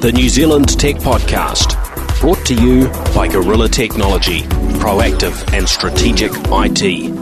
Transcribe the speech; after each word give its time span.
the 0.00 0.12
New 0.12 0.28
Zealand 0.28 0.78
Tech 0.78 0.94
Podcast, 0.96 1.74
brought 2.20 2.46
to 2.46 2.54
you 2.54 2.86
by 3.16 3.26
Gorilla 3.26 3.68
Technology, 3.68 4.42
proactive 4.78 5.52
and 5.52 5.68
strategic 5.68 6.30
IT. 6.34 7.12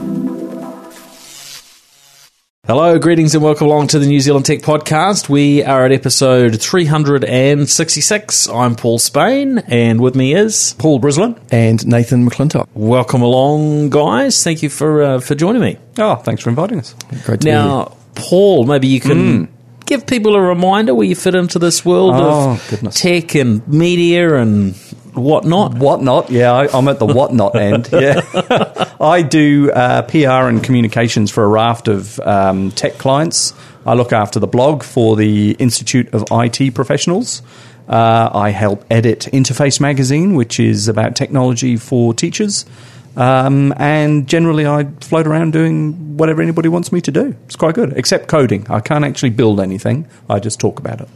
Hello, 2.67 2.99
greetings, 2.99 3.33
and 3.33 3.43
welcome 3.43 3.65
along 3.65 3.87
to 3.87 3.97
the 3.97 4.05
New 4.05 4.19
Zealand 4.19 4.45
Tech 4.45 4.59
Podcast. 4.59 5.27
We 5.27 5.63
are 5.63 5.85
at 5.85 5.91
episode 5.91 6.61
366. 6.61 8.47
I'm 8.49 8.75
Paul 8.75 8.99
Spain, 8.99 9.57
and 9.67 9.99
with 9.99 10.15
me 10.15 10.35
is 10.35 10.75
Paul 10.77 10.99
Brislin 10.99 11.39
and 11.49 11.83
Nathan 11.87 12.29
McClintock. 12.29 12.67
Welcome 12.75 13.23
along, 13.23 13.89
guys. 13.89 14.43
Thank 14.43 14.61
you 14.61 14.69
for 14.69 15.01
uh, 15.01 15.19
for 15.19 15.33
joining 15.33 15.63
me. 15.63 15.79
Oh, 15.97 16.17
thanks 16.17 16.43
for 16.43 16.51
inviting 16.51 16.77
us. 16.77 16.93
Great 17.25 17.41
to 17.41 17.47
now, 17.47 17.97
Paul, 18.13 18.65
maybe 18.65 18.87
you 18.87 18.99
can 18.99 19.47
mm. 19.47 19.56
Give 19.87 20.05
people 20.05 20.35
a 20.35 20.41
reminder 20.41 20.93
where 20.93 21.07
you 21.07 21.15
fit 21.15 21.33
into 21.33 21.57
this 21.57 21.83
world 21.83 22.13
oh, 22.15 22.51
of 22.51 22.69
goodness. 22.69 23.01
tech 23.01 23.33
and 23.33 23.67
media 23.67 24.35
and 24.35 24.75
whatnot. 25.15 25.73
Whatnot, 25.73 26.29
yeah. 26.29 26.53
I, 26.53 26.77
am 26.77 26.87
at 26.87 26.99
the 26.99 27.05
whatnot 27.05 27.55
end. 27.59 27.89
Yeah, 27.91 28.21
I 29.01 29.23
do 29.23 29.71
uh, 29.71 30.03
PR 30.03 30.47
and 30.47 30.63
communications 30.63 31.31
for 31.31 31.43
a 31.43 31.47
raft 31.47 31.87
of 31.87 32.19
um, 32.19 32.71
tech 32.71 32.99
clients. 32.99 33.53
I 33.85 33.93
look 33.93 34.13
after 34.13 34.39
the 34.39 34.47
blog 34.47 34.83
for 34.83 35.15
the 35.15 35.51
Institute 35.51 36.13
of 36.13 36.25
IT 36.29 36.75
Professionals. 36.75 37.41
Uh, 37.87 38.29
I 38.33 38.49
help 38.49 38.83
edit 38.91 39.29
Interface 39.31 39.79
Magazine, 39.79 40.35
which 40.35 40.59
is 40.59 40.89
about 40.89 41.15
technology 41.15 41.77
for 41.77 42.13
teachers. 42.13 42.65
Um, 43.17 43.73
and 43.77 44.27
generally, 44.27 44.67
I 44.67 44.85
float 45.01 45.25
around 45.25 45.51
doing 45.51 46.17
whatever 46.17 46.41
anybody 46.41 46.69
wants 46.69 46.91
me 46.91 47.01
to 47.01 47.11
do. 47.11 47.35
It's 47.45 47.55
quite 47.55 47.73
good, 47.73 47.93
except 47.97 48.27
coding. 48.27 48.67
I 48.69 48.79
can't 48.79 49.03
actually 49.03 49.31
build 49.31 49.59
anything. 49.59 50.07
I 50.29 50.39
just 50.39 50.59
talk 50.59 50.79
about 50.79 51.01
it. 51.01 51.09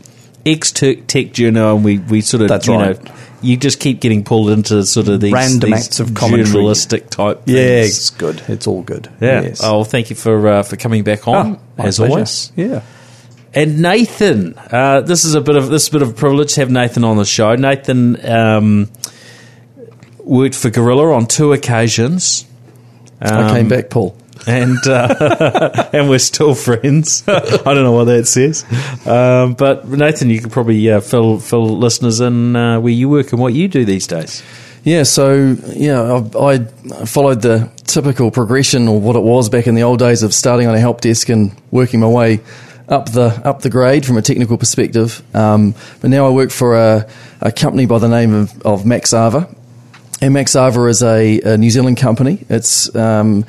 Ex 0.43 0.71
tech 0.71 1.31
journal, 1.31 1.75
and 1.75 1.85
we, 1.85 1.99
we 1.99 2.21
sort 2.21 2.41
of 2.41 2.49
That's 2.49 2.65
you 2.65 2.73
right. 2.73 3.03
know 3.03 3.13
you 3.43 3.57
just 3.57 3.79
keep 3.79 3.99
getting 3.99 4.23
pulled 4.23 4.49
into 4.49 4.83
sort 4.85 5.07
of 5.07 5.19
these 5.21 5.33
random 5.33 5.71
these 5.71 5.85
acts 5.85 5.99
of 5.99 6.13
journalistic 6.13 7.09
type. 7.09 7.45
Things. 7.45 7.57
Yeah, 7.57 7.81
it's 7.83 8.09
good. 8.09 8.41
It's 8.47 8.65
all 8.67 8.81
good. 8.81 9.07
Yeah. 9.19 9.41
Yes. 9.41 9.61
Oh, 9.63 9.77
well, 9.77 9.83
thank 9.83 10.09
you 10.09 10.15
for 10.15 10.47
uh, 10.47 10.63
for 10.63 10.77
coming 10.77 11.03
back 11.03 11.27
on 11.27 11.57
oh, 11.57 11.83
as 11.83 11.97
pleasure. 11.97 12.11
always. 12.11 12.51
Yeah. 12.55 12.81
And 13.53 13.81
Nathan, 13.81 14.57
uh, 14.57 15.01
this 15.01 15.25
is 15.25 15.35
a 15.35 15.41
bit 15.41 15.57
of 15.57 15.69
this 15.69 15.83
is 15.83 15.89
a 15.89 15.91
bit 15.91 16.01
of 16.03 16.09
a 16.09 16.13
privilege 16.13 16.53
to 16.53 16.61
have 16.61 16.71
Nathan 16.71 17.03
on 17.03 17.17
the 17.17 17.25
show. 17.25 17.55
Nathan 17.55 18.25
um, 18.25 18.89
worked 20.23 20.55
for 20.55 20.69
Gorilla 20.69 21.13
on 21.13 21.25
two 21.25 21.53
occasions. 21.53 22.45
Um, 23.21 23.45
I 23.45 23.53
came 23.53 23.67
back, 23.67 23.89
Paul 23.89 24.17
and 24.47 24.77
uh, 24.87 25.89
and 25.93 26.09
we're 26.09 26.19
still 26.19 26.55
friends. 26.55 27.23
I 27.27 27.39
don't 27.39 27.83
know 27.83 27.91
what 27.91 28.05
that 28.05 28.27
says, 28.27 28.65
um, 29.05 29.53
but 29.53 29.87
Nathan, 29.87 30.29
you 30.29 30.41
could 30.41 30.51
probably 30.51 30.89
uh, 30.89 31.01
fill 31.01 31.39
fill 31.39 31.77
listeners 31.77 32.19
in 32.19 32.55
uh, 32.55 32.79
where 32.79 32.93
you 32.93 33.09
work 33.09 33.31
and 33.31 33.41
what 33.41 33.53
you 33.53 33.67
do 33.67 33.85
these 33.85 34.07
days. 34.07 34.43
Yeah, 34.83 35.03
so 35.03 35.57
yeah, 35.67 36.23
I, 36.35 36.53
I, 36.53 37.05
followed 37.05 37.43
the 37.43 37.71
typical 37.85 38.31
progression 38.31 38.87
or 38.87 38.99
what 38.99 39.15
it 39.15 39.21
was 39.21 39.47
back 39.47 39.67
in 39.67 39.75
the 39.75 39.83
old 39.83 39.99
days 39.99 40.23
of 40.23 40.33
starting 40.33 40.67
on 40.67 40.73
a 40.73 40.79
help 40.79 41.01
desk 41.01 41.29
and 41.29 41.55
working 41.69 41.99
my 41.99 42.07
way 42.07 42.39
up 42.89 43.11
the 43.11 43.27
up 43.45 43.61
the 43.61 43.69
grade 43.69 44.07
from 44.07 44.17
a 44.17 44.23
technical 44.23 44.57
perspective. 44.57 45.21
Um, 45.35 45.75
but 46.01 46.09
now 46.09 46.25
I 46.25 46.31
work 46.31 46.49
for 46.49 46.75
a, 46.75 47.07
a 47.41 47.51
company 47.51 47.85
by 47.85 47.99
the 47.99 48.09
name 48.09 48.33
of, 48.33 48.59
of 48.63 48.81
Maxava, 48.81 49.53
Maxava 50.21 50.89
is 50.89 51.01
a, 51.01 51.41
a 51.41 51.57
New 51.57 51.69
Zealand 51.69 51.97
company. 51.97 52.45
It's 52.49 52.95
um, 52.95 53.45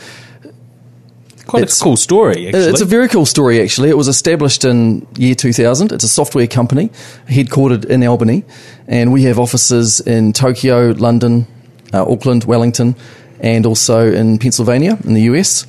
Quite 1.46 1.64
it's, 1.64 1.80
a 1.80 1.84
cool 1.84 1.96
story, 1.96 2.46
actually. 2.46 2.70
It's 2.70 2.80
a 2.80 2.86
very 2.86 3.08
cool 3.08 3.26
story, 3.26 3.60
actually. 3.60 3.90
It 3.90 3.96
was 3.96 4.08
established 4.08 4.64
in 4.64 5.06
year 5.16 5.34
2000. 5.34 5.92
It's 5.92 6.04
a 6.04 6.08
software 6.08 6.46
company 6.46 6.88
headquartered 7.28 7.84
in 7.84 8.02
Albany, 8.04 8.44
and 8.86 9.12
we 9.12 9.24
have 9.24 9.38
offices 9.38 10.00
in 10.00 10.32
Tokyo, 10.32 10.92
London, 10.92 11.46
uh, 11.92 12.10
Auckland, 12.10 12.44
Wellington, 12.44 12.94
and 13.40 13.66
also 13.66 14.10
in 14.10 14.38
Pennsylvania 14.38 14.96
in 15.04 15.14
the 15.14 15.22
US. 15.22 15.66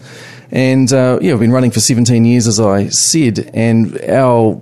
And 0.52 0.94
uh, 0.94 1.18
yeah, 1.22 1.34
we've 1.34 1.40
been 1.42 1.52
running 1.52 1.72
for 1.72 1.80
17 1.80 2.24
years, 2.24 2.48
as 2.48 2.60
I 2.60 2.88
said, 2.90 3.50
and 3.54 4.00
our 4.04 4.62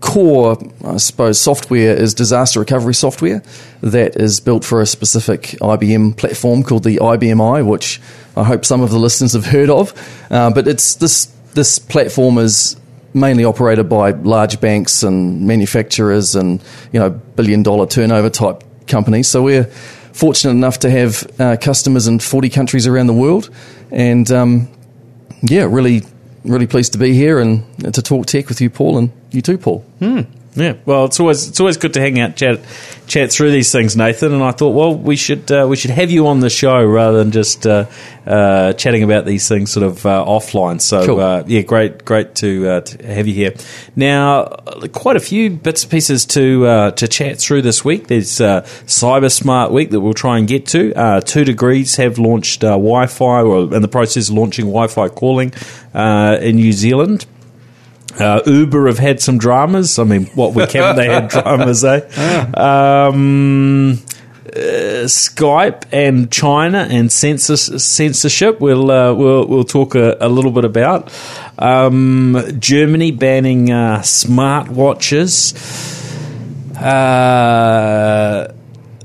core, 0.00 0.58
I 0.84 0.96
suppose, 0.96 1.40
software 1.40 1.94
is 1.94 2.14
disaster 2.14 2.60
recovery 2.60 2.94
software 2.94 3.42
that 3.82 4.16
is 4.16 4.40
built 4.40 4.64
for 4.64 4.80
a 4.80 4.86
specific 4.86 5.42
IBM 5.60 6.16
platform 6.16 6.62
called 6.62 6.84
the 6.84 6.96
IBMi, 6.96 7.66
which 7.66 8.00
I 8.36 8.44
hope 8.44 8.64
some 8.64 8.80
of 8.80 8.90
the 8.90 8.98
listeners 8.98 9.34
have 9.34 9.46
heard 9.46 9.70
of. 9.70 9.92
Uh, 10.30 10.50
but 10.50 10.66
it's 10.66 10.94
this 10.96 11.26
this 11.54 11.78
platform 11.78 12.38
is 12.38 12.76
mainly 13.12 13.44
operated 13.44 13.88
by 13.88 14.10
large 14.10 14.60
banks 14.60 15.02
and 15.02 15.46
manufacturers 15.46 16.34
and 16.34 16.62
you 16.92 17.00
know 17.00 17.10
billion 17.10 17.62
dollar 17.62 17.86
turnover 17.86 18.30
type 18.30 18.64
companies. 18.86 19.28
So 19.28 19.42
we're 19.42 19.64
fortunate 19.64 20.52
enough 20.52 20.78
to 20.80 20.90
have 20.90 21.30
uh, 21.40 21.56
customers 21.60 22.06
in 22.06 22.18
40 22.18 22.48
countries 22.50 22.86
around 22.86 23.06
the 23.06 23.14
world, 23.14 23.50
and 23.90 24.30
um, 24.30 24.68
yeah, 25.42 25.66
really 25.68 26.02
really 26.44 26.66
pleased 26.66 26.92
to 26.92 26.98
be 26.98 27.14
here 27.14 27.38
and 27.38 27.64
to 27.94 28.02
talk 28.02 28.26
tech 28.26 28.48
with 28.48 28.60
you, 28.60 28.70
Paul, 28.70 28.98
and 28.98 29.12
you 29.30 29.42
too, 29.42 29.58
Paul. 29.58 29.80
Hmm. 29.98 30.22
Yeah, 30.54 30.74
well, 30.84 31.04
it's 31.04 31.20
always 31.20 31.48
it's 31.48 31.60
always 31.60 31.76
good 31.76 31.94
to 31.94 32.00
hang 32.00 32.18
out, 32.18 32.34
chat 32.34 32.58
chat 33.06 33.30
through 33.30 33.52
these 33.52 33.70
things, 33.70 33.96
Nathan. 33.96 34.32
And 34.32 34.42
I 34.42 34.50
thought, 34.50 34.70
well, 34.70 34.92
we 34.92 35.14
should 35.14 35.50
uh, 35.52 35.66
we 35.68 35.76
should 35.76 35.92
have 35.92 36.10
you 36.10 36.26
on 36.26 36.40
the 36.40 36.50
show 36.50 36.82
rather 36.82 37.18
than 37.18 37.30
just 37.30 37.68
uh, 37.68 37.86
uh, 38.26 38.72
chatting 38.72 39.04
about 39.04 39.26
these 39.26 39.46
things 39.46 39.70
sort 39.70 39.86
of 39.86 40.04
uh, 40.04 40.24
offline. 40.26 40.80
So 40.80 41.06
cool. 41.06 41.20
Uh, 41.20 41.44
yeah, 41.46 41.60
great 41.60 42.04
great 42.04 42.34
to, 42.36 42.68
uh, 42.68 42.80
to, 42.80 43.06
have 43.06 43.28
you 43.28 43.34
here. 43.34 43.54
Now, 43.94 44.46
quite 44.92 45.14
a 45.14 45.20
few 45.20 45.50
bits 45.50 45.84
and 45.84 45.90
pieces 45.92 46.26
to 46.26 46.90
to 46.96 47.08
chat 47.08 47.38
through 47.38 47.62
this 47.62 47.84
week. 47.84 48.08
There's 48.08 48.30
Cyber 48.30 49.30
Smart 49.30 49.70
Week 49.70 49.90
that 49.90 50.00
we'll 50.00 50.14
try 50.14 50.38
and 50.38 50.48
get 50.48 50.66
to. 50.68 50.92
2degrees 50.92 51.96
have 51.98 52.18
launched 52.18 52.62
Wi-Fi, 52.62 53.42
or 53.42 53.72
in 53.72 53.82
the 53.82 53.88
process 53.88 54.28
of 54.28 54.34
launching 54.34 54.66
Wi-Fi 54.66 55.08
calling 55.10 55.52
in 55.94 56.56
New 56.56 56.72
Zealand. 56.72 57.26
Uh, 58.18 58.42
Uber 58.46 58.86
have 58.86 58.98
had 58.98 59.20
some 59.20 59.38
dramas. 59.38 59.98
I 59.98 60.04
mean, 60.04 60.26
what 60.34 60.54
week 60.54 60.72
haven't 60.72 60.96
they 60.96 61.06
had 61.06 61.28
dramas, 61.28 61.84
eh? 61.84 62.00
Um, 62.56 63.98
uh, 64.46 65.06
Skype 65.06 65.84
and 65.92 66.30
China 66.32 66.86
and 66.90 67.12
census, 67.12 67.66
censorship. 67.84 68.60
We'll 68.60 68.90
uh, 68.90 69.14
we'll 69.14 69.46
we'll 69.46 69.64
talk 69.64 69.94
a, 69.94 70.16
a 70.20 70.28
little 70.28 70.50
bit 70.50 70.64
about 70.64 71.12
um, 71.58 72.36
Germany 72.58 73.12
banning 73.12 73.70
uh, 73.70 74.00
smartwatches. 74.00 75.54
Uh, 76.76 78.52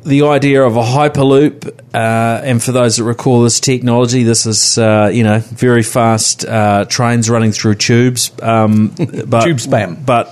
the 0.06 0.24
idea 0.28 0.64
of 0.64 0.78
a 0.78 0.84
hyperloop, 0.84 1.68
uh, 1.94 2.42
and 2.44 2.64
for 2.64 2.72
those 2.72 2.98
that 2.98 3.04
recall 3.04 3.42
this 3.42 3.60
technology, 3.60 4.24
this 4.24 4.46
is 4.46 4.78
uh, 4.78 5.10
you 5.12 5.24
know 5.24 5.40
very 5.40 5.84
fast 5.84 6.46
uh, 6.46 6.86
trains 6.86 7.30
running 7.30 7.52
through 7.52 7.76
tubes, 7.76 8.32
um, 8.42 8.90
but, 9.28 9.44
tube 9.44 9.58
spam, 9.58 10.06
but 10.06 10.28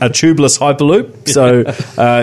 a 0.00 0.08
tubeless 0.08 0.58
hyperloop. 0.58 1.28
So 1.28 1.64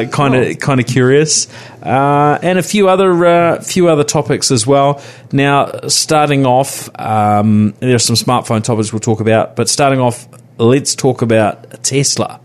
kind 0.10 0.36
of 0.36 0.60
kind 0.60 0.80
of 0.82 0.86
curious, 0.86 1.48
uh, 1.82 2.40
and 2.42 2.60
a 2.60 2.64
few 2.64 2.90
other 2.90 3.26
uh, 3.26 3.62
few 3.62 3.88
other 3.88 4.04
topics 4.04 4.52
as 4.52 4.68
well. 4.68 5.02
Now, 5.32 5.88
starting 5.88 6.46
off, 6.46 6.90
um, 7.00 7.74
there 7.80 7.96
are 7.96 8.00
some 8.00 8.18
smartphone 8.18 8.64
topics 8.64 8.92
we'll 8.92 9.00
talk 9.00 9.22
about, 9.22 9.56
but 9.56 9.70
starting 9.70 10.00
off, 10.00 10.28
let's 10.58 10.94
talk 10.94 11.22
about 11.22 11.84
Tesla. 11.84 12.42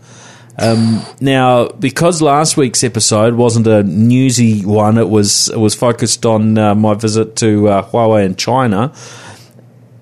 Um, 0.61 1.03
now, 1.19 1.69
because 1.69 2.21
last 2.21 2.55
week's 2.55 2.83
episode 2.83 3.33
wasn't 3.33 3.65
a 3.65 3.81
newsy 3.83 4.63
one, 4.63 4.97
it 4.97 5.09
was 5.09 5.49
it 5.49 5.57
was 5.57 5.73
focused 5.73 6.25
on 6.25 6.57
uh, 6.57 6.75
my 6.75 6.93
visit 6.93 7.35
to 7.37 7.67
uh, 7.67 7.89
Huawei 7.89 8.25
in 8.25 8.35
China. 8.35 8.93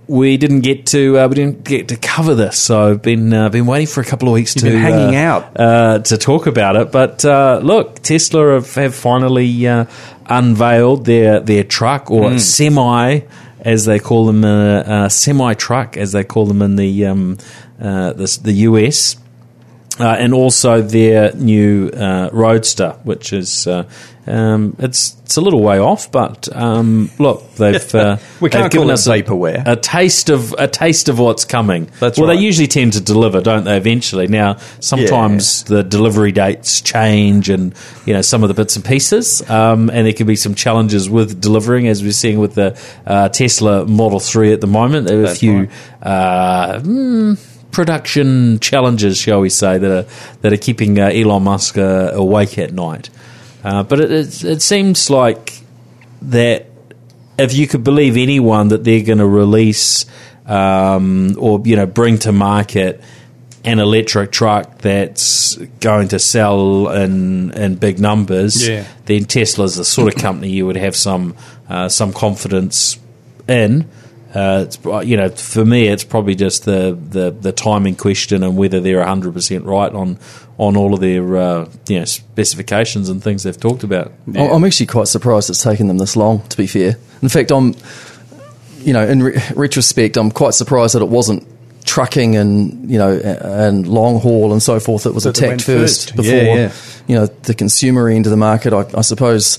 We 0.08 0.38
didn't 0.38 0.62
get 0.62 0.88
to 0.88 1.20
uh, 1.20 1.28
we 1.28 1.36
didn't 1.36 1.64
get 1.64 1.88
to 1.90 1.96
cover 1.96 2.36
this, 2.36 2.58
so 2.58 2.90
I've 2.90 3.02
been 3.02 3.32
uh, 3.32 3.50
been 3.50 3.68
waiting 3.68 3.88
for 3.88 4.02
a 4.02 4.06
couple 4.06 4.28
of 4.28 4.34
weeks 4.34 4.56
You've 4.56 4.74
to 4.74 4.80
hanging 4.80 5.16
uh, 5.16 5.20
out 5.20 5.60
uh, 5.60 6.00
to 6.00 6.18
talk 6.18 6.46
about 6.46 6.76
it. 6.76 6.92
But 6.92 7.24
look, 7.64 8.00
Tesla 8.00 8.54
have, 8.54 8.74
have 8.74 8.96
finally 8.96 9.66
unveiled 10.26 11.06
their 11.06 11.40
their 11.40 11.64
truck 11.64 12.12
or 12.12 12.32
mm. 12.32 12.40
semi 12.40 13.22
as 13.62 13.86
they 13.86 14.00
call 14.00 14.26
them, 14.26 14.44
uh, 14.44 15.10
semi 15.10 15.54
truck, 15.54 15.98
as 15.98 16.14
they 16.14 16.24
call 16.24 16.46
them 16.46 16.62
in 16.62 16.76
the 16.76 17.06
um, 17.06 17.38
uh, 17.80 18.14
the, 18.14 18.40
the, 18.44 18.54
US 18.54 19.16
uh, 20.00 20.16
and 20.18 20.34
also 20.34 20.82
their 20.82 21.34
new 21.34 21.90
uh, 21.90 22.30
Roadster, 22.32 22.98
which 23.04 23.34
is 23.34 23.68
uh, 23.68 23.90
um, 24.30 24.76
it's 24.80 25.20
it's 25.24 25.38
a 25.38 25.42
little 25.42 25.62
way 25.62 25.80
off, 25.80 26.12
but 26.12 26.48
um, 26.56 27.10
look, 27.18 27.56
they've 27.56 27.96
uh, 27.96 28.18
we 28.40 28.50
can't 28.50 28.64
they've 28.64 28.72
given 28.72 28.88
call 28.88 28.94
us 28.94 29.08
vaporware. 29.08 29.66
A, 29.68 29.72
a, 29.72 29.76
taste 29.76 30.30
of 30.30 30.54
a 30.54 30.68
taste 30.68 31.10
of 31.10 31.18
what's 31.18 31.46
coming. 31.46 31.90
That's 32.00 32.18
well, 32.20 32.28
right. 32.28 32.36
they 32.36 32.42
usually 32.42 32.68
tend 32.68 32.94
to 32.94 33.02
deliver, 33.02 33.42
don't 33.42 33.64
they? 33.64 33.76
Eventually, 33.76 34.28
now 34.28 34.58
sometimes 34.80 35.64
yeah. 35.64 35.78
the 35.78 35.84
delivery 35.84 36.32
dates 36.32 36.82
change, 36.82 37.50
and 37.50 37.74
you 38.06 38.14
know 38.14 38.22
some 38.22 38.44
of 38.44 38.50
the 38.50 38.54
bits 38.54 38.76
and 38.76 38.86
pieces, 38.86 39.48
um, 39.50 39.90
and 39.90 40.06
there 40.06 40.14
can 40.14 40.28
be 40.28 40.36
some 40.36 40.54
challenges 40.54 41.10
with 41.10 41.42
delivering, 41.42 41.88
as 41.88 42.04
we're 42.04 42.12
seeing 42.12 42.40
with 42.40 42.54
the 42.54 42.80
uh, 43.08 43.30
Tesla 43.30 43.86
Model 43.86 44.20
Three 44.20 44.54
at 44.54 44.62
the 44.62 44.68
moment. 44.68 45.08
There 45.08 45.22
are 45.22 45.26
a 45.26 45.36
few. 45.36 45.62
Right. 45.62 45.70
Uh, 46.04 46.80
mm, 46.82 47.59
production 47.72 48.60
challenges, 48.60 49.18
shall 49.18 49.42
we 49.42 49.50
say, 49.50 49.78
that 49.78 49.92
are 49.92 50.06
that 50.42 50.54
are 50.54 50.58
keeping 50.58 51.00
uh, 51.00 51.08
Elon 51.08 51.44
Musk 51.44 51.78
uh, 51.78 52.12
awake 52.14 52.58
at 52.58 52.74
night. 52.74 53.10
Uh, 53.64 53.84
but 53.84 54.00
it, 54.00 54.12
it, 54.12 54.44
it 54.44 54.62
seems 54.62 55.10
like 55.10 55.60
that 56.22 56.68
if 57.38 57.54
you 57.54 57.68
could 57.68 57.84
believe 57.84 58.18
anyone 58.18 58.70
that 58.70 58.84
they're 58.84 59.04
going 59.04 59.20
to 59.20 59.28
release 59.28 60.06
um, 60.46 61.36
or 61.38 61.62
you 61.66 61.76
know 61.76 61.86
bring 61.86 62.18
to 62.20 62.32
market 62.32 63.02
an 63.66 63.80
electric 63.80 64.32
truck 64.32 64.78
that's 64.80 65.58
going 65.82 66.08
to 66.08 66.18
sell 66.20 66.88
in 66.90 67.52
in 67.52 67.76
big 67.76 68.00
numbers, 68.00 68.68
Yeah. 68.68 68.86
then 69.06 69.26
Tesla's 69.26 69.76
the 69.76 69.84
sort 69.86 70.14
of 70.16 70.22
company 70.22 70.50
you 70.50 70.66
would 70.66 70.78
have 70.78 70.96
some 70.96 71.36
uh, 71.70 71.90
some 71.90 72.14
confidence 72.14 72.98
in. 73.48 73.90
Uh, 74.34 74.66
it's, 74.68 74.78
you 75.08 75.18
know, 75.18 75.30
for 75.30 75.66
me, 75.66 75.88
it's 75.88 76.04
probably 76.04 76.36
just 76.36 76.66
the, 76.66 76.96
the, 77.10 77.32
the 77.32 77.52
timing 77.52 77.96
question 77.96 78.44
and 78.44 78.56
whether 78.58 78.80
they're 78.80 79.04
hundred 79.04 79.34
percent 79.34 79.66
right 79.66 79.92
on 79.92 80.20
on 80.60 80.76
all 80.78 80.94
of 80.94 81.00
their 81.00 81.36
uh, 81.38 81.70
you 81.88 81.98
know 82.00 82.06
specifications 82.06 83.10
and 83.10 83.24
things 83.24 83.44
they've 83.44 83.60
talked 83.60 83.84
about. 83.84 84.12
I- 84.36 84.48
I'm 84.50 84.64
actually 84.66 84.86
quite 84.86 85.08
surprised 85.08 85.50
it's 85.50 85.64
taken 85.64 85.88
them 85.88 85.98
this 85.98 86.16
long. 86.16 86.42
To 86.50 86.58
be 86.58 86.68
fair, 86.68 86.98
in 87.22 87.30
fact, 87.30 87.52
I'm, 87.52 87.74
you 88.82 88.94
know, 88.94 89.08
in 89.08 89.24
re- 89.24 89.42
retrospect, 89.56 90.16
I'm 90.18 90.30
quite 90.32 90.54
surprised 90.54 90.94
that 90.96 91.02
it 91.02 91.10
wasn't 91.10 91.48
trucking 91.86 92.36
and 92.36 92.92
you 92.92 93.00
know 93.00 93.18
and 93.18 93.88
long 93.88 94.20
haul 94.20 94.52
and 94.52 94.62
so 94.62 94.80
forth 94.80 95.04
that 95.04 95.14
was 95.14 95.24
That 95.24 95.36
they 95.36 95.48
attacked 95.48 95.64
first 95.64 96.10
first. 96.12 96.16
before 96.18 96.32
Yeah, 96.36 96.54
yeah. 96.56 96.72
you 97.08 97.16
know 97.16 97.26
the 97.26 97.56
consumer 97.56 98.10
end 98.10 98.28
of 98.28 98.30
the 98.32 98.38
market. 98.38 98.74
I, 98.74 98.86
I 98.96 99.02
suppose 99.02 99.58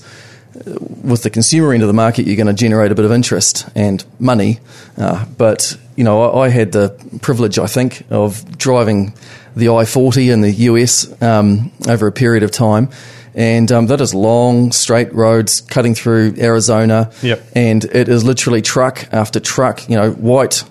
with 0.53 1.23
the 1.23 1.29
consumer 1.29 1.73
end 1.73 1.83
of 1.83 1.87
the 1.87 1.93
market, 1.93 2.27
you're 2.27 2.35
going 2.35 2.47
to 2.47 2.53
generate 2.53 2.91
a 2.91 2.95
bit 2.95 3.05
of 3.05 3.11
interest 3.11 3.69
and 3.75 4.03
money. 4.19 4.59
Uh, 4.97 5.25
but 5.37 5.77
you 5.95 6.03
know, 6.03 6.23
I, 6.23 6.45
I 6.45 6.49
had 6.49 6.71
the 6.71 6.89
privilege, 7.21 7.57
I 7.57 7.67
think, 7.67 8.03
of 8.09 8.57
driving 8.57 9.13
the 9.55 9.69
I-40 9.69 10.31
in 10.31 10.41
the 10.41 10.51
US 10.51 11.21
um, 11.21 11.71
over 11.87 12.07
a 12.07 12.11
period 12.11 12.43
of 12.43 12.51
time. 12.51 12.89
And 13.33 13.71
um, 13.71 13.87
that 13.87 14.01
is 14.01 14.13
long, 14.13 14.73
straight 14.73 15.13
roads 15.13 15.61
cutting 15.61 15.95
through 15.95 16.35
Arizona. 16.37 17.11
Yep. 17.21 17.41
And 17.55 17.83
it 17.85 18.09
is 18.09 18.25
literally 18.25 18.61
truck 18.61 19.07
after 19.13 19.39
truck, 19.39 19.89
you 19.89 19.95
know, 19.95 20.11
white 20.11 20.65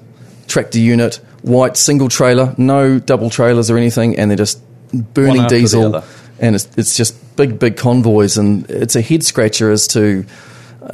tractor 0.46 0.78
unit, 0.78 1.16
white 1.40 1.78
single 1.78 2.10
trailer, 2.10 2.54
no 2.58 2.98
double 2.98 3.30
trailers 3.30 3.70
or 3.70 3.78
anything, 3.78 4.18
and 4.18 4.30
they're 4.30 4.36
just 4.36 4.60
burning 4.92 5.46
diesel 5.46 6.02
and 6.40 6.54
it's, 6.54 6.68
it's 6.76 6.96
just 6.96 7.14
big, 7.40 7.58
big 7.58 7.76
convoys, 7.76 8.36
and 8.36 8.68
it's 8.68 8.96
a 8.96 9.00
head 9.00 9.22
scratcher 9.22 9.70
as 9.70 9.86
to, 9.88 10.24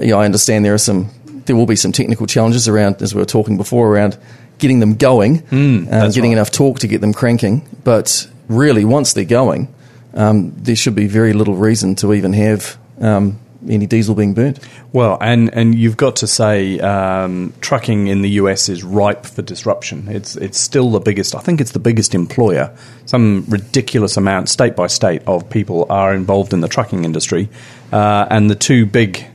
you 0.00 0.10
know, 0.10 0.20
I 0.20 0.25
understand 0.25 0.64
there 0.64 0.75
are 0.75 0.78
some, 0.78 1.10
there 1.46 1.56
will 1.56 1.66
be 1.66 1.76
some 1.76 1.93
technical 1.93 2.26
challenges 2.26 2.69
around, 2.69 3.02
as 3.02 3.14
we 3.14 3.20
were 3.20 3.26
talking 3.26 3.56
before, 3.56 3.88
around 3.88 4.16
getting 4.58 4.81
them 4.81 4.94
going, 4.94 5.43
uh, 5.90 6.08
getting 6.14 6.32
enough 6.32 6.50
torque 6.50 6.78
to 6.81 6.87
get 6.87 7.00
them 7.00 7.12
cranking. 7.12 7.66
But 7.82 8.28
really, 8.48 8.84
once 8.84 9.12
they're 9.12 9.25
going, 9.25 9.69
um, 10.14 10.52
there 10.56 10.76
should 10.76 10.94
be 10.94 11.08
very 11.08 11.32
little 11.32 11.56
reason 11.56 11.94
to 11.96 12.14
even 12.14 12.32
have 12.32 12.78
um, 13.00 13.38
any 13.68 13.86
diesel 13.86 14.14
being 14.14 14.34
burnt. 14.34 14.58
Well, 14.92 15.18
and, 15.20 15.52
and 15.54 15.74
you've 15.74 15.96
got 15.96 16.16
to 16.16 16.26
say 16.26 16.78
um, 16.80 17.52
trucking 17.60 18.08
in 18.08 18.22
the 18.22 18.30
US 18.30 18.68
is 18.68 18.82
ripe 18.82 19.26
for 19.26 19.42
disruption. 19.42 20.08
It's 20.08 20.36
it's 20.36 20.58
still 20.58 20.90
the 20.90 21.00
biggest. 21.00 21.34
I 21.34 21.40
think 21.40 21.60
it's 21.60 21.72
the 21.72 21.78
biggest 21.78 22.14
employer. 22.14 22.76
Some 23.06 23.44
ridiculous 23.48 24.16
amount, 24.16 24.48
state 24.48 24.76
by 24.76 24.86
state, 24.86 25.22
of 25.26 25.48
people 25.50 25.86
are 25.90 26.14
involved 26.14 26.52
in 26.52 26.60
the 26.60 26.68
trucking 26.68 27.04
industry, 27.04 27.48
uh, 27.92 28.26
and 28.30 28.50
the 28.50 28.54
two 28.54 28.86
big 28.86 29.26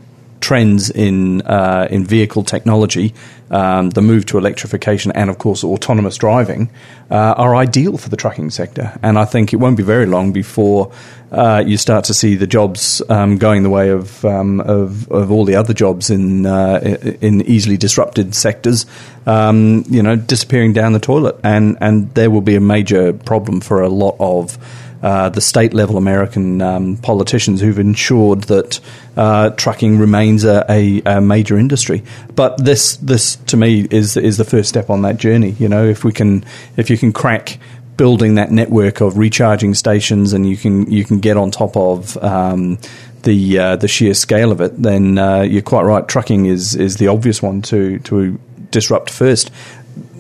trends 0.42 0.90
in 0.90 1.42
uh, 1.44 1.88
in 1.90 2.04
vehicle 2.06 2.44
technology, 2.44 3.14
um, 3.50 3.92
the 3.92 4.02
move 4.02 4.26
to 4.26 4.38
electrification, 4.38 5.12
and 5.14 5.30
of 5.30 5.38
course 5.38 5.64
autonomous 5.64 6.18
driving, 6.18 6.70
uh, 7.10 7.36
are 7.38 7.56
ideal 7.56 7.98
for 7.98 8.10
the 8.10 8.18
trucking 8.18 8.50
sector. 8.50 8.98
And 9.02 9.18
I 9.18 9.26
think 9.26 9.54
it 9.54 9.58
won't 9.58 9.78
be 9.78 9.84
very 9.84 10.06
long 10.06 10.34
before 10.34 10.92
uh, 11.32 11.64
you 11.66 11.78
start 11.78 12.06
to 12.06 12.14
see 12.14 12.36
the 12.36 12.48
jobs 12.48 13.02
um, 13.10 13.38
going 13.38 13.64
the 13.64 13.70
way 13.70 13.90
of, 13.90 14.26
um, 14.26 14.60
of 14.60 15.10
of 15.12 15.32
all 15.32 15.46
the 15.46 15.56
other 15.56 15.74
jobs 15.74 16.10
in 16.10 16.46
uh, 16.46 16.80
in 17.22 17.42
easily 17.44 17.78
disrupted 17.78 18.36
sectors, 18.36 18.86
um, 19.26 19.86
you 19.90 20.04
know, 20.04 20.16
disappearing 20.16 20.74
down 20.74 20.94
the 20.94 21.00
toilet, 21.00 21.40
and 21.44 21.78
and 21.80 22.14
there 22.16 22.30
will 22.30 22.42
be 22.42 22.56
a 22.56 22.62
major 22.62 23.14
problem 23.14 23.62
for 23.62 23.82
a 23.82 23.90
lot 23.90 24.16
of 24.20 24.58
uh, 25.02 25.30
the 25.30 25.42
state 25.42 25.74
level 25.74 25.98
American 25.98 26.62
um, 26.62 26.98
politicians 26.98 27.62
who've 27.62 27.80
ensured 27.80 28.44
that 28.44 28.80
uh, 29.18 29.50
trucking 29.52 29.98
remains 29.98 30.44
a, 30.44 30.66
a, 30.70 31.02
a 31.06 31.22
major 31.22 31.58
industry. 31.58 32.04
But 32.36 32.64
this 32.64 32.98
this 32.98 33.36
to 33.48 33.58
me 33.58 33.88
is 33.90 34.16
is 34.18 34.38
the 34.38 34.46
first 34.46 34.70
step 34.70 34.90
on 34.90 35.02
that 35.02 35.18
journey. 35.18 35.52
You 35.52 35.70
know, 35.70 35.86
if 35.86 36.04
we 36.04 36.12
can 36.12 36.46
if 36.78 36.90
you 36.90 36.98
can 36.98 37.12
crack 37.12 37.58
building 37.98 38.36
that 38.36 38.52
network 38.52 39.02
of 39.02 39.18
recharging 39.18 39.74
stations 39.74 40.34
and 40.34 40.50
you 40.50 40.58
can 40.58 40.90
you 40.92 41.04
can 41.04 41.20
get 41.20 41.38
on 41.38 41.52
top 41.52 41.76
of 41.76 42.18
um, 42.18 42.78
the 43.24 43.60
uh, 43.60 43.76
the 43.76 43.88
sheer 43.88 44.14
scale 44.14 44.52
of 44.52 44.62
it, 44.62 44.82
then 44.82 45.18
uh, 45.18 45.42
you're 45.42 45.62
quite 45.62 45.84
right. 45.84 46.08
Trucking 46.08 46.46
is 46.46 46.76
is 46.76 46.98
the 46.98 47.08
obvious 47.08 47.42
one 47.42 47.62
to 47.64 48.00
to 48.00 48.40
disrupt 48.72 49.10
first 49.10 49.52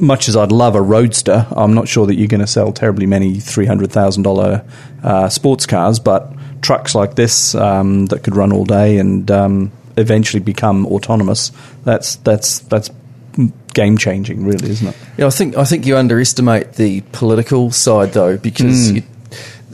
much 0.02 0.28
as 0.28 0.36
I'd 0.36 0.52
love 0.52 0.76
a 0.76 0.82
roadster, 0.82 1.48
I'm 1.52 1.74
not 1.74 1.88
sure 1.88 2.06
that 2.08 2.16
you're 2.16 2.28
going 2.28 2.42
to 2.42 2.48
sell 2.48 2.74
terribly 2.74 3.06
many 3.06 3.40
three 3.40 3.66
hundred 3.66 3.92
thousand 3.92 4.24
dollar 4.24 4.66
uh, 5.04 5.30
sports 5.30 5.66
cars, 5.66 6.00
but 6.00 6.34
trucks 6.62 6.94
like 6.96 7.16
this 7.16 7.56
um, 7.56 8.08
that 8.08 8.24
could 8.24 8.36
run 8.36 8.52
all 8.52 8.66
day 8.66 8.98
and 8.98 9.30
um, 9.32 9.72
eventually 9.98 10.42
become 10.42 10.86
autonomous. 10.88 11.52
That's 11.84 12.16
that's 12.18 12.60
that's 12.60 12.90
game 13.74 13.98
changing, 13.98 14.46
really, 14.46 14.70
isn't 14.72 14.88
it? 14.88 14.96
Yeah, 15.18 15.28
I 15.28 15.30
think 15.30 15.58
I 15.58 15.64
think 15.64 15.86
you 15.86 15.98
underestimate 15.98 16.74
the 16.74 17.02
political 17.12 17.72
side 17.72 18.14
though, 18.14 18.38
because 18.38 18.92
you, 18.92 19.04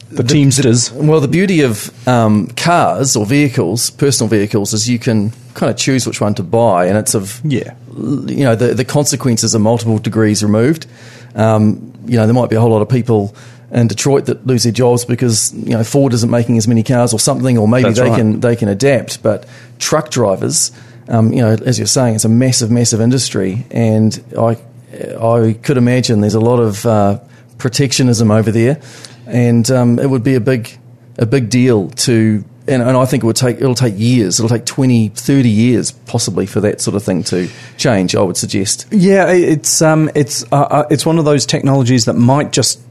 The, 0.10 0.24
Teamsters. 0.24 0.92
Well, 0.92 1.20
the 1.20 1.28
beauty 1.28 1.62
of 1.62 2.08
um, 2.08 2.48
cars 2.48 3.16
or 3.16 3.26
vehicles, 3.26 3.90
personal 3.90 4.30
vehicles, 4.30 4.74
is 4.74 4.90
you 4.90 5.00
can 5.00 5.32
kind 5.54 5.70
of 5.70 5.76
choose 5.78 6.08
which 6.08 6.22
one 6.22 6.34
to 6.36 6.44
buy, 6.44 6.86
and 6.86 6.98
it's 6.98 7.14
of 7.14 7.42
Yeah. 7.44 7.74
you 7.98 8.44
know 8.46 8.56
the 8.56 8.74
the 8.74 8.86
consequences 8.86 9.54
are 9.56 9.60
multiple 9.60 9.98
degrees 10.00 10.44
removed. 10.44 10.88
Um, 11.36 11.94
you 12.06 12.16
know, 12.18 12.26
there 12.26 12.34
might 12.34 12.50
be 12.50 12.56
a 12.56 12.62
whole 12.62 12.70
lot 12.72 12.82
of 12.82 12.88
people 12.90 13.36
in 13.70 13.88
Detroit 13.88 14.28
that 14.28 14.48
lose 14.48 14.64
their 14.64 14.72
jobs 14.72 15.04
because 15.04 15.54
you 15.54 15.72
know 15.72 15.84
Ford 15.84 16.14
isn't 16.14 16.30
making 16.32 16.58
as 16.58 16.68
many 16.70 16.84
cars 16.84 17.14
or 17.14 17.20
something, 17.20 17.58
or 17.58 17.68
maybe 17.68 17.84
That's 17.90 18.00
they 18.00 18.10
right. 18.10 18.18
can 18.18 18.40
they 18.40 18.56
can 18.56 18.70
adapt. 18.70 19.22
But 19.22 19.46
truck 19.78 20.10
drivers, 20.10 20.72
um, 21.10 21.34
you 21.34 21.42
know, 21.42 21.58
as 21.66 21.78
you're 21.78 21.86
saying, 21.88 22.16
it's 22.16 22.26
a 22.26 22.30
massive, 22.30 22.72
massive 22.72 23.02
industry, 23.02 23.66
and 23.72 24.24
I 24.40 24.58
I 25.20 25.58
could 25.62 25.76
imagine 25.78 26.22
there's 26.22 26.34
a 26.34 26.40
lot 26.40 26.60
of 26.60 26.86
uh, 26.86 27.20
protectionism 27.58 28.32
over 28.32 28.52
there, 28.52 28.80
and 29.28 29.70
um, 29.70 30.00
it 30.00 30.10
would 30.10 30.24
be 30.24 30.36
a 30.36 30.42
big 30.42 30.78
a 31.18 31.26
big 31.26 31.50
deal 31.50 31.90
to. 31.90 32.44
And, 32.70 32.84
and 32.84 32.98
I 32.98 33.06
think 33.06 33.24
it 33.24 33.26
would 33.26 33.38
take 33.38 33.58
it'll 33.58 33.76
take 33.76 33.98
years. 33.98 34.40
It'll 34.40 34.50
take 34.50 34.66
20, 34.66 35.10
30 35.10 35.50
years 35.50 35.92
possibly 35.92 36.46
for 36.46 36.60
that 36.60 36.82
sort 36.82 36.96
of 36.96 37.04
thing 37.04 37.24
to 37.26 37.50
change. 37.78 38.14
I 38.14 38.22
would 38.22 38.36
suggest. 38.36 38.88
Yeah, 38.92 39.32
it's 39.32 39.82
um, 39.82 40.10
it's 40.16 40.44
uh, 40.52 40.64
uh, 40.64 40.88
it's 40.90 41.06
one 41.06 41.18
of 41.18 41.24
those 41.24 41.46
technologies 41.46 42.06
that 42.06 42.16
might 42.16 42.52
just 42.52 42.82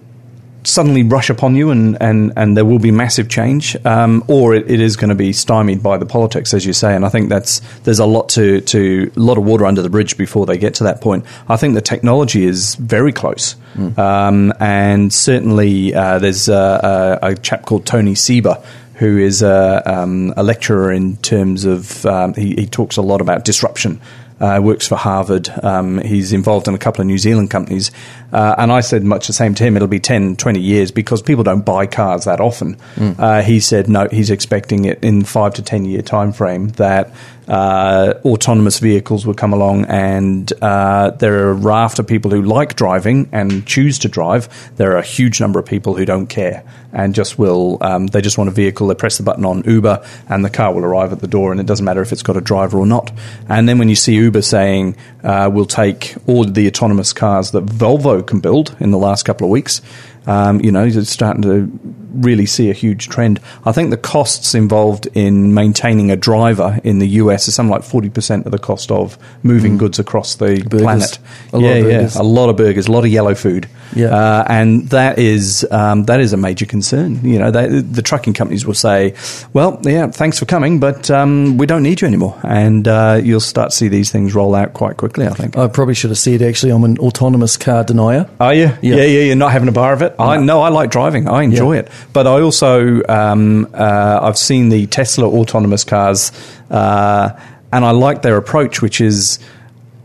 suddenly 0.66 1.02
rush 1.02 1.30
upon 1.30 1.54
you, 1.54 1.70
and, 1.70 1.96
and, 2.00 2.32
and 2.36 2.56
there 2.56 2.64
will 2.64 2.78
be 2.78 2.90
massive 2.90 3.28
change, 3.28 3.76
um, 3.86 4.24
or 4.26 4.54
it, 4.54 4.70
it 4.70 4.80
is 4.80 4.96
going 4.96 5.08
to 5.08 5.14
be 5.14 5.32
stymied 5.32 5.82
by 5.82 5.96
the 5.96 6.06
politics, 6.06 6.52
as 6.52 6.66
you 6.66 6.72
say. 6.72 6.94
And 6.94 7.04
I 7.04 7.08
think 7.08 7.28
that's 7.28 7.60
there's 7.84 7.98
a 7.98 8.06
lot 8.06 8.28
to 8.30 8.60
to 8.60 9.10
a 9.16 9.20
lot 9.20 9.38
of 9.38 9.44
water 9.44 9.64
under 9.64 9.82
the 9.82 9.90
bridge 9.90 10.16
before 10.16 10.46
they 10.46 10.58
get 10.58 10.74
to 10.74 10.84
that 10.84 11.00
point. 11.00 11.24
I 11.48 11.56
think 11.56 11.74
the 11.74 11.80
technology 11.80 12.44
is 12.44 12.74
very 12.74 13.12
close, 13.12 13.56
um, 13.96 14.52
and 14.60 15.12
certainly 15.12 15.94
uh, 15.94 16.18
there's 16.18 16.48
a, 16.48 17.18
a, 17.22 17.28
a 17.30 17.34
chap 17.36 17.64
called 17.64 17.86
Tony 17.86 18.14
Seba 18.14 18.62
who 18.96 19.18
is 19.18 19.42
a, 19.42 19.82
um, 19.84 20.32
a 20.38 20.42
lecturer 20.42 20.90
in 20.90 21.18
terms 21.18 21.66
of 21.66 22.06
um, 22.06 22.32
he, 22.32 22.54
he 22.54 22.66
talks 22.66 22.96
a 22.96 23.02
lot 23.02 23.20
about 23.20 23.44
disruption. 23.44 24.00
Uh, 24.38 24.60
works 24.62 24.86
for 24.86 24.96
Harvard. 24.96 25.48
Um, 25.62 25.98
he's 25.98 26.32
involved 26.32 26.68
in 26.68 26.74
a 26.74 26.78
couple 26.78 27.00
of 27.00 27.06
New 27.06 27.16
Zealand 27.16 27.50
companies. 27.50 27.90
Uh, 28.32 28.54
and 28.58 28.70
I 28.70 28.80
said 28.80 29.02
much 29.02 29.28
the 29.28 29.32
same 29.32 29.54
to 29.54 29.64
him. 29.64 29.76
It'll 29.76 29.88
be 29.88 29.98
10, 30.00 30.36
20 30.36 30.60
years 30.60 30.90
because 30.90 31.22
people 31.22 31.42
don't 31.42 31.64
buy 31.64 31.86
cars 31.86 32.24
that 32.24 32.38
often. 32.40 32.76
Uh, 33.18 33.40
he 33.42 33.60
said 33.60 33.88
no, 33.88 34.08
he's 34.08 34.28
expecting 34.30 34.84
it 34.84 35.02
in 35.02 35.24
five 35.24 35.54
to 35.54 35.62
10 35.62 35.86
year 35.86 36.02
time 36.02 36.32
frame 36.32 36.68
that 36.70 37.14
uh, 37.48 38.14
autonomous 38.24 38.78
vehicles 38.78 39.26
will 39.26 39.34
come 39.34 39.52
along 39.52 39.84
and 39.86 40.52
uh, 40.62 41.10
there 41.10 41.46
are 41.46 41.50
a 41.50 41.54
raft 41.54 41.98
of 41.98 42.06
people 42.06 42.30
who 42.30 42.42
like 42.42 42.76
driving 42.76 43.28
and 43.32 43.66
choose 43.66 43.98
to 44.00 44.08
drive. 44.08 44.48
There 44.76 44.92
are 44.92 44.98
a 44.98 45.04
huge 45.04 45.40
number 45.40 45.58
of 45.58 45.66
people 45.66 45.94
who 45.94 46.04
don't 46.04 46.26
care 46.26 46.64
and 46.92 47.14
just 47.14 47.38
will, 47.38 47.78
um, 47.82 48.08
they 48.08 48.20
just 48.20 48.38
want 48.38 48.48
a 48.48 48.52
vehicle. 48.52 48.88
They 48.88 48.94
press 48.94 49.18
the 49.18 49.22
button 49.22 49.44
on 49.44 49.62
Uber 49.64 50.04
and 50.28 50.44
the 50.44 50.50
car 50.50 50.74
will 50.74 50.84
arrive 50.84 51.12
at 51.12 51.20
the 51.20 51.28
door 51.28 51.52
and 51.52 51.60
it 51.60 51.66
doesn't 51.66 51.84
matter 51.84 52.02
if 52.02 52.12
it's 52.12 52.22
got 52.22 52.36
a 52.36 52.40
driver 52.40 52.78
or 52.78 52.86
not. 52.86 53.12
And 53.48 53.68
then 53.68 53.78
when 53.78 53.88
you 53.88 53.96
see 53.96 54.14
Uber 54.14 54.42
saying, 54.42 54.96
uh, 55.22 55.50
we'll 55.52 55.66
take 55.66 56.14
all 56.26 56.44
the 56.44 56.66
autonomous 56.66 57.12
cars 57.12 57.52
that 57.52 57.66
Volvo 57.66 58.26
can 58.26 58.40
build 58.40 58.76
in 58.80 58.90
the 58.90 58.98
last 58.98 59.24
couple 59.24 59.46
of 59.46 59.50
weeks, 59.50 59.82
um, 60.26 60.60
you 60.60 60.72
know, 60.72 60.84
it's 60.84 61.10
starting 61.10 61.42
to 61.42 62.05
really 62.24 62.46
see 62.46 62.70
a 62.70 62.72
huge 62.72 63.08
trend. 63.08 63.40
I 63.64 63.72
think 63.72 63.90
the 63.90 63.96
costs 63.96 64.54
involved 64.54 65.06
in 65.14 65.54
maintaining 65.54 66.10
a 66.10 66.16
driver 66.16 66.78
in 66.84 66.98
the 66.98 67.08
US 67.22 67.48
is 67.48 67.54
something 67.54 67.70
like 67.70 67.82
forty 67.84 68.08
percent 68.10 68.46
of 68.46 68.52
the 68.52 68.58
cost 68.58 68.90
of 68.90 69.18
moving 69.42 69.76
goods 69.78 69.98
across 69.98 70.34
the 70.36 70.62
Burgers. 70.62 70.82
planet. 70.82 71.18
A 71.52 71.58
lot 71.58 71.62
yeah, 71.68 71.74
of 71.74 71.84
burgers. 71.84 72.14
yeah, 72.16 72.22
a 72.22 72.24
lot 72.24 72.48
of 72.50 72.56
burgers, 72.56 72.86
a 72.88 72.92
lot 72.92 73.04
of 73.04 73.10
yellow 73.10 73.34
food. 73.34 73.68
Yeah. 73.94 74.08
uh, 74.08 74.44
and 74.48 74.88
that 74.90 75.18
is 75.18 75.66
um, 75.70 76.04
that 76.04 76.20
is 76.20 76.32
a 76.32 76.36
major 76.36 76.66
concern. 76.66 77.24
You 77.24 77.38
know, 77.38 77.50
they, 77.50 77.68
the 77.80 78.02
trucking 78.02 78.34
companies 78.34 78.66
will 78.66 78.74
say, 78.74 79.14
"Well, 79.52 79.80
yeah, 79.84 80.08
thanks 80.08 80.38
for 80.38 80.44
coming, 80.46 80.80
but 80.80 81.10
um, 81.10 81.56
we 81.56 81.66
don't 81.66 81.82
need 81.82 82.00
you 82.00 82.08
anymore," 82.08 82.38
and 82.42 82.86
uh, 82.88 83.20
you'll 83.22 83.40
start 83.40 83.70
to 83.70 83.76
see 83.76 83.88
these 83.88 84.10
things 84.10 84.34
roll 84.34 84.54
out 84.54 84.72
quite 84.74 84.96
quickly. 84.96 85.26
I 85.26 85.30
think. 85.30 85.56
I 85.56 85.68
probably 85.68 85.94
should 85.94 86.10
have 86.10 86.18
said 86.18 86.42
actually 86.42 86.72
I'm 86.72 86.84
an 86.84 86.98
autonomous 86.98 87.56
car 87.56 87.84
denier. 87.84 88.28
Are 88.40 88.52
you? 88.54 88.64
Yeah. 88.82 88.96
Yeah, 88.96 89.04
yeah. 89.04 89.20
You're 89.22 89.36
not 89.36 89.52
having 89.52 89.68
a 89.68 89.72
bar 89.72 89.92
of 89.92 90.02
it. 90.02 90.14
I 90.18 90.36
no, 90.38 90.60
I 90.62 90.68
like 90.70 90.90
driving. 90.90 91.28
I 91.28 91.42
enjoy 91.44 91.74
Yeah. 91.74 91.80
it, 91.80 91.90
but 92.12 92.26
I 92.26 92.40
also 92.40 93.02
um, 93.08 93.68
uh, 93.74 94.20
I've 94.22 94.38
seen 94.38 94.68
the 94.68 94.86
Tesla 94.86 95.28
autonomous 95.28 95.84
cars, 95.84 96.32
uh, 96.70 97.38
and 97.72 97.84
I 97.84 97.90
like 97.90 98.22
their 98.22 98.36
approach, 98.36 98.80
which 98.82 99.00
is, 99.00 99.38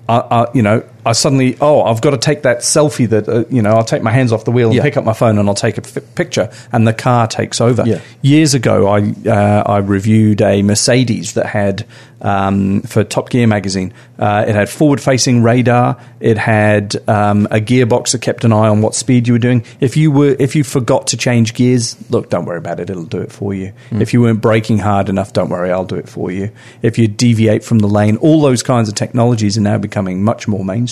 I, 0.09 0.17
I, 0.19 0.51
you 0.53 0.61
know, 0.61 0.83
I 1.05 1.13
suddenly 1.13 1.57
oh 1.61 1.81
I've 1.83 2.01
got 2.01 2.11
to 2.11 2.17
take 2.17 2.43
that 2.43 2.59
selfie 2.59 3.09
that 3.09 3.27
uh, 3.27 3.45
you 3.49 3.61
know 3.61 3.71
I'll 3.71 3.83
take 3.83 4.03
my 4.03 4.11
hands 4.11 4.31
off 4.31 4.45
the 4.45 4.51
wheel 4.51 4.67
and 4.67 4.75
Yeah. 4.77 4.83
pick 4.83 4.97
up 4.97 5.03
my 5.03 5.13
phone 5.13 5.37
and 5.37 5.47
I'll 5.49 5.55
take 5.55 5.77
a 5.77 5.81
f- 5.83 6.15
picture, 6.15 6.51
and 6.71 6.87
the 6.87 6.93
car 6.93 7.27
takes 7.27 7.59
over. 7.61 7.83
Yeah. 7.85 8.01
Years 8.21 8.53
ago, 8.53 8.87
I 8.87 9.13
uh, 9.29 9.63
I 9.65 9.77
reviewed 9.79 10.41
a 10.41 10.61
Mercedes 10.63 11.33
that 11.33 11.45
had 11.47 11.85
um, 12.21 12.81
for 12.81 13.03
Top 13.03 13.29
Gear 13.31 13.47
magazine. 13.47 13.93
Uh, 14.19 14.45
it 14.47 14.53
had 14.53 14.69
forward-facing 14.69 15.41
radar. 15.41 15.99
It 16.19 16.37
had 16.37 16.95
um, 17.09 17.47
a 17.49 17.59
gearbox 17.59 18.11
that 18.11 18.21
kept 18.21 18.43
an 18.43 18.53
eye 18.53 18.67
on 18.67 18.81
what 18.83 18.93
speed 18.93 19.27
you 19.27 19.33
were 19.33 19.39
doing. 19.39 19.65
If 19.79 19.97
you 19.97 20.11
were 20.11 20.35
if 20.37 20.55
you 20.55 20.63
forgot 20.63 21.07
to 21.07 21.17
change 21.17 21.55
gears, 21.55 21.95
look, 22.11 22.29
don't 22.29 22.45
worry 22.45 22.59
about 22.59 22.79
it. 22.79 22.91
It'll 22.91 23.05
do 23.05 23.21
it 23.21 23.31
for 23.31 23.55
you. 23.55 23.73
If 23.91 24.13
you 24.13 24.21
weren't 24.21 24.39
braking 24.41 24.77
hard 24.77 25.09
enough, 25.09 25.33
don't 25.33 25.49
worry, 25.49 25.71
I'll 25.71 25.85
do 25.85 25.95
it 25.95 26.07
for 26.07 26.29
you. 26.31 26.51
If 26.83 26.99
you 26.99 27.07
deviate 27.07 27.63
from 27.63 27.79
the 27.79 27.87
lane, 27.87 28.17
all 28.17 28.41
those 28.41 28.61
kinds 28.61 28.87
of 28.87 28.93
technologies 28.95 29.57
are 29.57 29.61
now 29.61 29.79
becoming 29.79 30.23
much 30.23 30.47
more 30.47 30.63
mainstream. 30.63 30.90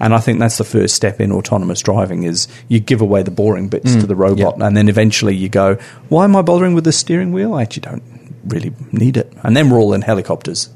And 0.00 0.14
I 0.14 0.18
think 0.18 0.38
that's 0.38 0.58
the 0.58 0.64
first 0.64 0.94
step 0.94 1.20
in 1.20 1.32
autonomous 1.32 1.80
driving 1.80 2.24
is 2.24 2.48
you 2.68 2.80
give 2.80 3.00
away 3.00 3.22
the 3.22 3.30
boring 3.30 3.68
bits 3.68 3.94
to 3.94 4.02
mm. 4.02 4.08
the 4.08 4.16
robot, 4.16 4.60
and 4.60 4.76
then 4.76 4.88
eventually 4.88 5.34
you 5.34 5.48
go, 5.48 5.76
why 6.08 6.24
am 6.24 6.36
I 6.36 6.42
bothering 6.42 6.74
with 6.74 6.84
the 6.84 6.92
steering 6.92 7.32
wheel? 7.32 7.54
I 7.54 7.62
actually 7.62 7.82
don't 7.82 8.02
really 8.44 8.72
need 8.90 9.16
it. 9.16 9.32
And 9.42 9.56
then 9.56 9.70
we're 9.70 9.78
all 9.78 9.94
in 9.94 10.02
helicopters, 10.02 10.70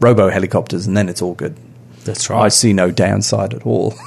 robo 0.00 0.28
helicopters, 0.28 0.86
and 0.86 0.96
then 0.96 1.08
it's 1.08 1.22
all 1.22 1.34
good. 1.34 1.56
That's 2.04 2.28
right. 2.30 2.42
I 2.42 2.48
see 2.48 2.72
no 2.72 2.90
downside 2.90 3.54
at 3.54 3.64
all. 3.66 3.94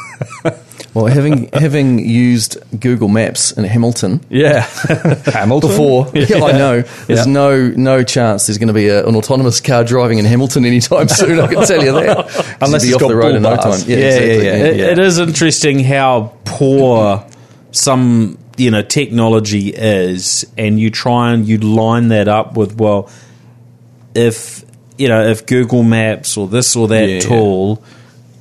Well, 0.93 1.07
having 1.07 1.49
having 1.51 1.99
used 1.99 2.57
Google 2.79 3.09
Maps 3.09 3.51
in 3.51 3.65
Hamilton 3.65 4.21
yeah, 4.29 4.61
Hamilton 5.25 5.69
before, 5.69 6.07
yeah, 6.13 6.37
I 6.41 6.51
know 6.53 6.81
there's 7.07 7.27
Yeah. 7.27 7.33
no 7.33 7.67
no 7.67 8.01
chance 8.03 8.47
there's 8.47 8.57
going 8.59 8.69
to 8.69 8.73
be 8.73 8.87
a, 8.87 9.05
an 9.05 9.13
autonomous 9.17 9.59
car 9.59 9.83
driving 9.83 10.19
in 10.19 10.25
Hamilton 10.25 10.63
anytime 10.63 11.09
soon. 11.09 11.37
I 11.41 11.47
can 11.47 11.65
tell 11.65 11.83
you 11.83 11.91
that. 11.91 12.57
Unless 12.61 12.61
It'll 12.61 12.75
it's 12.75 12.85
be 12.85 12.93
off 12.93 12.99
got 13.01 13.07
the 13.09 13.15
road 13.17 13.35
in 13.35 13.41
no 13.41 13.57
time. 13.57 13.81
Yeah, 13.85 13.97
Yeah, 13.97 14.05
exactly. 14.05 14.45
yeah, 14.45 14.55
yeah. 14.55 14.69
It, 14.69 14.79
it 14.91 14.99
is 14.99 15.19
interesting 15.19 15.79
how 15.83 16.33
poor 16.45 17.25
some 17.71 18.37
you 18.55 18.71
know 18.71 18.81
technology 18.81 19.69
is, 19.75 20.45
and 20.57 20.79
you 20.79 20.91
try 20.91 21.33
and 21.33 21.45
you 21.45 21.57
line 21.57 22.07
that 22.07 22.29
up 22.29 22.55
with 22.55 22.77
well, 22.79 23.09
if 24.13 24.63
you 24.97 25.07
know 25.07 25.25
if 25.27 25.45
Google 25.45 25.83
Maps 25.83 26.37
or 26.37 26.47
this 26.47 26.75
or 26.75 26.87
that 26.89 27.09
Yeah. 27.09 27.19
tool 27.19 27.83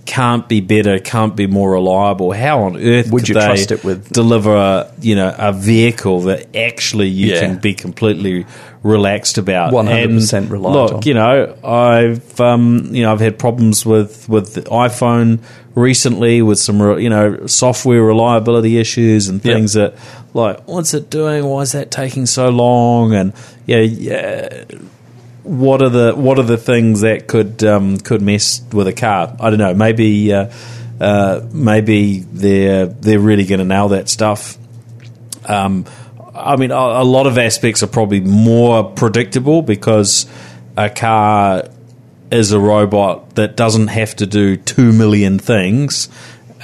can't 0.06 0.46
be 0.50 0.60
better, 0.60 0.98
can't 0.98 1.34
be 1.34 1.46
more 1.46 1.70
reliable, 1.72 2.32
how 2.32 2.64
on 2.64 2.76
earth 2.76 3.10
Would 3.10 3.26
you 3.26 3.34
trust 3.34 3.72
it 3.72 3.82
with- 3.84 4.10
deliver 4.12 4.54
a 4.54 4.86
you 5.00 5.14
know 5.16 5.34
a 5.38 5.52
vehicle 5.52 6.20
that 6.22 6.54
actually 6.54 7.08
you 7.08 7.32
Yeah. 7.32 7.40
can 7.40 7.56
be 7.56 7.72
completely 7.72 8.44
relaxed 8.82 9.38
about 9.38 9.72
100% 9.72 10.42
And 10.42 10.50
reliant 10.50 10.76
look, 10.76 10.92
on. 10.96 11.02
you 11.06 11.14
know, 11.14 11.54
I've 11.64 12.38
um, 12.38 12.88
you 12.92 13.02
know 13.02 13.12
I've 13.12 13.20
had 13.20 13.38
problems 13.38 13.86
with 13.86 14.28
with 14.28 14.52
the 14.54 14.60
iPhone 14.62 15.38
recently 15.74 16.42
with 16.42 16.58
some 16.58 16.80
re- 16.82 17.02
you 17.02 17.08
know 17.08 17.46
software 17.46 18.02
reliability 18.02 18.78
issues 18.78 19.26
and 19.28 19.42
Yep. 19.42 19.54
things 19.54 19.72
that 19.72 19.94
like 20.34 20.58
what's 20.68 20.92
it 20.92 21.08
doing? 21.08 21.46
Why 21.46 21.62
is 21.62 21.72
that 21.72 21.90
taking 21.90 22.26
so 22.26 22.50
long? 22.50 23.14
And 23.14 23.32
yeah, 23.66 23.78
yeah. 23.80 24.48
What 25.44 25.82
are 25.82 25.90
the 25.90 26.14
what 26.14 26.38
are 26.38 26.44
the 26.44 26.56
things 26.56 27.02
that 27.02 27.28
could 27.28 27.62
um, 27.64 27.98
could 27.98 28.22
mess 28.22 28.62
with 28.72 28.88
a 28.88 28.92
car? 28.92 29.36
I 29.38 29.50
don't 29.50 29.58
know. 29.58 29.74
Maybe 29.74 30.32
uh, 30.32 30.50
uh, 31.00 31.40
maybe 31.52 32.20
they're 32.20 32.86
they're 32.86 33.20
really 33.20 33.44
going 33.44 33.58
to 33.60 33.64
nail 33.64 33.88
that 33.88 34.08
stuff. 34.08 34.56
Um, 35.46 35.84
I 36.34 36.56
mean, 36.56 36.70
a, 36.70 36.74
a 36.74 37.04
lot 37.04 37.26
of 37.26 37.38
aspects 37.38 37.82
are 37.82 37.88
probably 37.88 38.20
more 38.20 38.84
predictable 38.92 39.62
because 39.62 40.26
a 40.76 40.90
car 40.90 41.64
is 42.30 42.52
a 42.52 42.58
robot 42.58 43.34
that 43.36 43.56
doesn't 43.56 43.88
have 43.88 44.16
to 44.16 44.26
do 44.26 44.56
two 44.56 44.92
million 44.92 45.38
things. 45.38 46.08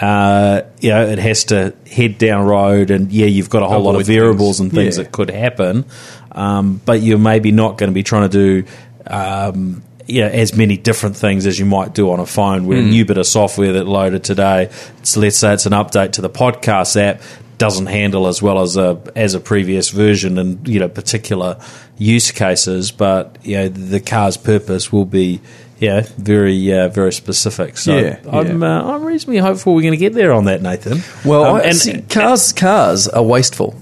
Uh, 0.01 0.63
you 0.81 0.91
know, 0.91 1.07
it 1.07 1.19
has 1.19 1.45
to 1.45 1.75
head 1.91 2.17
down 2.19 2.47
road, 2.47 2.91
and 2.91 3.13
yeah, 3.13 3.27
you've 3.27 3.51
got 3.51 3.63
a 3.63 3.67
whole 3.67 3.83
lot 3.83 3.97
of 4.01 4.07
variables 4.07 4.59
things. 4.59 4.61
and 4.61 4.73
things 4.73 4.97
Yeah. 4.97 5.05
that 5.05 5.13
could 5.13 5.31
happen. 5.31 5.85
Um, 6.33 6.81
but 6.85 7.03
you're 7.03 7.19
maybe 7.19 7.53
not 7.53 7.77
going 7.77 7.91
to 7.91 7.95
be 7.95 8.03
trying 8.03 8.29
to 8.31 8.63
do. 8.63 8.69
Um, 9.07 9.83
you 10.07 10.23
know, 10.23 10.27
as 10.29 10.57
many 10.57 10.77
different 10.77 11.17
things 11.17 11.47
as 11.47 11.57
you 11.59 11.65
might 11.67 11.95
do 11.95 12.11
on 12.11 12.19
a 12.19 12.27
phone 12.27 12.67
with 12.67 12.79
a 12.79 12.83
new 12.83 13.05
bit 13.05 13.17
of 13.17 13.27
software 13.29 13.75
that 13.75 13.87
loaded 13.87 14.25
today. 14.25 14.69
So 15.05 15.21
let's 15.21 15.37
say 15.37 15.53
it's 15.53 15.67
an 15.67 15.73
update 15.73 16.13
to 16.13 16.21
the 16.21 16.31
podcast 16.31 17.01
app 17.01 17.23
doesn't 17.59 17.87
handle 17.87 18.27
as 18.27 18.41
well 18.43 18.61
as 18.61 18.77
a 18.77 18.99
as 19.15 19.35
a 19.35 19.41
previous 19.41 19.91
version 19.91 20.37
and 20.39 20.67
you 20.67 20.81
know 20.81 20.89
particular 20.89 21.61
use 21.97 22.33
cases, 22.33 22.91
but 22.91 23.37
you 23.45 23.57
know 23.57 23.69
the 23.69 24.01
car's 24.01 24.37
purpose 24.37 24.91
will 24.91 25.05
be 25.05 25.41
yeah 25.81 26.03
very 26.19 26.73
uh, 26.73 26.89
very 26.89 27.13
specific. 27.13 27.77
So 27.79 27.97
Yeah, 27.97 28.19
I'm 28.31 28.61
yeah. 28.63 28.81
Uh, 28.81 28.95
I'm 28.95 29.03
reasonably 29.05 29.39
hopeful 29.39 29.75
we're 29.75 29.83
going 29.83 29.99
to 30.01 30.05
get 30.07 30.13
there 30.15 30.33
on 30.33 30.45
that, 30.45 30.63
Nathan. 30.63 31.03
Well, 31.25 31.45
Um, 31.45 31.57
I, 31.57 31.61
and 31.63 31.77
see, 31.77 32.01
cars 32.03 32.53
cars 32.53 33.09
are 33.09 33.23
wasteful. 33.23 33.75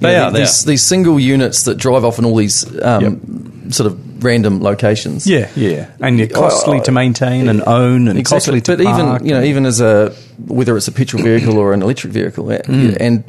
You 0.00 0.08
They 0.08 0.12
know, 0.16 0.24
are, 0.24 0.30
they 0.32 0.38
These, 0.40 0.64
are. 0.64 0.66
these 0.66 0.82
single 0.82 1.20
units 1.20 1.62
that 1.64 1.76
drive 1.78 2.04
off 2.04 2.18
in 2.18 2.24
all 2.24 2.36
these 2.36 2.64
um, 2.82 3.70
sort 3.70 3.86
of 3.92 4.24
random 4.24 4.60
locations. 4.62 5.26
yeah, 5.26 5.48
yeah. 5.54 5.90
And 6.00 6.18
you're 6.18 6.28
costly 6.28 6.80
to 6.82 6.92
maintain 6.92 7.48
and 7.48 7.62
own, 7.66 8.08
and 8.08 8.18
exactly. 8.18 8.60
costly 8.60 8.60
to 8.62 8.76
But 8.76 8.84
park 8.84 9.20
even 9.22 9.26
you 9.28 9.34
know, 9.34 9.42
even 9.42 9.66
as 9.66 9.80
a 9.80 10.10
whether 10.46 10.76
it's 10.76 10.88
a 10.88 10.92
petrol 10.92 11.22
vehicle 11.22 11.56
or 11.58 11.72
an 11.74 11.82
electric 11.82 12.12
vehicle, 12.12 12.50
uh, 12.50 12.58
Mm. 12.66 12.96
and 13.00 13.24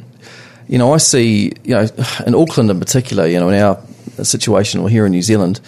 you 0.68 0.78
know, 0.78 0.92
I 0.92 0.98
see 0.98 1.52
you 1.64 1.74
know 1.76 1.86
in 2.26 2.34
Auckland 2.34 2.70
in 2.70 2.78
particular, 2.80 3.26
you 3.26 3.38
know, 3.38 3.48
in 3.50 3.60
our 3.62 3.78
situation 4.22 4.80
or 4.80 4.88
here 4.88 5.04
in 5.06 5.12
New 5.12 5.22
Zealand. 5.22 5.60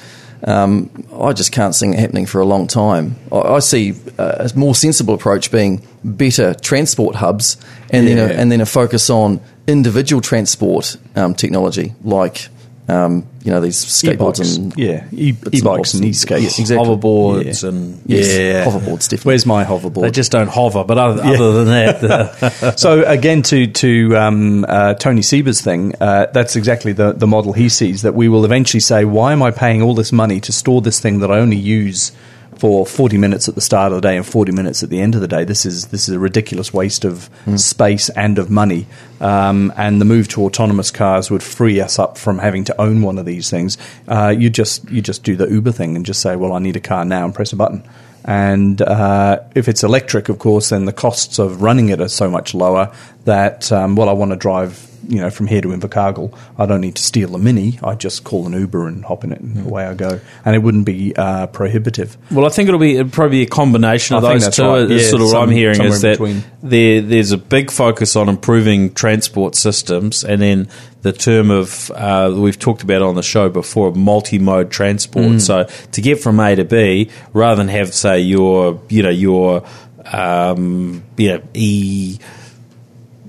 Um, 0.45 0.91
I 1.13 1.33
just 1.33 1.53
can't 1.53 1.75
see 1.75 1.89
it 1.89 1.99
happening 1.99 2.27
for 2.27 2.41
a 2.41 2.45
long 2.45 2.67
time. 2.67 3.17
I, 3.33 3.39
I 3.39 3.59
see 3.59 3.95
uh, 4.19 4.49
a 4.53 4.59
more 4.59 4.75
sensible 4.75 5.15
approach 5.15 5.51
being 5.51 5.87
better 6.05 6.55
transport 6.55 7.17
hubs, 7.17 7.57
and 7.91 8.07
then 8.07 8.19
a, 8.19 8.33
and 8.35 8.53
then 8.53 8.61
a 8.61 8.67
focus 8.67 9.11
on 9.11 9.41
individual 9.67 10.23
transport 10.23 10.97
um, 11.17 11.35
technology, 11.35 11.95
like 12.03 12.49
um, 12.89 13.27
you 13.45 13.51
know 13.51 13.61
these 13.61 13.77
skateboards 13.85 14.39
E-bikes. 14.41 14.57
and 14.57 14.77
yeah, 14.77 15.05
e- 15.13 15.33
bits 15.33 15.45
and 15.45 15.55
e-bikes 15.55 15.95
and 15.95 16.03
and- 16.05 16.11
e-skates. 16.11 16.59
yeah, 16.59 16.63
exactly. 16.63 16.87
hoverboards 16.87 17.63
Yeah. 17.63 17.69
and 17.69 18.03
Yes, 18.07 18.27
Yeah. 18.39 18.65
hoverboards 18.65 19.09
definitely. 19.09 19.29
Where's 19.31 19.47
my 19.47 19.65
hoverboard? 19.65 20.03
they 20.03 20.11
just 20.11 20.33
don't 20.33 20.49
hover. 20.49 20.85
But 20.85 20.99
other, 20.99 21.23
other 21.23 21.53
than 21.53 21.67
that, 21.67 22.05
uh, 22.05 22.77
so 22.77 23.05
again, 23.05 23.43
to 23.43 23.67
to 23.67 24.17
um, 24.17 24.65
uh, 24.69 24.95
Tony 24.95 25.23
Seba's 25.23 25.61
thing, 25.61 25.95
uh, 26.01 26.27
that's 26.33 26.57
exactly 26.57 26.93
the 26.93 27.13
the 27.13 27.27
model 27.27 27.53
he 27.53 27.69
sees. 27.69 28.03
That 28.03 28.15
we 28.15 28.29
will 28.29 28.45
eventually 28.45 28.81
say, 28.81 29.05
why 29.05 29.33
am 29.33 29.43
I 29.43 29.51
paying 29.51 29.83
all 29.83 29.95
this 29.95 30.13
money 30.13 30.41
to 30.41 30.53
store 30.53 30.81
this 30.81 30.99
thing 31.01 31.21
that 31.21 31.31
I 31.31 31.39
only 31.39 31.57
use 31.59 32.13
for 32.59 32.85
forty 32.87 33.19
minutes 33.19 33.49
at 33.49 33.55
the 33.55 33.61
start 33.61 33.93
of 33.93 34.03
the 34.03 34.09
day 34.09 34.17
and 34.17 34.27
forty 34.27 34.53
minutes 34.53 34.83
at 34.83 34.91
the 34.91 35.01
end 35.01 35.15
of 35.15 35.21
the 35.21 35.29
day? 35.29 35.45
This 35.45 35.65
is 35.65 35.87
this 35.87 36.09
is 36.09 36.15
a 36.15 36.19
ridiculous 36.19 36.73
waste 36.73 37.05
of 37.05 37.31
space 37.57 38.11
and 38.11 38.39
of 38.39 38.51
money. 38.51 38.87
Um, 39.21 39.73
and 39.77 40.01
the 40.01 40.05
move 40.05 40.29
to 40.29 40.45
autonomous 40.45 40.91
cars 40.91 41.31
would 41.31 41.43
free 41.43 41.81
us 41.81 41.99
up 41.99 42.17
from 42.17 42.39
having 42.39 42.65
to 42.65 42.81
own 42.81 43.03
one 43.03 43.19
of 43.19 43.27
these 43.27 43.51
things. 43.51 43.79
Uh, 44.07 44.35
you 44.37 44.51
just 44.51 44.89
you 44.91 45.03
just 45.03 45.25
do 45.25 45.37
the 45.37 45.49
Uber 45.49 45.73
thing 45.73 45.97
and 45.97 46.07
just 46.07 46.21
say, 46.21 46.37
well, 46.37 46.53
I 46.53 46.59
need 46.59 46.77
a 46.77 46.81
car 46.81 47.05
now, 47.05 47.25
and 47.25 47.35
press 47.35 47.53
a 47.53 47.57
button. 47.57 47.83
And 48.29 48.83
uh, 48.83 49.41
if 49.55 49.69
it's 49.69 49.83
electric, 49.83 50.29
of 50.29 50.39
course, 50.39 50.69
then 50.69 50.85
the 50.85 50.93
costs 50.93 51.39
of 51.39 51.63
running 51.63 51.89
it 51.89 51.99
are 51.99 52.09
so 52.09 52.29
much 52.29 52.53
lower 52.53 52.93
that, 53.25 53.73
um, 53.73 53.97
well, 53.97 54.11
I 54.11 54.13
want 54.13 54.33
to 54.33 54.37
drive, 54.37 54.87
you 55.09 55.19
know, 55.19 55.31
from 55.31 55.47
here 55.47 55.63
to 55.63 55.69
Invercargill. 55.69 56.37
I 56.59 56.67
don't 56.67 56.83
need 56.83 56.97
to 56.97 57.03
steal 57.03 57.35
a 57.35 57.39
Mini. 57.39 57.79
I 57.83 57.95
just 57.95 58.25
call 58.25 58.47
an 58.47 58.53
Uber 58.53 58.87
and 58.87 59.03
hop 59.03 59.25
in 59.25 59.33
it, 59.33 59.41
and 59.41 59.65
away 59.67 59.87
I 59.87 59.95
go. 59.95 60.21
And 60.45 60.55
it 60.55 60.59
wouldn't 60.59 60.85
be 60.85 61.17
uh, 61.17 61.47
prohibitive. 61.47 62.19
Well, 62.31 62.45
I 62.45 62.51
think 62.51 62.69
it'll 62.69 62.79
be 62.79 62.97
it'll 62.97 63.11
probably 63.11 63.39
be 63.39 63.43
a 63.45 63.49
combination 63.49 64.17
of 64.17 64.25
I 64.27 64.35
those 64.35 64.55
two. 64.55 64.63
right. 64.63 64.87
Yeah, 64.87 65.09
sort 65.09 65.23
of 65.23 65.29
what 65.29 65.43
I'm 65.45 65.51
hearing 65.51 65.83
is 65.83 66.03
that 66.03 66.19
there 66.63 67.01
there's 67.01 67.33
a 67.33 67.39
big 67.39 67.71
focus 67.71 68.15
on 68.15 68.29
improving 68.29 68.93
transport 68.93 69.55
systems, 69.55 70.23
and 70.23 70.43
then 70.43 70.69
the 71.03 71.13
term 71.13 71.51
of 71.51 71.91
uh, 71.93 72.33
we've 72.35 72.59
talked 72.59 72.83
about 72.83 73.03
on 73.03 73.15
the 73.15 73.23
show 73.23 73.49
before, 73.49 73.93
multi-mode 73.93 74.71
transport. 74.71 75.27
Mm. 75.27 75.41
So 75.41 75.65
to 75.93 76.01
get 76.01 76.21
from 76.21 76.41
A 76.41 76.57
to 76.57 76.65
B, 76.65 77.11
rather 77.33 77.57
than 77.57 77.69
have 77.69 77.95
say 77.95 78.21
your 78.21 78.81
you 78.89 79.03
know 79.03 79.11
your 79.11 79.65
um, 80.07 81.05
you 81.17 81.29
know 81.29 81.43
e 81.55 82.19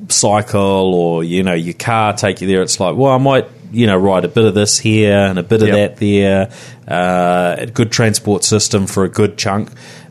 cycle 0.09 0.95
or 0.95 1.23
you 1.23 1.43
know 1.43 1.53
your 1.53 1.75
car 1.75 2.13
take 2.13 2.41
you 2.41 2.47
there. 2.47 2.61
It's 2.61 2.79
like, 2.79 2.95
well, 2.95 3.13
I 3.13 3.17
might 3.17 3.47
you 3.71 3.85
know 3.85 3.97
ride 3.97 4.25
a 4.25 4.29
bit 4.29 4.45
of 4.45 4.55
this 4.55 4.79
here 4.79 5.17
and 5.17 5.37
a 5.37 5.43
bit 5.43 5.61
of 5.61 5.69
that 5.69 5.97
there. 5.97 6.51
Uh, 6.87 7.55
a 7.59 7.67
good 7.67 7.91
transport 7.91 8.43
system 8.43 8.87
for 8.87 9.03
a 9.03 9.09
good 9.09 9.37
chunk. 9.37 9.69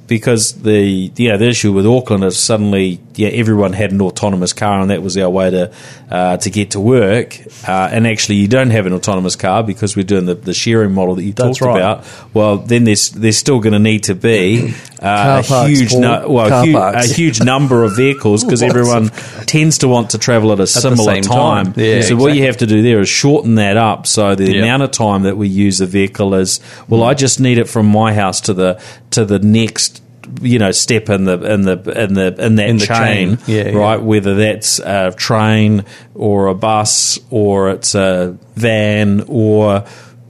Because 0.08 0.62
the 0.62 1.12
yeah 1.16 1.36
the 1.36 1.46
issue 1.46 1.72
with 1.72 1.86
Auckland 1.86 2.24
is 2.24 2.36
suddenly 2.38 3.00
yeah 3.14 3.28
everyone 3.28 3.72
had 3.72 3.92
an 3.92 4.00
autonomous 4.00 4.52
car 4.52 4.80
and 4.80 4.90
that 4.90 5.02
was 5.02 5.16
our 5.18 5.28
way 5.28 5.50
to 5.50 5.72
uh, 6.10 6.36
to 6.38 6.50
get 6.50 6.70
to 6.70 6.80
work 6.80 7.38
uh, 7.68 7.88
and 7.92 8.06
actually 8.06 8.36
you 8.36 8.48
don't 8.48 8.70
have 8.70 8.86
an 8.86 8.92
autonomous 8.92 9.36
car 9.36 9.62
because 9.62 9.96
we're 9.96 10.04
doing 10.04 10.24
the, 10.24 10.34
the 10.34 10.54
sharing 10.54 10.94
model 10.94 11.16
that 11.16 11.24
you 11.24 11.32
That's 11.32 11.58
talked 11.58 11.60
right. 11.60 11.76
about 11.76 12.06
well 12.32 12.58
then 12.58 12.84
there's 12.84 13.10
there's 13.10 13.36
still 13.36 13.60
going 13.60 13.74
to 13.74 13.78
need 13.78 14.04
to 14.04 14.14
be 14.14 14.74
uh, 15.00 15.42
a 15.44 15.48
parks, 15.48 15.70
huge 15.70 15.94
no, 15.94 16.28
well 16.28 16.52
a, 16.52 16.66
hu- 16.66 16.76
a 16.76 17.04
huge 17.06 17.42
number 17.42 17.84
of 17.84 17.96
vehicles 17.96 18.44
because 18.44 18.62
everyone 18.70 19.08
tends 19.46 19.78
to 19.78 19.88
want 19.88 20.10
to 20.10 20.18
travel 20.18 20.52
at 20.52 20.60
a 20.60 20.66
similar 20.66 21.14
same 21.14 21.22
time. 21.22 21.72
Yeah, 21.76 22.00
so 22.02 22.16
what 22.16 22.34
you 22.34 22.44
have 22.46 22.56
to 22.58 22.66
do 22.66 22.82
there 22.82 23.00
is 23.00 23.08
shorten 23.08 23.54
that 23.56 23.76
up 23.76 24.06
so 24.06 24.34
the 24.34 24.58
amount 24.58 24.82
of 24.82 24.90
time 24.90 25.22
that 25.22 25.36
we 25.36 25.48
use 25.48 25.80
a 25.80 25.86
vehicle 25.86 26.34
is 26.34 26.60
well 26.88 27.02
I 27.04 27.14
just 27.14 27.38
need 27.40 27.58
it 27.58 27.68
from 27.68 27.86
my 27.86 28.12
house 28.14 28.40
to 28.42 28.54
the 28.54 28.82
to 29.10 29.24
the 29.24 29.38
next 29.38 30.02
you 30.42 30.58
know 30.58 30.72
step 30.72 31.08
in 31.08 31.24
the 31.24 31.40
in 31.52 31.62
the 31.62 32.02
in 32.02 32.12
the 32.14 32.44
in 32.44 32.56
that 32.56 32.68
In 32.68 32.76
the 32.78 32.86
chain, 32.86 33.36
chain. 33.36 33.38
Yeah, 33.46 33.62
right? 33.78 33.96
Yeah. 33.98 34.04
whether 34.04 34.34
that's 34.34 34.78
a 34.78 35.12
train 35.16 35.84
or 36.14 36.48
a 36.48 36.54
bus 36.54 37.18
or 37.30 37.70
it's 37.70 37.94
a 37.94 38.36
van 38.54 39.24
or 39.28 39.86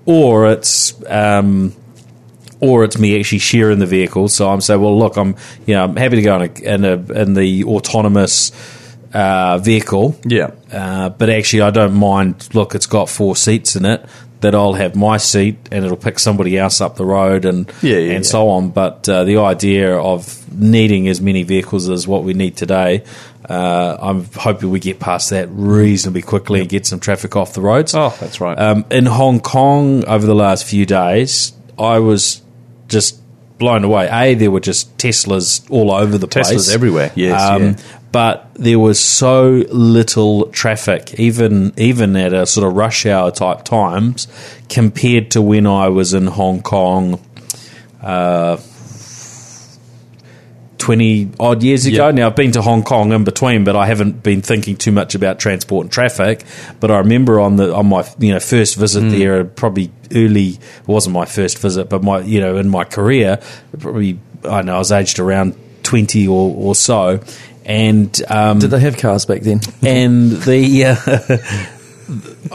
or 0.06 0.50
it's 0.52 0.94
um, 1.10 1.74
or 2.60 2.84
it's 2.84 2.98
me 2.98 3.18
actually 3.18 3.38
sharing 3.38 3.78
the 3.78 3.86
vehicle. 3.86 4.28
So 4.28 4.48
I'm 4.48 4.60
saying, 4.60 4.80
well, 4.80 4.98
look, 4.98 5.16
I'm 5.16 5.36
you 5.66 5.74
know 5.74 5.84
I'm 5.84 5.96
happy 5.96 6.16
to 6.16 6.22
go 6.22 6.40
in 6.40 6.50
a, 6.50 6.74
in, 6.74 6.84
a, 6.84 7.22
in 7.22 7.34
the 7.34 7.64
autonomous 7.64 8.52
uh, 9.12 9.58
vehicle. 9.58 10.18
Yeah. 10.24 10.50
Uh, 10.72 11.08
but 11.10 11.30
actually, 11.30 11.62
I 11.62 11.70
don't 11.70 11.94
mind. 11.94 12.54
Look, 12.54 12.74
it's 12.74 12.86
got 12.86 13.08
four 13.08 13.36
seats 13.36 13.76
in 13.76 13.84
it. 13.84 14.04
That 14.40 14.54
I'll 14.54 14.74
have 14.74 14.94
my 14.94 15.16
seat 15.16 15.56
and 15.72 15.84
it'll 15.84 15.96
pick 15.96 16.20
somebody 16.20 16.56
else 16.56 16.80
up 16.80 16.94
the 16.94 17.04
road 17.04 17.44
and 17.44 17.68
Yeah, 17.82 17.96
yeah, 17.96 18.12
and 18.12 18.24
yeah. 18.24 18.30
so 18.30 18.50
on. 18.50 18.70
But 18.70 19.08
uh, 19.08 19.24
the 19.24 19.38
idea 19.38 19.96
of 19.96 20.56
needing 20.56 21.08
as 21.08 21.20
many 21.20 21.42
vehicles 21.42 21.88
as 21.90 22.06
what 22.06 22.22
we 22.22 22.34
need 22.34 22.56
today, 22.56 23.02
uh, 23.50 23.96
I'm 24.00 24.26
hoping 24.36 24.70
we 24.70 24.78
get 24.78 25.00
past 25.00 25.30
that 25.30 25.48
reasonably 25.50 26.22
quickly 26.22 26.60
and 26.60 26.68
get 26.68 26.86
some 26.86 27.00
traffic 27.00 27.34
off 27.34 27.54
the 27.54 27.60
roads. 27.62 27.96
Oh, 27.96 28.16
that's 28.20 28.40
right. 28.40 28.56
Um, 28.56 28.84
in 28.92 29.06
Hong 29.06 29.40
Kong 29.40 30.04
over 30.04 30.24
the 30.24 30.36
last 30.36 30.64
few 30.64 30.86
days, 30.86 31.52
I 31.76 31.98
was 31.98 32.40
just 32.88 33.20
blown 33.58 33.84
away. 33.84 34.08
A, 34.10 34.34
there 34.34 34.50
were 34.50 34.60
just 34.60 34.96
Teslas 34.98 35.68
all 35.70 35.90
over 35.90 36.16
the 36.18 36.28
place. 36.28 36.50
Teslas 36.50 36.74
everywhere, 36.74 37.12
yes, 37.14 37.40
Um, 37.40 37.62
yeah. 37.62 37.76
But 38.10 38.50
there 38.54 38.78
was 38.78 38.98
so 38.98 39.64
little 39.68 40.46
traffic, 40.46 41.20
even 41.20 41.74
even 41.76 42.16
at 42.16 42.32
a 42.32 42.46
sort 42.46 42.66
of 42.66 42.74
rush 42.74 43.04
hour 43.04 43.30
type 43.30 43.64
times, 43.64 44.28
compared 44.70 45.30
to 45.32 45.42
when 45.42 45.66
I 45.66 45.88
was 45.88 46.14
in 46.14 46.26
Hong 46.26 46.62
Kong. 46.62 47.20
Uh, 48.00 48.56
20 50.88 51.32
odd 51.38 51.62
years 51.62 51.84
ago. 51.84 52.06
Yep. 52.06 52.14
Now, 52.14 52.26
I've 52.28 52.34
been 52.36 52.52
to 52.52 52.62
Hong 52.62 52.82
Kong 52.82 53.12
in 53.12 53.22
between, 53.24 53.62
but 53.62 53.76
I 53.76 53.84
haven't 53.86 54.22
been 54.22 54.40
thinking 54.40 54.74
too 54.74 54.90
much 54.90 55.14
about 55.14 55.38
transport 55.38 55.84
and 55.84 55.92
traffic. 55.92 56.44
But 56.80 56.90
I 56.90 56.96
remember 56.96 57.40
on 57.40 57.56
the 57.56 57.74
on 57.74 57.88
my 57.90 58.08
you 58.18 58.32
know 58.32 58.40
first 58.40 58.76
visit 58.76 59.02
Hmm. 59.02 59.10
there, 59.10 59.44
probably 59.44 59.90
early, 60.14 60.52
it 60.52 60.86
wasn't 60.86 61.12
my 61.12 61.26
first 61.26 61.58
visit, 61.58 61.90
but 61.90 62.02
my 62.02 62.20
you 62.20 62.40
know 62.40 62.56
in 62.56 62.70
my 62.70 62.84
career, 62.84 63.38
probably 63.78 64.18
I 64.44 64.48
don't 64.56 64.66
know 64.66 64.76
I 64.76 64.78
was 64.78 64.90
aged 64.90 65.18
around 65.18 65.56
20 65.82 66.26
or, 66.26 66.54
or 66.56 66.74
so. 66.74 67.20
And 67.66 68.22
um, 68.30 68.58
Did 68.60 68.70
they 68.70 68.80
have 68.80 68.96
cars 68.96 69.26
back 69.26 69.42
then? 69.42 69.60
and 69.82 70.32
the 70.32 70.84
uh, 70.86 71.77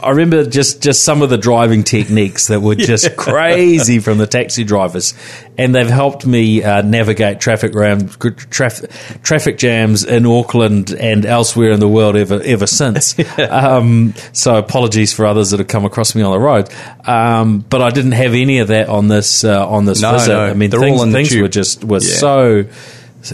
I 0.02 0.10
remember 0.10 0.44
just 0.46 0.82
just 0.82 1.04
some 1.04 1.22
of 1.22 1.30
the 1.30 1.38
driving 1.38 1.84
techniques 1.84 2.48
that 2.48 2.60
were 2.60 2.74
just 2.74 3.16
crazy 3.16 4.00
from 4.00 4.18
the 4.18 4.26
taxi 4.26 4.64
drivers, 4.64 5.14
and 5.56 5.72
they've 5.74 5.88
helped 5.88 6.26
me 6.26 6.62
uh, 6.64 6.82
navigate 6.82 7.40
traffic 7.40 7.74
around 7.74 8.10
traffic 8.50 8.90
traffic 9.22 9.56
jams 9.58 10.04
in 10.04 10.26
Auckland 10.26 10.90
and 10.92 11.24
elsewhere 11.24 11.70
in 11.70 11.78
the 11.80 11.88
world 11.88 12.16
ever 12.16 12.40
ever 12.42 12.66
since. 12.66 13.14
um, 13.38 14.14
so 14.32 14.56
apologies 14.56 15.12
for 15.12 15.24
others 15.24 15.50
that 15.50 15.60
have 15.60 15.68
come 15.68 15.84
across 15.84 16.14
me 16.16 16.22
on 16.22 16.32
the 16.32 16.40
road, 16.40 16.68
um, 17.06 17.60
but 17.60 17.80
I 17.80 17.90
didn't 17.90 18.12
have 18.12 18.34
any 18.34 18.58
of 18.58 18.68
that 18.68 18.88
on 18.88 19.06
this 19.08 19.44
uh, 19.44 19.68
on 19.68 19.84
this 19.84 20.02
No, 20.02 20.12
visit. 20.14 20.28
no, 20.32 20.40
I 20.40 20.54
mean, 20.54 20.70
they're 20.70 20.80
things, 20.80 21.12
things 21.12 21.36
were 21.36 21.48
just 21.48 21.84
were 21.84 22.00
Yeah. 22.00 22.16
so 22.16 22.64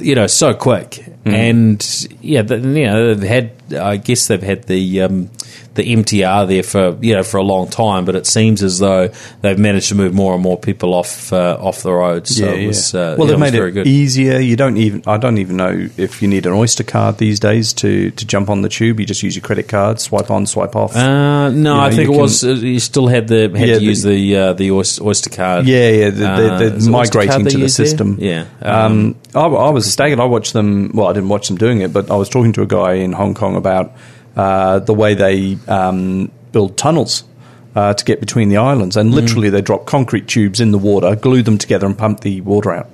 you 0.00 0.14
know 0.14 0.26
so 0.26 0.52
quick 0.54 1.06
Mm-hmm. 1.20 1.34
and 1.34 2.08
yeah 2.22 2.40
you 2.50 2.86
know 2.86 3.12
they've 3.14 3.28
had 3.28 3.59
I 3.72 3.96
guess 3.96 4.26
they've 4.28 4.42
had 4.42 4.64
the 4.64 5.02
um, 5.02 5.30
the 5.74 5.82
MTR 5.94 6.48
there 6.48 6.62
for 6.62 6.96
you 7.04 7.14
know 7.14 7.22
for 7.22 7.36
a 7.38 7.42
long 7.42 7.68
time 7.68 8.04
but 8.04 8.14
it 8.16 8.26
seems 8.26 8.62
as 8.62 8.78
though 8.80 9.08
they've 9.40 9.58
managed 9.58 9.88
to 9.90 9.94
move 9.94 10.12
more 10.12 10.34
and 10.34 10.42
more 10.42 10.58
people 10.58 10.94
off 10.94 11.32
uh, 11.32 11.56
off 11.60 11.82
the 11.82 11.92
road 11.92 12.26
so 12.26 12.46
it 12.46 12.66
was 12.66 12.94
uh, 12.94 13.14
well, 13.18 13.28
yeah, 13.28 13.36
they've 13.36 13.36
it 13.36 13.52
made 13.52 13.54
it 13.68 13.70
good 13.72 13.86
easier. 13.86 14.38
You 14.40 14.56
don't 14.56 14.76
even. 14.76 15.02
I 15.06 15.16
don't 15.16 15.38
even 15.38 15.56
know 15.56 15.88
if 15.96 16.22
you 16.22 16.28
need 16.28 16.46
an 16.46 16.52
Oyster 16.52 16.82
card 16.84 17.18
these 17.18 17.38
days 17.40 17.72
to, 17.74 18.10
to 18.10 18.26
jump 18.26 18.50
on 18.50 18.62
the 18.62 18.68
tube. 18.68 18.98
You 19.00 19.06
just 19.06 19.22
use 19.22 19.36
your 19.36 19.42
credit 19.42 19.68
card, 19.68 20.00
swipe 20.00 20.30
on, 20.30 20.46
swipe 20.46 20.74
off. 20.76 20.94
uh, 20.96 21.50
no, 21.50 21.74
You 21.76 21.80
I 21.80 21.90
think 21.90 22.10
it 22.10 22.16
was. 22.18 22.44
Uh, 22.44 22.50
you 22.52 22.80
still 22.80 23.06
had 23.06 23.28
the 23.28 23.42
had 23.56 23.68
Yeah, 23.68 23.74
to 23.74 23.80
the- 23.80 23.84
use 23.86 24.02
the 24.02 24.36
uh, 24.36 24.52
the 24.54 24.70
Oyster, 24.72 25.04
Oyster 25.04 25.30
card. 25.30 25.66
yeah, 25.66 25.88
yeah, 25.90 26.10
they're, 26.10 26.28
Uh, 26.32 26.36
they're, 26.36 26.58
they're 26.58 26.76
is 26.76 26.86
it 26.86 26.92
Oyster 26.94 27.18
card 27.18 27.28
migrating 27.28 27.44
they 27.44 27.50
to 27.50 27.56
the 27.56 27.62
use 27.62 27.76
there? 27.76 27.86
system. 27.86 28.16
Yeah. 28.20 28.46
Um, 28.62 29.16
I, 29.34 29.40
I 29.46 29.70
was 29.70 29.90
staggered. 29.90 30.18
I 30.20 30.24
watched 30.24 30.52
them. 30.52 30.90
Well, 30.94 31.06
I 31.06 31.12
didn't 31.12 31.28
watch 31.28 31.48
them 31.48 31.56
doing 31.56 31.80
it, 31.80 31.92
but 31.92 32.10
I 32.10 32.16
was 32.16 32.28
talking 32.28 32.52
to 32.54 32.62
a 32.62 32.66
guy 32.66 32.94
in 32.94 33.12
Hong 33.12 33.34
Kong 33.34 33.56
about 33.60 33.92
uh, 34.36 34.80
the 34.80 34.94
way 34.94 35.14
they 35.14 35.58
um, 35.68 36.32
build 36.52 36.76
tunnels. 36.76 37.24
Uh, 37.72 37.94
to 37.94 38.04
get 38.04 38.18
between 38.18 38.48
the 38.48 38.56
islands, 38.56 38.96
and 38.96 39.14
literally 39.14 39.48
they 39.48 39.62
drop 39.62 39.86
concrete 39.86 40.26
tubes 40.26 40.58
in 40.58 40.72
the 40.72 40.76
water, 40.76 41.14
glue 41.14 41.40
them 41.40 41.56
together, 41.56 41.86
and 41.86 41.96
pump 41.96 42.18
the 42.22 42.40
water 42.40 42.72
out. 42.72 42.90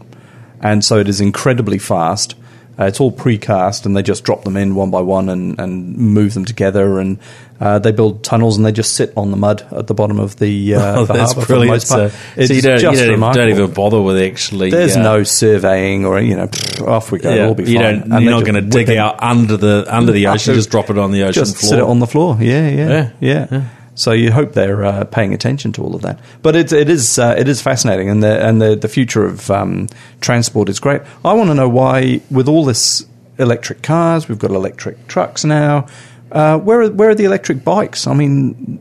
And 0.60 0.84
so 0.84 0.98
it 0.98 1.08
is 1.08 1.18
incredibly 1.18 1.78
fast. 1.78 2.34
Uh, 2.78 2.84
it's 2.84 3.00
all 3.00 3.10
precast, 3.10 3.86
and 3.86 3.96
they 3.96 4.02
just 4.02 4.22
drop 4.24 4.44
them 4.44 4.56
in 4.56 4.74
one 4.74 4.90
by 4.90 5.00
one 5.00 5.30
and, 5.30 5.58
and 5.58 5.96
move 5.96 6.34
them 6.34 6.44
together. 6.44 6.98
And 7.00 7.18
uh, 7.58 7.78
they 7.78 7.90
build 7.90 8.22
tunnels, 8.22 8.58
and 8.58 8.66
they 8.66 8.72
just 8.72 8.94
sit 8.94 9.14
on 9.16 9.30
the 9.30 9.36
mud 9.38 9.66
at 9.72 9.86
the 9.86 9.94
bottom 9.94 10.20
of 10.20 10.36
the, 10.36 10.74
uh, 10.74 10.80
Oh, 11.00 11.04
the 11.06 11.14
that's 11.14 11.32
harbour 11.32 11.46
for 11.46 11.52
the 11.54 11.58
brilliant. 11.60 11.82
So, 11.82 12.10
It's 12.36 12.48
so 12.48 12.54
you 12.54 12.60
don't, 12.60 12.76
you 12.76 12.82
don't, 12.82 12.94
even, 12.96 13.20
don't 13.20 13.48
even 13.48 13.72
bother 13.72 14.02
with 14.02 14.18
actually. 14.18 14.68
There's 14.70 14.94
uh, 14.96 15.02
no 15.02 15.22
surveying 15.22 16.04
or 16.04 16.20
you 16.20 16.36
know 16.36 16.48
pfft, 16.48 16.86
off 16.86 17.10
we 17.12 17.18
go. 17.18 17.30
Yeah, 17.34 17.44
It'll 17.44 17.54
be 17.54 17.64
you 17.64 17.78
fine. 17.78 18.00
don't. 18.00 18.12
And 18.12 18.22
you're 18.22 18.32
not 18.32 18.44
going 18.44 18.62
to 18.62 18.68
dig 18.70 18.90
it. 18.90 18.98
out 18.98 19.22
under 19.22 19.56
the 19.56 19.86
under 19.88 20.12
the 20.12 20.26
ocean. 20.26 20.54
Just 20.54 20.70
drop 20.70 20.90
it 20.90 20.98
on 20.98 21.12
the 21.12 21.22
ocean 21.22 21.32
Just 21.32 21.56
floor. 21.56 21.70
sit 21.70 21.78
it 21.78 21.84
on 21.84 21.98
the 21.98 22.06
floor. 22.06 22.36
Yeah, 22.40 22.68
yeah, 22.68 23.10
Yeah. 23.20 23.46
yeah. 23.50 23.64
So 23.96 24.12
you 24.12 24.30
hope 24.30 24.52
they're 24.52 24.84
uh, 24.84 25.04
paying 25.04 25.32
attention 25.32 25.72
to 25.72 25.82
all 25.82 25.96
of 25.96 26.02
that. 26.02 26.20
But 26.42 26.54
it, 26.54 26.70
it 26.70 26.90
is 26.90 27.18
uh, 27.18 27.34
it 27.36 27.48
is 27.48 27.62
fascinating, 27.62 28.10
and 28.10 28.22
the 28.22 28.46
and 28.46 28.60
the, 28.60 28.76
the 28.76 28.88
future 28.88 29.24
of 29.24 29.50
um, 29.50 29.88
transport 30.20 30.68
is 30.68 30.78
great. 30.78 31.00
I 31.24 31.32
want 31.32 31.48
to 31.48 31.54
know 31.54 31.68
why, 31.68 32.20
with 32.30 32.46
all 32.46 32.66
this 32.66 33.06
electric 33.38 33.82
cars, 33.82 34.28
we've 34.28 34.38
got 34.38 34.50
electric 34.50 35.08
trucks 35.08 35.44
now. 35.44 35.86
Uh, 36.30 36.58
where 36.58 36.82
are, 36.82 36.90
where 36.90 37.08
are 37.08 37.14
the 37.14 37.24
electric 37.24 37.64
bikes? 37.64 38.06
I 38.06 38.12
mean, 38.12 38.78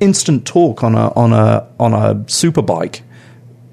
instant 0.00 0.46
torque 0.46 0.82
on 0.82 0.94
a 0.94 1.12
on 1.12 1.34
a 1.34 1.68
on 1.78 1.92
a 1.92 2.24
super 2.26 2.62
bike. 2.62 3.02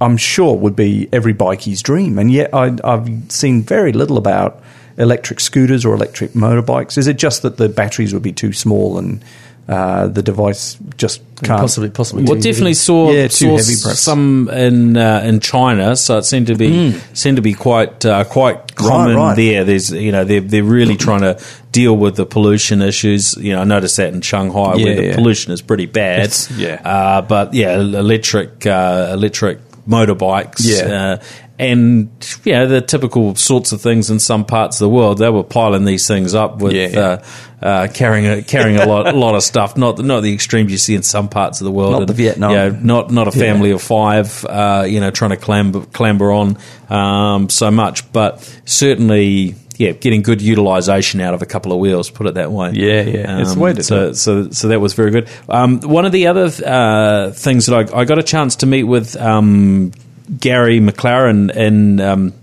I'm 0.02 0.18
sure 0.18 0.58
would 0.58 0.76
be 0.76 1.08
every 1.14 1.34
bikie's 1.34 1.82
dream, 1.82 2.20
and 2.20 2.30
yet 2.30 2.54
I, 2.54 2.76
I've 2.84 3.32
seen 3.32 3.64
very 3.64 3.94
little 3.94 4.18
about 4.18 4.62
electric 4.98 5.40
scooters 5.40 5.86
or 5.86 5.94
electric 5.94 6.34
motorbikes. 6.34 6.98
Is 6.98 7.08
it 7.08 7.18
just 7.18 7.42
that 7.44 7.56
the 7.56 7.70
batteries 7.70 8.14
would 8.14 8.22
be 8.22 8.34
too 8.34 8.52
small 8.52 8.98
and 8.98 9.24
uh, 9.68 10.08
the 10.08 10.22
device 10.22 10.78
just 10.98 11.22
can't? 11.38 11.60
Possibly, 11.62 11.90
possibly. 11.90 12.24
Well, 12.24 12.36
too 12.36 12.42
definitely 12.42 12.72
heavy. 12.72 12.74
saw, 12.76 13.12
Yeah, 13.12 13.24
too 13.24 13.30
saw 13.30 13.50
heavy, 13.52 13.74
some 13.96 14.50
in 14.50 14.98
uh, 14.98 15.22
in 15.24 15.40
China, 15.40 15.96
so 15.96 16.18
it 16.18 16.24
seemed 16.24 16.48
to 16.48 16.56
be 16.56 16.92
seemed 17.14 17.38
to 17.38 17.42
be 17.42 17.54
quite 17.54 18.06
uh, 18.06 18.24
quite 18.26 18.76
common 18.76 19.16
right. 19.16 19.36
there. 19.36 19.64
There's 19.64 19.92
you 19.92 20.12
know 20.12 20.26
they're 20.26 20.42
they're 20.42 20.64
really 20.64 20.98
trying 20.98 21.22
to 21.22 21.40
deal 21.72 21.96
with 21.96 22.16
the 22.18 22.26
pollution 22.26 22.82
issues. 22.82 23.36
You 23.38 23.54
know, 23.54 23.62
I 23.62 23.64
noticed 23.64 23.98
that 23.98 24.14
in 24.14 24.22
Shanghai 24.22 24.76
Yeah, 24.76 24.86
where 24.86 24.96
the 24.96 25.06
yeah. 25.08 25.16
pollution 25.16 25.54
is 25.54 25.62
pretty 25.62 25.86
bad. 25.86 26.20
It's- 26.26 26.52
yeah. 26.52 26.82
uh, 26.84 27.22
but 27.22 27.54
yeah, 27.54 27.76
electric 27.76 28.66
uh, 28.66 29.12
electric 29.14 29.60
motorbikes. 29.88 30.62
Yeah. 30.62 31.18
Uh, 31.20 31.24
and 31.60 32.10
yeah, 32.44 32.66
the 32.66 32.82
typical 32.82 33.36
sorts 33.36 33.72
of 33.72 33.82
things 33.82 34.10
in 34.10 34.20
some 34.20 34.44
parts 34.46 34.82
of 34.82 34.86
the 34.86 34.90
world. 34.90 35.20
They 35.20 35.30
were 35.30 35.44
piling 35.44 35.86
these 35.86 36.08
things 36.08 36.34
up 36.34 36.58
with 36.58 36.74
Yeah, 36.74 36.88
yeah. 36.88 37.00
Uh, 37.00 37.24
uh, 37.66 37.88
carrying 37.94 38.26
a, 38.26 38.42
carrying 38.42 38.78
a 38.78 38.86
lot 38.86 39.08
a 39.08 39.12
lot 39.18 39.36
of 39.36 39.44
stuff. 39.44 39.78
Not 39.78 39.98
the- 39.98 40.04
not 40.04 40.22
the 40.22 40.34
extremes 40.34 40.72
you 40.72 40.78
see 40.78 40.96
in 40.96 41.04
some 41.04 41.30
parts 41.30 41.62
of 41.62 41.66
the 41.66 41.72
world. 41.72 41.92
Not 41.92 42.02
And, 42.02 42.10
the 42.10 42.14
Vietnam. 42.14 42.52
Yeah, 42.52 42.78
not 42.82 43.12
not 43.12 43.28
a 43.28 43.32
family 43.32 43.72
of 43.72 43.82
five. 43.82 44.44
Uh, 44.46 44.86
you 44.88 45.00
know, 45.00 45.12
trying 45.12 45.32
to 45.32 45.38
clamber 45.38 45.86
clamber 45.86 46.32
on 46.32 46.58
um, 46.90 47.50
so 47.50 47.72
much, 47.72 48.12
but 48.12 48.42
certainly. 48.66 49.56
Yeah, 49.76 49.92
getting 49.94 50.22
good 50.22 50.40
utilization 50.40 51.20
out 51.20 51.34
of 51.34 51.42
a 51.42 51.48
couple 51.48 51.72
of 51.74 51.80
wheels. 51.80 52.12
Put 52.12 52.28
it 52.28 52.36
that 52.36 52.52
way. 52.52 52.68
Um, 52.70 52.76
Yeah, 52.76 53.02
yeah. 53.02 53.40
It's 53.42 53.56
the 53.56 53.60
way 53.60 53.74
to 53.74 53.82
so, 53.82 54.14
so, 54.14 54.52
so 54.52 54.68
that 54.68 54.80
was 54.80 54.94
very 54.94 55.10
good. 55.10 55.28
Um, 55.50 55.82
one 55.82 56.06
of 56.06 56.12
the 56.12 56.28
other 56.28 56.46
uh, 56.64 57.32
things 57.32 57.66
that 57.66 57.92
I, 57.92 58.02
I 58.02 58.06
got 58.06 58.20
a 58.20 58.24
chance 58.24 58.58
to 58.58 58.68
meet 58.68 58.84
with 58.84 59.16
um, 59.20 59.92
Gary 60.40 60.80
McLaren 60.80 61.54
in 61.56 62.00
um, 62.02 62.34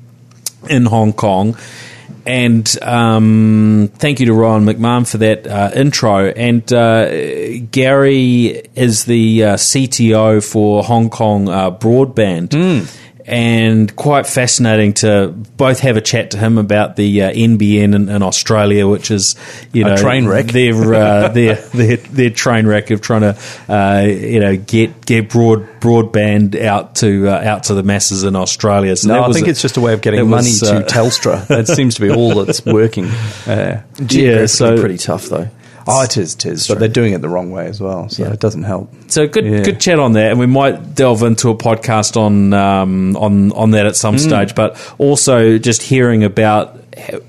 in 0.69 0.87
Hong 0.87 1.13
Kong, 1.13 1.57
and 2.27 2.79
um, 2.83 3.91
thank 3.95 4.21
you 4.21 4.27
to 4.27 4.35
Ryan 4.35 4.65
McMahon 4.65 5.11
for 5.11 5.19
that 5.19 5.47
uh, 5.47 5.71
intro. 5.75 6.27
And 6.27 6.71
uh, 6.73 7.59
Gary 7.71 8.63
is 8.75 9.05
the 9.05 9.45
uh, 9.45 9.55
CTO 9.55 10.47
for 10.47 10.83
Hong 10.85 11.11
Kong 11.11 11.49
uh, 11.49 11.71
Broadband. 11.71 12.51
And 13.31 13.95
quite 13.95 14.27
fascinating 14.27 14.95
to 14.95 15.29
both 15.29 15.79
have 15.81 15.97
a 15.97 16.01
chat 16.01 16.33
to 16.33 16.37
him 16.37 16.59
about 16.59 16.97
the 16.97 17.23
uh, 17.23 17.31
NBN 17.31 17.95
in, 17.95 18.09
in 18.09 18.23
Australia, 18.23 18.89
which 18.89 19.13
is 19.13 19.37
you 19.73 19.85
A 19.85 19.91
know 19.91 19.97
train 19.97 20.27
wreck. 20.27 20.47
Their, 20.47 20.75
uh, 20.95 21.29
their 21.33 21.55
their 21.55 21.97
their 21.97 22.31
train 22.31 22.67
wreck 22.67 22.91
of 22.91 23.01
trying 23.01 23.21
to 23.21 23.39
uh, 23.69 24.05
you 24.05 24.41
know 24.41 24.57
get 24.57 25.07
get 25.07 25.31
broad 25.31 25.61
broadband 25.79 26.61
out 26.61 26.97
to 26.97 27.29
uh, 27.29 27.41
out 27.41 27.65
to 27.65 27.75
the 27.75 27.85
masses 27.85 28.25
in 28.25 28.35
Australia. 28.35 28.97
So 28.97 29.09
No, 29.09 29.23
I 29.23 29.33
think 29.33 29.47
it's 29.47 29.63
just 29.63 29.77
a 29.77 29.81
way 29.81 29.93
of 29.93 30.01
getting 30.01 30.29
money 30.29 30.49
was, 30.49 30.61
to 30.63 30.79
uh, 30.79 30.83
Telstra. 30.83 31.47
That 31.47 31.69
seems 31.69 31.95
to 31.95 32.01
be 32.01 32.11
all 32.11 32.45
that's 32.45 32.65
working. 32.65 33.05
Uh, 33.47 33.83
yeah, 34.09 34.47
so 34.47 34.77
pretty 34.77 34.99
tough 34.99 35.27
though. 35.27 35.49
Oh, 35.93 36.03
it 36.03 36.17
is, 36.17 36.35
it 36.35 36.47
is. 36.47 36.69
But 36.69 36.79
they're 36.79 36.89
doing 36.89 37.13
it 37.13 37.21
the 37.21 37.29
wrong 37.29 37.51
way 37.51 37.67
as 37.67 37.81
well, 37.81 38.09
so 38.09 38.23
Yeah. 38.25 38.33
it 38.33 38.41
doesn't 38.41 38.63
help. 38.65 38.93
So 39.09 39.27
good, 39.27 39.45
Yeah. 39.45 39.63
good 39.63 39.81
chat 39.81 39.99
on 39.99 40.13
that, 40.15 40.31
and 40.31 40.39
we 40.41 40.47
might 40.47 40.95
delve 40.95 41.23
into 41.23 41.49
a 41.51 41.55
podcast 41.55 42.17
on 42.17 42.53
um, 42.53 43.17
on 43.17 43.53
on 43.53 43.71
that 43.73 43.87
at 43.87 43.97
some 43.97 44.19
stage. 44.19 44.55
But 44.55 44.77
also 44.99 45.59
just 45.59 45.83
hearing 45.83 46.25
about 46.25 46.77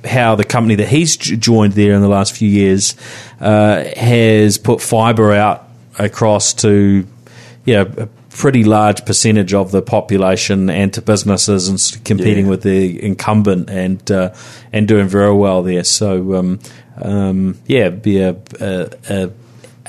how 0.05 0.35
the 0.35 0.43
company 0.43 0.75
that 0.75 0.87
he's 0.87 1.15
joined 1.15 1.73
there 1.73 1.93
in 1.93 2.01
the 2.01 2.07
last 2.09 2.35
few 2.35 2.49
years 2.49 2.95
uh, 3.39 3.83
has 3.97 4.57
put 4.57 4.81
fibre 4.81 5.31
out 5.33 5.67
across 5.99 6.53
to 6.55 7.05
you 7.65 7.73
know 7.73 7.85
a 7.97 8.07
pretty 8.29 8.63
large 8.63 9.05
percentage 9.05 9.53
of 9.53 9.71
the 9.71 9.81
population 9.81 10.69
and 10.69 10.93
to 10.93 11.01
businesses 11.01 11.67
and 11.67 12.05
competing 12.05 12.45
Yeah. 12.45 12.49
with 12.51 12.61
the 12.63 13.03
incumbent 13.03 13.69
and 13.69 14.09
uh, 14.09 14.31
and 14.73 14.87
doing 14.87 15.07
very 15.07 15.33
well 15.33 15.61
there. 15.61 15.83
So 15.83 16.35
um, 16.35 16.59
um, 17.01 17.57
yeah, 17.65 17.89
be 17.89 18.19
a, 18.19 18.35
a, 18.59 18.89
a 19.09 19.31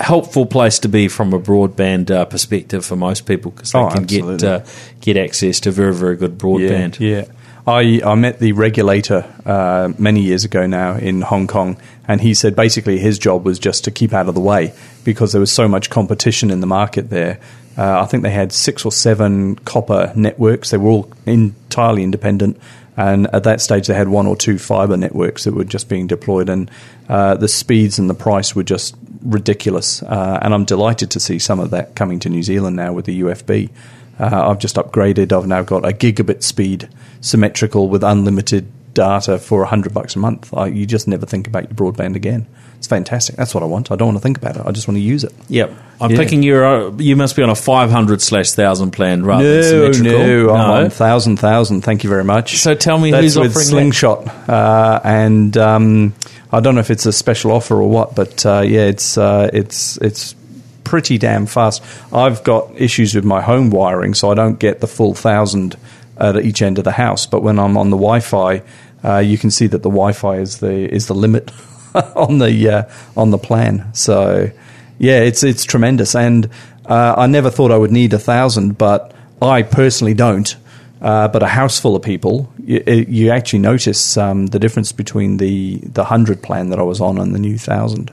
helpful 0.03 0.47
place 0.47 0.79
to 0.81 0.89
be 0.89 1.09
from 1.09 1.33
a 1.33 1.39
broadband 1.41 2.11
uh, 2.11 2.25
perspective 2.25 2.85
for 2.85 2.97
most 2.97 3.27
people 3.27 3.51
because 3.51 3.73
they 3.73 3.79
Oh, 3.79 3.89
can 3.91 4.05
get 4.05 4.43
uh, 4.43 4.65
get 5.01 5.17
access 5.17 5.61
to 5.61 5.71
very 5.71 5.95
very 5.95 6.17
good 6.17 6.39
broadband. 6.39 6.99
Yeah, 6.99 7.17
yeah. 7.19 7.25
I, 7.65 8.01
I 8.05 8.17
met 8.17 8.41
the 8.41 8.51
regulator 8.53 9.25
uh, 9.47 9.93
many 9.97 10.21
years 10.21 10.45
ago 10.45 10.67
now 10.67 10.97
in 10.97 11.21
Hong 11.21 11.47
Kong, 11.47 11.77
and 12.09 12.21
he 12.21 12.35
said 12.35 12.57
basically 12.57 12.99
his 12.99 13.21
job 13.21 13.45
was 13.45 13.61
just 13.61 13.85
to 13.85 13.93
keep 13.93 14.13
out 14.13 14.29
of 14.29 14.35
the 14.35 14.41
way 14.41 14.73
because 15.05 15.31
there 15.31 15.41
was 15.41 15.53
so 15.53 15.69
much 15.69 15.89
competition 15.89 16.51
in 16.51 16.59
the 16.61 16.67
market 16.67 17.11
there. 17.11 17.39
Uh, 17.79 18.01
I 18.03 18.07
think 18.07 18.25
they 18.25 18.31
had 18.31 18.53
six 18.53 18.85
or 18.85 18.91
seven 18.91 19.55
copper 19.57 20.13
networks. 20.17 20.71
They 20.71 20.77
were 20.77 20.91
all 20.91 21.13
entirely 21.25 22.03
independent, 22.03 22.59
and 22.97 23.27
at 23.35 23.45
that 23.45 23.61
stage 23.61 23.87
they 23.87 23.95
had 23.95 24.09
one 24.09 24.27
or 24.27 24.37
two 24.37 24.59
fiber 24.59 24.97
networks 24.97 25.45
that 25.45 25.55
were 25.55 25.65
just 25.65 25.89
being 25.89 26.07
deployed, 26.07 26.49
and 26.49 26.71
uh, 27.09 27.35
the 27.37 27.49
speeds 27.49 27.99
and 27.99 28.11
the 28.11 28.15
price 28.15 28.55
were 28.55 28.63
just 28.63 28.97
ridiculous. 29.23 30.03
Uh, 30.03 30.39
and 30.43 30.53
I'm 30.53 30.65
delighted 30.65 31.11
to 31.13 31.21
see 31.21 31.39
some 31.39 31.61
of 31.61 31.71
that 31.71 31.95
coming 31.95 32.19
to 32.21 32.29
New 32.29 32.43
Zealand 32.43 32.77
now 32.77 32.93
with 32.93 33.07
the 33.07 33.21
UFB. 33.21 33.71
Uh, 34.19 34.51
I've 34.51 34.59
just 34.59 34.77
upgraded. 34.77 35.33
I've 35.33 35.47
now 35.47 35.63
got 35.63 35.85
a 35.85 35.93
gigabit 35.93 36.43
speed 36.43 36.89
symmetrical 37.21 37.89
with 37.89 38.03
unlimited 38.03 38.71
data 38.95 39.39
for 39.39 39.65
hundred 39.65 39.95
bucks 39.95 40.17
a 40.17 40.19
month. 40.19 40.53
I, 40.55 40.67
you 40.67 40.87
just 40.87 41.09
never 41.09 41.27
think 41.27 41.47
about 41.47 41.65
your 41.65 41.73
broadband 41.93 42.15
again. 42.17 42.47
It's 42.79 42.87
fantastic. 42.89 43.37
That's 43.37 43.55
what 43.55 43.63
I 43.63 43.67
want. 43.67 43.93
I 43.93 43.97
don't 43.97 44.09
want 44.09 44.19
to 44.19 44.23
think 44.23 44.39
about 44.39 44.57
it. 44.57 44.63
I 44.67 44.73
just 44.73 44.89
want 44.89 44.97
to 44.97 45.03
use 45.03 45.23
it. 45.23 45.33
Yep. 45.49 45.73
I'm 46.01 46.11
Yeah. 46.11 46.17
thinking 46.17 46.43
you're 46.43 46.65
uh, 46.65 46.91
you 46.99 47.15
must 47.15 47.37
be 47.37 47.43
on 47.45 47.49
a 47.51 47.55
500 47.55 48.21
slash 48.21 48.51
thousand 48.53 48.91
plan 48.91 49.25
rather 49.25 49.45
than 49.45 49.61
No, 49.81 49.93
symmetrical. 49.93 50.27
no, 50.47 50.55
I'm 50.55 50.85
on 50.85 50.91
thousand 50.91 51.37
thousand. 51.37 51.83
Thank 51.83 52.03
you 52.03 52.11
very 52.11 52.25
much. 52.25 52.57
So 52.57 52.75
tell 52.75 52.99
me 52.99 53.13
That's 53.13 53.23
who's 53.23 53.39
with 53.39 53.51
offering? 53.53 53.67
Slingshot, 53.67 54.49
uh, 54.49 55.01
and 55.05 55.57
um, 55.57 56.15
I 56.51 56.59
don't 56.61 56.75
know 56.75 56.81
if 56.81 56.91
it's 56.91 57.07
a 57.07 57.13
special 57.13 57.53
offer 57.53 57.77
or 57.77 57.89
what, 57.89 58.17
but 58.17 58.45
uh, 58.45 58.63
yeah, 58.67 58.83
it's 58.87 59.17
uh, 59.17 59.49
it's 59.53 59.97
it's 59.99 60.35
pretty 60.83 61.19
damn 61.19 61.47
fast. 61.47 61.83
I've 62.13 62.43
got 62.43 62.73
issues 62.77 63.15
with 63.15 63.25
my 63.25 63.41
home 63.41 63.71
wiring, 63.71 64.15
so 64.15 64.31
I 64.31 64.35
don't 64.35 64.59
get 64.59 64.81
the 64.81 64.89
full 64.89 65.15
thousand 65.15 65.77
at 66.19 66.37
each 66.45 66.63
end 66.63 66.79
of 66.79 66.85
the 66.85 66.91
house. 66.93 67.27
But 67.27 67.43
when 67.45 67.59
I'm 67.61 67.77
on 67.77 67.91
the 67.91 67.97
Wi-Fi, 67.97 68.63
uh, 69.05 69.19
you 69.19 69.39
can 69.39 69.51
see 69.51 69.67
that 69.67 69.83
the 69.83 69.91
Wi-Fi 69.91 70.37
is 70.37 70.59
the 70.59 70.93
is 70.93 71.07
the 71.07 71.15
limit 71.15 71.51
on 71.95 72.39
the 72.39 72.69
uh, 72.69 72.83
on 73.17 73.31
the 73.31 73.39
plan. 73.39 73.93
So 73.95 74.51
yeah, 74.99 75.21
it's 75.21 75.43
it's 75.43 75.65
tremendous, 75.65 76.15
and 76.15 76.49
uh, 76.87 77.15
I 77.17 77.27
never 77.27 77.51
thought 77.51 77.71
I 77.71 77.77
would 77.77 77.93
need 77.93 78.13
a 78.13 78.19
thousand, 78.19 78.79
but 78.79 79.15
I 79.41 79.63
personally 79.63 80.15
don't. 80.15 80.57
Uh, 81.01 81.27
but 81.27 81.43
a 81.43 81.49
house 81.49 81.81
full 81.81 81.97
of 81.97 82.03
people, 82.03 82.53
you, 82.65 82.81
you 82.87 83.31
actually 83.31 83.59
notice 83.59 84.17
um, 84.17 84.47
the 84.47 84.61
difference 84.61 84.93
between 84.93 85.39
the 85.39 85.79
the 85.79 86.05
hundred 86.05 86.43
plan 86.43 86.71
that 86.71 86.79
I 86.79 86.83
was 86.83 87.01
on 87.01 87.19
and 87.19 87.35
the 87.35 87.41
new 87.41 87.59
thousand. 87.59 88.13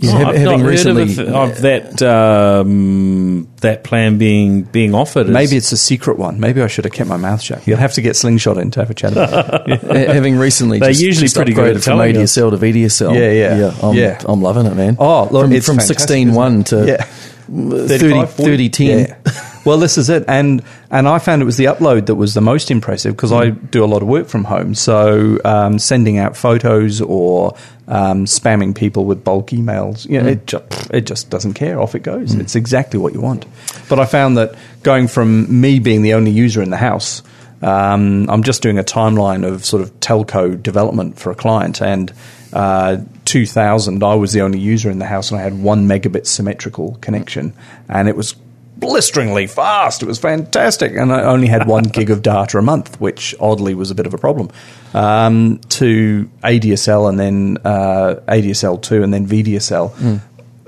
Yeah, 0.00 0.12
Oh, 0.12 0.16
I've 0.18 0.26
having 0.36 0.44
not 0.44 0.60
heard 0.60 0.68
recently, 0.68 1.02
of, 1.02 1.18
a- 1.18 1.36
of 1.36 1.60
that 1.62 2.02
um, 2.02 3.48
that 3.62 3.82
plan 3.82 4.16
being 4.16 4.62
being 4.62 4.94
offered. 4.94 5.28
Maybe 5.28 5.56
it's 5.56 5.72
a 5.72 5.76
secret 5.76 6.18
one. 6.18 6.38
Maybe 6.38 6.62
I 6.62 6.68
should 6.68 6.84
have 6.84 6.92
kept 6.94 7.08
my 7.08 7.16
mouth 7.16 7.42
shut. 7.42 7.66
You'll 7.66 7.78
have 7.78 7.94
to 7.94 8.00
get 8.00 8.14
Slingshot 8.14 8.58
in 8.58 8.70
to 8.70 8.80
have 8.80 8.90
a 8.90 8.94
chat 8.94 9.12
about 9.12 9.68
it. 9.68 9.80
having 10.14 10.36
recently, 10.38 10.78
They're 10.78 10.90
usually 10.92 11.28
pretty 11.28 11.52
good 11.52 11.82
from. 11.82 11.98
ADSL 11.98 12.50
to 12.52 12.56
VDSL. 12.58 13.12
Yeah, 13.14 13.30
yeah. 13.32 13.58
yeah. 13.58 13.74
I'm, 13.82 13.94
Yeah. 13.96 14.22
I'm 14.24 14.40
loving 14.40 14.66
it, 14.66 14.74
man. 14.76 14.96
Oh, 15.00 15.24
look, 15.32 15.46
from, 15.46 15.52
it's 15.52 15.66
from 15.66 15.80
sixteen 15.80 16.32
one 16.32 16.62
to 16.64 16.86
Yeah. 16.86 17.02
30, 17.50 17.88
35, 17.88 18.30
40. 18.34 18.44
30 18.44 18.68
10. 18.68 18.98
Yeah. 19.00 19.16
Well, 19.68 19.76
this 19.76 19.98
is 19.98 20.08
it, 20.08 20.24
and 20.28 20.62
and 20.90 21.06
I 21.06 21.18
found 21.18 21.42
it 21.42 21.44
was 21.44 21.58
the 21.58 21.66
upload 21.66 22.06
that 22.06 22.14
was 22.14 22.32
the 22.32 22.40
most 22.40 22.70
impressive 22.70 23.14
because 23.14 23.32
I 23.32 23.50
do 23.50 23.84
a 23.84 23.86
lot 23.86 24.00
of 24.00 24.08
work 24.08 24.26
from 24.26 24.44
home. 24.44 24.74
So 24.74 25.38
um, 25.44 25.78
sending 25.78 26.16
out 26.16 26.38
photos 26.38 27.02
or 27.02 27.54
um, 27.86 28.24
spamming 28.24 28.74
people 28.74 29.04
with 29.04 29.22
bulk 29.22 29.48
emails, 29.48 30.08
you 30.08 30.22
know, 30.22 30.28
it 30.30 30.46
just 30.46 30.64
it 30.90 31.02
just 31.02 31.28
doesn't 31.28 31.52
care. 31.52 31.78
Off 31.82 31.94
it 31.94 32.02
goes. 32.02 32.32
It's 32.32 32.56
exactly 32.56 32.98
what 32.98 33.12
you 33.12 33.20
want. 33.20 33.44
But 33.90 33.98
I 34.00 34.06
found 34.06 34.38
that 34.38 34.54
going 34.84 35.06
from 35.06 35.60
me 35.60 35.80
being 35.80 36.00
the 36.00 36.14
only 36.14 36.30
user 36.30 36.62
in 36.62 36.70
the 36.70 36.78
house. 36.78 37.22
Um, 37.60 38.30
I'm 38.30 38.44
just 38.44 38.62
doing 38.62 38.78
a 38.78 38.84
timeline 38.84 39.46
of 39.46 39.66
sort 39.66 39.82
of 39.82 40.00
telco 40.00 40.62
development 40.62 41.18
for 41.18 41.30
a 41.30 41.34
client, 41.34 41.82
and 41.82 42.10
uh, 42.54 42.98
2000, 43.26 44.02
I 44.02 44.14
was 44.14 44.32
the 44.32 44.40
only 44.40 44.60
user 44.60 44.90
in 44.90 44.98
the 44.98 45.04
house, 45.04 45.30
and 45.30 45.38
I 45.38 45.42
had 45.42 45.60
one 45.62 45.86
megabit 45.86 46.26
symmetrical 46.26 46.96
connection, 47.02 47.52
and 47.86 48.08
it 48.08 48.16
was 48.16 48.34
blisteringly 48.78 49.46
fast. 49.46 50.02
It 50.02 50.06
was 50.06 50.18
fantastic, 50.18 50.96
and 50.96 51.12
I 51.12 51.22
only 51.22 51.48
had 51.48 51.66
one 51.66 51.84
gig 51.84 52.10
of 52.10 52.22
data 52.22 52.58
a 52.58 52.62
month, 52.62 53.00
which 53.00 53.34
oddly 53.40 53.74
was 53.74 53.90
a 53.90 53.94
bit 53.94 54.06
of 54.06 54.14
a 54.14 54.18
problem. 54.18 54.50
Um, 54.94 55.58
to 55.70 56.30
ADSL, 56.44 57.08
and 57.08 57.18
then 57.18 57.58
uh, 57.64 58.20
ADSL 58.28 58.80
two, 58.82 59.02
and 59.02 59.12
then 59.12 59.26
VDSL. 59.26 60.20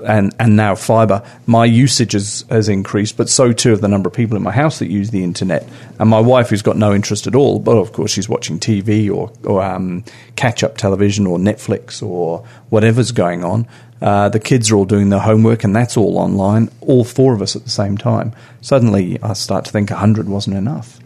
And, 0.03 0.33
and 0.39 0.55
now 0.55 0.73
fiber, 0.73 1.23
my 1.45 1.63
usage 1.65 2.13
has, 2.13 2.43
has 2.49 2.67
increased, 2.67 3.17
but 3.17 3.29
so 3.29 3.53
too 3.53 3.69
have 3.69 3.81
the 3.81 3.87
number 3.87 4.07
of 4.07 4.15
people 4.15 4.35
in 4.35 4.41
my 4.41 4.51
house 4.51 4.79
that 4.79 4.89
use 4.89 5.11
the 5.11 5.23
internet. 5.23 5.67
And 5.99 6.09
my 6.09 6.19
wife, 6.19 6.49
who's 6.49 6.63
got 6.63 6.75
no 6.75 6.91
interest 6.91 7.27
at 7.27 7.35
all, 7.35 7.59
but 7.59 7.77
of 7.77 7.93
course 7.93 8.09
she's 8.09 8.27
watching 8.27 8.59
TV 8.59 9.13
or, 9.15 9.31
or 9.43 9.61
um, 9.61 10.03
catch 10.35 10.63
up 10.63 10.77
television 10.77 11.27
or 11.27 11.37
Netflix 11.37 12.01
or 12.01 12.39
whatever's 12.69 13.11
going 13.11 13.43
on. 13.43 13.67
Uh, 14.01 14.29
the 14.29 14.39
kids 14.39 14.71
are 14.71 14.75
all 14.75 14.85
doing 14.85 15.09
their 15.09 15.19
homework, 15.19 15.63
and 15.63 15.75
that's 15.75 15.95
all 15.95 16.17
online. 16.17 16.69
All 16.81 17.03
four 17.03 17.33
of 17.33 17.41
us 17.41 17.55
at 17.55 17.63
the 17.63 17.69
same 17.69 17.97
time. 17.97 18.33
Suddenly, 18.61 19.21
I 19.21 19.33
start 19.33 19.65
to 19.65 19.71
think 19.71 19.89
hundred 19.89 20.27
wasn't 20.27 20.57
enough. 20.57 20.99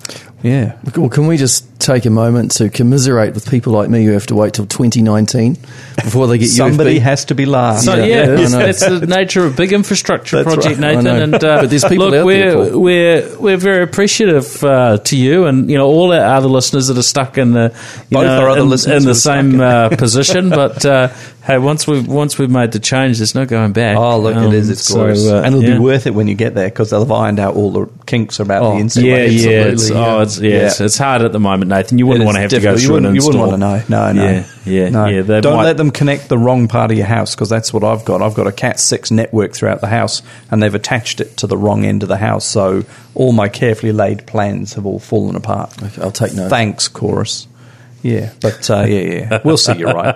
Yeah, 0.45 0.73
Well, 0.95 1.09
can 1.09 1.25
we 1.25 1.37
just 1.37 1.65
take 1.79 2.05
a 2.05 2.09
moment 2.09 2.51
to 2.51 2.69
commiserate 2.69 3.33
with 3.33 3.49
people 3.49 3.73
like 3.73 3.89
me 3.89 4.05
who 4.05 4.11
have 4.11 4.27
to 4.27 4.35
wait 4.35 4.53
till 4.53 4.65
2019 4.67 5.53
before 5.95 6.27
they 6.27 6.37
get 6.37 6.49
somebody 6.49 6.97
UFB? 6.99 7.01
has 7.01 7.25
to 7.25 7.35
be 7.35 7.45
last. 7.45 7.85
So 7.85 7.95
Yeah, 7.95 8.05
yeah, 8.05 8.15
yeah, 8.15 8.25
that's, 8.35 8.53
I 8.53 8.59
know. 8.59 8.65
that's 8.65 8.99
the 9.01 9.07
nature 9.07 9.43
of 9.45 9.55
big 9.57 9.73
infrastructure 9.73 10.43
That's 10.43 10.53
project, 10.55 10.79
right. 10.79 10.95
Nathan. 10.97 11.07
And 11.21 11.33
uh, 11.35 11.61
But 11.61 11.69
there's 11.71 11.83
people 11.83 12.09
look, 12.09 12.19
out 12.19 12.25
we're 12.25 12.53
Paul. 12.69 12.79
we're 12.79 13.37
we're 13.39 13.57
very 13.57 13.83
appreciative 13.83 14.63
uh, 14.63 14.97
to 14.99 15.17
you, 15.17 15.45
and 15.45 15.69
you 15.69 15.77
know 15.77 15.87
all 15.87 16.11
our 16.13 16.19
other 16.35 16.47
listeners 16.47 16.87
that 16.87 16.97
are 16.97 17.01
stuck 17.03 17.37
in 17.39 17.53
the 17.53 17.73
you 18.09 18.17
Both 18.17 18.25
know, 18.25 18.39
our 18.41 18.49
other 18.49 18.61
in, 18.61 18.69
listeners 18.69 19.03
in 19.03 19.07
the 19.09 19.15
same 19.15 19.55
in- 19.55 19.61
uh, 19.61 19.89
position. 19.89 20.49
But 20.51 20.85
uh, 20.85 21.07
hey, 21.43 21.57
once 21.57 21.87
we 21.87 21.97
have 21.97 22.07
once 22.07 22.37
we've 22.37 22.49
made 22.51 22.71
the 22.71 22.79
change, 22.79 23.17
there's 23.17 23.33
no 23.35 23.45
going 23.45 23.73
back. 23.73 23.97
Oh, 23.97 24.19
look, 24.19 24.35
Um, 24.35 24.45
it 24.47 24.53
is. 24.53 24.69
It's 24.69 24.81
so, 24.81 24.95
glorious. 24.95 25.27
uh, 25.27 25.37
and 25.43 25.55
it'll 25.55 25.63
yeah. 25.63 25.73
be 25.73 25.79
worth 25.79 26.05
it 26.07 26.13
when 26.13 26.27
you 26.27 26.35
get 26.35 26.53
there 26.55 26.69
because 26.69 26.91
they'll 26.91 26.99
have 27.01 27.11
ironed 27.11 27.39
out 27.39 27.55
all 27.55 27.71
the 27.71 27.89
kinks 28.05 28.39
about 28.39 28.61
Oh, 28.63 28.75
the 28.75 28.81
install. 28.81 29.03
Yeah, 29.03 29.25
yeah, 29.25 29.49
it's, 29.65 29.89
yeah. 29.89 30.15
oh, 30.15 30.21
it's, 30.21 30.34
yeah, 30.39 30.49
Yeah. 30.49 30.65
It's, 30.67 30.81
it's 30.81 30.97
hard 30.97 31.21
at 31.21 31.31
the 31.31 31.39
moment, 31.39 31.69
Nathan. 31.69 31.97
You 31.97 32.07
wouldn't 32.07 32.23
It 32.23 32.25
want 32.25 32.35
to 32.35 32.41
have 32.41 32.49
to 32.51 32.59
go 32.59 32.75
through 32.75 32.81
you 32.83 32.95
an 32.95 33.03
wouldn't, 33.03 33.15
you 33.15 33.25
wouldn't 33.25 33.41
want 33.41 33.51
to 33.53 33.57
know. 33.57 33.83
No, 33.89 34.11
no. 34.11 34.23
Yeah, 34.23 34.45
yeah, 34.65 34.89
no. 34.89 35.05
yeah, 35.07 35.21
they 35.21 35.41
Don't 35.41 35.57
might- 35.57 35.63
let 35.65 35.77
them 35.77 35.91
connect 35.91 36.29
the 36.29 36.37
wrong 36.37 36.67
part 36.67 36.91
of 36.91 36.97
your 36.97 37.05
house 37.07 37.35
because 37.35 37.49
that's 37.49 37.73
what 37.73 37.83
I've 37.83 38.05
got. 38.05 38.21
I've 38.21 38.33
got 38.35 38.47
a 38.47 38.51
Cat 38.51 38.79
6 38.79 39.11
network 39.11 39.53
throughout 39.53 39.81
the 39.81 39.87
house 39.87 40.21
and 40.51 40.61
they've 40.61 40.73
attached 40.75 41.21
it 41.21 41.37
to 41.37 41.47
the 41.47 41.57
wrong 41.57 41.85
end 41.85 42.03
of 42.03 42.09
the 42.09 42.17
house. 42.17 42.45
So 42.45 42.83
all 43.13 43.31
my 43.31 43.49
carefully 43.49 43.91
laid 43.91 44.25
plans 44.27 44.73
have 44.73 44.85
all 44.85 44.99
fallen 44.99 45.35
apart. 45.35 45.73
Okay, 45.81 46.01
I'll 46.01 46.11
take 46.11 46.33
note. 46.33 46.49
Thanks, 46.49 46.87
Chorus. 46.87 47.47
Yeah, 48.01 48.31
but 48.41 48.69
uh, 48.69 48.83
yeah, 48.87 48.99
yeah. 48.99 49.39
We'll 49.43 49.57
see 49.57 49.77
You're 49.77 49.93
right. 49.93 50.15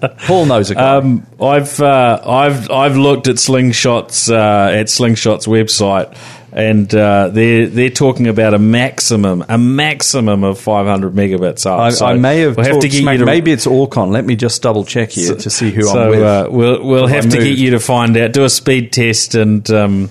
Paul 0.26 0.46
knows 0.46 0.70
a 0.70 0.74
guy. 0.74 0.96
Um, 0.96 1.26
I've 1.40 1.78
uh, 1.80 2.20
I've 2.24 2.70
I've 2.70 2.96
looked 2.96 3.28
at 3.28 3.38
Slingshot's 3.38 4.30
uh, 4.30 4.70
at 4.74 4.88
Slingshot's 4.88 5.46
website 5.46 6.16
and 6.52 6.92
uh, 6.94 7.28
they're 7.28 7.66
they're 7.68 7.90
talking 7.90 8.26
about 8.26 8.54
a 8.54 8.58
maximum 8.58 9.44
a 9.48 9.56
maximum 9.56 10.42
of 10.44 10.58
500 10.58 11.14
megabits 11.14 11.64
up. 11.66 11.78
I, 11.78 11.90
So 11.90 12.06
I 12.06 12.14
may 12.14 12.40
have 12.40 12.56
we'll 12.56 12.66
have 12.66 12.80
to 12.80 12.88
get 12.88 13.02
smack- 13.02 13.12
you 13.14 13.18
to 13.20 13.26
maybe 13.26 13.52
it's 13.52 13.66
Orcon. 13.66 14.10
Let 14.10 14.24
me 14.24 14.36
just 14.36 14.60
double 14.62 14.84
check 14.84 15.10
here 15.10 15.34
to 15.36 15.50
see 15.50 15.70
who 15.70 15.82
so, 15.82 16.02
I'm 16.02 16.10
with. 16.10 16.22
Uh, 16.22 16.48
we'll 16.50 16.84
we'll 16.84 17.04
If 17.06 17.12
I 17.12 17.14
have 17.16 17.30
to 17.30 17.38
get 17.38 17.56
you 17.58 17.70
to 17.70 17.80
find 17.80 18.16
out. 18.16 18.32
Do 18.32 18.44
a 18.44 18.48
speed 18.50 18.92
test 18.92 19.34
and 19.34 19.68
um, 19.70 20.10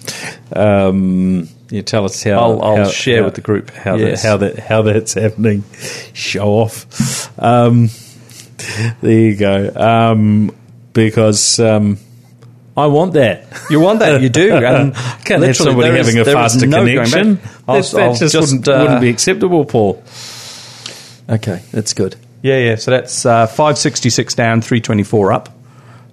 um, 0.56 1.50
you 1.70 1.82
tell 1.84 2.06
us 2.06 2.24
how. 2.24 2.32
I'll- 2.40 2.62
I'll 2.62 2.76
how- 2.78 2.90
share 2.90 3.20
how- 3.20 3.26
with 3.26 3.36
the 3.36 3.42
group. 3.42 3.72
how 3.72 3.96
Yes. 3.96 4.24
that 4.24 4.28
how 4.30 4.38
that 4.38 4.60
how 4.60 4.82
that's 4.82 5.14
happening. 5.14 5.64
Show 6.14 6.48
off. 6.48 7.38
Um, 7.42 7.90
there 9.02 9.12
you 9.20 9.36
go. 9.36 9.72
Um, 9.76 10.52
because 10.94 11.60
um, 11.60 11.98
I 12.80 12.88
want 12.88 13.14
that. 13.14 13.46
You 13.70 13.80
want 13.80 14.00
that, 14.00 14.22
you 14.22 14.30
do. 14.30 14.54
And 14.66 14.96
Can't 15.26 15.44
have 15.44 15.56
somebody 15.56 15.90
there 15.90 15.98
is- 15.98 16.08
having 16.08 16.22
a 16.22 16.26
faster 16.26 16.66
no 16.68 16.86
connection. 16.86 17.40
I'll- 17.68 17.82
That, 17.82 17.92
that 17.92 18.02
I'll 18.02 18.16
just, 18.16 18.36
wouldn't, 18.36 18.68
uh, 18.68 18.80
wouldn't 18.82 19.02
be 19.02 19.10
acceptable, 19.10 19.66
Paul. 19.66 20.04
Okay, 21.30 21.62
that's 21.72 21.94
good. 21.94 22.16
Yeah, 22.42 22.58
yeah. 22.58 22.76
So 22.76 22.92
that's 22.92 23.26
uh, 23.26 23.46
566 23.48 24.34
down, 24.34 24.62
324 24.62 25.32
up. 25.34 25.50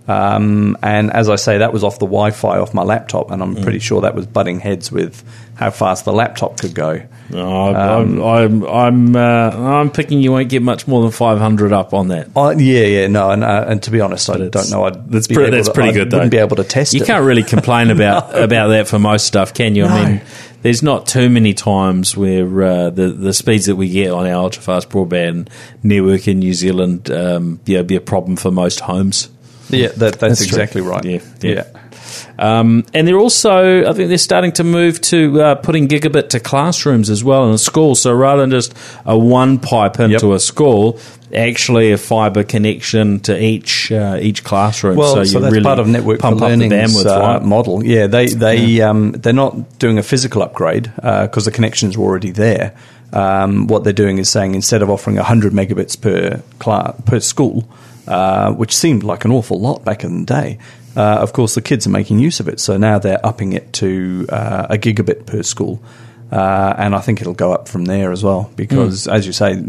Um, 0.09 0.77
and 0.83 1.13
as 1.13 1.29
I 1.29 1.37
say, 1.37 1.59
that 1.59 1.73
was 1.73 1.83
off 1.83 1.99
the 1.99 2.07
Wi 2.07 2.31
Fi 2.31 2.59
off 2.59 2.75
my 2.75 2.83
laptop, 2.83 3.31
and 3.31 3.43
I'm 3.43 3.57
Mm. 3.57 3.63
pretty 3.63 3.79
sure 3.81 4.03
that 4.03 4.15
was 4.15 4.27
butting 4.27 4.61
heads 4.61 4.93
with 4.93 5.25
how 5.55 5.71
fast 5.71 6.05
the 6.05 6.13
laptop 6.13 6.61
could 6.61 6.75
go. 6.75 7.03
No, 7.31 7.75
Um, 7.75 8.23
I'm 8.23 8.65
I'm 8.65 8.65
I'm, 8.65 9.17
uh, 9.17 9.79
I'm 9.81 9.91
picking 9.91 10.21
you 10.21 10.33
won't 10.33 10.49
get 10.49 10.62
much 10.62 10.87
more 10.87 11.03
than 11.03 11.11
500 11.11 11.73
up 11.73 11.93
on 11.95 12.09
that. 12.09 12.29
Yeah, 12.37 12.83
yeah, 12.85 13.07
no, 13.09 13.31
and, 13.31 13.43
uh, 13.43 13.65
and 13.69 13.83
to 13.83 13.91
be 13.91 14.01
honest, 14.01 14.31
I 14.31 14.37
don't 14.49 14.71
know. 14.71 14.85
I'd 14.85 15.11
That's, 15.11 15.27
be 15.27 15.35
pre- 15.35 15.45
able 15.47 15.57
that's 15.57 15.69
to- 15.69 15.75
pretty 15.75 15.91
I 15.91 15.93
good, 15.93 16.11
though. 16.11 16.19
Wouldn't 16.19 16.31
be 16.31 16.39
able 16.39 16.57
to 16.57 16.65
test 16.65 16.95
it. 16.95 16.99
You 16.99 17.05
it. 17.05 17.07
can't 17.07 17.25
really 17.25 17.43
complain 17.43 17.91
about 17.97 18.39
about 18.39 18.69
that 18.69 18.89
for 18.89 18.99
most 18.99 19.27
stuff, 19.27 19.55
can 19.55 19.75
you? 19.75 19.85
I 19.87 20.09
mean, 20.11 20.21
there's 20.62 20.83
not 20.83 21.07
too 21.07 21.29
many 21.29 21.53
times 21.55 22.17
where 22.17 22.62
uh, 22.62 22.91
the 22.91 23.09
the 23.09 23.33
speeds 23.33 23.67
that 23.67 23.77
we 23.77 23.89
get 23.89 24.11
on 24.11 24.27
our 24.27 24.35
ultra 24.35 24.62
fast 24.62 24.89
broadband 24.91 25.49
network 25.83 26.29
in 26.29 26.39
New 26.41 26.55
Zealand 26.55 27.11
um, 27.11 27.61
yeah, 27.67 27.83
be 27.83 27.97
a 27.97 28.01
problem 28.01 28.37
for 28.37 28.51
most 28.51 28.81
homes. 28.81 29.29
Yeah, 29.69 29.89
that, 29.89 29.99
that's, 29.99 30.19
That's 30.21 30.39
true. 30.47 30.47
exactly 30.47 30.81
right. 30.81 31.05
Yeah, 31.05 31.21
yeah. 31.41 31.53
yeah. 31.55 31.81
Um, 32.39 32.85
and 32.95 33.07
they're 33.09 33.19
also, 33.19 33.89
I 33.89 33.93
think 33.93 34.09
they're 34.09 34.19
starting 34.19 34.53
to 34.53 34.65
move 34.65 35.01
to 35.03 35.41
uh, 35.43 35.55
putting 35.57 35.89
gigabit 35.89 36.29
to 36.31 36.41
classrooms 36.41 37.11
as 37.11 37.25
well 37.25 37.49
in 37.49 37.55
a 37.55 37.59
school. 37.59 37.95
So 37.95 38.13
rather 38.13 38.43
than 38.43 38.51
just 38.51 38.75
a 39.05 39.19
one 39.19 39.59
pipe 39.59 39.99
into 39.99 40.27
Yep. 40.29 40.37
a 40.37 40.39
school, 40.41 40.99
actually 41.35 41.93
a 41.93 41.99
fibre 41.99 42.45
connection 42.45 43.21
to 43.21 43.43
each 43.43 43.91
uh, 43.91 44.19
each 44.21 44.45
classroom. 44.45 44.97
Well, 44.97 45.15
so, 45.15 45.23
you 45.23 45.41
that's 45.41 45.53
really 45.53 45.65
part 45.65 45.79
of 45.79 45.89
network 45.89 46.21
pump 46.21 46.39
for 46.39 46.45
up 46.45 46.51
the 46.51 46.57
learning's 46.57 46.95
bandwidth, 46.95 47.07
uh, 47.07 47.21
right? 47.21 47.43
model. 47.43 47.85
Yeah, 47.85 48.07
they 48.07 48.29
they 48.29 48.81
Um, 48.81 49.13
they're 49.13 49.33
not 49.33 49.79
doing 49.79 49.99
a 49.99 50.03
physical 50.03 50.43
upgrade 50.43 50.93
because 50.95 51.45
the 51.47 51.51
connections 51.51 51.97
were 51.99 52.05
already 52.05 52.31
there. 52.31 52.73
Um, 53.13 53.67
what 53.67 53.83
they're 53.85 53.93
doing 53.93 54.19
is 54.19 54.29
saying 54.29 54.55
instead 54.55 54.83
of 54.83 54.91
offering 54.91 55.17
100 55.17 55.53
megabits 55.53 55.99
per 56.01 56.43
class, 56.59 56.95
per 57.07 57.21
school, 57.21 57.67
uh, 58.07 58.53
which 58.53 58.75
seemed 58.75 59.03
like 59.03 59.25
an 59.25 59.31
awful 59.31 59.61
lot 59.61 59.85
back 59.85 60.05
in 60.05 60.21
the 60.21 60.27
day. 60.27 60.59
Uh, 60.97 61.19
of 61.21 61.33
course, 61.33 61.55
the 61.55 61.61
kids 61.61 61.87
are 61.87 61.90
making 61.90 62.19
use 62.19 62.40
of 62.40 62.49
it, 62.49 62.59
so 62.59 62.77
now 62.77 62.99
they're 62.99 63.25
upping 63.25 63.53
it 63.53 63.73
to 63.75 64.27
uh, 64.31 64.66
a 64.71 64.79
gigabit 64.79 65.27
per 65.27 65.42
school. 65.42 65.83
Uh, 66.33 66.75
and 66.79 66.95
I 66.95 67.01
think 67.01 67.21
it'll 67.21 67.35
go 67.35 67.53
up 67.53 67.69
from 67.69 67.85
there 67.85 68.11
as 68.11 68.25
well 68.25 68.51
because, 68.57 69.07
as 69.07 69.27
you 69.27 69.33
say, 69.33 69.62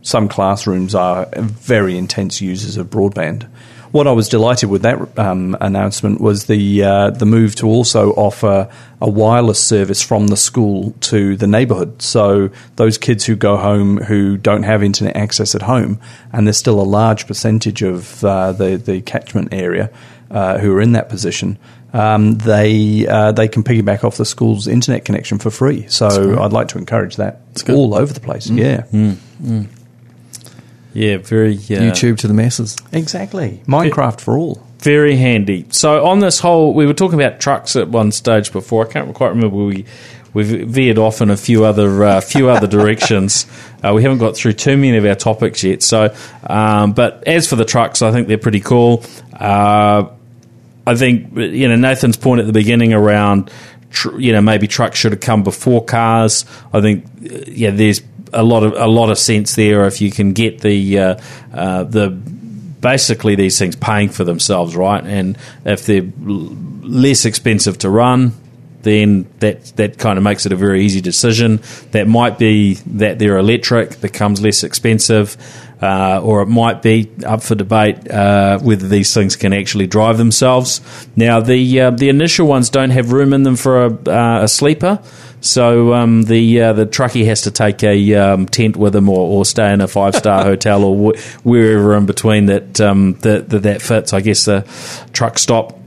some 0.00 0.28
classrooms 0.28 0.94
are 0.94 1.26
very 1.36 1.98
intense 1.98 2.40
users 2.40 2.78
of 2.78 2.88
broadband. 2.88 3.46
What 3.90 4.06
I 4.06 4.12
was 4.12 4.28
delighted 4.28 4.68
with 4.68 4.82
that 4.82 5.18
um, 5.18 5.56
announcement 5.60 6.20
was 6.20 6.44
the 6.44 6.84
uh, 6.84 7.10
the 7.10 7.26
move 7.26 7.54
to 7.56 7.66
also 7.66 8.12
offer 8.12 8.70
a 9.00 9.08
wireless 9.08 9.62
service 9.64 10.02
from 10.02 10.26
the 10.26 10.36
school 10.36 10.92
to 11.00 11.36
the 11.36 11.46
neighbourhood. 11.46 12.02
So 12.02 12.50
those 12.76 12.98
kids 12.98 13.24
who 13.24 13.36
go 13.36 13.56
home 13.56 13.96
who 13.96 14.36
don't 14.36 14.64
have 14.64 14.82
internet 14.82 15.16
access 15.16 15.54
at 15.54 15.62
home, 15.62 16.00
and 16.32 16.46
there's 16.46 16.58
still 16.58 16.80
a 16.80 16.84
large 16.84 17.26
percentage 17.26 17.82
of 17.82 18.22
uh, 18.24 18.52
the 18.52 18.76
the 18.76 19.00
catchment 19.00 19.52
area 19.52 19.90
uh, 20.30 20.58
who 20.58 20.74
are 20.74 20.80
in 20.82 20.92
that 20.92 21.08
position, 21.08 21.58
um, 21.92 22.36
they 22.38 23.06
uh, 23.06 23.32
they 23.32 23.48
can 23.48 23.62
piggyback 23.62 24.04
off 24.04 24.18
the 24.18 24.26
school's 24.26 24.66
internet 24.68 25.04
connection 25.06 25.38
for 25.38 25.50
free. 25.50 25.86
So 25.88 26.06
I'd 26.42 26.52
like 26.52 26.68
to 26.68 26.78
encourage 26.78 27.16
that 27.16 27.40
all 27.74 27.94
over 27.94 28.12
the 28.12 28.20
place. 28.20 28.48
Yeah, 28.50 28.84
Yeah, 30.98 31.18
very 31.18 31.54
uh, 31.54 31.58
YouTube 31.58 32.18
to 32.18 32.26
the 32.28 32.34
masses. 32.34 32.76
exactly. 32.90 33.62
Minecraft 33.66 34.20
for 34.20 34.36
all. 34.36 34.60
Very 34.80 35.16
handy. 35.16 35.66
So 35.70 36.04
on 36.04 36.18
this 36.18 36.40
whole, 36.40 36.74
we 36.74 36.86
were 36.86 36.94
talking 36.94 37.20
about 37.20 37.40
trucks 37.40 37.76
at 37.76 37.88
one 37.88 38.10
stage 38.10 38.52
before. 38.52 38.84
I 38.88 38.90
can't 38.92 39.14
quite 39.14 39.28
remember. 39.28 39.56
We 39.56 39.84
we've 40.34 40.68
veered 40.68 40.98
off 40.98 41.20
in 41.20 41.30
a 41.30 41.36
few 41.36 41.64
other 41.64 42.02
uh, 42.04 42.20
few 42.20 42.48
other 42.48 42.66
directions. 42.66 43.46
Uh, 43.78 43.92
we 43.94 44.02
haven't 44.02 44.18
got 44.18 44.34
through 44.36 44.52
too 44.52 44.76
many 44.76 44.96
of 44.96 45.04
our 45.04 45.14
topics 45.14 45.62
yet. 45.62 45.84
So, 45.84 46.12
um, 46.42 46.94
but 46.94 47.22
as 47.28 47.48
for 47.48 47.54
the 47.54 47.64
trucks, 47.64 48.02
I 48.02 48.10
think 48.10 48.26
they're 48.26 48.36
pretty 48.36 48.58
cool. 48.58 49.04
Uh, 49.32 50.08
I 50.84 50.96
think 50.96 51.36
you 51.36 51.68
know 51.68 51.76
Nathan's 51.76 52.16
point 52.16 52.40
at 52.40 52.48
the 52.48 52.52
beginning 52.52 52.92
around 52.92 53.52
tr- 53.92 54.18
you 54.18 54.32
know 54.32 54.40
maybe 54.40 54.66
trucks 54.66 54.98
should 54.98 55.12
have 55.12 55.20
come 55.20 55.44
before 55.44 55.84
cars. 55.84 56.44
I 56.72 56.80
think 56.80 57.04
uh, 57.04 57.44
yeah, 57.46 57.70
there's 57.70 58.00
a 58.32 58.42
lot 58.42 58.62
of 58.62 58.74
a 58.74 58.86
lot 58.86 59.10
of 59.10 59.18
sense 59.18 59.54
there 59.54 59.86
if 59.86 60.00
you 60.00 60.10
can 60.10 60.32
get 60.32 60.60
the 60.60 60.98
uh, 60.98 61.20
uh, 61.52 61.84
the 61.84 62.10
basically 62.10 63.34
these 63.34 63.58
things 63.58 63.76
paying 63.76 64.08
for 64.08 64.24
themselves, 64.24 64.76
right? 64.76 65.04
And 65.04 65.36
if 65.64 65.86
they're 65.86 66.06
less 66.18 67.24
expensive 67.24 67.78
to 67.78 67.90
run, 67.90 68.32
then 68.82 69.26
that 69.40 69.64
that 69.76 69.98
kind 69.98 70.18
of 70.18 70.24
makes 70.24 70.46
it 70.46 70.52
a 70.52 70.56
very 70.56 70.84
easy 70.84 71.00
decision. 71.00 71.60
That 71.90 72.06
might 72.06 72.38
be 72.38 72.74
that 72.86 73.18
they're 73.18 73.38
electric 73.38 74.00
becomes 74.00 74.40
less 74.40 74.62
expensive, 74.62 75.36
uh, 75.80 76.20
or 76.22 76.42
it 76.42 76.46
might 76.46 76.82
be 76.82 77.10
up 77.24 77.42
for 77.42 77.54
debate 77.54 78.10
uh, 78.10 78.58
whether 78.58 78.88
these 78.88 79.14
things 79.14 79.36
can 79.36 79.52
actually 79.52 79.86
drive 79.86 80.18
themselves. 80.18 80.80
Now, 81.14 81.40
the 81.40 81.80
uh, 81.80 81.90
the 81.90 82.08
initial 82.08 82.46
ones 82.46 82.70
don't 82.70 82.90
have 82.90 83.12
room 83.12 83.32
in 83.32 83.42
them 83.44 83.56
for 83.56 83.86
a, 83.86 84.10
uh, 84.10 84.44
a 84.44 84.48
sleeper. 84.48 85.00
So 85.40 85.94
um, 85.94 86.22
the 86.24 86.60
uh, 86.60 86.72
the 86.72 86.86
truckie 86.86 87.24
has 87.26 87.42
to 87.42 87.52
take 87.52 87.84
a 87.84 88.14
um, 88.14 88.46
tent 88.46 88.76
with 88.76 88.96
him, 88.96 89.08
or, 89.08 89.20
or 89.20 89.44
stay 89.44 89.72
in 89.72 89.80
a 89.80 89.86
five 89.86 90.16
star 90.16 90.42
hotel, 90.44 90.82
or 90.82 91.12
wh- 91.12 91.46
wherever 91.46 91.94
in 91.96 92.06
between 92.06 92.46
that 92.46 92.80
um, 92.80 93.14
that, 93.20 93.48
that 93.50 93.60
that 93.60 93.82
fits. 93.82 94.12
I 94.12 94.20
guess 94.20 94.46
the 94.46 94.66
truck 95.12 95.38
stop 95.38 95.78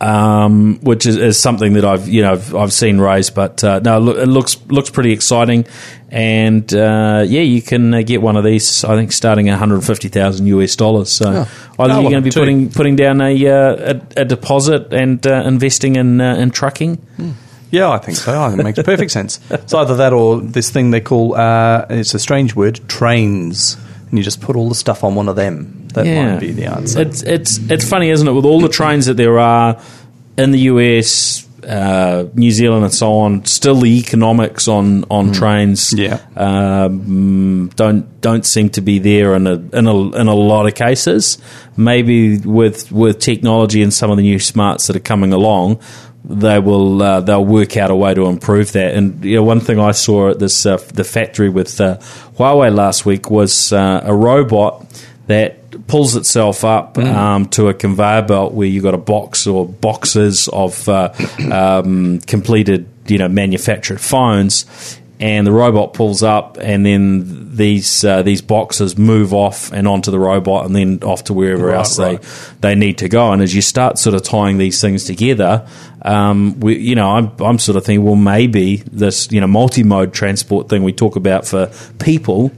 um, 0.00 0.78
which 0.80 1.06
is, 1.06 1.16
is 1.16 1.40
something 1.40 1.72
that 1.74 1.84
I've 1.84 2.08
you 2.08 2.22
know 2.22 2.32
I've, 2.32 2.54
I've 2.54 2.72
seen 2.72 2.98
raised. 2.98 3.34
But 3.34 3.62
uh, 3.64 3.80
no, 3.80 3.98
look, 3.98 4.18
it 4.18 4.26
looks 4.26 4.60
looks 4.66 4.90
pretty 4.90 5.12
exciting, 5.12 5.66
and 6.10 6.72
uh, 6.72 7.24
yeah, 7.26 7.42
you 7.42 7.60
can 7.62 7.92
uh, 7.94 8.02
get 8.02 8.22
one 8.22 8.36
of 8.36 8.44
these. 8.44 8.84
I 8.84 8.96
think 8.96 9.12
starting 9.12 9.48
at 9.48 9.52
one 9.52 9.58
hundred 9.58 9.82
fifty 9.82 10.08
thousand 10.08 10.46
US 10.46 10.74
dollars. 10.76 11.10
So 11.12 11.28
either 11.30 11.48
Oh, 11.78 11.86
you're 12.00 12.10
going 12.10 12.14
to 12.14 12.20
be 12.22 12.30
two. 12.30 12.40
putting 12.40 12.70
putting 12.70 12.96
down 12.96 13.20
a 13.20 13.46
uh, 13.46 13.94
a, 14.16 14.22
a 14.22 14.24
deposit 14.24 14.92
and 14.92 15.24
uh, 15.26 15.42
investing 15.46 15.96
in 15.96 16.20
uh, 16.20 16.34
in 16.36 16.50
trucking. 16.50 16.98
Yeah, 17.70 17.90
I 17.90 17.98
think 17.98 18.16
so. 18.16 18.40
I 18.40 18.48
think 18.48 18.60
it 18.60 18.64
makes 18.64 18.82
perfect 18.82 19.10
sense. 19.10 19.40
It's 19.50 19.74
either 19.74 19.96
that 19.96 20.14
or 20.14 20.40
this 20.40 20.70
thing 20.70 20.90
they 20.90 21.02
call, 21.02 21.34
uh, 21.34 21.84
it's 21.90 22.14
a 22.14 22.18
strange 22.18 22.54
word, 22.56 22.80
trains. 22.88 23.76
And 24.08 24.16
you 24.16 24.24
just 24.24 24.40
put 24.40 24.56
all 24.56 24.70
the 24.70 24.74
stuff 24.74 25.04
on 25.04 25.14
one 25.14 25.28
of 25.28 25.36
them. 25.36 25.86
That 25.92 26.06
might 26.06 26.40
be 26.40 26.52
the 26.52 26.64
answer. 26.64 27.02
It's 27.02 27.22
it's 27.22 27.58
it's 27.70 27.86
funny, 27.86 28.08
isn't 28.08 28.26
it? 28.26 28.32
With 28.32 28.46
all 28.46 28.60
the 28.60 28.70
trains 28.70 29.04
that 29.06 29.18
there 29.18 29.38
are 29.38 29.78
in 30.38 30.50
the 30.52 30.60
US, 30.60 31.46
uh, 31.68 32.24
New 32.34 32.50
Zealand, 32.50 32.84
and 32.84 32.92
so 32.94 33.12
on, 33.18 33.44
still 33.44 33.76
the 33.76 33.98
economics 33.98 34.66
on 34.68 35.04
on 35.10 35.32
trains, 35.32 35.92
Yeah. 35.92 36.18
um, 36.36 37.70
don't 37.76 38.20
don't 38.20 38.44
seem 38.46 38.70
to 38.70 38.80
be 38.80 38.98
there 38.98 39.34
in 39.34 39.46
a 39.46 39.54
in 39.72 39.86
a 39.86 40.16
in 40.16 40.26
a 40.28 40.34
lot 40.34 40.66
of 40.66 40.74
cases. 40.74 41.38
Maybe 41.76 42.38
with 42.38 42.90
with 42.90 43.18
technology 43.18 43.82
and 43.82 43.92
some 43.92 44.10
of 44.10 44.16
the 44.16 44.22
new 44.22 44.38
smarts 44.38 44.86
that 44.86 44.96
are 44.96 45.00
coming 45.00 45.32
along. 45.32 45.80
They 46.24 46.58
will 46.58 47.00
uh, 47.02 47.20
they'll 47.20 47.44
work 47.44 47.76
out 47.76 47.90
a 47.90 47.94
way 47.94 48.12
to 48.12 48.26
improve 48.26 48.72
that. 48.72 48.94
And 48.94 49.24
you 49.24 49.36
know, 49.36 49.44
one 49.44 49.60
thing 49.60 49.78
I 49.78 49.92
saw 49.92 50.30
at 50.30 50.38
this 50.38 50.66
uh, 50.66 50.76
the 50.92 51.04
factory 51.04 51.48
with 51.48 51.80
uh, 51.80 51.98
Huawei 52.36 52.74
last 52.74 53.06
week 53.06 53.30
was 53.30 53.72
uh, 53.72 54.00
a 54.04 54.14
robot 54.14 54.84
that 55.28 55.57
pulls 55.86 56.16
itself 56.16 56.64
up 56.64 56.98
um, 56.98 57.46
to 57.46 57.68
a 57.68 57.74
conveyor 57.74 58.22
belt 58.22 58.52
where 58.54 58.66
you've 58.66 58.84
got 58.84 58.94
a 58.94 58.98
box 58.98 59.46
or 59.46 59.66
boxes 59.66 60.48
of 60.48 60.88
uh, 60.88 61.12
um, 61.52 62.20
completed, 62.20 62.88
you 63.06 63.18
know, 63.18 63.28
manufactured 63.28 64.00
phones, 64.00 64.98
and 65.20 65.46
the 65.46 65.52
robot 65.52 65.94
pulls 65.94 66.22
up, 66.22 66.58
and 66.60 66.86
then 66.86 67.56
these 67.56 68.04
uh, 68.04 68.22
these 68.22 68.40
boxes 68.40 68.96
move 68.96 69.34
off 69.34 69.72
and 69.72 69.88
onto 69.88 70.10
the 70.10 70.18
robot, 70.18 70.64
and 70.66 70.76
then 70.76 71.00
off 71.02 71.24
to 71.24 71.32
wherever 71.34 71.66
Right, 71.66 71.76
else 71.76 71.98
right. 71.98 72.20
they 72.60 72.68
they 72.68 72.74
need 72.74 72.98
to 72.98 73.08
go. 73.08 73.32
And 73.32 73.42
as 73.42 73.54
you 73.54 73.62
start 73.62 73.98
sort 73.98 74.14
of 74.14 74.22
tying 74.22 74.58
these 74.58 74.80
things 74.80 75.04
together, 75.04 75.66
um, 76.02 76.60
we, 76.60 76.78
you 76.78 76.94
know, 76.94 77.10
I'm 77.10 77.32
I'm 77.40 77.58
sort 77.58 77.76
of 77.76 77.84
thinking, 77.84 78.04
well, 78.04 78.16
maybe 78.16 78.76
this 78.92 79.30
you 79.32 79.40
know 79.40 79.48
multi-mode 79.48 80.14
transport 80.14 80.68
thing 80.68 80.82
we 80.84 80.92
talk 80.92 81.16
about 81.16 81.46
for 81.46 81.70
people 81.98 82.52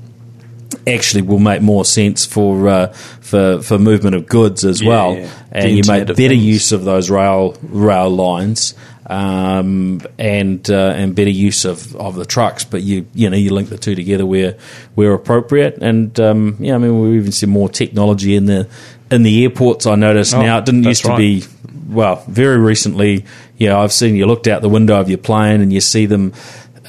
actually 0.86 1.22
will 1.22 1.38
make 1.38 1.62
more 1.62 1.84
sense 1.84 2.24
for 2.26 2.68
uh, 2.68 2.86
for 3.20 3.62
for 3.62 3.78
movement 3.78 4.14
of 4.16 4.26
goods 4.26 4.64
as 4.64 4.80
Yeah, 4.80 4.88
well, 4.88 5.14
yeah. 5.16 5.30
And 5.52 5.70
you 5.70 5.82
make 5.88 6.06
better 6.06 6.14
Things. 6.14 6.44
use 6.44 6.72
of 6.72 6.84
those 6.84 7.10
rail 7.10 7.56
rail 7.62 8.10
lines. 8.10 8.74
Um, 9.06 10.02
and 10.20 10.70
uh, 10.70 10.94
and 10.96 11.16
better 11.16 11.30
use 11.30 11.64
of, 11.64 11.96
of 11.96 12.14
the 12.14 12.24
trucks, 12.24 12.62
but 12.62 12.82
you 12.82 13.06
you 13.12 13.28
know 13.28 13.36
you 13.36 13.52
link 13.52 13.68
the 13.68 13.76
two 13.76 13.96
together 13.96 14.24
where 14.24 14.56
where 14.94 15.12
appropriate, 15.14 15.78
and 15.82 16.18
um, 16.20 16.56
yeah, 16.60 16.76
I 16.76 16.78
mean 16.78 17.00
we 17.00 17.16
even 17.16 17.32
see 17.32 17.46
more 17.46 17.68
technology 17.68 18.36
in 18.36 18.44
the 18.44 18.68
in 19.10 19.24
the 19.24 19.42
airports. 19.42 19.84
I 19.86 19.96
noticed 19.96 20.32
Oh, 20.32 20.42
now 20.42 20.58
it 20.58 20.64
didn't 20.64 20.84
used 20.84 21.02
to 21.02 21.08
right. 21.08 21.18
be 21.18 21.42
well, 21.88 22.24
very 22.28 22.58
recently, 22.58 23.24
you 23.56 23.66
know, 23.66 23.80
I've 23.80 23.92
seen 23.92 24.14
you 24.14 24.26
looked 24.26 24.46
out 24.46 24.62
the 24.62 24.68
window 24.68 25.00
of 25.00 25.08
your 25.08 25.18
plane 25.18 25.60
and 25.60 25.72
you 25.72 25.80
see 25.80 26.06
them, 26.06 26.32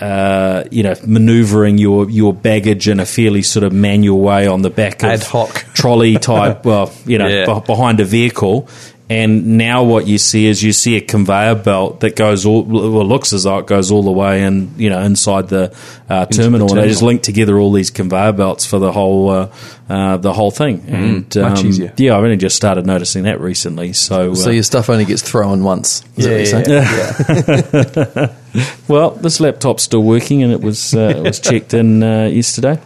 uh, 0.02 0.64
you 0.72 0.84
know, 0.84 0.96
manoeuvring 1.06 1.78
your, 1.78 2.10
your 2.10 2.34
baggage 2.34 2.88
in 2.90 3.00
a 3.00 3.06
fairly 3.06 3.42
sort 3.44 3.64
of 3.64 3.72
manual 3.72 4.20
way 4.20 4.48
on 4.48 4.62
the 4.64 4.70
back 4.70 5.04
of 5.04 5.10
Ad 5.10 5.24
hoc. 5.24 5.54
trolley 5.74 6.18
type, 6.18 6.66
well, 6.66 6.92
you 7.06 7.18
know, 7.18 7.28
Yeah. 7.28 7.46
beh- 7.46 7.66
behind 7.66 8.00
a 8.00 8.06
vehicle. 8.06 8.68
And 9.10 9.58
now 9.58 9.84
what 9.84 10.08
you 10.08 10.18
see 10.18 10.46
is 10.46 10.64
you 10.64 10.72
see 10.72 10.96
a 10.96 11.02
conveyor 11.02 11.56
belt 11.56 12.00
that 12.00 12.16
goes 12.16 12.46
all, 12.46 12.64
well, 12.64 13.04
looks 13.06 13.34
as 13.34 13.44
though 13.44 13.58
it 13.58 13.68
goes 13.68 13.92
all 13.92 14.04
the 14.04 14.12
way 14.12 14.42
in, 14.44 14.72
you 14.78 14.90
know, 14.90 15.02
inside 15.02 15.50
the 15.50 15.76
uh, 16.10 16.28
terminal. 16.28 16.70
And 16.72 16.78
they 16.82 16.88
just 16.88 17.02
link 17.02 17.22
together 17.22 17.60
all 17.60 17.74
these 17.74 17.90
conveyor 17.90 18.32
belts 18.32 18.66
for 18.66 18.80
the 18.80 18.90
whole, 18.94 19.30
uh, 19.30 19.52
uh, 19.90 20.16
the 20.16 20.32
whole 20.32 20.50
thing. 20.50 20.86
and 20.88 21.30
Mm, 21.30 21.42
much 21.42 21.60
um, 21.60 21.68
easier. 21.68 21.94
Yeah, 21.98 22.16
I've 22.18 22.24
only 22.24 22.38
just 22.38 22.56
started 22.56 22.86
noticing 22.86 23.24
that 23.24 23.42
recently. 23.42 23.92
So, 23.92 24.34
So 24.34 24.48
uh, 24.50 24.54
your 24.54 24.64
stuff 24.64 24.90
only 24.90 25.04
gets 25.04 25.22
thrown 25.22 25.62
once. 25.66 26.04
Is 26.16 26.24
that 26.24 26.32
what 26.32 26.68
you're 26.70 28.06
saying? 28.06 28.30
Well, 28.88 29.12
this 29.12 29.40
laptop's 29.40 29.84
still 29.84 30.04
working, 30.04 30.44
and 30.44 30.52
it 30.52 30.62
was 30.62 30.94
uh, 30.94 31.14
it 31.18 31.24
was 31.24 31.40
checked 31.50 31.74
in 31.74 32.04
uh, 32.04 32.26
yesterday. 32.26 32.80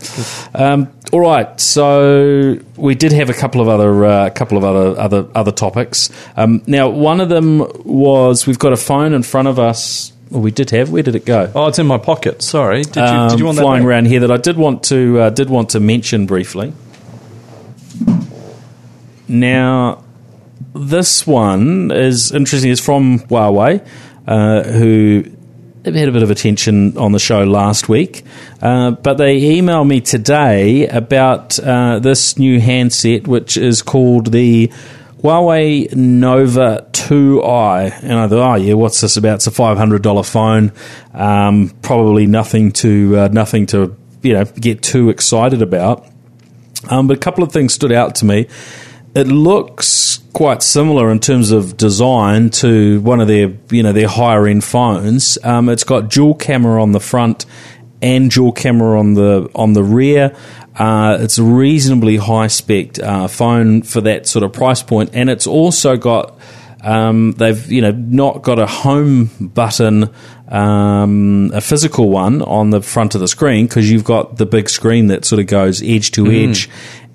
Um, 0.54 0.90
all 1.12 1.22
right, 1.22 1.60
so 1.60 2.58
we 2.78 2.94
did 2.96 3.12
have 3.14 3.30
a 3.30 3.34
couple 3.34 3.62
of 3.62 3.68
other 3.68 4.06
uh, 4.06 4.30
couple 4.30 4.58
of 4.58 4.64
other 4.64 5.00
other 5.00 5.28
other 5.34 5.52
topics. 5.52 6.10
Um, 6.38 6.62
now, 6.68 6.90
one 6.90 7.20
of 7.20 7.30
them 7.30 7.60
was 7.84 8.46
we've 8.46 8.60
got 8.60 8.74
a 8.74 8.78
phone 8.78 9.14
in 9.14 9.24
front 9.24 9.48
of 9.48 9.58
us. 9.58 10.12
Well, 10.30 10.42
we 10.42 10.52
did 10.52 10.70
have. 10.72 10.90
Where 10.92 11.04
did 11.04 11.16
it 11.16 11.26
go? 11.26 11.52
Oh, 11.56 11.68
it's 11.68 11.80
in 11.80 11.88
my 11.88 11.98
pocket. 12.00 12.42
Sorry. 12.42 12.82
Did 12.84 12.96
you, 12.98 13.30
did 13.30 13.40
you 13.40 13.46
Um, 13.48 13.56
want 13.56 13.58
flying 13.60 13.86
around 13.86 14.06
here 14.08 14.20
that 14.22 14.32
I 14.32 14.38
did 14.38 14.58
want 14.58 14.84
to 14.86 15.20
uh, 15.20 15.30
did 15.32 15.50
want 15.50 15.70
to 15.72 15.80
mention 15.80 16.26
briefly. 16.28 16.74
Now, 19.28 20.04
this 20.76 21.26
one 21.26 21.92
is 21.92 22.32
interesting. 22.32 22.72
It's 22.72 22.82
from 22.82 23.20
Huawei, 23.20 23.86
uh, 24.28 24.64
who 24.64 25.26
have 25.86 25.96
had 25.96 26.10
a 26.10 26.12
bit 26.12 26.24
of 26.24 26.32
attention 26.32 26.98
on 26.98 27.12
the 27.12 27.20
show 27.20 27.44
last 27.44 27.88
week, 27.88 28.24
uh, 28.62 28.92
but 28.92 29.16
they 29.16 29.40
emailed 29.42 29.88
me 29.88 30.02
today 30.02 30.88
about 30.88 31.60
uh, 31.60 32.00
this 32.00 32.38
new 32.38 32.60
handset, 32.60 33.28
which 33.28 33.56
is 33.56 33.82
called 33.82 34.32
the 34.32 34.72
Huawei 35.22 35.96
Nova 35.96 36.88
2i. 36.92 38.04
And 38.04 38.14
I 38.14 38.28
thought, 38.28 38.54
oh 38.54 38.56
yeah, 38.56 38.74
what's 38.74 39.02
this 39.02 39.18
about? 39.18 39.36
It's 39.36 39.48
a 39.48 39.52
five 39.52 39.78
hundred 39.78 40.02
dollar 40.02 40.24
phone. 40.24 40.72
Um, 41.14 41.72
probably 41.82 42.26
nothing 42.26 42.72
to 42.74 43.18
uh, 43.18 43.28
nothing 43.32 43.68
to 43.68 43.96
you 44.22 44.34
know 44.34 44.46
get 44.46 44.82
too 44.82 45.10
excited 45.10 45.62
about. 45.62 46.08
Um, 46.90 47.08
but 47.08 47.18
a 47.18 47.20
couple 47.20 47.44
of 47.44 47.52
things 47.52 47.74
stood 47.74 47.92
out 47.92 48.16
to 48.16 48.26
me. 48.26 48.48
It 49.16 49.28
looks 49.28 50.15
quite 50.36 50.62
similar 50.62 51.12
in 51.12 51.20
terms 51.20 51.52
of 51.52 51.78
design 51.78 52.50
to 52.50 53.00
one 53.00 53.22
of 53.22 53.28
their, 53.28 53.54
you 53.72 53.82
know, 53.82 53.94
their 53.94 54.08
higher 54.08 54.46
end 54.48 54.66
phones. 54.66 55.38
Um, 55.46 55.70
it's 55.70 55.86
got 55.86 56.10
dual 56.10 56.36
camera 56.36 56.82
on 56.84 56.92
the 56.92 57.00
front 57.00 57.46
and 58.02 58.30
dual 58.30 58.52
camera 58.52 59.00
on 59.00 59.14
the 59.14 59.50
on 59.56 59.74
the 59.74 59.84
rear. 59.84 60.36
Uh, 60.76 61.18
it's 61.22 61.38
a 61.38 61.44
reasonably 61.44 62.18
high 62.18 62.48
spec 62.48 63.00
uh, 63.00 63.30
phone 63.30 63.82
for 63.82 64.02
that 64.02 64.28
sort 64.28 64.44
of 64.44 64.52
price 64.52 64.84
point, 64.84 65.10
and 65.14 65.30
it's 65.30 65.48
also 65.48 65.96
got 65.96 66.38
um, 66.82 67.32
they've 67.38 67.72
you 67.72 67.82
know 67.82 67.92
not 67.92 68.42
got 68.42 68.60
a 68.60 68.68
home 68.68 69.32
button, 69.40 70.10
um, 70.50 71.50
a 71.54 71.62
physical 71.62 72.10
one 72.10 72.42
on 72.42 72.72
the 72.72 72.82
front 72.82 73.16
of 73.16 73.22
the 73.22 73.30
screen 73.30 73.68
because 73.68 73.90
you've 73.90 74.04
got 74.04 74.36
the 74.36 74.46
big 74.46 74.68
screen 74.68 75.08
that 75.08 75.24
sort 75.24 75.40
of 75.40 75.48
goes 75.48 75.82
edge 75.82 76.12
to 76.12 76.30
edge. 76.30 76.70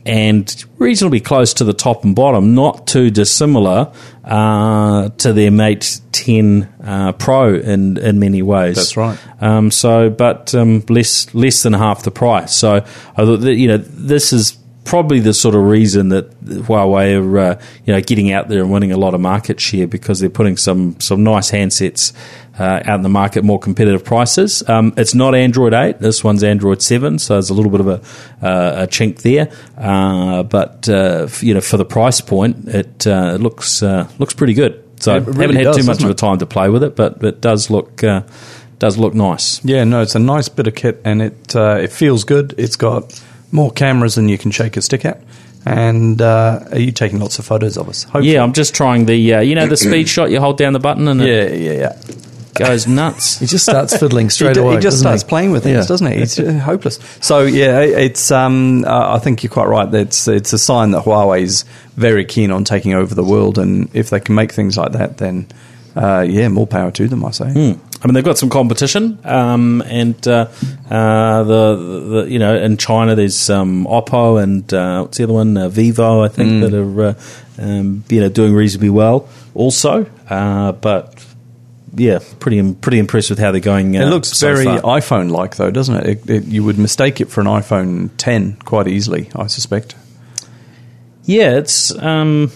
And 0.07 0.65
reasonably 0.79 1.21
close 1.21 1.53
to 1.55 1.65
the 1.65 1.75
top 1.75 2.05
and 2.05 2.17
bottom, 2.17 2.55
not 2.55 2.87
too 2.87 3.11
dissimilar 3.11 3.93
uh, 4.25 5.11
to 5.11 5.33
their 5.33 5.51
Mate 5.51 6.01
10 6.13 6.63
uh, 6.83 7.13
Pro 7.13 7.55
in 7.55 7.99
in 7.99 8.19
many 8.19 8.43
ways. 8.43 8.77
That's 8.77 8.97
right. 8.97 9.19
Um, 9.43 9.71
so, 9.71 10.09
but 10.09 10.55
um, 10.55 10.85
less 10.89 11.33
less 11.35 11.63
than 11.63 11.75
half 11.75 12.03
the 12.03 12.11
price. 12.11 12.55
So, 12.55 12.77
I 12.77 13.25
thought 13.25 13.41
that 13.41 13.55
you 13.55 13.69
know 13.69 13.77
this 13.77 14.33
is 14.33 14.57
probably 14.85 15.21
the 15.21 15.35
sort 15.35 15.55
of 15.55 15.63
reason 15.63 16.09
that 16.09 16.31
Huawei 16.45 17.17
are 17.17 17.39
uh, 17.39 17.61
you 17.85 17.93
know 17.93 18.01
getting 18.01 18.33
out 18.33 18.49
there 18.49 18.61
and 18.61 18.71
winning 18.71 18.93
a 18.93 18.97
lot 18.97 19.15
of 19.15 19.21
market 19.21 19.61
share 19.61 19.87
because 19.87 20.21
they're 20.21 20.31
putting 20.31 20.57
some 20.57 20.99
some 20.99 21.23
nice 21.23 21.51
handsets 21.51 22.13
uh, 22.61 22.83
out 22.85 22.97
in 22.97 23.03
the 23.03 23.09
market, 23.09 23.43
more 23.43 23.59
competitive 23.59 24.05
prices. 24.05 24.63
Um, 24.69 24.93
it's 24.99 25.15
not 25.15 25.35
Android 25.35 25.73
eight. 25.73 25.99
This 25.99 26.23
one's 26.23 26.45
Android 26.45 26.83
seven, 26.83 27.19
so 27.19 27.35
there's 27.35 27.49
a 27.49 27.55
little 27.55 27.71
bit 27.71 27.81
of 27.81 27.89
a, 27.89 28.47
uh, 28.47 28.85
a 28.85 28.87
chink 28.87 29.23
there. 29.23 29.51
Uh, 29.79 30.43
but 30.43 30.87
uh, 30.89 31.25
f- 31.25 31.43
you 31.43 31.55
know, 31.55 31.63
for 31.63 31.79
the 31.79 31.87
price 31.87 32.21
point, 32.21 32.69
it 32.69 33.07
uh, 33.07 33.37
looks 33.41 33.83
uh, 33.83 34.07
looks 34.19 34.35
pretty 34.35 34.53
good. 34.55 34.85
So, 35.01 35.17
It 35.17 35.21
really 35.27 35.41
haven't 35.41 35.57
had 35.57 35.65
does, 35.65 35.77
too 35.79 35.85
much 35.85 36.03
of 36.03 36.11
a 36.11 36.15
time 36.15 36.39
to 36.39 36.47
play 36.47 36.69
with 36.69 36.83
it, 36.83 36.95
but 36.95 37.25
it 37.25 37.41
does 37.41 37.71
look 37.71 38.05
uh, 38.05 38.23
does 38.79 38.99
look 38.99 39.15
nice. 39.15 39.65
Yeah, 39.65 39.85
no, 39.85 40.03
it's 40.03 40.15
a 40.15 40.19
nice 40.19 40.51
bit 40.51 40.67
of 40.67 40.75
kit, 40.75 41.01
and 41.05 41.23
it 41.23 41.57
uh, 41.57 41.79
it 41.81 41.91
feels 41.93 42.25
good. 42.25 42.55
It's 42.59 42.77
got 42.77 43.19
more 43.51 43.71
cameras 43.71 44.17
than 44.17 44.29
you 44.29 44.37
can 44.37 44.51
shake 44.51 44.77
a 44.77 44.83
stick 44.83 45.07
at. 45.07 45.23
And 45.67 46.23
uh, 46.23 46.65
are 46.73 46.79
you 46.79 46.91
taking 46.93 47.19
lots 47.21 47.39
of 47.39 47.45
photos 47.45 47.77
of 47.77 47.89
us? 47.89 48.05
Hopefully. 48.05 48.33
Yeah, 48.33 48.43
I'm 48.43 48.55
just 48.55 48.75
trying 48.75 49.07
the 49.07 49.35
uh, 49.35 49.41
you 49.41 49.55
know 49.55 49.67
the 49.67 49.77
speed 49.89 50.09
shot. 50.09 50.31
You 50.31 50.41
hold 50.41 50.57
down 50.59 50.73
the 50.73 50.79
button 50.79 51.09
and 51.09 51.21
it 51.21 51.53
yeah, 51.53 51.73
yeah, 51.73 51.79
yeah. 51.81 52.20
Goes 52.55 52.87
nuts. 53.01 53.39
He 53.39 53.47
just 53.47 53.65
starts 53.65 53.97
fiddling 53.97 54.31
straight 54.37 54.51
he, 54.51 54.55
d- 54.55 54.61
away. 54.61 54.75
he 54.77 54.81
just 54.81 54.99
starts 55.01 55.23
playing 55.25 55.53
with 55.53 55.63
things, 55.65 55.77
Yeah. 55.85 55.87
doesn't 55.87 56.13
he? 56.13 56.19
He's 56.19 56.39
uh, 56.39 56.53
hopeless. 56.65 56.99
So 57.21 57.41
yeah, 57.43 57.81
it's. 57.81 58.31
Um, 58.31 58.85
uh, 58.85 59.15
I 59.15 59.19
think 59.19 59.43
you're 59.43 59.53
quite 59.53 59.69
right. 59.69 59.93
It's 59.95 60.29
it's 60.29 60.53
a 60.53 60.59
sign 60.59 60.91
that 60.93 61.05
Huawei's 61.05 61.65
very 61.97 62.25
keen 62.25 62.51
on 62.51 62.65
taking 62.65 62.95
over 62.95 63.15
the 63.15 63.25
world, 63.25 63.59
and 63.59 63.89
if 63.95 64.11
they 64.11 64.21
can 64.21 64.35
make 64.35 64.53
things 64.53 64.77
like 64.77 64.93
that, 64.93 65.19
then 65.19 65.47
uh, 65.97 66.25
yeah, 66.29 66.49
more 66.49 66.67
power 66.67 66.91
to 66.93 67.09
them. 67.09 67.25
I 67.25 67.31
say. 67.33 67.51
Hmm. 67.53 67.73
I 68.03 68.07
mean, 68.07 68.15
they've 68.15 68.25
got 68.25 68.39
some 68.39 68.49
competition, 68.49 69.19
um, 69.25 69.83
and 69.85 70.27
uh, 70.27 70.47
uh, 70.91 71.43
the, 71.43 71.77
the 72.25 72.31
you 72.31 72.39
know 72.39 72.57
in 72.57 72.79
China 72.79 73.15
there's 73.15 73.51
um, 73.51 73.85
Oppo 73.85 74.43
and 74.43 74.73
uh, 74.73 75.03
what's 75.03 75.19
the 75.19 75.25
other 75.25 75.35
one, 75.35 75.55
uh, 75.59 75.69
Vivo, 75.69 76.23
I 76.25 76.29
think 76.29 76.63
that 76.63 76.73
are 76.73 77.03
uh, 77.03 77.15
um, 77.59 78.03
you 78.09 78.21
know 78.21 78.31
doing 78.31 78.55
reasonably 78.55 78.89
well 78.89 79.29
also. 79.55 80.07
Uh, 80.31 80.73
but 80.73 81.23
yeah, 81.95 82.19
pretty 82.39 82.73
pretty 82.75 82.99
impressed 82.99 83.31
with 83.31 83.39
how 83.39 83.51
they're 83.53 83.61
going. 83.61 83.97
Uh, 83.97 84.03
It 84.07 84.11
looks 84.11 84.29
so 84.29 84.53
very 84.55 84.65
far. 84.65 84.81
iPhone-like, 85.01 85.57
though, 85.57 85.71
doesn't 85.71 85.97
it? 85.97 86.07
It, 86.07 86.31
it? 86.31 86.45
You 86.45 86.65
would 86.65 86.79
mistake 86.79 87.21
it 87.21 87.31
for 87.31 87.41
an 87.41 87.47
iPhone 87.47 88.11
10 88.17 88.57
quite 88.65 88.87
easily, 88.89 89.31
I 89.35 89.47
suspect. 89.49 89.95
yeah. 91.25 91.57
It's 91.59 91.91
um, 91.99 92.51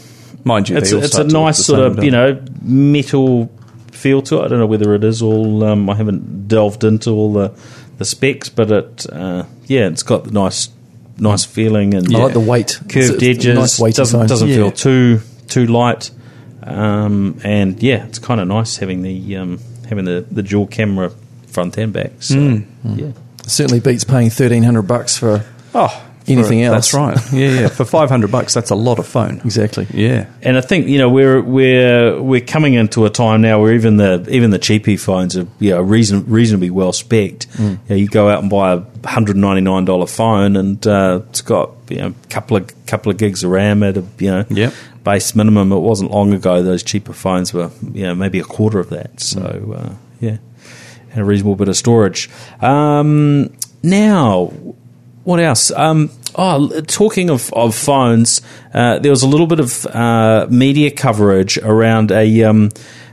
Mind 0.45 0.69
you, 0.69 0.77
it's 0.77 0.91
they 0.91 0.97
a, 0.97 0.99
all 0.99 1.05
it's 1.05 1.19
a 1.19 1.25
to 1.25 1.33
nice 1.33 1.65
sort 1.65 1.81
same, 1.93 1.99
of 1.99 2.05
you 2.05 2.11
know 2.11 2.41
metal 2.63 3.51
feel 3.93 4.21
to 4.23 4.41
it. 4.41 4.45
I 4.45 4.49
don't 4.49 4.59
know 4.59 4.67
whether 4.67 4.95
it 4.95 5.03
is 5.05 5.23
all. 5.23 5.65
Um, 5.65 5.89
I 5.89 5.95
haven't 5.95 6.49
delved 6.49 6.85
into 6.85 7.11
all 7.11 7.33
the 7.33 7.53
the 7.99 8.05
specs, 8.05 8.49
but 8.51 8.71
it 8.71 9.07
uh, 9.11 9.45
yeah, 9.67 9.87
it's 9.87 10.03
got 10.03 10.25
the 10.25 10.33
nice 10.33 10.69
nice 11.17 11.45
feeling 11.45 11.95
and 11.95 12.15
I 12.15 12.19
like 12.25 12.33
the 12.35 12.41
weight. 12.41 12.79
curved 12.89 12.97
It's 12.97 13.11
a- 13.11 13.15
it's 13.31 13.39
edges. 13.39 13.55
nice 13.59 13.81
weighty 13.81 13.97
doesn't 13.97 14.27
doesn't 14.27 14.49
Yeah. 14.49 14.57
feel 14.57 14.73
too 14.73 15.21
too 15.49 15.67
light. 15.67 16.11
Um, 16.65 17.41
and 17.45 17.83
yeah, 17.83 18.07
it's 18.07 18.19
kind 18.19 18.41
of 18.41 18.49
nice 18.49 18.77
having 18.79 19.03
the 19.03 19.37
um, 19.37 19.59
having 19.89 20.05
the, 20.05 20.25
the 20.31 20.43
dual 20.43 20.67
camera 20.67 21.11
front 21.49 21.77
and 21.79 21.93
back. 21.93 22.13
So 22.21 22.37
Hmm. 22.39 22.99
yeah. 22.99 23.13
Certainly 23.47 23.81
beats 23.81 24.05
paying 24.05 24.31
thirteen 24.31 24.63
hundred 24.63 24.83
bucks 24.83 25.19
for 25.19 25.45
Oh, 25.75 26.03
anything 26.27 26.63
else. 26.63 26.91
That's 26.91 26.95
right. 26.95 27.33
Yeah, 27.33 27.61
yeah. 27.63 27.69
For 27.69 27.85
500 27.85 28.31
bucks, 28.31 28.55
that's 28.55 28.71
a 28.71 28.75
lot 28.77 28.99
of 29.01 29.07
phone. 29.09 29.41
exactly. 29.45 29.87
Yeah. 29.93 30.27
And 30.41 30.57
I 30.57 30.61
think 30.63 30.87
you 30.89 30.97
know 30.99 31.11
we're 31.11 31.43
we're 31.43 32.23
we're 32.23 32.41
coming 32.41 32.73
into 32.75 33.05
a 33.05 33.11
time 33.11 33.43
now 33.43 33.61
where 33.61 33.75
even 33.75 33.97
the 33.99 34.25
even 34.31 34.51
the 34.51 34.59
cheapy 34.59 34.97
phones 34.97 35.37
are 35.37 35.47
you 35.59 35.71
know 35.71 35.83
reason, 35.83 36.25
reasonably 36.27 36.71
well 36.71 36.93
spec'd. 36.93 37.45
Hmm. 37.55 37.63
You, 37.63 37.79
know, 37.91 37.97
you 37.97 38.09
go 38.09 38.29
out 38.31 38.41
and 38.41 38.49
buy 38.49 38.73
a 39.03 39.09
hundred 39.09 39.37
ninety 39.37 39.61
nine 39.61 39.85
dollar 39.85 40.07
phone 40.07 40.57
and 40.57 40.85
uh, 40.87 41.21
it's 41.29 41.43
got 41.43 41.73
you 41.91 41.99
know 41.99 42.07
a 42.25 42.29
couple 42.29 42.57
of 42.57 42.87
couple 42.87 43.13
of 43.13 43.19
gigs 43.19 43.45
of 43.45 43.51
RAM 43.51 43.83
at 43.83 43.99
a 43.99 44.05
you 44.19 44.31
know 44.31 44.45
Yep. 44.49 44.73
Base 45.05 45.35
minimum. 45.37 45.71
It 45.73 45.79
wasn't 45.81 46.11
long 46.11 46.33
ago 46.33 46.63
those 46.63 46.83
cheaper 46.83 47.13
phones 47.13 47.53
were 47.55 47.71
you 47.93 48.03
know 48.05 48.15
maybe 48.15 48.41
a 48.41 48.45
quarter 48.45 48.81
of 48.81 48.91
that. 48.91 49.21
So 49.21 49.41
Hmm. 49.41 49.73
uh, 49.73 49.91
yeah, 50.21 50.39
and 51.13 51.21
a 51.21 51.25
reasonable 51.25 51.57
bit 51.57 51.69
of 51.69 51.77
storage. 51.77 52.31
Um, 52.61 53.53
now 53.83 54.53
what 55.25 55.41
else? 55.41 55.71
Um, 55.71 56.11
oh, 56.35 56.81
talking 56.83 57.31
of, 57.31 57.51
of 57.55 57.75
phones, 57.75 58.43
uh, 58.75 58.99
there 58.99 59.11
was 59.11 59.23
a 59.23 59.29
little 59.29 59.47
bit 59.47 59.59
of 59.61 59.87
uh, 59.87 60.47
media 60.51 60.91
coverage 60.91 61.57
around 61.59 62.11
a 62.13 62.43
um, 62.43 62.71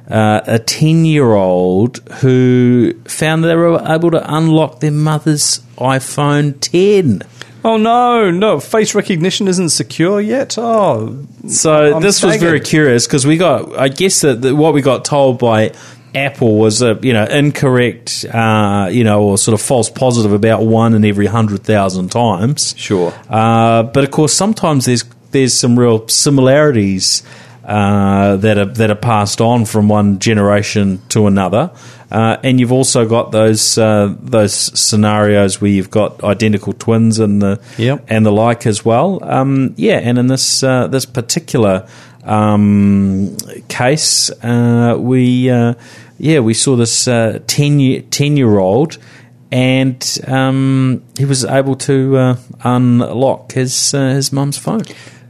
uh, 0.10 0.42
a 0.46 0.60
ten 0.60 1.06
year 1.06 1.32
old 1.34 2.00
who 2.20 2.94
found 3.06 3.44
they 3.46 3.56
were 3.56 3.82
able 3.88 4.12
to 4.12 4.36
unlock 4.36 4.82
their 4.82 4.92
mother's 4.92 5.60
iPhone 5.78 6.60
ten. 6.60 7.22
Oh 7.64 7.78
no, 7.78 8.32
no! 8.32 8.60
Face 8.60 8.96
recognition 8.96 9.48
isn't 9.48 9.70
secure 9.70 10.20
yet. 10.20 10.58
Oh, 10.58 11.26
So 11.48 11.96
I'm 11.96 12.02
this 12.02 12.24
was 12.24 12.38
very 12.38 12.60
curious 12.60 13.06
because 13.06 13.26
we 13.28 13.38
got, 13.38 13.78
I 13.78 13.88
guess 13.90 14.22
that 14.22 14.42
that 14.42 14.56
what 14.56 14.74
we 14.74 14.82
got 14.82 15.06
told 15.06 15.38
by 15.38 15.74
Apple 16.16 16.58
was 16.58 16.82
a 16.82 16.98
you 17.02 17.14
know 17.14 17.24
incorrect, 17.26 18.26
uh, 18.34 18.90
you 18.92 19.04
know, 19.04 19.24
or 19.24 19.38
sort 19.38 19.54
of 19.54 19.62
false 19.62 19.90
positive 19.90 20.34
about 20.34 20.64
one 20.64 20.94
in 20.96 21.06
every 21.06 21.28
hundred 21.28 21.64
thousand 21.64 22.10
times. 22.10 22.74
Sure. 22.78 23.14
uh, 23.30 23.84
but 23.84 24.04
of 24.04 24.12
course 24.12 24.34
sometimes 24.34 24.86
there's 24.86 25.04
there's 25.32 25.54
some 25.54 25.78
real 25.78 26.08
similarities 26.08 27.24
uh, 27.64 28.38
that 28.38 28.58
are 28.58 28.66
that 28.66 28.90
are 28.90 28.96
passed 28.96 29.40
on 29.40 29.66
from 29.66 29.88
one 29.88 30.18
generation 30.20 31.00
to 31.10 31.28
another. 31.28 31.72
Uh, 32.12 32.38
and 32.44 32.60
you've 32.60 32.74
also 32.74 33.08
got 33.08 33.32
those 33.32 33.78
uh, 33.78 34.14
those 34.20 34.54
scenarios 34.54 35.62
where 35.62 35.72
you've 35.72 35.90
got 35.90 36.22
identical 36.24 36.74
twins 36.74 37.20
and 37.20 37.42
the 37.42 37.60
Yep. 37.78 38.06
and 38.10 38.26
the 38.26 38.32
like 38.32 38.66
as 38.68 38.84
well. 38.84 39.20
Um, 39.24 39.74
yeah, 39.78 39.98
and 40.04 40.18
in 40.18 40.28
this 40.28 40.62
uh, 40.62 40.88
this 40.88 41.06
particular 41.06 41.88
um, 42.26 43.36
case, 43.70 44.30
uh, 44.44 44.96
we 45.00 45.50
uh, 45.50 45.74
yeah 46.20 46.40
we 46.40 46.54
saw 46.54 46.76
this 46.76 47.08
uh, 47.08 47.40
10 47.48 47.80
year, 47.80 48.02
10 48.12 48.38
year 48.38 48.60
old. 48.60 48.98
And 49.54 50.02
um, 50.28 51.04
he 51.18 51.26
was 51.26 51.44
able 51.44 51.76
to 51.76 52.16
uh, 52.18 52.36
unlock 52.64 53.52
his 53.52 53.94
uh, 53.94 54.14
his 54.14 54.32
mum's 54.32 54.58
phone. 54.58 54.80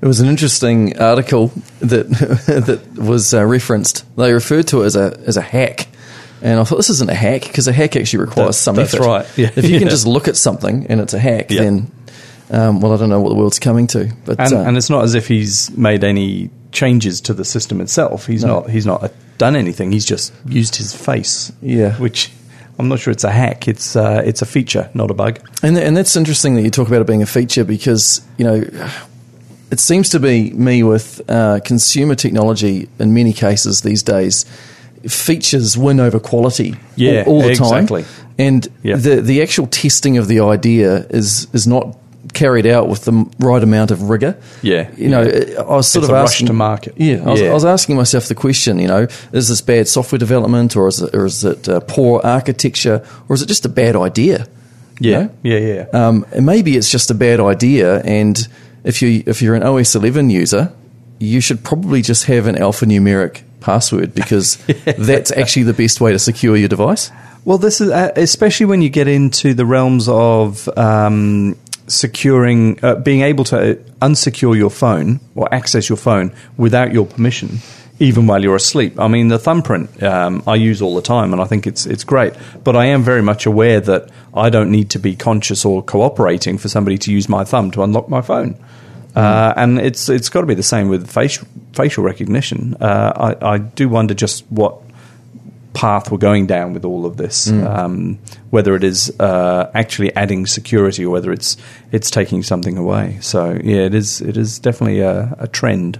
It 0.02 0.06
was 0.06 0.20
an 0.20 0.28
interesting 0.30 0.96
article 1.00 1.52
that 1.80 2.08
that 2.68 2.82
was 3.02 3.34
uh, 3.34 3.44
referenced. 3.44 4.06
They 4.18 4.32
referred 4.32 4.68
to 4.68 4.84
it 4.84 4.86
as 4.86 4.96
a 4.96 5.20
as 5.26 5.38
a 5.38 5.42
hack, 5.42 5.88
and 6.42 6.60
I 6.60 6.64
thought 6.64 6.78
this 6.78 6.90
isn't 6.90 7.10
a 7.10 7.14
hack 7.16 7.42
because 7.44 7.68
a 7.68 7.74
hack 7.74 7.96
actually 7.96 8.20
requires 8.26 8.56
That- 8.58 8.64
some 8.64 8.76
that's 8.76 8.94
effort. 8.94 9.06
right. 9.06 9.26
Yeah. 9.38 9.50
If 9.56 9.66
you 9.70 9.78
can 9.80 9.88
Yeah. 9.88 9.90
just 9.90 10.08
look 10.08 10.28
at 10.28 10.36
something 10.38 10.86
and 10.90 11.00
it's 11.02 11.14
a 11.14 11.20
hack, 11.20 11.52
Yeah. 11.52 11.62
then 11.64 11.92
um, 12.50 12.82
well, 12.82 12.92
I 12.94 12.98
don't 12.98 13.10
know 13.10 13.22
what 13.22 13.30
the 13.30 13.36
world's 13.36 13.60
coming 13.60 13.88
to. 13.88 14.12
But 14.26 14.40
and, 14.40 14.54
uh, 14.54 14.58
and 14.62 14.76
it's 14.78 14.90
not 14.90 15.04
as 15.06 15.16
if 15.16 15.28
he's 15.28 15.72
made 15.78 16.04
any 16.04 16.50
changes 16.74 17.22
to 17.22 17.34
the 17.34 17.46
system 17.46 17.80
itself. 17.80 18.26
He's 18.28 18.44
No. 18.44 18.62
not. 18.62 18.70
He's 18.70 18.86
not 18.86 19.10
done 19.38 19.56
anything. 19.56 19.92
He's 19.94 20.04
just 20.06 20.34
used 20.46 20.76
his 20.76 20.94
face. 20.94 21.52
Yeah. 21.62 21.94
which 21.98 22.30
I'm 22.78 22.90
not 22.90 23.00
sure 23.00 23.12
it's 23.12 23.24
a 23.24 23.32
hack. 23.32 23.68
It's 23.70 23.96
uh, 23.96 24.22
it's 24.26 24.42
a 24.42 24.46
feature, 24.46 24.90
not 24.94 25.12
a 25.12 25.14
bug. 25.14 25.40
And, 25.64 25.76
th- 25.76 25.88
and 25.88 25.96
that's 25.96 26.16
interesting 26.18 26.56
that 26.56 26.64
you 26.64 26.70
talk 26.72 26.88
about 26.88 27.00
it 27.02 27.08
being 27.08 27.22
a 27.22 27.26
feature 27.28 27.64
because, 27.64 28.22
you 28.38 28.44
know, 28.46 28.64
it 29.72 29.80
seems 29.80 30.10
to 30.10 30.20
be 30.20 30.50
me 30.52 30.84
with 30.84 31.22
uh, 31.30 31.60
consumer 31.64 32.16
technology 32.16 32.90
in 33.00 33.14
many 33.14 33.32
cases 33.34 33.82
these 33.82 34.04
days, 34.04 34.46
features 35.10 35.78
win 35.78 36.00
over 36.00 36.20
quality 36.20 36.76
Yeah, 36.96 37.24
all, 37.26 37.36
all 37.36 37.42
the 37.44 37.50
exactly. 37.50 38.04
time. 38.04 38.12
And 38.38 38.68
Yeah. 38.84 38.96
the, 38.98 39.22
the 39.22 39.42
actual 39.42 39.68
testing 39.68 40.18
of 40.18 40.28
the 40.28 40.40
idea 40.42 41.06
is, 41.10 41.48
is 41.54 41.68
not 41.68 41.98
carried 42.34 42.66
out 42.66 42.88
with 42.88 43.04
the 43.06 43.26
right 43.40 43.62
amount 43.64 43.92
of 43.92 44.10
rigor. 44.10 44.38
Yeah, 44.62 44.90
You 44.96 45.10
know, 45.10 45.22
yeah. 45.22 45.60
I 45.60 45.76
was 45.76 45.88
sort 45.88 46.04
It's 46.04 46.10
of 46.10 46.16
asking 46.16 46.48
to 46.48 46.54
market. 46.54 46.94
Yeah, 46.98 47.24
I 47.26 47.30
was, 47.32 47.42
Yeah. 47.42 47.50
I 47.50 47.54
was 47.54 47.66
asking 47.66 47.96
myself 47.98 48.28
the 48.28 48.36
question. 48.36 48.80
You 48.80 48.88
know, 48.88 49.08
is 49.34 49.50
this 49.50 49.62
bad 49.62 49.88
software 49.88 50.20
development, 50.20 50.76
or 50.76 50.88
is 50.88 51.02
it, 51.02 51.14
or 51.14 51.26
is 51.26 51.44
it 51.44 51.68
uh, 51.68 51.80
poor 51.82 52.22
architecture, 52.24 53.04
or 53.28 53.34
is 53.36 53.42
it 53.42 53.48
just 53.48 53.66
a 53.66 53.70
bad 53.70 53.96
idea? 53.96 54.48
You 55.00 55.12
Yeah, 55.12 55.20
know? 55.24 55.30
yeah, 55.44 55.58
yeah. 55.58 55.86
Um, 56.08 56.26
and 56.32 56.46
maybe 56.46 56.78
it's 56.78 56.90
just 56.92 57.10
a 57.12 57.16
bad 57.16 57.40
idea, 57.40 58.02
and 58.02 58.48
if 58.84 59.02
you 59.02 59.24
if 59.26 59.42
you're 59.42 59.56
an 59.56 59.64
iOS 59.64 59.96
11 59.96 60.30
user, 60.30 60.72
you 61.20 61.42
should 61.42 61.64
probably 61.64 62.02
just 62.02 62.26
have 62.26 62.48
an 62.48 62.56
alphanumeric 62.56 63.42
password 63.62 64.14
because 64.16 64.58
that's 64.98 65.32
actually 65.32 65.64
the 65.64 65.74
best 65.74 66.02
way 66.02 66.12
to 66.12 66.20
secure 66.20 66.58
your 66.58 66.70
device. 66.70 67.12
Well, 67.46 67.58
this 67.58 67.82
is 67.82 67.90
uh, 67.90 68.12
especially 68.16 68.68
when 68.68 68.82
you 68.82 68.90
get 68.90 69.08
into 69.08 69.54
the 69.54 69.66
realms 69.66 70.08
of 70.08 70.70
um, 70.78 71.58
securing, 71.88 72.84
uh, 72.84 72.96
being 72.96 73.22
able 73.22 73.44
to 73.46 73.76
unsecure 74.02 74.56
your 74.56 74.70
phone 74.70 75.20
or 75.36 75.54
access 75.54 75.90
your 75.90 75.98
phone 75.98 76.34
without 76.58 76.94
your 76.94 77.06
permission, 77.06 77.60
even 78.00 78.28
while 78.28 78.44
you're 78.44 78.56
asleep. 78.56 79.00
I 79.00 79.08
mean, 79.08 79.28
the 79.28 79.40
thumbprint 79.40 80.02
um, 80.04 80.44
I 80.46 80.56
use 80.56 80.82
all 80.82 80.96
the 80.96 81.02
time, 81.02 81.34
and 81.34 81.42
I 81.42 81.46
think 81.46 81.68
it's 81.68 81.86
it's 81.86 82.04
great. 82.04 82.34
But 82.64 82.76
I 82.76 82.86
am 82.86 83.04
very 83.04 83.22
much 83.22 83.46
aware 83.46 83.80
that 83.82 84.10
I 84.34 84.50
don't 84.50 84.72
need 84.72 84.90
to 84.92 85.00
be 85.00 85.16
conscious 85.16 85.66
or 85.66 85.84
cooperating 85.84 86.58
for 86.58 86.70
somebody 86.70 86.98
to 87.00 87.12
use 87.12 87.28
my 87.28 87.44
thumb 87.44 87.72
to 87.72 87.84
unlock 87.84 88.08
my 88.08 88.22
phone. 88.22 88.56
Uh, 89.16 89.54
and 89.58 89.80
it's 89.80 90.10
it's 90.10 90.30
got 90.30 90.42
to 90.42 90.48
be 90.48 90.56
the 90.56 90.64
same 90.64 90.88
with 90.88 91.10
facial 91.10 91.48
facial 91.74 92.04
recognition. 92.04 92.76
Uh, 92.80 93.36
I, 93.42 93.54
I 93.54 93.58
do 93.58 93.90
wonder 93.90 94.14
just 94.14 94.46
what 94.50 94.78
path 95.74 96.12
we're 96.12 96.18
going 96.18 96.48
down 96.48 96.74
with 96.74 96.84
all 96.84 97.06
of 97.06 97.16
this. 97.18 97.50
Um, 97.50 98.20
whether 98.50 98.76
it 98.76 98.84
is 98.84 99.10
uh, 99.20 99.72
actually 99.74 100.14
adding 100.16 100.46
security 100.46 101.06
or 101.06 101.10
whether 101.12 101.32
it's 101.32 101.56
it's 101.92 102.12
taking 102.12 102.44
something 102.44 102.78
away. 102.78 103.18
So 103.22 103.58
yeah, 103.64 103.86
it 103.86 103.94
is 103.96 104.22
it 104.22 104.36
is 104.38 104.60
definitely 104.60 105.00
a, 105.00 105.34
a 105.40 105.48
trend. 105.48 106.00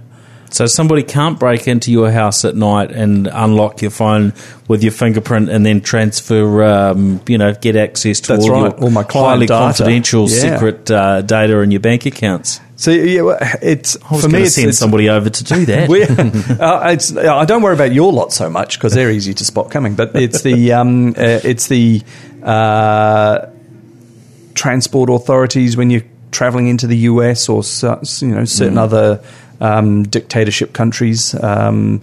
So 0.50 0.66
somebody 0.66 1.02
can't 1.02 1.40
break 1.40 1.66
into 1.66 1.90
your 1.90 2.10
house 2.10 2.44
at 2.44 2.54
night 2.54 2.92
and 2.92 3.26
unlock 3.26 3.80
your 3.80 3.90
phone 3.90 4.34
with 4.68 4.82
your 4.82 4.92
fingerprint 4.92 5.48
and 5.48 5.64
then 5.64 5.80
transfer, 5.80 6.62
um, 6.64 7.22
you 7.26 7.38
know, 7.38 7.54
get 7.54 7.74
access 7.74 8.20
to 8.20 8.34
all 8.34 8.50
right, 8.50 8.72
your 8.72 8.84
all 8.84 8.90
my 8.90 9.02
highly 9.08 9.46
data. 9.46 9.58
confidential 9.58 10.28
Yeah. 10.28 10.52
secret 10.52 10.90
uh, 10.90 11.22
data 11.22 11.60
in 11.60 11.70
your 11.70 11.80
bank 11.80 12.04
accounts. 12.04 12.60
So 12.82 12.90
yeah, 12.90 13.58
it's 13.62 13.96
for 13.96 14.28
me. 14.28 14.42
It's, 14.42 14.56
send 14.56 14.70
it's, 14.70 14.78
somebody 14.78 15.08
over 15.08 15.30
to 15.30 15.44
do 15.44 15.66
that. 15.66 15.88
uh, 16.60 16.88
it's, 16.88 17.16
I 17.16 17.44
don't 17.44 17.62
worry 17.62 17.74
about 17.74 17.92
your 17.92 18.12
lot 18.12 18.32
so 18.32 18.50
much 18.50 18.76
because 18.76 18.92
they're 18.92 19.12
easy 19.12 19.34
to 19.34 19.44
spot 19.44 19.70
coming. 19.70 19.94
But 19.94 20.16
it's 20.16 20.42
the 20.42 20.72
um, 20.80 21.10
uh, 21.10 21.38
it's 21.44 21.68
the 21.68 22.02
uh, 22.42 23.46
transport 24.54 25.10
authorities 25.10 25.76
when 25.76 25.90
you're 25.90 26.02
traveling 26.32 26.66
into 26.66 26.88
the 26.88 26.96
US 26.96 27.48
or 27.48 27.62
you 28.20 28.34
know 28.34 28.44
certain 28.44 28.78
other 28.78 29.22
um, 29.60 30.02
dictatorship 30.02 30.72
countries. 30.72 31.40
Um, 31.40 32.02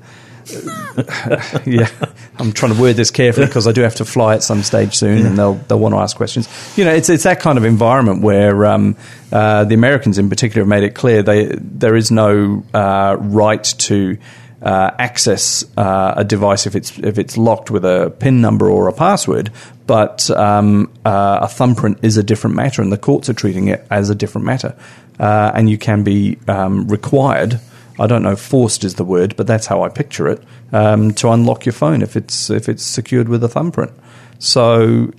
yeah, 1.65 1.89
I'm 2.37 2.51
trying 2.53 2.73
to 2.73 2.81
word 2.81 2.95
this 2.95 3.11
carefully 3.11 3.47
because 3.47 3.67
I 3.67 3.71
do 3.71 3.81
have 3.81 3.95
to 3.95 4.05
fly 4.05 4.35
at 4.35 4.43
some 4.43 4.63
stage 4.63 4.95
soon, 4.95 5.25
and 5.25 5.37
they'll 5.37 5.55
they'll 5.55 5.79
want 5.79 5.93
to 5.93 5.99
ask 5.99 6.15
questions. 6.17 6.47
You 6.77 6.85
know, 6.85 6.93
it's 6.93 7.09
it's 7.09 7.23
that 7.23 7.39
kind 7.39 7.57
of 7.57 7.65
environment 7.65 8.21
where 8.21 8.65
um, 8.65 8.95
uh, 9.31 9.65
the 9.65 9.75
Americans, 9.75 10.17
in 10.17 10.29
particular, 10.29 10.61
have 10.61 10.67
made 10.67 10.83
it 10.83 10.95
clear 10.95 11.21
they 11.23 11.45
there 11.55 11.95
is 11.95 12.11
no 12.11 12.63
uh, 12.73 13.17
right 13.19 13.63
to. 13.63 14.17
Uh, 14.61 14.93
access 14.99 15.63
uh, 15.77 16.15
a 16.17 16.25
device 16.25 16.67
if 16.67 16.75
it's 16.75 16.99
if 16.99 17.17
it's 17.17 17.37
locked 17.37 17.71
with 17.71 17.85
a 17.85 18.13
PIN 18.19 18.41
number 18.41 18.69
or 18.69 18.89
a 18.89 18.91
password, 18.91 19.49
but 19.87 20.29
um, 20.31 20.91
uh, 21.05 21.39
a 21.43 21.47
thumbprint 21.47 21.99
is 22.01 22.17
a 22.17 22.23
different 22.23 22.57
matter, 22.57 22.81
and 22.81 22.91
the 22.91 22.97
courts 22.97 23.29
are 23.29 23.33
treating 23.33 23.69
it 23.69 23.87
as 23.89 24.09
a 24.09 24.15
different 24.15 24.43
matter, 24.43 24.75
uh, 25.17 25.53
and 25.55 25.69
you 25.69 25.77
can 25.77 26.03
be 26.03 26.37
um, 26.49 26.89
required 26.89 27.61
I 27.99 28.07
don't 28.07 28.23
know, 28.23 28.35
forced 28.35 28.83
is 28.83 28.95
the 28.95 29.03
word, 29.03 29.35
but 29.35 29.45
that's 29.45 29.67
how 29.67 29.83
I 29.83 29.89
picture 29.89 30.27
it, 30.27 30.41
um, 30.71 31.13
to 31.15 31.29
unlock 31.29 31.65
your 31.65 31.73
phone 31.73 32.01
if 32.01 32.15
it's 32.15 32.49
if 32.49 32.69
it's 32.69 32.83
secured 32.83 33.29
with 33.29 33.43
a 33.43 33.49
thumbprint. 33.49 33.91
So 34.39 35.11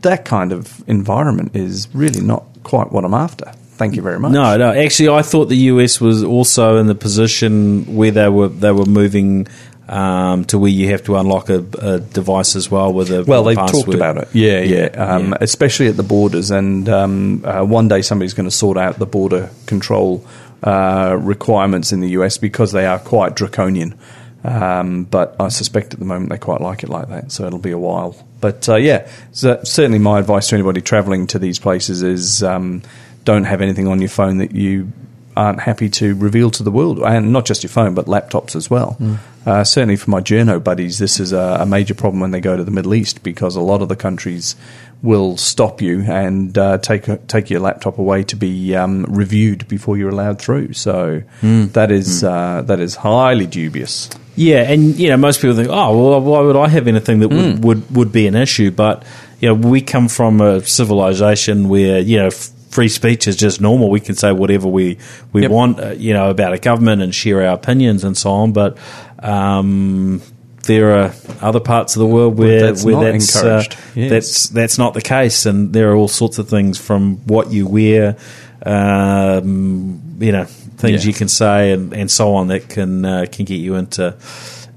that 0.00 0.24
kind 0.24 0.52
of 0.52 0.82
environment 0.88 1.54
is 1.54 1.88
really 1.94 2.20
not 2.20 2.44
quite 2.62 2.90
what 2.90 3.04
I'm 3.04 3.14
after. 3.14 3.52
Thank 3.76 3.96
you 3.96 4.02
very 4.02 4.18
much. 4.18 4.32
No, 4.32 4.56
no. 4.56 4.70
Actually, 4.72 5.08
I 5.10 5.22
thought 5.22 5.46
the 5.46 5.56
US 5.56 6.00
was 6.00 6.22
also 6.22 6.76
in 6.76 6.86
the 6.86 6.94
position 6.94 7.96
where 7.96 8.10
they 8.10 8.28
were 8.28 8.48
they 8.48 8.72
were 8.72 8.86
moving 8.86 9.48
um, 9.88 10.44
to 10.46 10.58
where 10.58 10.70
you 10.70 10.88
have 10.90 11.02
to 11.04 11.16
unlock 11.16 11.50
a, 11.50 11.64
a 11.78 12.00
device 12.00 12.56
as 12.56 12.70
well 12.70 12.92
with 12.92 13.10
a 13.10 13.24
Well, 13.24 13.44
with 13.44 13.56
they've 13.56 13.66
talked 13.66 13.92
about 13.92 14.16
it. 14.18 14.28
Yeah, 14.32 14.60
yeah. 14.60 14.86
Um, 14.86 15.30
yeah. 15.30 15.38
Especially 15.40 15.88
at 15.88 15.96
the 15.96 16.02
borders, 16.02 16.50
and 16.50 16.88
um, 16.88 17.44
uh, 17.44 17.64
one 17.64 17.88
day 17.88 18.02
somebody's 18.02 18.34
going 18.34 18.48
to 18.48 18.54
sort 18.54 18.78
out 18.78 18.98
the 18.98 19.06
border 19.06 19.50
control 19.66 20.24
uh, 20.62 21.16
requirements 21.20 21.92
in 21.92 22.00
the 22.00 22.10
US 22.10 22.38
because 22.38 22.72
they 22.72 22.86
are 22.86 22.98
quite 22.98 23.34
draconian. 23.34 23.98
Um, 24.44 25.04
but 25.04 25.36
I 25.38 25.48
suspect 25.48 25.92
at 25.94 26.00
the 26.00 26.04
moment 26.04 26.30
they 26.30 26.38
quite 26.38 26.60
like 26.60 26.82
it 26.82 26.88
like 26.88 27.08
that, 27.08 27.30
so 27.30 27.46
it'll 27.46 27.60
be 27.60 27.70
a 27.70 27.78
while. 27.78 28.16
But 28.40 28.68
uh, 28.68 28.76
yeah, 28.76 29.08
so 29.30 29.60
certainly 29.62 30.00
my 30.00 30.18
advice 30.18 30.48
to 30.48 30.56
anybody 30.56 30.80
travelling 30.80 31.28
to 31.28 31.38
these 31.38 31.60
places 31.60 32.02
is 32.02 32.42
um, 32.42 32.82
don't 33.24 33.44
have 33.44 33.60
anything 33.60 33.86
on 33.86 34.00
your 34.00 34.08
phone 34.08 34.38
that 34.38 34.52
you 34.52 34.92
aren't 35.36 35.60
happy 35.60 35.88
to 35.90 36.14
reveal 36.14 36.50
to 36.52 36.62
the 36.62 36.70
world, 36.70 36.98
and 37.00 37.32
not 37.32 37.44
just 37.46 37.62
your 37.62 37.70
phone, 37.70 37.94
but 37.94 38.06
laptops 38.06 38.54
as 38.56 38.68
well. 38.70 38.96
Uh, 39.44 39.64
certainly 39.64 39.96
for 39.96 40.10
my 40.10 40.20
journo 40.20 40.62
buddies, 40.62 40.98
this 40.98 41.18
is 41.18 41.32
a, 41.32 41.58
a 41.60 41.66
major 41.66 41.94
problem 41.94 42.20
when 42.20 42.30
they 42.30 42.40
go 42.40 42.56
to 42.56 42.62
the 42.64 42.70
Middle 42.70 42.94
East 42.94 43.22
because 43.24 43.56
a 43.56 43.60
lot 43.60 43.82
of 43.82 43.88
the 43.88 43.96
countries 43.96 44.54
will 45.02 45.36
stop 45.36 45.82
you 45.82 46.02
and 46.02 46.56
uh, 46.56 46.78
take 46.78 47.08
a, 47.08 47.16
take 47.26 47.50
your 47.50 47.58
laptop 47.58 47.98
away 47.98 48.22
to 48.22 48.36
be 48.36 48.76
um, 48.76 49.04
reviewed 49.08 49.66
before 49.66 49.96
you're 49.96 50.10
allowed 50.10 50.38
through. 50.40 50.72
So 50.74 51.22
that 51.40 51.90
is 51.90 52.22
uh, 52.22 52.62
that 52.66 52.78
is 52.78 52.94
highly 52.94 53.46
dubious. 53.46 54.08
Yeah, 54.36 54.62
and 54.70 54.96
you 54.98 55.08
know 55.08 55.16
most 55.16 55.40
people 55.42 55.56
think, 55.56 55.68
oh, 55.70 56.10
well, 56.10 56.20
why 56.20 56.40
would 56.40 56.56
I 56.56 56.68
have 56.68 56.86
anything 56.88 57.18
that 57.20 57.28
would, 57.28 57.64
would 57.64 57.96
would 57.96 58.12
be 58.12 58.26
an 58.28 58.36
issue? 58.36 58.70
But 58.70 59.02
you 59.40 59.48
know, 59.48 59.54
we 59.54 59.80
come 59.80 60.08
from 60.08 60.40
a 60.40 60.62
civilization 60.64 61.68
where 61.68 61.98
you 61.98 62.18
know 62.18 62.26
f- 62.28 62.50
free 62.72 62.88
speech 62.88 63.28
is 63.28 63.36
just 63.36 63.60
normal. 63.60 63.88
We 63.90 64.00
can 64.00 64.16
say 64.16 64.32
whatever 64.32 64.66
we 64.66 64.96
we 65.32 65.42
Yep. 65.42 65.50
want, 65.52 65.78
uh, 65.80 65.90
you 65.90 66.12
know, 66.14 66.28
about 66.30 66.52
a 66.54 66.58
government 66.58 67.02
and 67.02 67.14
share 67.14 67.46
our 67.46 67.54
opinions 67.54 68.02
and 68.02 68.16
so 68.16 68.30
on. 68.30 68.52
But 68.52 68.76
um, 69.20 70.20
there 70.64 70.98
are 70.98 71.12
other 71.40 71.60
parts 71.60 71.94
of 71.96 72.00
the 72.00 72.06
world 72.06 72.38
where 72.38 72.60
that's 72.66 72.82
where 72.84 72.94
not 72.96 73.04
that's 73.12 73.34
encouraged. 73.36 73.74
Uh, 73.74 73.76
Yes. 73.94 74.10
that's 74.10 74.48
that's 74.48 74.78
not 74.78 74.94
the 74.94 75.02
case, 75.02 75.46
and 75.46 75.72
there 75.72 75.90
are 75.92 75.94
all 75.96 76.08
sorts 76.08 76.38
of 76.38 76.48
things 76.48 76.78
from 76.78 77.18
what 77.26 77.52
you 77.52 77.66
wear. 77.66 78.16
um, 78.64 80.00
you 80.20 80.32
know, 80.32 80.44
things 80.44 81.04
Yeah. 81.04 81.08
you 81.08 81.14
can 81.14 81.28
say 81.28 81.72
and, 81.72 81.92
and 81.92 82.10
so 82.10 82.34
on 82.34 82.48
that 82.48 82.68
can 82.68 83.04
uh, 83.04 83.26
can 83.30 83.44
get 83.44 83.56
you 83.60 83.74
into 83.74 84.14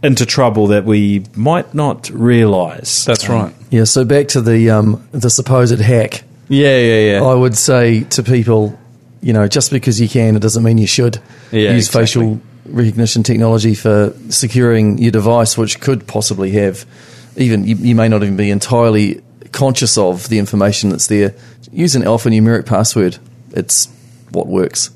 into 0.04 0.26
trouble 0.26 0.68
that 0.68 0.86
we 0.86 1.24
might 1.36 1.74
not 1.74 2.10
realise. 2.14 3.06
That's 3.06 3.28
right. 3.30 3.54
Yeah, 3.72 3.86
so 3.86 4.04
back 4.06 4.28
to 4.30 4.42
the 4.42 4.70
um, 4.72 5.08
the 5.12 5.30
supposed 5.30 5.80
hack. 5.80 6.24
Yeah, 6.48 6.78
yeah, 6.78 7.12
yeah. 7.20 7.24
I 7.24 7.34
would 7.34 7.56
say 7.58 8.04
to 8.04 8.24
people, 8.24 8.78
you 9.22 9.34
know, 9.34 9.48
just 9.48 9.72
because 9.72 10.00
you 10.00 10.08
can, 10.08 10.36
it 10.36 10.42
doesn't 10.42 10.64
mean 10.64 10.78
you 10.78 10.88
should 10.88 11.20
Yeah, 11.52 11.72
use 11.72 11.88
exactly. 11.88 12.02
facial 12.02 12.42
recognition 12.68 13.24
technology 13.24 13.76
for 13.76 14.14
securing 14.30 14.98
your 14.98 15.12
device, 15.12 15.58
which 15.58 15.80
could 15.80 16.08
possibly 16.08 16.52
have 16.52 16.86
even 17.38 17.66
you, 17.68 17.76
you 17.76 17.96
may 17.96 18.08
not 18.08 18.24
even 18.24 18.38
be 18.38 18.50
entirely 18.50 19.22
conscious 19.52 19.98
of 19.98 20.30
the 20.30 20.40
information 20.40 20.90
that's 20.90 21.08
there. 21.08 21.36
Use 21.72 21.96
an 21.96 22.04
alphanumeric 22.04 22.66
password. 22.66 23.18
It's 23.52 23.88
what 24.32 24.48
works, 24.48 24.92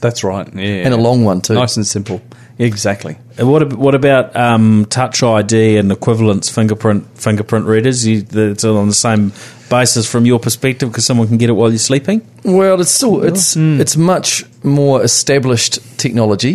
That's 0.00 0.24
right. 0.24 0.48
Yeah, 0.54 0.84
and 0.84 0.94
a 0.94 0.96
long 0.96 1.24
one 1.24 1.40
too. 1.40 1.54
nice 1.54 1.76
and 1.76 1.86
simple. 1.86 2.20
Exactly. 2.58 3.16
And 3.38 3.50
What 3.50 3.72
what 3.74 3.94
about 3.94 4.34
um, 4.36 4.86
Touch 4.88 5.22
ID 5.22 5.76
and 5.78 5.90
equivalence 5.92 6.48
fingerprint 6.48 7.06
fingerprint 7.18 7.66
readers? 7.66 8.06
You, 8.06 8.22
that's 8.22 8.64
on 8.64 8.88
the 8.88 8.94
same 8.94 9.32
basis 9.72 10.04
from 10.12 10.26
your 10.26 10.38
perspective 10.38 10.88
because 10.90 11.06
someone 11.06 11.28
can 11.28 11.38
get 11.38 11.48
it 11.48 11.54
while 11.54 11.70
you're 11.70 11.78
sleeping. 11.90 12.20
Well, 12.44 12.80
it's 12.82 12.90
still 12.98 13.24
it's 13.24 13.56
it's 13.56 13.96
much 13.96 14.44
more 14.62 15.02
established 15.02 15.80
technology. 15.98 16.54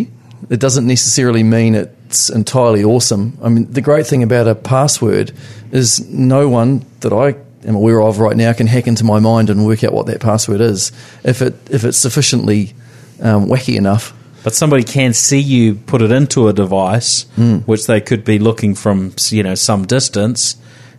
It 0.50 0.60
doesn't 0.60 0.86
necessarily 0.86 1.42
mean 1.42 1.74
it's 1.74 2.30
entirely 2.30 2.84
awesome. 2.84 3.24
I 3.42 3.48
mean, 3.48 3.64
the 3.72 3.80
great 3.82 4.06
thing 4.06 4.22
about 4.22 4.46
a 4.46 4.54
password 4.54 5.32
is 5.72 6.00
no 6.08 6.48
one 6.48 6.84
that 7.00 7.12
I 7.12 7.34
am 7.68 7.74
aware 7.74 8.00
of 8.00 8.20
right 8.20 8.36
now 8.36 8.52
can 8.54 8.66
hack 8.68 8.86
into 8.86 9.04
my 9.04 9.18
mind 9.20 9.50
and 9.50 9.66
work 9.66 9.82
out 9.84 9.92
what 9.92 10.06
that 10.06 10.20
password 10.20 10.60
is. 10.60 10.92
If 11.24 11.42
it 11.42 11.54
if 11.70 11.84
it's 11.84 11.98
sufficiently 11.98 12.72
um, 13.20 13.46
wacky 13.50 13.76
enough, 13.76 14.14
But 14.44 14.54
somebody 14.54 14.84
can 14.84 15.12
see 15.12 15.40
you 15.40 15.74
put 15.74 16.00
it 16.02 16.12
into 16.12 16.48
a 16.48 16.52
device, 16.52 17.26
which 17.66 17.86
they 17.86 18.00
could 18.00 18.24
be 18.24 18.38
looking 18.38 18.76
from 18.76 19.12
you 19.30 19.42
know 19.42 19.56
some 19.56 19.86
distance. 19.86 20.56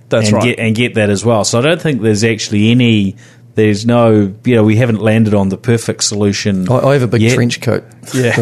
That's 0.10 0.28
and 0.28 0.36
right. 0.36 0.44
Get, 0.44 0.60
and 0.60 0.76
get 0.76 0.94
that 0.96 1.10
as 1.10 1.24
well. 1.24 1.44
So 1.46 1.60
I 1.60 1.62
don't 1.62 1.82
think 1.82 2.02
there's 2.02 2.24
actually 2.24 2.72
any. 2.72 3.16
There's 3.56 3.86
no, 3.86 4.34
you 4.46 4.56
know, 4.56 4.64
we 4.64 4.78
haven't 4.78 5.02
landed 5.02 5.34
on 5.34 5.50
the 5.50 5.58
perfect 5.58 6.04
solution. 6.06 6.72
I, 6.72 6.78
I 6.78 6.94
have 6.94 7.02
a 7.02 7.08
big 7.08 7.22
yet. 7.22 7.36
trench 7.36 7.60
coat 7.60 7.84
Yeah. 8.14 8.34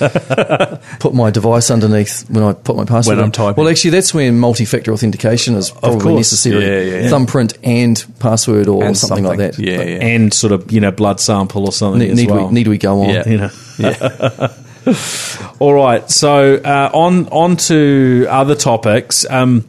that 0.00 0.80
I 0.82 0.96
put 0.98 1.14
my 1.14 1.30
device 1.30 1.70
underneath 1.70 2.28
when 2.28 2.42
I 2.42 2.54
put 2.54 2.74
my 2.74 2.84
password. 2.84 3.18
When 3.18 3.22
I'm 3.22 3.26
in. 3.26 3.32
typing. 3.32 3.62
Well, 3.62 3.70
actually, 3.70 3.90
that's 3.90 4.12
when 4.12 4.36
multi-factor 4.40 4.92
authentication 4.92 5.54
is 5.54 5.70
probably 5.70 6.16
necessary. 6.16 6.64
Yeah, 6.64 6.80
yeah, 6.80 7.02
yeah. 7.02 7.08
Thumbprint 7.08 7.56
and 7.62 8.04
password 8.18 8.66
or 8.66 8.82
And 8.82 8.96
something, 8.98 9.22
like 9.24 9.38
that. 9.38 9.58
Yeah, 9.60 9.76
But 9.76 9.86
yeah. 9.86 9.94
and 10.04 10.34
sort 10.34 10.52
of 10.52 10.72
you 10.72 10.80
know 10.80 10.90
blood 10.90 11.20
sample 11.20 11.64
or 11.64 11.70
something 11.72 12.00
Need, 12.00 12.10
as 12.10 12.16
need 12.18 12.30
well. 12.30 12.48
we 12.48 12.54
need 12.54 12.66
we 12.68 12.78
go 12.78 13.02
on? 13.02 13.10
Yeah. 13.10 13.28
you 13.28 13.36
know. 13.38 13.50
All 15.60 15.74
right. 15.74 16.08
So 16.10 16.56
uh, 16.56 16.90
on 16.92 17.28
on 17.28 17.56
to 17.56 18.26
other 18.28 18.54
topics. 18.56 19.24
Um, 19.28 19.68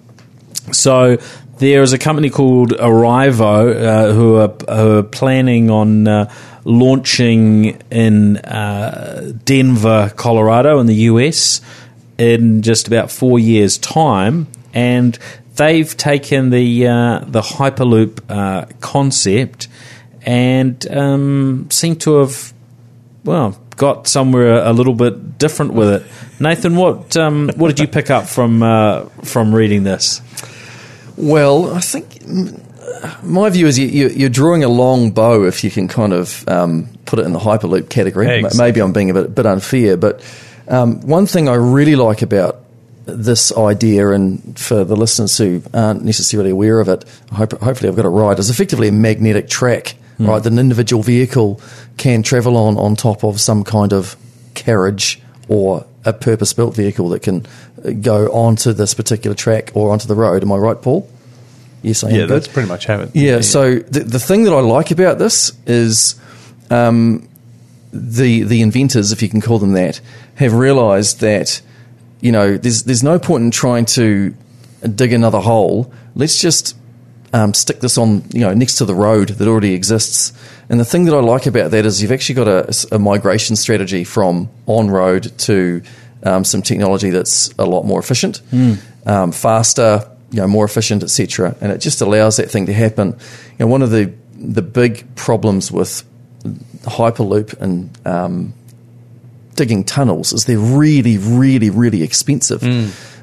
so 0.74 1.18
there 1.58 1.82
is 1.82 1.94
a 1.94 1.98
company 1.98 2.30
called 2.30 2.72
Arrivo 2.72 3.76
uh, 3.76 4.14
who 4.14 4.36
are 4.38 4.76
who 4.76 5.00
are 5.00 5.04
planning 5.04 5.70
on 5.70 6.08
uh, 6.08 6.32
launching 6.64 7.82
in 7.92 8.38
uh, 8.38 9.34
Denver, 9.46 10.12
Colorado, 10.16 10.80
in 10.80 10.88
the 10.88 10.96
US, 10.96 11.62
in 12.18 12.62
just 12.62 12.88
about 12.88 13.12
four 13.12 13.40
years' 13.40 13.78
time, 13.78 14.48
and 14.74 15.18
they've 15.56 15.96
taken 15.96 16.50
the 16.50 16.88
uh, 16.88 17.20
the 17.28 17.42
Hyperloop 17.42 18.22
uh, 18.30 18.66
concept 18.80 19.68
and 20.24 20.86
um, 20.92 21.68
seem 21.72 21.96
to 21.98 22.18
have 22.18 22.54
well, 23.24 23.60
got 23.76 24.08
somewhere 24.08 24.64
a 24.64 24.72
little 24.74 24.94
bit 24.94 25.38
different 25.38 25.74
with 25.74 25.90
it. 25.90 26.42
Nathan, 26.42 26.76
what 26.76 27.16
um, 27.18 27.50
what 27.56 27.68
did 27.68 27.80
you 27.80 27.88
pick 27.88 28.10
up 28.10 28.26
from 28.26 28.64
uh, 28.64 29.06
from 29.24 29.54
reading 29.54 29.84
this? 29.84 30.22
Well, 31.20 31.74
I 31.74 31.82
think 31.82 32.06
mm, 32.24 33.24
my 33.24 33.50
view 33.50 33.68
is 33.68 33.78
you, 33.78 34.08
you're 34.10 34.30
drawing 34.30 34.64
a 34.64 34.70
long 34.70 35.12
bow 35.12 35.44
if 35.44 35.64
you 35.64 35.70
can 35.70 35.88
kind 35.88 36.14
of 36.14 36.48
um, 36.48 36.90
put 37.06 37.20
it 37.20 37.26
in 37.26 37.34
the 37.34 37.40
hyperloop 37.40 37.90
category. 37.90 38.28
Exactly. 38.40 38.58
Maybe 38.58 38.82
I'm 38.82 38.94
being 38.94 39.10
a 39.10 39.14
bit, 39.14 39.36
bit 39.36 39.46
unfair, 39.46 39.98
but 39.98 40.22
um, 40.68 41.02
one 41.02 41.26
thing 41.26 41.50
I 41.50 41.56
really 41.56 41.96
like 41.96 42.22
about 42.22 42.64
this 43.06 43.56
idea, 43.56 44.10
and 44.10 44.58
for 44.58 44.84
the 44.84 44.96
listeners 44.96 45.38
who 45.38 45.62
aren't 45.74 46.04
necessarily 46.04 46.52
aware 46.52 46.80
of 46.80 46.88
it, 46.88 47.06
hope, 47.32 47.52
hopefully 47.60 47.90
I've 47.90 47.96
got 47.96 48.06
it 48.06 48.10
right, 48.10 48.38
is 48.38 48.50
effectively 48.50 48.88
a 48.88 48.92
magnetic 48.92 49.50
track, 49.50 49.96
right? 50.20 50.42
That 50.44 50.52
an 50.52 50.60
individual 50.60 51.02
vehicle 51.02 51.60
can 51.98 52.24
travel 52.24 52.56
on 52.56 52.78
on 52.78 52.96
top 52.96 53.24
of 53.24 53.42
some 53.42 53.64
kind 53.64 53.94
of 53.94 54.16
carriage 54.54 55.22
or 55.48 55.86
a 56.06 56.14
purpose-built 56.14 56.76
vehicle 56.76 57.10
that 57.10 57.22
can 57.22 57.46
uh, 57.84 57.92
go 57.92 58.28
onto 58.32 58.74
this 58.74 58.94
particular 58.94 59.36
track 59.36 59.72
or 59.74 59.92
onto 59.92 60.08
the 60.08 60.16
road. 60.16 60.44
Am 60.44 60.52
I 60.52 60.58
right, 60.58 60.82
Paul? 60.82 61.10
Yes, 61.82 62.04
I 62.04 62.10
am. 62.10 62.16
Yeah, 62.16 62.22
good. 62.22 62.30
that's 62.30 62.48
pretty 62.48 62.68
much 62.68 62.86
how 62.86 63.02
it. 63.02 63.16
Yeah, 63.16 63.42
so 63.42 63.80
the, 63.80 64.02
the 64.02 64.20
thing 64.20 64.44
that 64.44 64.54
I 64.54 64.60
like 64.60 64.92
about 64.92 65.18
this 65.18 65.52
is 65.66 66.20
um, 66.70 67.28
the 67.94 68.44
the 68.44 68.62
inventors, 68.62 69.12
if 69.12 69.22
you 69.22 69.30
can 69.30 69.42
call 69.42 69.60
them 69.60 69.74
that, 69.74 70.02
have 70.36 70.54
realised 70.54 71.22
that 71.22 71.62
you 72.22 72.32
know 72.32 72.58
there's 72.58 72.84
there's 72.84 73.04
no 73.04 73.18
point 73.18 73.44
in 73.44 73.52
trying 73.52 73.86
to 73.86 74.36
dig 74.94 75.14
another 75.14 75.40
hole. 75.40 75.92
Let's 76.16 76.42
just 76.42 76.76
um, 77.34 77.54
stick 77.54 77.80
this 77.80 77.98
on 77.98 78.24
you 78.34 78.42
know 78.42 78.54
next 78.54 78.76
to 78.76 78.86
the 78.86 78.96
road 78.96 79.30
that 79.30 79.48
already 79.48 79.74
exists. 79.74 80.34
And 80.70 80.80
the 80.80 80.86
thing 80.86 81.06
that 81.06 81.16
I 81.16 81.20
like 81.20 81.46
about 81.46 81.72
that 81.72 81.86
is 81.86 82.02
you've 82.02 82.12
actually 82.12 82.36
got 82.36 82.48
a, 82.48 82.88
a 82.92 83.00
migration 83.00 83.56
strategy 83.56 84.04
from 84.04 84.50
on 84.68 84.90
road 84.90 85.38
to 85.40 85.82
um, 86.24 86.44
some 86.44 86.62
technology 86.62 87.10
that's 87.10 87.52
a 87.58 87.66
lot 87.66 87.84
more 87.86 88.00
efficient, 88.00 88.42
um, 89.06 89.32
faster, 89.32 90.10
you 90.32 90.42
know, 90.42 90.48
more 90.48 90.66
efficient, 90.66 91.02
etc. 91.04 91.56
And 91.62 91.72
it 91.72 91.80
just 91.80 92.02
allows 92.02 92.38
that 92.38 92.52
thing 92.52 92.68
to 92.68 92.74
happen. 92.74 93.10
You 93.58 93.66
know, 93.66 93.68
one 93.68 93.82
of 93.82 93.90
the 93.92 94.14
the 94.36 94.62
big 94.62 95.16
problems 95.16 95.72
with 95.72 96.04
Hyperloop 96.84 97.60
and 97.62 97.90
um, 98.08 98.54
digging 99.56 99.84
tunnels 99.84 100.32
is 100.34 100.46
they're 100.46 100.58
really, 100.58 101.18
really, 101.18 101.70
really 101.70 102.04
expensive. 102.04 102.64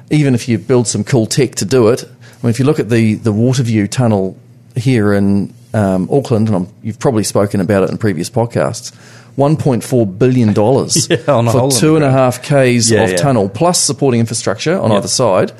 Even 0.09 0.35
if 0.35 0.47
you 0.47 0.57
build 0.57 0.87
some 0.87 1.03
cool 1.03 1.25
tech 1.25 1.55
to 1.55 1.65
do 1.65 1.89
it. 1.89 2.09
I 2.37 2.45
mean, 2.45 2.49
if 2.51 2.59
you 2.59 2.65
look 2.65 2.79
at 2.79 2.89
the, 2.89 3.15
the 3.15 3.33
Waterview 3.33 3.89
tunnel 3.89 4.37
here 4.75 5.13
in 5.13 5.53
um, 5.73 6.07
Auckland, 6.11 6.47
and 6.47 6.55
I'm, 6.55 6.67
you've 6.83 6.99
probably 6.99 7.23
spoken 7.23 7.61
about 7.61 7.83
it 7.83 7.89
in 7.89 7.97
previous 7.97 8.29
podcasts, 8.29 8.93
$1.4 9.37 10.17
billion 10.19 10.49
Yeah, 11.27 11.33
on 11.35 11.47
a 11.47 11.51
hole 11.51 11.65
in 11.65 11.71
for 11.71 11.79
two 11.79 11.95
and 11.95 12.05
a 12.05 12.11
half 12.11 12.41
Ks 12.41 12.89
Yeah, 12.89 13.03
of 13.03 13.11
yeah. 13.11 13.17
tunnel, 13.17 13.49
plus 13.49 13.81
supporting 13.81 14.19
infrastructure 14.19 14.77
on 14.77 14.91
either 14.91 15.07
side. 15.07 15.51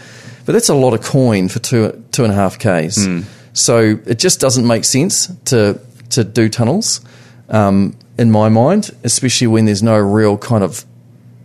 But 0.45 0.53
that's 0.53 0.69
a 0.69 0.75
lot 0.75 0.93
of 0.93 1.03
coin 1.03 1.49
for 1.49 1.59
two, 1.59 2.03
two 2.11 2.23
and 2.23 2.31
a 2.31 2.35
half 2.35 2.57
Ks. 2.57 3.05
Hmm. 3.05 3.21
So 3.53 3.99
it 4.05 4.19
just 4.19 4.39
doesn't 4.39 4.65
make 4.65 4.83
sense 4.85 5.27
to, 5.45 5.79
to 6.11 6.23
do 6.23 6.47
tunnels 6.47 7.01
um, 7.49 7.97
in 8.17 8.31
my 8.31 8.49
mind, 8.49 8.91
especially 9.03 9.47
when 9.47 9.65
there's 9.65 9.83
no 9.83 9.97
real 9.97 10.37
kind 10.37 10.63
of 10.63 10.85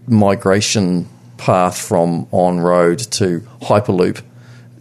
migration 0.06 1.08
path 1.36 1.78
from 1.78 2.26
on 2.30 2.60
road 2.60 2.98
to 2.98 3.40
hyperloop 3.62 4.22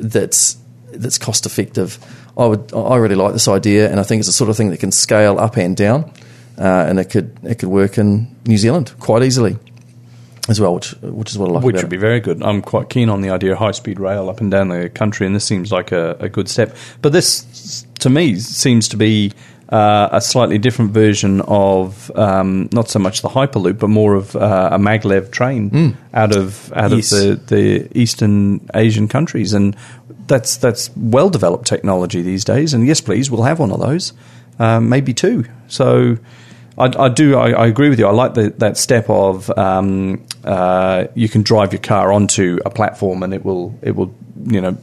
that's 0.02 0.58
that's 0.91 1.18
cost 1.18 1.45
effective. 1.45 1.97
I 2.38 2.45
would 2.45 2.74
I 2.74 2.97
really 2.97 3.16
like 3.16 3.34
this 3.34 3.47
idea, 3.47 3.89
and 3.89 3.99
I 3.99 4.04
think 4.04 4.20
it's 4.20 4.28
the 4.28 4.34
sort 4.34 4.49
of 4.49 4.58
thing 4.58 4.70
that 4.72 4.80
can 4.80 4.91
scale 4.91 5.39
up 5.39 5.58
and 5.58 5.76
down, 5.76 6.12
uh, 6.58 6.86
and 6.88 6.99
it 6.99 7.06
could 7.06 7.38
it 7.43 7.60
could 7.60 7.70
work 7.70 7.97
in 7.97 8.36
New 8.45 8.58
Zealand 8.58 8.93
quite 8.99 9.24
easily 9.24 9.58
as 10.49 10.60
well, 10.60 10.74
which 10.76 10.91
which 11.02 11.32
is 11.32 11.38
what 11.38 11.49
I 11.49 11.54
like 11.54 11.64
Which 11.64 11.78
would 11.78 11.89
be 11.89 11.97
it. 11.97 11.99
very 11.99 12.20
good. 12.20 12.41
I'm 12.41 12.62
quite 12.62 12.89
keen 12.89 13.10
on 13.10 13.22
the 13.22 13.30
idea 13.30 13.54
of 13.54 13.60
high 13.60 13.72
speed 13.72 13.99
rail 13.99 14.30
up 14.30 14.41
and 14.41 14.49
down 14.49 14.70
the 14.70 14.89
country, 14.89 15.26
and 15.28 15.36
this 15.36 15.45
seems 15.45 15.72
like 15.72 15.91
a, 15.91 16.18
a 16.20 16.30
good 16.30 16.49
step. 16.49 16.76
But 17.02 17.14
this, 17.14 17.86
to 17.99 18.10
me, 18.10 18.36
seems 18.39 18.88
to 18.89 18.97
be 18.97 19.32
uh, 19.72 20.09
a 20.11 20.19
slightly 20.22 20.57
different 20.57 20.91
version 20.91 21.41
of 21.41 22.11
um, 22.15 22.67
not 22.72 22.89
so 22.89 22.99
much 22.99 23.22
the 23.22 23.30
Hyperloop, 23.30 23.80
but 23.80 23.88
more 23.89 24.15
of 24.15 24.36
uh, 24.36 24.69
a 24.74 24.78
maglev 24.78 25.32
train 25.32 25.95
out 26.13 26.36
of 26.36 26.72
out 26.74 26.91
Yes. 26.91 27.11
of 27.11 27.47
the, 27.47 27.55
the 27.55 27.97
Eastern 27.99 28.67
Asian 28.74 29.07
countries, 29.07 29.53
and 29.53 29.76
that's 30.28 30.57
that's 30.57 30.89
well 30.97 31.30
developed 31.30 31.65
technology 31.67 32.22
these 32.22 32.43
days. 32.43 32.74
And 32.74 32.86
yes, 32.86 33.01
please, 33.01 33.32
we'll 33.32 33.43
have 33.43 33.59
one 33.59 33.72
of 33.72 33.80
those, 33.80 34.13
um, 34.59 34.89
maybe 34.89 35.13
two. 35.13 35.45
So. 35.67 36.17
I, 36.78 36.86
I 36.97 37.09
do. 37.09 37.36
I, 37.38 37.49
I 37.51 37.67
agree 37.67 37.89
with 37.89 37.99
you. 37.99 38.07
I 38.07 38.11
like 38.11 38.34
the, 38.34 38.49
that 38.59 38.78
step 38.78 39.09
of 39.09 39.49
um, 39.57 40.26
uh, 40.45 41.05
you 41.15 41.28
can 41.28 41.43
drive 41.43 41.74
your 41.74 41.82
car 41.82 42.13
onto 42.13 42.59
a 42.65 42.69
platform 42.69 43.24
and 43.24 43.34
it 43.34 43.43
will 43.43 43.78
it 43.82 43.93
will 43.93 44.15
you 44.45 44.61
know 44.61 44.78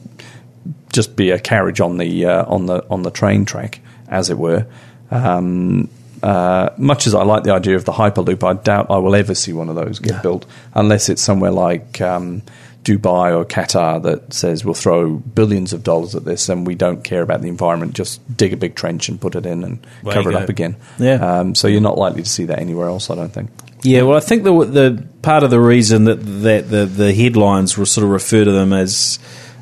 just 0.92 1.16
be 1.16 1.30
a 1.30 1.38
carriage 1.38 1.80
on 1.80 1.96
the 1.96 2.26
uh, 2.26 2.44
on 2.44 2.66
the 2.66 2.84
on 2.90 3.02
the 3.04 3.10
train 3.10 3.46
track, 3.46 3.80
as 4.08 4.30
it 4.30 4.38
were. 4.38 4.66
Um, 5.10 5.88
uh, 6.22 6.70
much 6.76 7.06
as 7.06 7.14
I 7.14 7.22
like 7.22 7.44
the 7.44 7.52
idea 7.52 7.76
of 7.76 7.84
the 7.84 7.92
hyperloop, 7.92 8.42
I 8.42 8.54
doubt 8.60 8.86
I 8.90 8.98
will 8.98 9.14
ever 9.14 9.34
see 9.34 9.52
one 9.52 9.68
of 9.68 9.76
those 9.76 9.98
get 10.00 10.14
Yeah. 10.14 10.22
built 10.22 10.46
unless 10.74 11.08
it's 11.08 11.22
somewhere 11.22 11.52
like 11.52 12.00
um, 12.00 12.42
Dubai 12.84 13.36
or 13.36 13.44
Qatar 13.44 14.02
that 14.02 14.32
says 14.34 14.64
we'll 14.64 14.74
throw 14.74 15.14
billions 15.14 15.72
of 15.72 15.84
dollars 15.84 16.14
at 16.16 16.24
this 16.24 16.48
and 16.48 16.66
we 16.66 16.74
don't 16.74 17.04
care 17.04 17.22
about 17.22 17.40
the 17.40 17.48
environment, 17.48 17.94
just 17.94 18.20
dig 18.36 18.52
a 18.52 18.56
big 18.56 18.74
trench 18.74 19.08
and 19.08 19.20
put 19.20 19.36
it 19.36 19.46
in 19.46 19.62
and 19.62 19.86
Way 20.02 20.12
cover 20.14 20.30
it 20.30 20.32
go. 20.32 20.38
up 20.40 20.48
again. 20.48 20.76
Yeah. 20.98 21.14
Um, 21.40 21.54
so 21.54 21.68
you're 21.68 21.80
not 21.80 21.96
likely 21.98 22.22
to 22.24 22.28
see 22.28 22.46
that 22.46 22.58
anywhere 22.58 22.88
else, 22.88 23.10
I 23.10 23.14
don't 23.14 23.32
think. 23.32 23.50
Yeah, 23.84 24.02
well, 24.02 24.16
I 24.16 24.20
think 24.20 24.42
the 24.42 24.52
the 24.64 25.04
part 25.22 25.44
of 25.44 25.50
the 25.50 25.60
reason 25.60 26.02
that 26.04 26.16
that 26.16 26.68
the, 26.68 26.84
the 26.84 27.14
headlines 27.14 27.78
were 27.78 27.86
sort 27.86 28.04
of 28.04 28.10
refer 28.10 28.44
to 28.44 28.50
them 28.50 28.72
as 28.72 29.20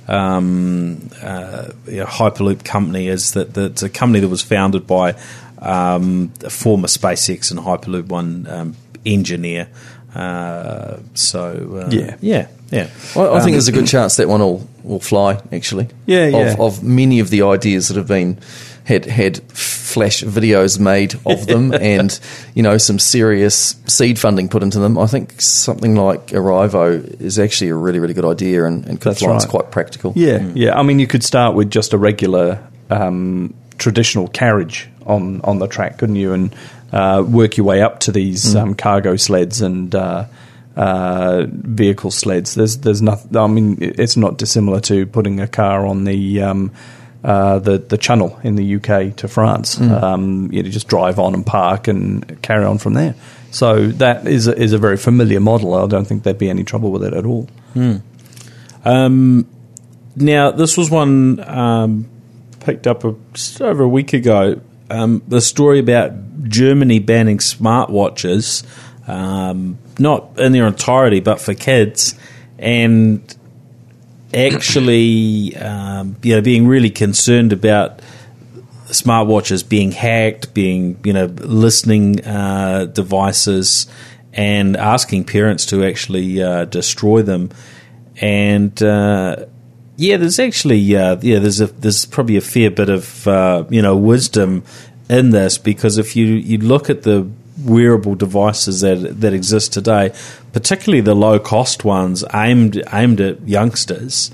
um, 0.08 1.10
uh, 1.22 1.70
you 1.86 1.96
know, 1.98 2.06
Hyperloop 2.06 2.64
company 2.64 3.08
is 3.08 3.32
that, 3.32 3.54
that 3.54 3.72
it's 3.72 3.82
a 3.82 3.88
company 3.90 4.20
that 4.20 4.28
was 4.28 4.42
founded 4.42 4.86
by 4.86 5.14
um, 5.58 6.32
a 6.44 6.50
former 6.50 6.86
SpaceX 6.88 7.50
and 7.50 7.60
Hyperloop 7.60 8.06
one 8.06 8.46
um, 8.48 8.76
engineer. 9.04 9.68
Uh, 10.14 10.98
so 11.14 11.84
uh, 11.86 11.90
Yeah. 11.90 12.16
yeah, 12.20 12.48
yeah. 12.70 12.88
I, 13.14 13.20
I 13.20 13.36
Um, 13.36 13.42
think 13.42 13.52
there's 13.54 13.68
a 13.68 13.72
good 13.72 13.86
chance 13.86 14.16
that 14.16 14.28
one 14.28 14.40
will, 14.40 14.66
will 14.82 15.00
fly. 15.00 15.40
Actually, 15.52 15.88
Yeah, 16.06 16.26
of, 16.26 16.32
yeah. 16.32 16.56
of 16.58 16.82
many 16.82 17.20
of 17.20 17.30
the 17.30 17.42
ideas 17.42 17.88
that 17.88 17.96
have 17.96 18.08
been 18.08 18.38
had 18.86 19.04
had 19.04 19.42
flash 19.50 20.22
videos 20.22 20.78
made 20.78 21.14
of 21.26 21.46
them, 21.46 21.74
and 21.80 22.18
you 22.54 22.62
know 22.62 22.78
some 22.78 23.00
serious 23.00 23.74
seed 23.86 24.18
funding 24.18 24.48
put 24.48 24.62
into 24.62 24.78
them. 24.78 24.96
I 24.96 25.06
think 25.06 25.40
something 25.40 25.96
like 25.96 26.28
Arrivo 26.28 27.20
is 27.20 27.38
actually 27.38 27.70
a 27.70 27.74
really 27.74 27.98
really 27.98 28.14
good 28.14 28.24
idea, 28.24 28.64
and, 28.64 28.86
and 28.86 29.00
could 29.00 29.10
That's 29.10 29.18
fly. 29.20 29.30
and 29.30 29.36
It's 29.36 29.44
right. 29.46 29.50
quite 29.50 29.70
practical. 29.72 30.12
Yeah, 30.14 30.38
yeah. 30.54 30.78
I 30.78 30.82
mean, 30.84 31.00
you 31.00 31.08
could 31.08 31.24
start 31.24 31.56
with 31.56 31.68
just 31.68 31.92
a 31.94 31.98
regular 31.98 32.64
um, 32.88 33.54
traditional 33.76 34.28
carriage 34.28 34.88
on 35.04 35.40
on 35.42 35.58
the 35.58 35.66
track, 35.66 35.98
couldn't 35.98 36.16
you? 36.16 36.32
And 36.32 36.54
uh, 36.92 37.24
work 37.26 37.56
your 37.56 37.66
way 37.66 37.82
up 37.82 38.00
to 38.00 38.12
these 38.12 38.54
um, 38.54 38.76
cargo 38.76 39.16
sleds 39.16 39.62
and 39.62 39.92
uh, 39.96 40.26
uh, 40.76 41.46
vehicle 41.48 42.12
sleds. 42.12 42.54
There's 42.54 42.78
there's 42.78 43.02
nothing. 43.02 43.36
I 43.36 43.48
mean, 43.48 43.78
it's 43.80 44.16
not 44.16 44.38
dissimilar 44.38 44.78
to 44.82 45.06
putting 45.06 45.40
a 45.40 45.48
car 45.48 45.84
on 45.86 46.04
the. 46.04 46.42
Um, 46.42 46.70
uh, 47.26 47.58
the 47.58 47.78
the 47.78 47.98
channel 47.98 48.38
in 48.44 48.54
the 48.54 48.76
UK 48.76 49.16
to 49.16 49.26
France, 49.26 49.80
um, 49.80 50.48
you 50.52 50.62
know, 50.62 50.68
just 50.68 50.86
drive 50.86 51.18
on 51.18 51.34
and 51.34 51.44
park 51.44 51.88
and 51.88 52.40
carry 52.40 52.64
on 52.64 52.78
from 52.78 52.94
there. 52.94 53.16
So 53.50 53.88
that 53.88 54.28
is 54.28 54.46
a, 54.46 54.56
is 54.56 54.72
a 54.72 54.78
very 54.78 54.96
familiar 54.96 55.40
model. 55.40 55.74
I 55.74 55.88
don't 55.88 56.04
think 56.04 56.22
there'd 56.22 56.38
be 56.38 56.48
any 56.48 56.62
trouble 56.62 56.92
with 56.92 57.02
it 57.02 57.14
at 57.14 57.26
all. 57.26 57.48
Um, 58.84 59.48
now, 60.14 60.52
this 60.52 60.76
was 60.76 60.88
one 60.88 61.40
um, 61.40 62.08
picked 62.60 62.86
up 62.86 63.02
a, 63.02 63.16
just 63.32 63.60
over 63.60 63.82
a 63.82 63.88
week 63.88 64.12
ago. 64.12 64.60
Um, 64.88 65.20
the 65.26 65.40
story 65.40 65.80
about 65.80 66.12
Germany 66.48 67.00
banning 67.00 67.38
smartwatches, 67.38 68.64
um, 69.08 69.78
not 69.98 70.38
in 70.38 70.52
their 70.52 70.68
entirety, 70.68 71.18
but 71.18 71.40
for 71.40 71.54
kids, 71.54 72.14
and 72.56 73.36
actually, 74.36 75.56
um, 75.56 76.16
you 76.22 76.36
know, 76.36 76.42
being 76.42 76.66
really 76.66 76.90
concerned 76.90 77.52
about 77.52 78.00
smartwatches 78.88 79.68
being 79.68 79.92
hacked, 79.92 80.54
being 80.54 80.98
you 81.04 81.12
know 81.12 81.26
listening 81.26 82.24
uh, 82.24 82.86
devices, 82.86 83.86
and 84.32 84.76
asking 84.76 85.24
parents 85.24 85.66
to 85.66 85.84
actually 85.84 86.42
uh, 86.42 86.64
destroy 86.66 87.22
them. 87.22 87.50
And 88.20 88.80
uh, 88.82 89.46
yeah, 89.96 90.16
there's 90.16 90.38
actually 90.38 90.96
uh, 90.96 91.16
yeah, 91.20 91.38
there's 91.38 91.60
a 91.60 91.66
there's 91.66 92.06
probably 92.06 92.36
a 92.36 92.42
fair 92.42 92.70
bit 92.70 92.88
of 92.88 93.26
uh, 93.26 93.64
you 93.70 93.82
know 93.82 93.96
wisdom 93.96 94.64
in 95.08 95.30
this 95.30 95.58
because 95.58 95.98
if 95.98 96.16
you 96.16 96.26
you 96.26 96.58
look 96.58 96.90
at 96.90 97.02
the 97.02 97.28
wearable 97.64 98.14
devices 98.14 98.82
that 98.82 99.20
that 99.20 99.32
exist 99.32 99.72
today, 99.72 100.12
particularly 100.56 101.02
the 101.02 101.14
low 101.14 101.38
cost 101.38 101.84
ones 101.84 102.24
aimed 102.32 102.82
aimed 102.90 103.20
at 103.20 103.46
youngsters 103.46 104.30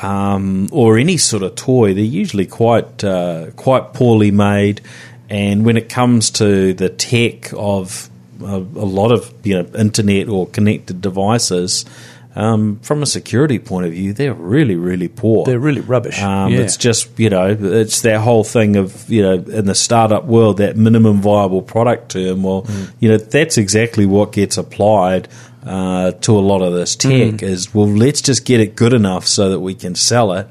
um, 0.00 0.66
or 0.72 0.96
any 0.96 1.18
sort 1.18 1.42
of 1.42 1.56
toy, 1.56 1.92
they're 1.92 2.02
usually 2.22 2.46
quite 2.46 3.04
uh, 3.04 3.50
quite 3.54 3.92
poorly 3.92 4.30
made. 4.30 4.80
And 5.28 5.66
when 5.66 5.76
it 5.76 5.90
comes 5.90 6.30
to 6.40 6.72
the 6.72 6.88
tech 6.88 7.52
of 7.52 8.08
a, 8.40 8.56
a 8.56 8.88
lot 9.00 9.12
of 9.12 9.30
you 9.44 9.54
know 9.62 9.68
internet 9.78 10.28
or 10.30 10.46
connected 10.46 11.02
devices, 11.02 11.84
um, 12.34 12.78
from 12.80 13.02
a 13.02 13.06
security 13.06 13.58
point 13.58 13.84
of 13.86 13.92
view, 13.92 14.14
they're 14.14 14.32
really 14.32 14.76
really 14.76 15.08
poor. 15.08 15.44
They're 15.44 15.58
really 15.58 15.82
rubbish. 15.82 16.22
Um, 16.22 16.52
Yeah. 16.52 16.60
It's 16.60 16.78
just 16.78 17.10
you 17.18 17.28
know, 17.28 17.48
it's 17.60 18.00
that 18.02 18.20
whole 18.20 18.44
thing 18.44 18.76
of 18.76 19.10
you 19.10 19.22
know, 19.22 19.34
in 19.34 19.66
the 19.66 19.74
startup 19.74 20.24
world, 20.24 20.56
that 20.58 20.76
minimum 20.76 21.20
viable 21.20 21.60
product 21.60 22.12
term. 22.12 22.42
Well, 22.42 22.62
Mm. 22.62 22.90
you 23.00 23.08
know, 23.10 23.18
that's 23.18 23.58
exactly 23.58 24.06
what 24.06 24.32
gets 24.32 24.56
applied 24.56 25.28
uh, 25.64 26.12
to 26.12 26.38
a 26.38 26.40
lot 26.40 26.62
of 26.62 26.72
this 26.72 26.96
tech. 26.96 27.10
Mm. 27.10 27.42
Is 27.42 27.74
well, 27.74 27.88
let's 27.88 28.22
just 28.22 28.44
get 28.44 28.60
it 28.60 28.76
good 28.76 28.92
enough 28.92 29.26
so 29.26 29.50
that 29.50 29.60
we 29.60 29.74
can 29.74 29.94
sell 29.94 30.32
it. 30.32 30.48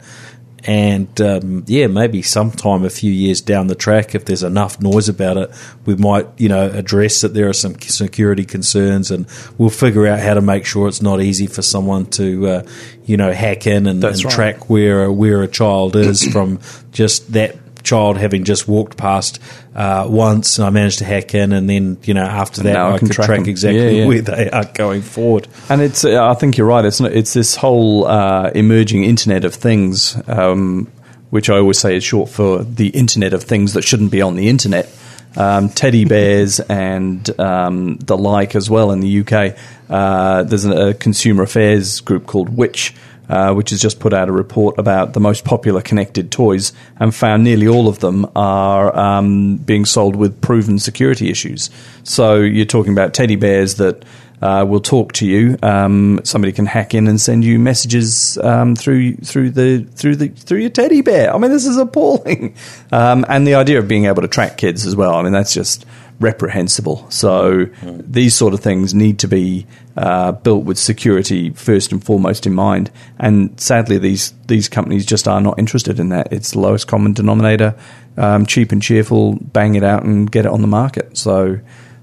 And 0.63 1.21
um, 1.21 1.63
yeah, 1.67 1.87
maybe 1.87 2.21
sometime 2.21 2.83
a 2.83 2.89
few 2.89 3.11
years 3.11 3.39
down 3.39 3.67
the 3.67 3.75
track, 3.75 4.15
if 4.15 4.25
there's 4.25 4.43
enough 4.43 4.81
noise 4.81 5.07
about 5.07 5.37
it, 5.37 5.51
we 5.85 5.95
might, 5.95 6.27
you 6.37 6.49
know, 6.49 6.69
address 6.69 7.21
that 7.21 7.33
there 7.33 7.47
are 7.47 7.53
some 7.53 7.79
security 7.79 8.43
concerns, 8.43 9.09
and 9.09 9.27
we'll 9.57 9.69
figure 9.69 10.05
out 10.05 10.19
how 10.19 10.33
to 10.33 10.41
make 10.41 10.65
sure 10.65 10.89
it's 10.89 11.01
not 11.01 11.21
easy 11.21 11.47
for 11.47 11.61
someone 11.61 12.05
to, 12.07 12.47
uh, 12.47 12.63
you 13.05 13.15
know, 13.15 13.31
hack 13.31 13.65
in 13.65 13.87
and, 13.87 14.03
and 14.03 14.23
right. 14.23 14.33
track 14.33 14.69
where 14.69 15.09
where 15.09 15.41
a 15.41 15.47
child 15.47 15.95
is 15.95 16.23
from 16.33 16.59
just 16.91 17.31
that 17.31 17.55
child 17.87 18.17
having 18.17 18.43
just 18.43 18.67
walked 18.67 18.97
past 18.97 19.39
uh, 19.75 20.05
once, 20.09 20.57
and 20.59 20.67
I 20.67 20.69
managed 20.69 20.99
to 20.99 21.05
hack 21.05 21.33
in, 21.33 21.53
and 21.53 21.69
then 21.69 21.97
you 22.03 22.13
know 22.13 22.23
after 22.23 22.63
that 22.63 22.75
I 22.75 22.93
I, 22.93 22.97
can 22.97 23.07
could 23.07 23.15
track 23.15 23.27
track, 23.27 23.47
exactly 23.47 23.83
Yeah, 23.83 24.01
yeah. 24.01 24.07
where 24.07 24.21
they 24.21 24.49
are 24.49 24.65
going 24.73 25.01
forward. 25.01 25.47
And 25.69 25.81
it's, 25.81 26.03
uh, 26.03 26.29
I 26.29 26.33
think 26.33 26.57
you're 26.57 26.67
right. 26.67 26.83
It's 26.85 26.99
not, 26.99 27.13
it's 27.13 27.33
this 27.33 27.55
whole 27.55 28.05
uh, 28.05 28.51
emerging 28.53 29.03
Internet 29.03 29.45
of 29.45 29.55
Things, 29.55 30.17
um, 30.27 30.91
which 31.29 31.49
I 31.49 31.57
always 31.57 31.79
say 31.79 31.95
is 31.95 32.03
short 32.03 32.29
for 32.29 32.63
the 32.63 32.87
Internet 32.89 33.33
of 33.33 33.43
Things 33.43 33.73
that 33.73 33.83
shouldn't 33.83 34.11
be 34.11 34.21
on 34.21 34.35
the 34.35 34.49
internet. 34.49 34.89
Um, 35.35 35.69
teddy 35.69 36.05
bears 36.15 36.59
and 36.59 37.27
um, 37.39 37.97
the 37.97 38.17
like 38.17 38.55
as 38.55 38.69
well 38.69 38.91
in 38.91 39.01
the 39.01 39.21
UK. 39.21 39.55
Uh, 39.89 40.43
there's 40.43 40.65
a, 40.65 40.89
a 40.89 40.93
consumer 40.93 41.43
affairs 41.43 42.01
group 42.01 42.25
called 42.25 42.49
Which, 42.49 42.95
uh, 43.29 43.53
which 43.53 43.71
has 43.71 43.81
just 43.81 43.99
put 43.99 44.13
out 44.13 44.29
a 44.29 44.31
report 44.31 44.77
about 44.77 45.13
the 45.13 45.19
most 45.19 45.43
popular 45.45 45.81
connected 45.81 46.31
toys 46.31 46.73
and 46.99 47.13
found 47.13 47.43
nearly 47.43 47.67
all 47.67 47.87
of 47.87 47.99
them 47.99 48.25
are 48.35 48.95
um, 48.97 49.57
being 49.57 49.85
sold 49.85 50.15
with 50.15 50.39
proven 50.41 50.79
security 50.79 51.29
issues. 51.29 51.69
So 52.03 52.35
you're 52.35 52.65
talking 52.65 52.93
about 52.93 53.13
teddy 53.13 53.35
bears 53.35 53.75
that 53.75 54.03
uh, 54.41 54.65
will 54.67 54.79
talk 54.79 55.13
to 55.13 55.25
you. 55.25 55.57
Um, 55.63 56.21
somebody 56.23 56.51
can 56.51 56.65
hack 56.65 56.93
in 56.93 57.07
and 57.07 57.19
send 57.19 57.43
you 57.43 57.59
messages 57.59 58.37
um, 58.37 58.75
through 58.75 59.17
through 59.17 59.51
the 59.51 59.83
through 59.83 60.15
the 60.15 60.29
through 60.29 60.59
your 60.59 60.69
teddy 60.69 61.01
bear. 61.01 61.33
I 61.33 61.37
mean, 61.37 61.51
this 61.51 61.65
is 61.65 61.77
appalling. 61.77 62.55
Um, 62.91 63.25
and 63.27 63.45
the 63.45 63.55
idea 63.55 63.79
of 63.79 63.87
being 63.87 64.05
able 64.05 64.21
to 64.21 64.27
track 64.27 64.57
kids 64.57 64.85
as 64.85 64.95
well. 64.95 65.15
I 65.15 65.23
mean, 65.23 65.33
that's 65.33 65.53
just 65.53 65.85
reprehensible. 66.19 67.09
So 67.09 67.65
these 67.83 68.33
sort 68.33 68.53
of 68.53 68.59
things 68.61 68.93
need 68.93 69.19
to 69.19 69.27
be 69.27 69.67
uh, 69.95 70.31
built 70.31 70.63
with 70.63 70.77
security 70.77 71.51
first 71.51 71.91
and 71.91 72.03
foremost 72.03 72.45
in 72.45 72.53
mind. 72.53 72.91
And 73.19 73.59
sadly, 73.59 73.97
these 73.97 74.33
these 74.47 74.69
companies 74.69 75.05
just 75.05 75.27
are 75.27 75.41
not 75.41 75.59
interested 75.59 75.99
in 75.99 76.09
that. 76.09 76.31
It's 76.31 76.51
the 76.51 76.59
lowest 76.59 76.87
common 76.87 77.13
denominator, 77.13 77.75
um, 78.15 78.45
cheap 78.45 78.71
and 78.71 78.81
cheerful. 78.81 79.35
Bang 79.41 79.75
it 79.75 79.83
out 79.83 80.03
and 80.03 80.31
get 80.31 80.45
it 80.45 80.51
on 80.51 80.61
the 80.61 80.67
market. 80.67 81.17
So 81.17 81.59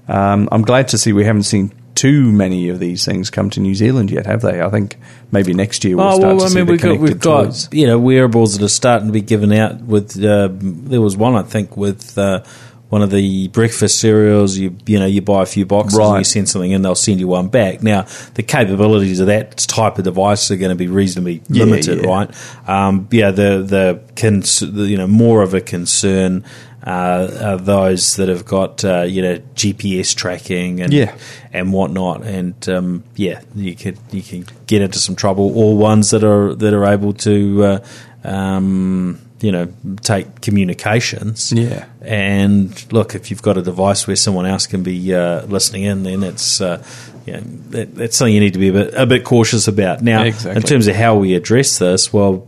um, 0.07 0.49
I'm 0.51 0.61
glad 0.61 0.89
to 0.89 0.97
see 0.97 1.13
we 1.13 1.25
haven't 1.25 1.43
seen 1.43 1.73
too 1.95 2.31
many 2.31 2.69
of 2.69 2.79
these 2.79 3.05
things 3.05 3.29
come 3.29 3.49
to 3.51 3.59
New 3.59 3.73
Zealand 3.73 4.11
yet, 4.11 4.25
have 4.25 4.41
they? 4.41 4.61
I 4.61 4.69
think 4.69 4.97
maybe 5.31 5.53
next 5.53 5.83
year 5.85 5.95
we'll 5.97 6.05
Oh 6.07 6.15
start 6.17 6.21
well, 6.21 6.39
to 6.39 6.45
I 6.45 6.47
see 6.49 6.55
mean, 6.55 6.65
the 6.65 6.71
we've 6.73 6.81
got 6.81 6.99
we've 6.99 7.19
got 7.19 7.69
you 7.71 7.87
know 7.87 7.97
wearables 7.99 8.57
that 8.57 8.65
are 8.65 8.69
starting 8.69 9.07
to 9.07 9.13
be 9.13 9.21
given 9.21 9.51
out. 9.53 9.81
With 9.81 10.21
uh, 10.23 10.49
there 10.51 11.01
was 11.01 11.15
one 11.17 11.35
I 11.35 11.43
think 11.43 11.75
with 11.77 12.17
uh, 12.17 12.43
one 12.89 13.01
of 13.01 13.11
the 13.11 13.47
breakfast 13.47 13.99
cereals. 13.99 14.57
You 14.57 14.75
you 14.85 14.99
know 14.99 15.05
you 15.05 15.21
buy 15.21 15.41
a 15.43 15.45
few 15.45 15.65
boxes 15.65 15.97
and 15.97 16.17
you 16.17 16.23
send 16.25 16.49
something 16.49 16.71
in, 16.71 16.81
they'll 16.81 16.95
send 16.95 17.19
you 17.19 17.27
one 17.29 17.47
back. 17.47 17.81
Now 17.81 18.05
the 18.35 18.43
capabilities 18.43 19.19
of 19.21 19.27
that 19.27 19.57
type 19.57 19.97
of 19.97 20.03
device 20.03 20.51
are 20.51 20.57
going 20.57 20.69
to 20.69 20.75
be 20.75 20.87
reasonably 20.87 21.41
Yeah, 21.49 21.63
limited, 21.63 22.03
yeah. 22.03 22.07
right? 22.09 22.69
Um, 22.69 23.07
yeah, 23.11 23.31
the 23.31 23.63
the, 23.65 24.01
cons- 24.15 24.59
the 24.59 24.83
you 24.83 24.97
know 24.97 25.07
more 25.07 25.41
of 25.43 25.53
a 25.53 25.61
concern. 25.61 26.43
Uh, 26.85 27.39
are 27.41 27.57
those 27.57 28.15
that 28.17 28.29
have 28.29 28.45
got 28.45 28.85
uh, 28.85 29.01
you 29.01 29.19
know 29.21 29.37
GPS 29.55 30.13
tracking 30.15 30.81
and 30.81 30.93
Yeah. 30.93 31.15
and 31.51 31.73
whatnot, 31.73 32.21
and 32.23 32.53
um, 32.69 33.03
yeah, 33.15 33.41
you 33.55 33.75
could 33.75 33.97
you 34.11 34.21
can 34.21 34.45
get 34.67 34.83
into 34.83 34.99
some 34.99 35.15
trouble. 35.15 35.57
Or 35.57 35.75
ones 35.75 36.11
that 36.11 36.23
are 36.23 36.53
that 36.53 36.73
are 36.75 36.85
able 36.85 37.13
to, 37.13 37.63
uh, 37.63 37.79
um, 38.23 39.19
you 39.41 39.51
know, 39.51 39.67
take 40.01 40.41
communications. 40.41 41.51
Yeah. 41.51 41.85
And 42.01 42.91
look, 42.93 43.15
if 43.15 43.31
you've 43.31 43.41
got 43.41 43.57
a 43.57 43.61
device 43.63 44.05
where 44.05 44.15
someone 44.15 44.45
else 44.45 44.67
can 44.67 44.83
be 44.83 45.13
uh, 45.13 45.45
listening 45.47 45.83
in, 45.83 46.03
then 46.03 46.21
it's 46.23 46.61
uh, 46.61 46.83
you 47.25 47.33
know, 47.33 47.39
that, 47.71 47.95
that's 47.95 48.15
something 48.17 48.33
you 48.33 48.39
need 48.39 48.53
to 48.53 48.59
be 48.59 48.67
a 48.69 48.73
bit 48.73 48.93
a 48.93 49.05
bit 49.07 49.23
cautious 49.23 49.67
about. 49.67 50.03
Now, 50.03 50.23
Exactly. 50.23 50.55
in 50.55 50.61
terms 50.61 50.87
of 50.87 50.95
how 50.95 51.15
we 51.15 51.33
address 51.33 51.79
this, 51.79 52.13
well, 52.13 52.47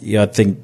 yeah, 0.00 0.22
I 0.22 0.26
think 0.26 0.58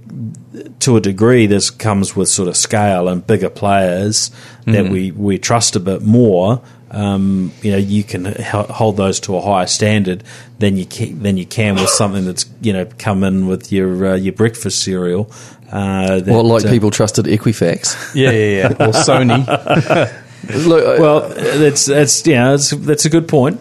to 0.81 0.97
a 0.97 1.01
degree, 1.01 1.47
this 1.47 1.71
comes 1.71 2.17
with 2.17 2.29
sort 2.29 2.49
of 2.49 2.57
scale 2.57 3.09
and 3.09 3.27
bigger 3.27 3.51
players 3.51 4.31
that 4.65 4.89
we, 4.89 5.11
we 5.13 5.39
trust 5.39 5.77
a 5.77 5.81
bit 5.81 6.03
more. 6.03 6.63
um, 6.91 7.53
you 7.63 7.73
know, 7.73 7.77
you 7.79 8.03
can 8.05 8.25
hold 8.25 8.97
those 8.97 9.21
to 9.21 9.37
a 9.37 9.41
higher 9.41 9.67
standard 9.67 10.23
than 10.59 10.77
you 10.77 10.87
can, 10.87 11.23
than 11.23 11.37
you 11.37 11.45
can 11.45 11.75
with 11.75 11.91
something 11.91 12.25
that's 12.25 12.47
you 12.61 12.73
know 12.73 12.87
come 12.99 13.23
in 13.25 13.47
with 13.47 13.73
your 13.73 14.07
uh, 14.07 14.15
your 14.15 14.33
breakfast 14.33 14.83
cereal. 14.83 15.31
Uh, 15.71 16.21
that, 16.21 16.27
Well, 16.27 16.45
like 16.45 16.65
uh, 16.65 16.71
people 16.71 16.91
trusted 16.91 17.27
Equifax. 17.27 18.15
Yeah, 18.15 18.31
yeah, 18.31 18.57
yeah. 18.57 18.67
Or 18.87 18.93
Sony. 18.93 19.45
Look, 20.67 21.01
Well, 21.01 21.29
that's 21.29 21.87
that's 21.87 22.27
yeah, 22.27 22.53
that's, 22.53 22.71
that's 22.71 23.05
a 23.05 23.11
good 23.11 23.27
point. 23.29 23.61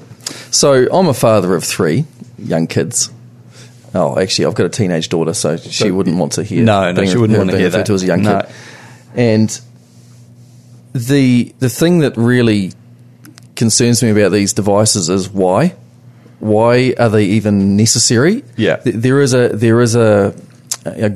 So 0.52 0.88
I'm 0.92 1.08
a 1.08 1.14
father 1.14 1.56
of 1.56 1.64
three 1.64 2.06
young 2.38 2.68
kids. 2.68 3.12
Oh, 3.96 4.20
actually, 4.20 4.46
I've 4.46 4.56
got 4.56 4.66
a 4.66 4.70
teenage 4.70 5.10
daughter, 5.10 5.34
so 5.34 5.56
she 5.58 5.90
wouldn't 5.90 6.18
want 6.18 6.34
to 6.34 6.44
hear. 6.44 6.64
No, 6.64 6.92
no, 6.92 7.06
she 7.06 7.18
wouldn't 7.18 7.40
want 7.40 7.50
to 7.52 7.58
hear 7.58 7.70
that. 7.70 7.86
to 7.86 7.94
as 7.94 8.04
a 8.04 8.08
young 8.08 8.22
No. 8.24 8.42
kid. 8.42 8.52
And 9.16 9.62
the 10.94 11.54
the 11.60 11.70
thing 11.70 12.00
that 12.00 12.16
really 12.18 12.74
concerns 13.56 14.04
me 14.04 14.10
about 14.10 14.32
these 14.32 14.54
devices 14.54 15.10
is 15.10 15.30
why. 15.30 15.76
Why 16.40 16.94
are 17.00 17.10
they 17.10 17.24
even 17.26 17.76
necessary? 17.78 18.44
Yeah. 18.58 18.78
There 18.84 19.22
is 19.22 19.34
a 19.34 19.50
there 19.50 19.82
is 19.82 19.96
a 19.96 20.36
a, 20.86 21.12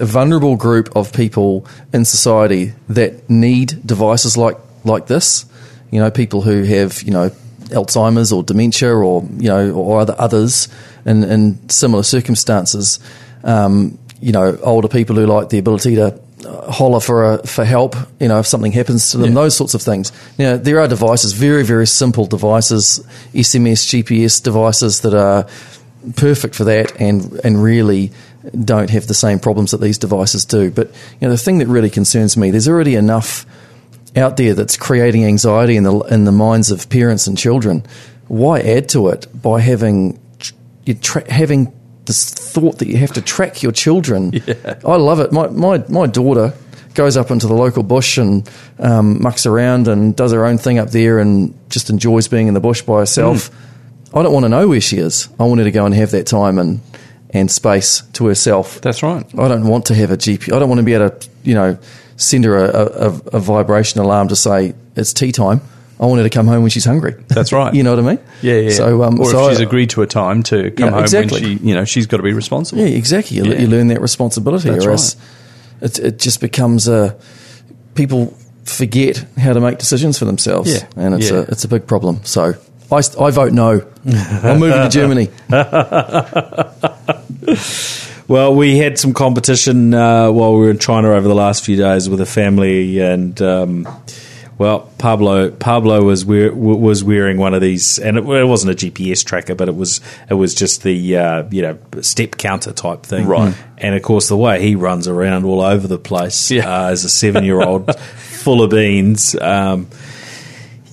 a 0.00 0.04
vulnerable 0.04 0.56
group 0.56 0.96
of 0.96 1.12
people 1.12 1.66
in 1.92 2.04
society 2.04 2.72
that 2.88 3.28
need 3.30 3.86
devices 3.86 4.36
like 4.36 4.56
like 4.84 5.06
this. 5.06 5.44
You 5.90 6.00
know, 6.00 6.10
people 6.10 6.40
who 6.42 6.62
have 6.62 7.02
you 7.02 7.10
know 7.12 7.30
Alzheimer's 7.70 8.32
or 8.32 8.42
dementia 8.42 8.94
or 8.94 9.22
you 9.38 9.48
know 9.48 9.70
or 9.72 10.00
other 10.00 10.14
others 10.18 10.68
in, 11.04 11.24
in 11.24 11.68
similar 11.68 12.02
circumstances. 12.02 12.98
Um, 13.44 13.98
you 14.20 14.30
know, 14.32 14.56
older 14.62 14.86
people 14.88 15.16
who 15.16 15.26
like 15.26 15.48
the 15.48 15.58
ability 15.58 15.96
to 15.96 16.20
uh, 16.46 16.70
holler 16.70 17.00
for 17.00 17.32
a, 17.34 17.46
for 17.46 17.64
help. 17.64 17.96
You 18.20 18.28
know, 18.28 18.38
if 18.38 18.46
something 18.46 18.70
happens 18.70 19.10
to 19.10 19.18
them, 19.18 19.30
Yeah. 19.30 19.34
those 19.34 19.56
sorts 19.56 19.74
of 19.74 19.82
things. 19.82 20.12
You 20.38 20.44
know, 20.46 20.56
there 20.58 20.78
are 20.78 20.86
devices, 20.86 21.32
very 21.32 21.64
very 21.64 21.86
simple 21.88 22.26
devices, 22.26 23.00
SMS, 23.34 23.84
GPS 23.88 24.40
devices 24.42 25.00
that 25.00 25.14
are 25.14 25.46
perfect 26.16 26.54
for 26.54 26.64
that 26.64 27.00
and 27.00 27.40
and 27.44 27.62
really 27.62 28.10
don't 28.64 28.90
have 28.90 29.06
the 29.06 29.14
same 29.14 29.38
problems 29.38 29.70
that 29.70 29.80
these 29.80 29.98
devices 29.98 30.44
do. 30.44 30.70
But 30.70 30.88
you 31.20 31.26
know, 31.26 31.30
the 31.30 31.38
thing 31.38 31.58
that 31.58 31.66
really 31.68 31.90
concerns 31.90 32.36
me, 32.36 32.50
there's 32.50 32.68
already 32.68 32.94
enough 32.94 33.44
out 34.16 34.36
there 34.36 34.54
that's 34.54 34.76
creating 34.76 35.24
anxiety 35.24 35.76
in 35.76 35.84
the 35.84 35.98
in 36.00 36.24
the 36.24 36.32
minds 36.32 36.70
of 36.70 36.88
parents 36.88 37.26
and 37.26 37.36
children. 37.36 37.84
Why 38.28 38.60
add 38.60 38.88
to 38.90 39.08
it 39.08 39.26
by 39.34 39.60
having 39.60 40.20
you 40.84 40.94
tra- 40.94 41.30
having 41.30 41.72
this 42.04 42.30
thought 42.30 42.78
that 42.78 42.88
you 42.88 42.96
have 42.98 43.12
to 43.12 43.22
track 43.22 43.62
your 43.62 43.72
children? 43.72 44.32
I 44.84 44.96
love 44.96 45.20
it. 45.20 45.32
My 45.32 45.48
my 45.48 45.84
my 45.88 46.06
daughter 46.06 46.54
goes 46.94 47.16
up 47.16 47.30
into 47.30 47.46
the 47.46 47.54
local 47.54 47.82
bush 47.82 48.18
and 48.18 48.48
um, 48.78 49.22
mucks 49.22 49.46
around 49.46 49.88
and 49.88 50.14
does 50.14 50.32
her 50.32 50.44
own 50.44 50.58
thing 50.58 50.78
up 50.78 50.90
there 50.90 51.18
and 51.18 51.58
just 51.70 51.88
enjoys 51.88 52.28
being 52.28 52.48
in 52.48 52.54
the 52.54 52.60
bush 52.60 52.82
by 52.82 52.98
herself. 53.00 53.50
I 54.14 54.22
don't 54.22 54.32
want 54.32 54.44
to 54.44 54.50
know 54.50 54.68
where 54.68 54.80
she 54.80 54.98
is. 54.98 55.30
I 55.40 55.44
want 55.44 55.58
her 55.60 55.64
to 55.64 55.70
go 55.70 55.86
and 55.86 55.94
have 55.94 56.10
that 56.10 56.26
time 56.26 56.58
and 56.58 56.80
and 57.30 57.50
space 57.50 58.02
to 58.12 58.26
herself. 58.26 58.80
That's 58.82 59.02
right. 59.02 59.24
I 59.38 59.48
don't 59.48 59.66
want 59.66 59.86
to 59.86 59.94
have 59.94 60.10
a 60.10 60.16
GP. 60.16 60.52
I 60.52 60.58
don't 60.58 60.68
want 60.68 60.80
to 60.80 60.84
be 60.84 60.92
able 60.92 61.10
to, 61.10 61.28
you 61.42 61.54
know, 61.54 61.78
send 62.16 62.44
her 62.44 62.56
a, 62.56 62.68
a, 62.68 63.08
a 63.34 63.40
vibration 63.40 64.00
alarm 64.00 64.28
to 64.28 64.36
say 64.36 64.74
it's 64.96 65.12
tea 65.12 65.32
time. 65.32 65.60
I 66.00 66.06
want 66.06 66.18
her 66.18 66.24
to 66.24 66.30
come 66.30 66.48
home 66.48 66.62
when 66.62 66.70
she's 66.70 66.84
hungry. 66.84 67.14
That's 67.28 67.52
right. 67.52 67.72
you 67.72 67.84
know 67.84 67.94
what 67.94 68.04
I 68.04 68.08
mean? 68.16 68.18
Yeah, 68.40 68.54
yeah. 68.54 68.70
So, 68.70 69.04
um, 69.04 69.20
or 69.20 69.26
so 69.30 69.46
if 69.46 69.52
she's 69.52 69.60
I- 69.60 69.64
agreed 69.64 69.90
to 69.90 70.02
a 70.02 70.06
time 70.06 70.42
to 70.44 70.70
come 70.72 70.86
Yeah, 70.86 70.90
home 70.92 71.02
exactly. 71.02 71.40
when 71.42 71.58
she, 71.58 71.64
you 71.68 71.74
know, 71.74 71.84
she's 71.84 72.06
got 72.06 72.16
to 72.16 72.22
be 72.24 72.32
responsible. 72.32 72.82
Yeah, 72.82 72.88
exactly. 72.88 73.36
You, 73.36 73.44
Yeah. 73.44 73.60
you 73.60 73.66
learn 73.68 73.88
that 73.88 74.00
responsibility, 74.00 74.70
That's 74.70 74.86
or 74.86 74.90
else 74.92 75.16
it, 75.80 75.98
it 76.00 76.18
just 76.18 76.40
becomes 76.40 76.88
a 76.88 77.16
people 77.94 78.36
forget 78.64 79.24
how 79.38 79.52
to 79.52 79.60
make 79.60 79.78
decisions 79.78 80.18
for 80.18 80.24
themselves, 80.24 80.72
Yeah. 80.74 80.86
and 80.96 81.14
it's 81.14 81.30
Yeah. 81.30 81.38
a 81.38 81.42
it's 81.42 81.64
a 81.64 81.68
big 81.68 81.86
problem. 81.86 82.20
So 82.24 82.54
I, 82.90 83.02
I 83.20 83.30
vote 83.30 83.52
no. 83.52 83.86
I'm 84.06 84.58
moving 84.58 84.82
to 84.82 84.88
Germany. 84.88 85.28
Well, 88.32 88.54
we 88.54 88.78
had 88.78 88.98
some 88.98 89.12
competition 89.12 89.92
uh, 89.92 90.30
while 90.32 90.54
we 90.54 90.60
were 90.60 90.70
in 90.70 90.78
China 90.78 91.10
over 91.10 91.28
the 91.28 91.34
last 91.34 91.66
few 91.66 91.76
days 91.76 92.08
with 92.08 92.18
a 92.22 92.24
family, 92.26 92.98
and 92.98 93.38
um, 93.42 93.86
well, 94.56 94.90
Pablo 94.96 95.50
Pablo 95.50 96.02
was 96.02 96.24
was 96.24 97.04
wearing 97.04 97.36
one 97.36 97.52
of 97.52 97.60
these, 97.60 97.98
and 97.98 98.16
it, 98.16 98.24
it 98.24 98.44
wasn't 98.46 98.72
a 98.72 98.86
GPS 98.86 99.22
tracker, 99.22 99.54
but 99.54 99.68
it 99.68 99.74
was 99.76 100.00
it 100.30 100.34
was 100.34 100.54
just 100.54 100.82
the 100.82 101.14
uh, 101.18 101.42
you 101.50 101.60
know 101.60 101.78
step 102.00 102.38
counter 102.38 102.72
type 102.72 103.02
thing, 103.02 103.26
Right. 103.26 103.54
And 103.76 103.94
of 103.94 104.00
course, 104.00 104.28
the 104.30 104.36
way 104.38 104.62
he 104.62 104.76
runs 104.76 105.08
around 105.08 105.44
all 105.44 105.60
over 105.60 105.86
the 105.86 105.98
place 105.98 106.50
Yeah. 106.50 106.86
uh, 106.86 106.88
as 106.88 107.04
a 107.04 107.10
seven 107.10 107.44
year 107.44 107.60
old, 107.60 107.94
full 108.00 108.62
of 108.62 108.70
beans. 108.70 109.34
Um, 109.38 109.88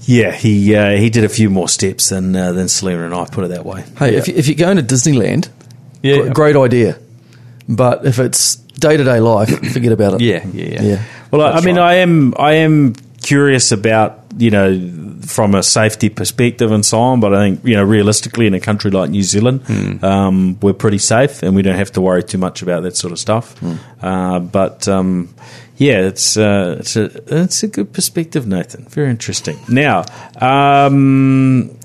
yeah, 0.02 0.32
he 0.32 0.76
uh, 0.76 0.98
he 0.98 1.10
did 1.10 1.24
a 1.24 1.30
few 1.30 1.50
more 1.50 1.70
steps 1.70 2.10
than 2.10 2.36
uh, 2.36 2.52
than 2.52 2.68
Selena 2.68 3.06
and 3.06 3.14
I 3.14 3.24
put 3.32 3.46
it 3.46 3.50
that 3.52 3.64
way. 3.64 3.86
Hey, 3.98 4.16
if, 4.18 4.28
you, 4.28 4.34
if 4.36 4.48
you're 4.50 4.56
going 4.58 4.76
to 4.76 4.84
Disneyland, 4.84 5.48
Yeah. 6.04 6.24
gr- 6.24 6.34
great 6.34 6.56
idea. 6.58 7.00
But 7.70 8.06
if 8.06 8.18
it's 8.20 8.56
day 8.80 8.98
to 8.98 9.04
day 9.04 9.20
life, 9.20 9.50
forget 9.74 9.92
about 9.92 10.16
it. 10.16 10.22
Yeah, 10.22 10.46
yeah, 10.54 10.66
yeah. 10.66 10.82
yeah. 10.82 11.04
Well, 11.32 11.42
I, 11.42 11.52
I 11.60 11.62
mean, 11.62 11.78
right. 11.78 11.92
I 11.92 11.94
am 12.02 12.34
I 12.38 12.54
am 12.54 12.96
curious 13.22 13.72
about 13.72 14.24
you 14.38 14.50
know 14.50 14.92
from 15.22 15.54
a 15.54 15.62
safety 15.62 16.10
perspective 16.10 16.72
and 16.72 16.84
so 16.84 16.98
on, 17.00 17.20
but 17.20 17.34
I 17.36 17.38
think 17.50 17.64
you 17.64 17.76
know 17.76 17.84
realistically 17.84 18.48
in 18.48 18.54
a 18.56 18.60
country 18.60 18.90
like 18.90 19.12
New 19.12 19.22
Zealand, 19.24 19.62
Hmm. 19.68 20.04
um, 20.04 20.58
we're 20.62 20.74
pretty 20.74 20.98
safe 20.98 21.44
and 21.44 21.56
we 21.56 21.62
don't 21.62 21.76
have 21.78 21.92
to 21.92 22.02
worry 22.02 22.24
too 22.24 22.40
much 22.40 22.64
about 22.64 22.82
that 22.84 22.98
sort 22.98 23.12
of 23.12 23.20
stuff. 23.20 23.56
Hmm. 23.60 23.76
Uh, 24.02 24.40
but 24.40 24.88
um, 24.88 25.28
yeah, 25.78 26.08
it's 26.08 26.38
uh, 26.38 26.78
it's 26.80 26.96
a 26.96 27.06
it's 27.28 27.62
a 27.64 27.68
good 27.68 27.94
perspective, 27.94 28.48
Nathan. 28.48 28.86
Very 28.90 29.10
interesting. 29.12 29.58
Now. 29.68 30.06
Um, 30.42 31.76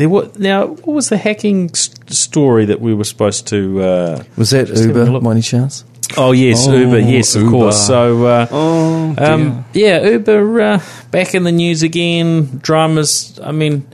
there 0.00 0.08
were, 0.08 0.30
now, 0.38 0.66
what 0.66 0.94
was 0.94 1.10
the 1.10 1.18
hacking 1.18 1.68
s- 1.74 1.90
story 2.08 2.64
that 2.64 2.80
we 2.80 2.94
were 2.94 3.04
supposed 3.04 3.46
to? 3.48 3.82
Uh, 3.82 4.22
Was 4.38 4.48
that 4.50 4.66
Just 4.68 4.84
having 4.86 4.96
a 4.96 5.12
Uber, 5.12 5.30
any 5.30 5.42
chance? 5.42 5.84
Oh 6.16 6.32
yes, 6.32 6.66
Oh, 6.66 6.74
Uber. 6.74 7.00
Yes, 7.00 7.36
of 7.36 7.42
Uber. 7.42 7.50
course. 7.52 7.86
So, 7.86 8.24
uh, 8.24 8.46
Oh, 8.50 9.14
um, 9.18 9.64
yeah, 9.74 10.02
Uber 10.08 10.60
uh, 10.60 10.80
back 11.10 11.34
in 11.34 11.44
the 11.44 11.52
news 11.52 11.82
again. 11.82 12.60
Dramas. 12.62 13.38
I 13.44 13.52
mean, 13.52 13.84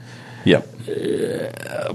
Yep. 0.45 0.63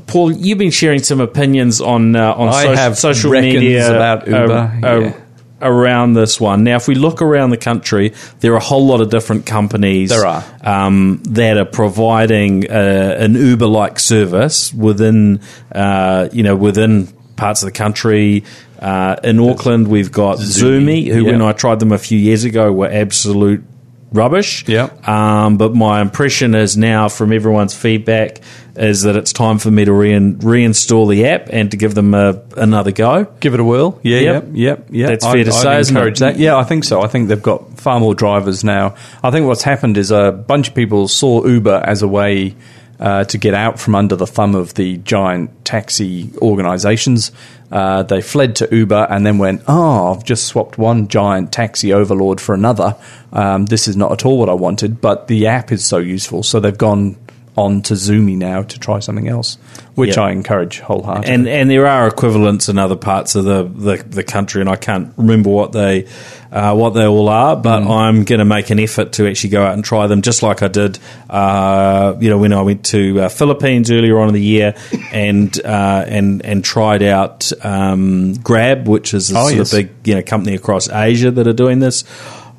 Paul, 0.08 0.34
you've 0.34 0.58
been 0.58 0.72
sharing 0.72 1.02
some 1.04 1.22
opinions 1.22 1.80
on 1.80 2.16
uh, 2.18 2.34
on 2.34 2.50
I 2.50 2.92
social 2.94 3.32
media 3.32 3.96
about 3.96 4.28
Uber, 4.28 4.80
yeah. 4.84 5.14
Around 5.62 6.14
this 6.14 6.40
one. 6.40 6.64
Now, 6.64 6.76
if 6.76 6.88
we 6.88 6.96
look 6.96 7.22
around 7.22 7.52
the 7.52 7.58
country, 7.58 8.14
there 8.40 8.54
are 8.54 8.58
a 8.58 8.64
whole 8.64 8.88
lot 8.88 9.02
of 9.02 9.10
different 9.10 9.46
companies. 9.46 10.10
There 10.10 10.26
are. 10.26 10.44
um, 10.64 11.22
that 11.26 11.58
are 11.58 11.66
providing 11.66 12.70
uh, 12.70 13.16
an 13.20 13.36
Uber-like 13.36 14.00
service 14.00 14.74
within 14.74 15.42
uh, 15.74 16.30
you 16.32 16.44
know 16.44 16.56
within 16.56 17.08
parts 17.36 17.64
of 17.64 17.68
the 17.68 17.78
country. 17.78 18.44
Uh, 18.80 19.16
in 19.24 19.40
Auckland, 19.40 19.88
we've 19.88 20.12
got 20.12 20.40
Zoomy, 20.40 21.06
Zoomy, 21.06 21.14
who 21.14 21.26
when. 21.26 21.42
I 21.42 21.52
tried 21.54 21.80
them 21.80 21.92
a 21.92 22.00
few 22.00 22.18
years 22.18 22.46
ago 22.46 22.72
were 22.72 22.90
absolute 22.90 23.64
rubbish. 24.12 24.68
Yeah. 24.68 24.90
Um, 25.06 25.58
but 25.58 25.74
my 25.74 26.02
impression 26.02 26.56
is 26.56 26.78
now 26.78 27.10
from 27.10 27.32
everyone's 27.32 27.76
feedback 27.76 28.40
is 28.76 29.04
that 29.04 29.16
it's 29.16 29.34
time 29.34 29.58
for 29.60 29.70
me 29.70 29.84
to 29.86 29.92
rein, 29.94 30.36
reinstall 30.38 31.10
the 31.10 31.26
app 31.26 31.48
and 31.52 31.72
to 31.72 31.78
give 31.78 31.94
them 31.96 32.14
a, 32.14 32.42
another 32.58 32.92
go. 32.92 33.26
Give 33.40 33.54
it 33.54 33.60
a 33.60 33.64
whirl. 33.64 34.00
Yeah, 34.04 34.20
Yep. 34.20 34.46
yep, 34.54 34.88
yep. 34.90 35.10
That's 35.10 35.26
fair 35.26 35.44
to 35.44 35.52
say, 35.52 35.80
isn't 35.80 35.96
it? 35.96 36.00
encourage 36.00 36.20
that. 36.20 36.38
Yeah, 36.38 36.56
I 36.58 36.64
think 36.64 36.84
so. 36.86 37.02
I 37.02 37.08
think 37.08 37.28
they've 37.28 37.42
got 37.42 37.80
far 37.80 38.00
more 38.00 38.16
drivers 38.16 38.64
now. 38.64 38.96
I 39.24 39.32
think 39.32 39.46
what's 39.48 39.64
happened 39.64 39.98
is 39.98 40.12
a 40.12 40.32
bunch 40.32 40.70
of 40.70 40.76
people 40.76 41.08
saw 41.08 41.46
Uber 41.46 41.84
as 41.86 42.02
a 42.02 42.08
way 42.08 42.56
uh, 43.00 43.24
to 43.26 43.38
get 43.38 43.54
out 43.56 43.80
from 43.80 43.96
under 43.96 44.16
the 44.16 44.28
thumb 44.28 44.54
of 44.56 44.76
the 44.76 44.98
giant 44.98 45.66
taxi 45.66 46.32
organisations. 46.38 47.32
Uh, 47.72 48.04
they 48.04 48.22
fled 48.22 48.56
to 48.58 48.68
Uber 48.72 49.08
and 49.10 49.26
then 49.26 49.38
went, 49.38 49.64
"Oh, 49.68 50.14
I've 50.14 50.24
just 50.26 50.46
swapped 50.46 50.78
one 50.78 51.08
giant 51.08 51.52
taxi 51.52 51.94
overlord 51.94 52.40
for 52.42 52.54
another. 52.54 52.96
Um, 53.34 53.66
this 53.66 53.88
is 53.88 53.96
not 53.98 54.12
at 54.12 54.26
all 54.26 54.38
what 54.38 54.50
I 54.50 54.54
wanted." 54.54 55.00
But 55.02 55.28
the 55.28 55.48
app 55.48 55.72
is 55.72 55.84
so 55.84 55.98
useful, 55.98 56.44
so 56.44 56.60
they've 56.60 56.78
gone 56.78 57.16
on 57.58 57.82
to 57.82 57.96
Zoomy 57.96 58.38
now 58.38 58.64
to 58.64 58.80
try 58.80 59.00
something 59.00 59.28
else, 59.28 59.58
which 59.96 60.12
Yep. 60.12 60.18
I 60.20 60.32
encourage 60.32 60.80
wholeheartedly. 60.80 61.34
And 61.34 61.48
and 61.48 61.70
there 61.70 61.86
are 61.86 62.08
equivalents 62.08 62.70
in 62.70 62.78
other 62.78 62.96
parts 62.96 63.36
of 63.36 63.44
the, 63.44 63.64
the, 63.64 64.04
the 64.04 64.24
country, 64.24 64.62
and 64.62 64.70
I 64.70 64.78
can't 64.78 65.14
remember 65.18 65.50
what 65.50 65.74
they 65.74 66.08
uh, 66.52 66.74
what 66.76 66.92
they 66.92 67.06
all 67.06 67.28
are. 67.30 67.56
But 67.58 67.84
I'm 67.84 68.24
going 68.24 68.40
to 68.40 68.46
make 68.46 68.70
an 68.70 68.80
effort 68.80 69.14
to 69.14 69.28
actually 69.28 69.50
go 69.52 69.64
out 69.66 69.74
and 69.74 69.84
try 69.84 70.08
them, 70.08 70.22
just 70.22 70.44
like 70.44 70.64
I 70.64 70.68
did, 70.70 70.98
uh, 71.30 72.16
you 72.20 72.30
know, 72.30 72.38
when 72.38 72.54
I 72.54 72.62
went 72.62 72.86
to 72.88 73.22
uh, 73.22 73.30
Philippines 73.30 73.92
earlier 73.92 74.20
on 74.20 74.30
in 74.30 74.34
the 74.34 74.42
year, 74.42 74.76
and 75.12 75.54
uh, 75.66 76.06
and 76.08 76.46
and 76.46 76.64
tried 76.64 77.04
out 77.04 77.52
um, 77.66 78.34
Grab, 78.36 78.88
which 78.88 79.14
is 79.14 79.30
a 79.32 79.38
Oh, 79.38 79.48
sort 79.48 79.56
yes. 79.58 79.74
of 79.74 79.78
big 79.78 80.08
you 80.08 80.16
know 80.16 80.22
company 80.22 80.56
across 80.56 80.90
Asia 80.90 81.32
that 81.32 81.48
are 81.48 81.54
doing 81.54 81.80
this. 81.80 82.04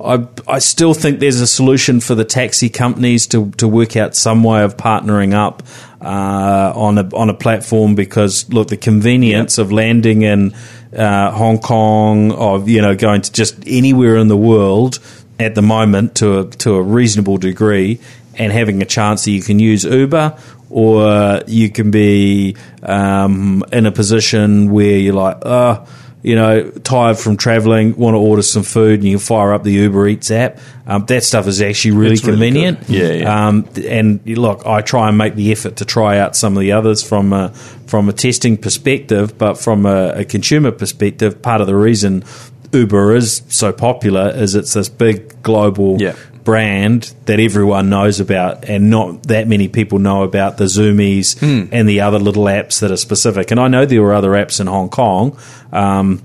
I, 0.05 0.26
I 0.48 0.59
still 0.59 0.94
think 0.94 1.20
there's 1.20 1.40
a 1.40 1.46
solution 1.46 2.00
for 2.00 2.14
the 2.14 2.24
taxi 2.24 2.68
companies 2.68 3.26
to, 3.28 3.50
to 3.53 3.68
work 3.68 3.96
out 3.96 4.14
some 4.14 4.42
way 4.42 4.62
of 4.62 4.76
partnering 4.76 5.34
up 5.34 5.62
uh, 6.00 6.72
on 6.74 6.98
a 6.98 7.09
on 7.14 7.30
a 7.30 7.34
platform 7.34 7.94
because 7.94 8.48
look 8.53 8.68
the 8.68 8.76
convenience 8.76 9.59
of 9.59 9.70
landing 9.70 10.22
in 10.22 10.53
uh, 10.96 11.30
Hong 11.30 11.59
Kong 11.59 12.32
of 12.32 12.68
you 12.68 12.82
know 12.82 12.96
going 12.96 13.22
to 13.22 13.32
just 13.32 13.62
anywhere 13.66 14.16
in 14.16 14.28
the 14.28 14.36
world 14.36 14.98
at 15.38 15.55
the 15.55 15.62
moment 15.62 16.16
to 16.16 16.40
a, 16.40 16.44
to 16.46 16.74
a 16.74 16.82
reasonable 16.82 17.38
degree 17.38 18.00
and 18.34 18.53
having 18.53 18.82
a 18.82 18.84
chance 18.84 19.24
that 19.24 19.30
you 19.30 19.42
can 19.42 19.59
use 19.59 19.84
Uber, 19.84 20.38
or 20.70 21.42
you 21.46 21.70
can 21.70 21.90
be 21.90 22.57
um, 22.82 23.62
in 23.72 23.86
a 23.86 23.92
position 23.92 24.70
where 24.70 24.96
you're 24.96 25.14
like, 25.14 25.36
oh, 25.42 25.86
you 26.22 26.36
know, 26.36 26.70
tired 26.70 27.18
from 27.18 27.36
traveling, 27.36 27.96
want 27.96 28.14
to 28.14 28.18
order 28.18 28.42
some 28.42 28.62
food, 28.62 29.00
and 29.00 29.04
you 29.08 29.16
can 29.16 29.26
fire 29.26 29.52
up 29.52 29.64
the 29.64 29.72
Uber 29.72 30.06
Eats 30.06 30.30
app. 30.30 30.58
Um, 30.86 31.04
that 31.06 31.24
stuff 31.24 31.46
is 31.46 31.60
actually 31.60 31.92
really 31.92 32.12
It's 32.14 32.24
convenient. 32.24 32.88
Yeah, 32.88 33.12
yeah. 33.12 33.46
Um, 33.48 33.68
and 33.86 34.24
look, 34.26 34.64
I 34.64 34.82
try 34.82 35.08
and 35.08 35.18
make 35.18 35.34
the 35.34 35.50
effort 35.50 35.76
to 35.76 35.84
try 35.84 36.18
out 36.18 36.36
some 36.36 36.56
of 36.56 36.60
the 36.60 36.72
others 36.72 37.02
from 37.02 37.32
a, 37.32 37.50
from 37.86 38.08
a 38.08 38.12
testing 38.12 38.56
perspective, 38.56 39.36
but 39.36 39.54
from 39.54 39.84
a, 39.84 40.10
a 40.20 40.24
consumer 40.24 40.70
perspective, 40.70 41.42
part 41.42 41.60
of 41.60 41.66
the 41.66 41.76
reason 41.76 42.24
Uber 42.72 43.14
is 43.16 43.42
so 43.48 43.72
popular 43.72 44.30
is 44.30 44.54
it's 44.54 44.72
this 44.72 44.88
big 44.88 45.42
global 45.42 46.00
Yeah. 46.00 46.14
Brand 46.45 47.12
that 47.26 47.38
everyone 47.40 47.88
knows 47.90 48.20
about, 48.20 48.64
and 48.68 48.90
not 48.90 49.24
that 49.24 49.47
many 49.49 49.68
people 49.68 49.99
know 49.99 50.22
about 50.22 50.57
the 50.57 50.64
Zoomies 50.64 51.38
Hmm. 51.38 51.72
and 51.72 51.88
the 51.88 52.01
other 52.01 52.18
little 52.18 52.45
apps 52.45 52.80
that 52.80 52.90
are 52.90 52.97
specific. 52.97 53.51
And 53.51 53.61
I 53.61 53.68
know 53.68 53.86
there 53.86 54.03
were 54.03 54.14
other 54.14 54.30
apps 54.30 54.61
in 54.61 54.66
Hong 54.66 54.88
Kong. 54.88 55.36
Um, 55.72 56.22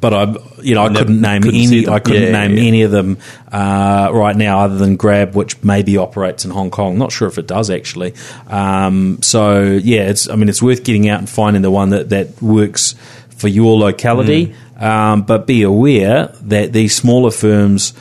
but 0.00 0.12
I, 0.12 0.34
you 0.62 0.74
know, 0.74 0.84
I 0.84 0.92
couldn't 0.92 1.20
name 1.20 1.42
couldn't 1.42 1.60
any. 1.60 1.88
I 1.88 1.98
couldn't 1.98 2.22
Yeah, 2.24 2.32
name 2.46 2.56
yeah. 2.58 2.64
any 2.64 2.82
of 2.82 2.90
them 2.90 3.16
uh, 3.52 4.10
right 4.12 4.36
now, 4.36 4.60
other 4.60 4.76
than 4.76 4.96
Grab, 4.96 5.34
which 5.34 5.62
maybe 5.62 5.96
operates 5.96 6.44
in 6.44 6.50
Hong 6.50 6.70
Kong. 6.70 6.98
Not 6.98 7.12
sure 7.12 7.28
if 7.28 7.38
it 7.38 7.46
does 7.46 7.70
actually. 7.70 8.12
Um, 8.48 9.18
so 9.22 9.62
yeah, 9.62 10.08
it's. 10.08 10.28
I 10.28 10.36
mean, 10.36 10.48
it's 10.48 10.62
worth 10.62 10.84
getting 10.84 11.08
out 11.08 11.20
and 11.20 11.28
finding 11.28 11.62
the 11.62 11.70
one 11.70 11.90
that 11.90 12.08
that 12.10 12.42
works 12.42 12.94
for 13.30 13.48
your 13.48 13.78
locality. 13.78 14.54
Mm. 14.78 14.82
Um, 14.82 15.22
but 15.22 15.46
be 15.46 15.62
aware 15.62 16.34
that 16.42 16.72
these 16.72 16.94
smaller 16.94 17.30
firms 17.30 17.94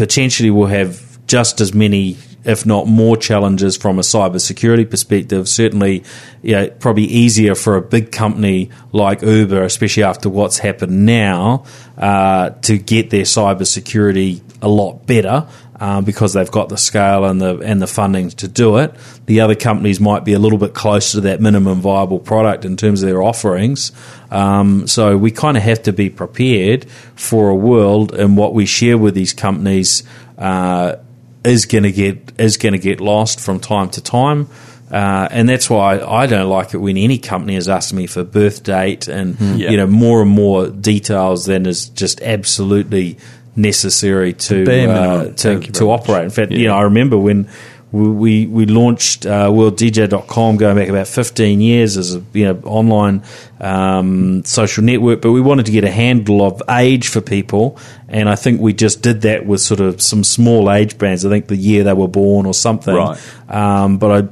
potentially 0.00 0.50
will 0.50 0.64
have 0.64 1.26
just 1.26 1.60
as 1.60 1.74
many, 1.74 2.16
if 2.42 2.64
not 2.64 2.86
more, 2.86 3.18
challenges 3.18 3.76
from 3.76 3.98
a 3.98 4.02
cybersecurity 4.02 4.88
perspective. 4.88 5.46
Certainly, 5.46 6.04
yeah, 6.40 6.68
probably 6.78 7.04
easier 7.04 7.54
for 7.54 7.76
a 7.76 7.82
big 7.82 8.10
company 8.10 8.70
like 8.92 9.20
Uber, 9.20 9.62
especially 9.62 10.04
after 10.04 10.30
what's 10.30 10.56
happened 10.56 11.04
now, 11.04 11.66
uh, 11.98 12.48
to 12.62 12.78
get 12.78 13.10
their 13.10 13.24
cybersecurity 13.24 14.40
a 14.62 14.68
lot 14.68 15.06
better. 15.06 15.46
Um, 15.82 16.04
because 16.04 16.34
they've 16.34 16.50
got 16.50 16.68
the 16.68 16.76
scale 16.76 17.24
and 17.24 17.40
the 17.40 17.56
and 17.60 17.80
the 17.80 17.86
funding 17.86 18.28
to 18.32 18.46
do 18.46 18.76
it, 18.76 18.94
the 19.24 19.40
other 19.40 19.54
companies 19.54 19.98
might 19.98 20.26
be 20.26 20.34
a 20.34 20.38
little 20.38 20.58
bit 20.58 20.74
closer 20.74 21.16
to 21.16 21.20
that 21.22 21.40
minimum 21.40 21.80
viable 21.80 22.18
product 22.18 22.66
in 22.66 22.76
terms 22.76 23.02
of 23.02 23.08
their 23.08 23.22
offerings. 23.22 23.90
Um, 24.30 24.86
so 24.86 25.16
we 25.16 25.30
kind 25.30 25.56
of 25.56 25.62
have 25.62 25.82
to 25.84 25.92
be 25.94 26.10
prepared 26.10 26.84
for 27.16 27.48
a 27.48 27.54
world 27.54 28.14
in 28.14 28.36
what 28.36 28.52
we 28.52 28.66
share 28.66 28.98
with 28.98 29.14
these 29.14 29.32
companies 29.32 30.02
uh, 30.36 30.96
is 31.44 31.64
going 31.64 31.84
to 31.84 31.92
get 31.92 32.32
is 32.38 32.58
going 32.58 32.74
to 32.74 32.78
get 32.78 33.00
lost 33.00 33.40
from 33.40 33.58
time 33.58 33.88
to 33.90 34.02
time. 34.02 34.48
Uh, 34.90 35.28
and 35.30 35.48
that's 35.48 35.70
why 35.70 36.00
I 36.00 36.26
don't 36.26 36.48
like 36.50 36.74
it 36.74 36.78
when 36.78 36.96
any 36.98 37.16
company 37.16 37.54
is 37.54 37.68
asking 37.68 37.96
me 37.98 38.06
for 38.06 38.24
birth 38.24 38.64
date 38.64 39.06
and 39.08 39.38
Yeah. 39.56 39.70
you 39.70 39.76
know 39.78 39.86
more 39.86 40.20
and 40.20 40.30
more 40.30 40.68
details 40.68 41.46
than 41.46 41.64
is 41.64 41.88
just 41.90 42.20
absolutely 42.22 43.16
necessary 43.56 44.32
to 44.32 44.90
uh, 44.90 45.32
to, 45.32 45.60
to 45.60 45.90
operate. 45.90 46.24
In 46.24 46.30
fact, 46.30 46.52
you 46.52 46.66
know 46.66 46.76
I 46.76 46.82
remember 46.82 47.18
when 47.18 47.48
we 47.92 48.08
we, 48.08 48.46
we 48.46 48.66
launched 48.66 49.26
uh, 49.26 49.48
worlddj.com 49.48 50.56
going 50.56 50.76
back 50.76 50.88
about 50.88 51.08
15 51.08 51.60
years 51.60 51.96
as 51.96 52.14
a 52.14 52.22
you 52.32 52.44
know 52.44 52.60
online 52.64 53.22
um, 53.60 54.44
social 54.44 54.84
network, 54.84 55.20
but 55.20 55.32
we 55.32 55.40
wanted 55.40 55.66
to 55.66 55.72
get 55.72 55.84
a 55.84 55.90
handle 55.90 56.42
of 56.42 56.62
age 56.68 57.08
for 57.08 57.20
people, 57.20 57.78
and 58.08 58.28
I 58.28 58.36
think 58.36 58.60
we 58.60 58.72
just 58.72 59.02
did 59.02 59.22
that 59.22 59.44
with 59.44 59.60
sort 59.60 59.80
of 59.80 60.00
some 60.00 60.24
small 60.24 60.70
age 60.70 60.98
bands. 60.98 61.26
I 61.26 61.30
think 61.30 61.48
the 61.48 61.56
year 61.56 61.84
they 61.84 61.92
were 61.92 62.08
born 62.08 62.46
or 62.46 62.54
something. 62.54 62.94
Right. 62.94 63.18
Um, 63.48 63.98
but 63.98 64.24
I 64.24 64.28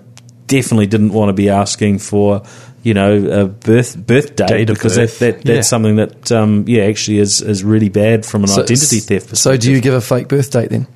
definitely 0.46 0.86
didn't 0.86 1.12
want 1.12 1.28
to 1.28 1.34
be 1.34 1.50
asking 1.50 1.98
for 1.98 2.42
you 2.82 2.94
know 2.94 3.42
a 3.42 3.46
birth 3.46 3.96
birth 3.96 4.36
date, 4.36 4.48
Date 4.48 4.68
because 4.68 4.96
that, 4.96 5.10
that 5.18 5.34
that's 5.42 5.46
Yeah. 5.48 5.60
something 5.62 5.96
that 5.96 6.30
um, 6.32 6.64
yeah 6.66 6.84
actually 6.84 7.18
is 7.18 7.40
is 7.42 7.64
really 7.64 7.88
bad 7.88 8.24
from 8.24 8.42
an 8.42 8.48
So- 8.48 8.62
identity 8.62 9.00
theft 9.00 9.28
perspective. 9.30 9.38
So, 9.38 9.56
do 9.56 9.72
you 9.72 9.80
give 9.80 9.94
a 9.94 10.00
fake 10.00 10.28
birth 10.28 10.50
date 10.50 10.70
then? 10.70 10.86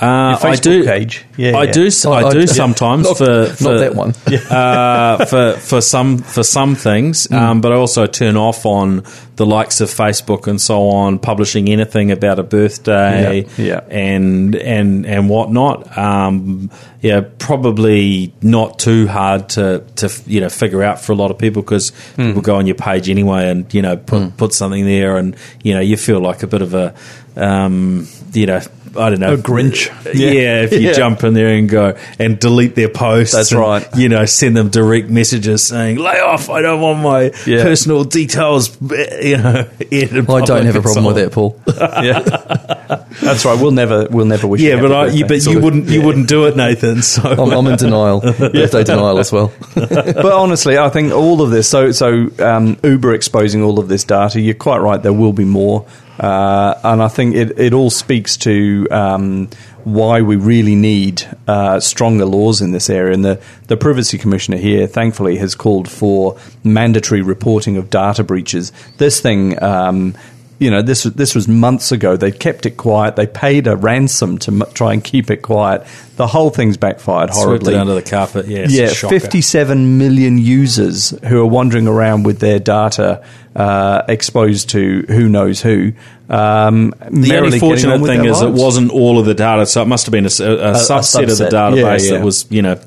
Uh, 0.00 0.36
Your 0.42 0.50
I 0.52 0.56
do. 0.56 0.84
Page. 0.84 1.24
Yeah, 1.36 1.56
I 1.56 1.64
yeah. 1.64 1.72
do. 1.72 1.88
Oh, 2.06 2.12
I 2.12 2.22
I- 2.26 2.30
do 2.30 2.40
yeah. 2.40 2.46
sometimes 2.46 3.04
Not- 3.04 3.18
for, 3.18 3.64
not 3.64 3.78
that 3.78 3.94
one. 3.94 4.14
uh, 4.50 5.24
for 5.26 5.52
for 5.60 5.80
some 5.80 6.18
for 6.18 6.42
some 6.42 6.74
things, 6.74 7.26
Mm. 7.28 7.38
um, 7.38 7.60
but 7.60 7.72
I 7.72 7.76
also 7.76 8.06
turn 8.06 8.36
off 8.36 8.66
on 8.66 9.02
the 9.36 9.46
likes 9.46 9.80
of 9.80 9.88
Facebook 9.90 10.46
and 10.46 10.60
so 10.60 10.88
on, 10.90 11.18
publishing 11.18 11.68
anything 11.68 12.10
about 12.10 12.38
a 12.38 12.42
birthday, 12.42 13.46
Yeah, 13.56 13.64
yeah. 13.64 13.80
and 13.90 14.54
and 14.56 15.06
and 15.06 15.28
whatnot. 15.28 15.96
Um, 15.96 16.70
yeah, 17.00 17.22
probably 17.38 18.32
not 18.42 18.78
too 18.78 19.06
hard 19.06 19.48
to 19.50 19.84
to 19.96 20.10
you 20.26 20.40
know 20.40 20.48
figure 20.48 20.82
out 20.82 21.00
for 21.00 21.12
a 21.12 21.16
lot 21.16 21.30
of 21.30 21.38
people 21.38 21.62
because 21.62 21.92
Mm. 22.16 22.26
people 22.28 22.42
go 22.42 22.56
on 22.56 22.66
your 22.66 22.74
page 22.76 23.08
anyway 23.10 23.48
and 23.50 23.72
you 23.74 23.82
know 23.82 23.96
put 23.96 24.36
put 24.36 24.52
something 24.52 24.84
there, 24.84 25.16
and 25.16 25.36
you 25.62 25.74
know 25.74 25.80
you 25.80 25.96
feel 25.96 26.18
like 26.20 26.42
a 26.42 26.46
bit 26.46 26.62
of 26.62 26.74
a 26.74 26.92
um, 27.36 28.06
you 28.32 28.46
know. 28.46 28.60
I 28.96 29.10
don't 29.10 29.20
know. 29.20 29.34
A 29.34 29.36
Grinch. 29.36 29.86
Yeah, 30.14 30.30
Yeah. 30.30 30.62
if 30.62 30.72
you 30.72 30.80
Yeah. 30.80 30.92
jump 30.92 31.24
in 31.24 31.34
there 31.34 31.48
and 31.48 31.68
go 31.68 31.94
and 32.18 32.38
delete 32.38 32.74
their 32.74 32.88
posts. 32.88 33.34
That's 33.34 33.52
and, 33.52 33.60
right. 33.60 33.88
You 33.96 34.08
know, 34.08 34.24
send 34.26 34.56
them 34.56 34.68
direct 34.68 35.08
messages 35.08 35.64
saying, 35.64 35.96
lay 35.98 36.20
off, 36.20 36.50
I 36.50 36.60
don't 36.62 36.80
want 36.80 37.00
my 37.00 37.32
Yeah. 37.46 37.62
personal 37.62 38.04
details, 38.04 38.76
you 39.22 39.38
know. 39.38 39.66
in 39.90 40.26
I 40.30 40.40
don't 40.44 40.66
have 40.66 40.76
a 40.76 40.82
problem 40.82 41.04
with 41.04 41.16
on." 41.16 41.22
that, 41.22 41.32
Paul. 41.32 41.58
yeah. 41.66 43.04
That's 43.22 43.44
right. 43.44 43.58
We'll 43.60 43.70
never, 43.70 44.06
we'll 44.10 44.26
never 44.26 44.46
wish. 44.46 44.60
Yeah, 44.60 44.80
but 44.80 44.92
I, 44.92 45.06
you, 45.06 45.26
but 45.26 45.44
you 45.46 45.58
of. 45.58 45.64
wouldn't, 45.64 45.88
you 45.88 46.02
wouldn't 46.02 46.28
do 46.28 46.44
it, 46.46 46.56
Nathan. 46.56 47.02
So 47.02 47.22
I'm, 47.30 47.50
I'm 47.52 47.66
in 47.66 47.76
denial, 47.76 48.20
birthday 48.20 48.84
denial 48.84 49.18
as 49.18 49.32
well. 49.32 49.52
but 49.74 50.24
honestly, 50.32 50.78
I 50.78 50.88
think 50.88 51.12
all 51.12 51.40
of 51.42 51.50
this. 51.50 51.68
So, 51.68 51.92
so 51.92 52.28
um, 52.38 52.78
Uber 52.82 53.14
exposing 53.14 53.62
all 53.62 53.78
of 53.78 53.88
this 53.88 54.04
data. 54.04 54.40
You're 54.40 54.54
quite 54.54 54.78
right. 54.78 55.02
There 55.02 55.12
will 55.12 55.32
be 55.32 55.44
more, 55.44 55.86
uh, 56.18 56.74
and 56.84 57.02
I 57.02 57.08
think 57.08 57.34
it, 57.36 57.58
it 57.58 57.72
all 57.72 57.90
speaks 57.90 58.36
to 58.38 58.81
um, 58.90 59.48
why 59.84 60.22
we 60.22 60.36
really 60.36 60.74
need 60.74 61.22
uh, 61.46 61.80
stronger 61.80 62.24
laws 62.24 62.60
in 62.60 62.72
this 62.72 62.88
area. 62.90 63.14
And 63.14 63.24
the 63.24 63.42
the 63.68 63.76
privacy 63.76 64.18
commissioner 64.18 64.58
here, 64.58 64.86
thankfully, 64.86 65.36
has 65.38 65.54
called 65.54 65.88
for 65.88 66.38
mandatory 66.64 67.22
reporting 67.22 67.76
of 67.76 67.90
data 67.90 68.24
breaches. 68.24 68.72
This 68.98 69.20
thing. 69.20 69.62
Um, 69.62 70.14
you 70.58 70.70
know, 70.70 70.80
this 70.80 71.02
this 71.02 71.34
was 71.34 71.48
months 71.48 71.90
ago. 71.90 72.16
They 72.16 72.30
kept 72.30 72.66
it 72.66 72.76
quiet. 72.76 73.16
They 73.16 73.26
paid 73.26 73.66
a 73.66 73.74
ransom 73.74 74.38
to 74.38 74.52
m- 74.52 74.62
try 74.74 74.92
and 74.92 75.02
keep 75.02 75.28
it 75.28 75.38
quiet. 75.38 75.84
The 76.14 76.28
whole 76.28 76.50
thing's 76.50 76.76
backfired 76.76 77.30
horribly 77.30 77.74
it 77.74 77.80
under 77.80 77.94
the 77.94 78.02
carpet. 78.02 78.46
Yeah, 78.46 78.66
yeah, 78.68 78.92
57 78.92 79.98
million 79.98 80.38
users 80.38 81.10
who 81.26 81.40
are 81.40 81.46
wandering 81.46 81.88
around 81.88 82.22
with 82.22 82.38
their 82.38 82.60
data 82.60 83.24
uh, 83.56 84.02
exposed 84.08 84.70
to 84.70 85.02
who 85.08 85.28
knows 85.28 85.60
who. 85.60 85.92
Um, 86.28 86.94
The 87.10 87.36
only 87.36 87.58
fortunate 87.58 88.00
thing 88.06 88.24
is 88.24 88.40
it 88.40 88.50
wasn't 88.52 88.90
all 88.90 89.18
of 89.18 89.26
the 89.26 89.34
data, 89.34 89.66
so 89.66 89.82
it 89.82 89.86
must 89.86 90.06
have 90.06 90.12
been 90.12 90.24
a 90.26 90.28
subset, 90.28 91.30
of 91.30 91.38
the 91.38 91.44
database 91.48 91.76
Yeah, 91.76 91.96
yeah. 92.12 92.18
that 92.18 92.24
was, 92.24 92.46
you 92.50 92.62
know, 92.62 92.78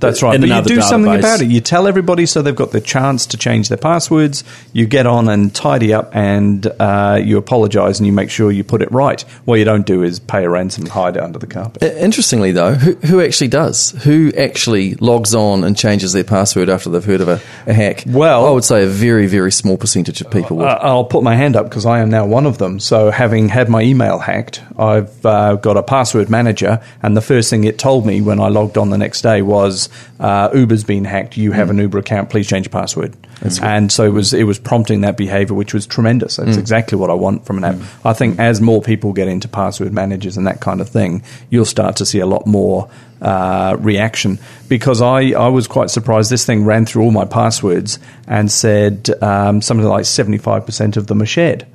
That's 0.00 0.22
right. 0.22 0.34
in 0.34 0.40
But 0.40 0.46
you 0.48 0.52
another 0.54 0.68
do 0.74 0.80
something 0.80 1.14
about 1.14 1.42
it. 1.42 1.48
You 1.48 1.60
tell 1.60 1.86
everybody 1.86 2.24
so 2.26 2.40
they've 2.42 2.56
got 2.56 2.72
the 2.72 2.80
chance 2.80 3.26
to 3.26 3.36
change 3.36 3.68
their 3.68 3.78
passwords. 3.78 4.42
You 4.72 4.86
get 4.86 5.06
on 5.06 5.28
and 5.28 5.54
tidy 5.54 5.92
up 5.92 6.16
and 6.16 6.66
uh, 6.80 7.20
you 7.22 7.36
apologise 7.36 7.98
and 8.00 8.06
you 8.06 8.12
make 8.12 8.30
sure 8.30 8.50
you 8.50 8.64
put 8.64 8.80
it 8.82 8.90
right. 8.90 9.20
What 9.44 9.58
you 9.60 9.64
don't 9.66 9.86
do 9.86 10.02
is 10.02 10.18
pay 10.18 10.44
a 10.44 10.48
ransom 10.50 10.84
and 10.84 10.90
hide 10.92 11.16
it 11.16 11.22
under 11.22 11.38
the 11.38 11.46
carpet. 11.46 11.82
Interestingly, 11.82 12.50
though, 12.52 12.72
who, 12.74 12.94
who 13.06 13.20
actually 13.20 13.48
does? 13.48 13.90
Who 14.04 14.32
actually 14.36 14.94
logs 14.96 15.34
on 15.34 15.62
and 15.64 15.76
changes 15.76 16.12
their 16.14 16.24
password 16.24 16.70
after 16.70 16.88
they've 16.88 17.04
heard 17.04 17.20
of 17.20 17.28
a, 17.28 17.40
a 17.66 17.72
hack? 17.74 18.04
Well- 18.06 18.46
I 18.46 18.50
would 18.50 18.64
say 18.64 18.82
a 18.82 18.86
very, 18.88 19.26
very 19.28 19.52
small 19.52 19.76
percentage 19.76 19.99
of 20.08 20.30
people 20.30 20.56
would. 20.58 20.66
Uh, 20.66 20.78
I'll 20.80 21.04
put 21.04 21.22
my 21.22 21.36
hand 21.36 21.56
up 21.56 21.66
because 21.68 21.86
I 21.86 22.00
am 22.00 22.10
now 22.10 22.26
one 22.26 22.46
of 22.46 22.58
them. 22.58 22.80
So, 22.80 23.10
having 23.10 23.48
had 23.48 23.68
my 23.68 23.82
email 23.82 24.18
hacked, 24.18 24.62
I've 24.78 25.24
uh, 25.24 25.56
got 25.56 25.76
a 25.76 25.82
password 25.82 26.30
manager, 26.30 26.82
and 27.02 27.16
the 27.16 27.20
first 27.20 27.50
thing 27.50 27.64
it 27.64 27.78
told 27.78 28.06
me 28.06 28.20
when 28.20 28.40
I 28.40 28.48
logged 28.48 28.78
on 28.78 28.90
the 28.90 28.98
next 28.98 29.22
day 29.22 29.42
was 29.42 29.88
uh, 30.18 30.48
Uber's 30.54 30.84
been 30.84 31.04
hacked. 31.04 31.36
You 31.36 31.52
have 31.52 31.70
an 31.70 31.78
Uber 31.78 31.98
account. 31.98 32.30
Please 32.30 32.48
change 32.48 32.66
your 32.66 32.72
password. 32.72 33.16
And 33.62 33.90
so 33.90 34.04
it 34.04 34.12
was 34.12 34.34
it 34.34 34.44
was 34.44 34.58
prompting 34.58 35.00
that 35.02 35.16
behaviour, 35.16 35.54
which 35.54 35.72
was 35.72 35.86
tremendous. 35.86 36.36
That's 36.36 36.56
exactly 36.56 36.98
what 36.98 37.10
I 37.10 37.14
want 37.14 37.46
from 37.46 37.58
an 37.58 37.64
app. 37.64 37.76
I 38.04 38.12
think 38.12 38.38
as 38.38 38.60
more 38.60 38.82
people 38.82 39.12
get 39.12 39.28
into 39.28 39.48
password 39.48 39.92
managers 39.92 40.36
and 40.36 40.46
that 40.46 40.60
kind 40.60 40.80
of 40.80 40.88
thing, 40.88 41.22
you'll 41.48 41.64
start 41.64 41.96
to 41.96 42.06
see 42.06 42.18
a 42.18 42.26
lot 42.26 42.46
more 42.46 42.90
uh, 43.22 43.76
reaction 43.78 44.38
because 44.68 45.00
I, 45.00 45.32
I 45.32 45.48
was 45.48 45.66
quite 45.66 45.90
surprised. 45.90 46.30
This 46.30 46.44
thing 46.44 46.64
ran 46.64 46.86
through 46.86 47.04
all 47.04 47.10
my 47.10 47.24
passwords 47.24 47.98
and 48.26 48.50
said 48.50 49.08
um, 49.22 49.62
something 49.62 49.86
like 49.86 50.04
75% 50.04 50.96
of 50.96 51.06
them 51.06 51.22
are 51.22 51.26
shared. 51.26 51.66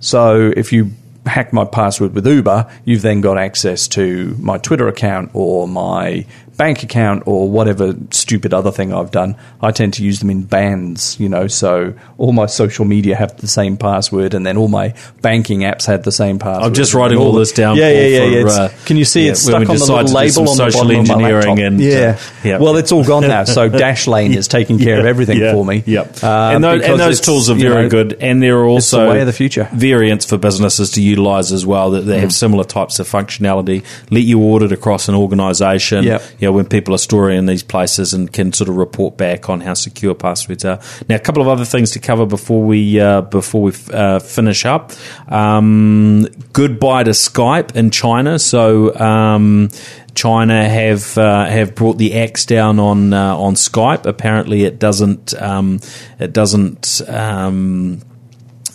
So 0.00 0.52
if 0.56 0.72
you 0.72 0.90
hack 1.26 1.52
my 1.52 1.64
password 1.64 2.14
with 2.14 2.26
Uber, 2.26 2.70
you've 2.84 3.02
then 3.02 3.20
got 3.20 3.38
access 3.38 3.88
to 3.88 4.36
my 4.38 4.58
Twitter 4.58 4.88
account 4.88 5.30
or 5.34 5.66
my 5.66 6.26
bank 6.56 6.82
account 6.82 7.22
or 7.26 7.48
whatever 7.50 7.94
stupid 8.10 8.54
other 8.54 8.70
thing 8.70 8.92
I've 8.92 9.10
done. 9.10 9.36
I 9.60 9.70
tend 9.70 9.94
to 9.94 10.04
use 10.04 10.20
them 10.20 10.30
in 10.30 10.44
bands, 10.44 11.18
you 11.20 11.28
know, 11.28 11.46
so 11.46 11.94
all 12.18 12.32
my 12.32 12.46
social 12.46 12.84
media 12.84 13.16
have 13.16 13.36
the 13.36 13.46
same 13.46 13.76
password 13.76 14.34
and 14.34 14.46
then 14.46 14.56
all 14.56 14.68
my 14.68 14.94
banking 15.22 15.60
apps 15.60 15.86
have 15.86 16.02
the 16.02 16.12
same 16.12 16.38
password. 16.38 16.66
I'm 16.66 16.74
just 16.74 16.94
writing 16.94 17.18
all 17.18 17.32
this 17.32 17.52
down. 17.52 17.76
Yeah, 17.76 17.90
yeah, 17.90 18.06
yeah. 18.06 18.42
for, 18.42 18.48
yeah. 18.48 18.54
Uh, 18.54 18.68
Can 18.84 18.96
you 18.96 19.04
see 19.04 19.24
yeah, 19.24 19.32
it's 19.32 19.42
stuck 19.42 19.56
on 19.56 19.64
the 19.66 19.72
little 19.72 19.96
label 20.04 20.48
on 20.48 20.56
the 20.56 20.70
social 20.70 20.82
bottom 20.82 21.00
of 21.00 21.08
my 21.08 21.14
engineering 21.14 21.46
laptop? 21.46 21.58
and, 21.58 21.80
uh, 21.80 21.84
yeah. 21.84 22.20
yeah. 22.44 22.58
Well, 22.58 22.76
it's 22.76 22.92
all 22.92 23.04
gone 23.04 23.22
now. 23.22 23.44
So 23.44 23.68
Dashlane 23.76 24.34
is 24.34 24.48
taking 24.48 24.78
care 24.78 24.98
of 24.98 25.06
everything 25.06 25.38
for 25.38 25.64
me. 25.64 25.82
Yep. 25.86 26.22
Uh, 26.22 26.52
and, 26.54 26.64
those, 26.64 26.82
and 26.82 26.98
those 26.98 27.20
tools 27.20 27.50
are 27.50 27.56
you 27.56 27.68
very 27.68 27.84
know, 27.84 27.90
good. 27.90 28.18
And 28.20 28.42
there 28.42 28.58
are 28.58 28.76
it's 28.76 28.90
the 28.90 28.96
also 28.98 29.10
way 29.10 29.20
of 29.20 29.26
the 29.26 29.32
future. 29.32 29.68
variants 29.72 30.24
for 30.24 30.38
businesses 30.38 30.92
to 30.92 31.02
utilize 31.02 31.52
as 31.52 31.66
well 31.66 31.90
that 31.92 32.02
they 32.02 32.20
have 32.20 32.32
similar 32.32 32.64
types 32.64 32.98
of 32.98 33.08
functionality. 33.08 33.84
Let 34.10 34.22
you 34.22 34.40
audit 34.40 34.72
across 34.72 35.08
an 35.08 35.14
organization. 35.14 36.04
Yep. 36.04 36.22
You 36.38 36.45
know, 36.46 36.52
when 36.52 36.66
people 36.66 36.94
are 36.94 36.98
storing 36.98 37.38
in 37.38 37.46
these 37.46 37.62
places 37.62 38.14
and 38.14 38.32
can 38.32 38.52
sort 38.52 38.68
of 38.68 38.76
report 38.76 39.16
back 39.16 39.48
on 39.50 39.60
how 39.60 39.74
secure 39.74 40.14
passwords 40.14 40.64
are. 40.64 40.80
Now, 41.08 41.16
a 41.16 41.20
couple 41.20 41.42
of 41.42 41.48
other 41.48 41.64
things 41.64 41.90
to 41.92 41.98
cover 41.98 42.26
before 42.26 42.62
we 42.62 43.00
uh, 43.00 43.22
before 43.22 43.62
we 43.62 43.72
uh, 43.92 44.18
finish 44.20 44.64
up. 44.64 44.92
Um, 45.28 46.26
goodbye 46.52 47.04
to 47.04 47.10
Skype 47.10 47.76
in 47.76 47.90
China. 47.90 48.38
So. 48.38 48.94
Um, 48.98 49.68
China 50.14 50.66
have 50.66 51.18
uh, 51.18 51.44
have 51.44 51.74
brought 51.74 51.98
the 51.98 52.18
axe 52.18 52.46
down 52.46 52.78
on 52.78 53.12
uh, 53.12 53.36
on 53.36 53.52
Skype. 53.52 54.06
Apparently, 54.06 54.64
it 54.64 54.78
doesn't 54.78 55.34
um, 55.40 55.78
it 56.18 56.32
doesn't 56.32 57.02
um, 57.06 58.00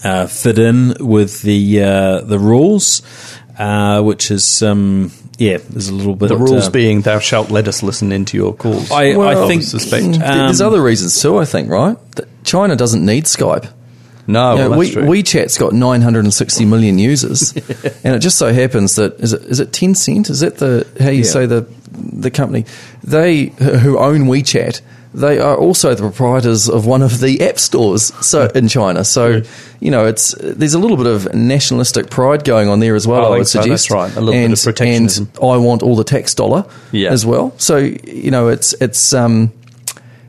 uh, 0.04 0.28
fit 0.28 0.60
in 0.60 0.94
with 1.00 1.42
the 1.42 1.82
uh, 1.82 2.22
the 2.22 2.38
rules, 2.38 3.02
which 4.04 4.30
is 4.30 4.62
um, 4.62 5.12
yeah, 5.42 5.58
there's 5.70 5.90
a 5.90 5.94
little 5.96 6.16
bit. 6.16 6.30
The 6.30 6.38
rules 6.38 6.68
uh, 6.68 6.72
being 6.72 7.02
thou 7.02 7.18
shalt 7.20 7.50
let 7.50 7.68
us 7.68 7.82
listen 7.82 8.12
into 8.12 8.38
your 8.38 8.54
calls. 8.54 8.92
I, 8.92 9.12
I 9.12 9.16
Well, 9.18 9.48
think 9.48 9.64
suspect. 9.64 10.04
Th- 10.04 10.18
There's 10.20 10.62
um, 10.62 10.68
other 10.68 10.82
reasons 10.84 11.20
too, 11.20 11.38
I 11.40 11.46
think, 11.46 11.70
right? 11.70 11.98
That 12.16 12.28
China 12.44 12.76
doesn't 12.76 13.04
need 13.06 13.26
Skype. 13.26 13.68
no, 14.28 14.52
You 14.54 14.58
know, 14.60 14.70
well, 14.70 14.80
we, 14.80 14.86
that's 14.86 14.94
true. 14.94 15.04
WeChat's 15.04 15.58
got 15.60 15.74
960 15.74 16.66
million 16.66 17.00
users, 17.00 17.54
and 18.04 18.16
it 18.16 18.20
just 18.20 18.38
so 18.38 18.54
happens 18.54 18.96
that 18.98 19.20
is 19.20 19.34
it 19.34 19.42
is 19.44 19.60
it 19.60 19.72
Tencent? 19.72 20.30
Is 20.30 20.42
that 20.42 20.58
the 20.60 20.86
how 21.00 21.10
you 21.10 21.24
Yeah. 21.24 21.32
say 21.32 21.46
the 21.48 21.66
the 21.94 22.30
company 22.32 22.66
they 23.04 23.46
who 23.46 23.98
own 23.98 24.22
WeChat? 24.28 24.82
They 25.14 25.40
are 25.40 25.58
also 25.58 25.94
the 25.94 26.04
proprietors 26.04 26.70
of 26.70 26.86
one 26.86 27.02
of 27.02 27.20
the 27.20 27.42
app 27.42 27.60
stores 27.60 28.14
so 28.26 28.46
in 28.56 28.70
China. 28.70 29.04
So 29.04 29.42
you 29.82 29.92
know, 29.92 30.06
it's 30.06 30.34
there's 30.40 30.74
a 30.74 30.80
little 30.80 30.96
bit 30.96 31.08
of 31.08 31.34
nationalistic 31.34 32.10
pride 32.10 32.46
going 32.46 32.70
on 32.70 32.80
there 32.80 32.96
as 32.96 33.06
well. 33.08 33.26
I 33.26 33.36
I, 33.36 33.38
would 33.40 33.48
so, 33.48 33.62
suggest 33.62 33.90
that's 33.90 33.92
right. 33.92 34.16
A 34.16 34.20
little 34.22 34.34
bit 34.34 34.44
and, 34.46 34.54
of 34.54 34.64
protectionism. 34.64 35.30
And 35.36 35.44
I 35.44 35.58
want 35.58 35.84
all 35.84 35.96
the 35.98 36.06
tax 36.06 36.34
dollar 36.34 36.66
Yeah. 36.94 37.12
as 37.12 37.26
well. 37.26 37.54
So 37.58 37.78
you 37.78 38.32
know, 38.32 38.48
it's 38.48 38.74
it's 38.80 39.14
um 39.14 39.52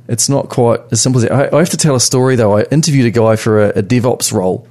it's 0.09 0.29
not 0.29 0.49
quite 0.49 0.81
as 0.91 1.01
simple 1.01 1.23
as 1.23 1.29
that. 1.29 1.33
I, 1.55 1.57
I 1.57 1.61
have 1.61 1.71
to 1.71 1.77
tell 1.77 1.95
a 1.95 2.01
story 2.01 2.35
though. 2.35 2.57
I 2.59 2.63
interviewed 2.73 3.07
a 3.07 3.11
guy 3.11 3.37
for 3.37 3.63
a, 3.63 3.69
a 3.79 3.83
DevOps 3.85 4.33
role 4.33 4.67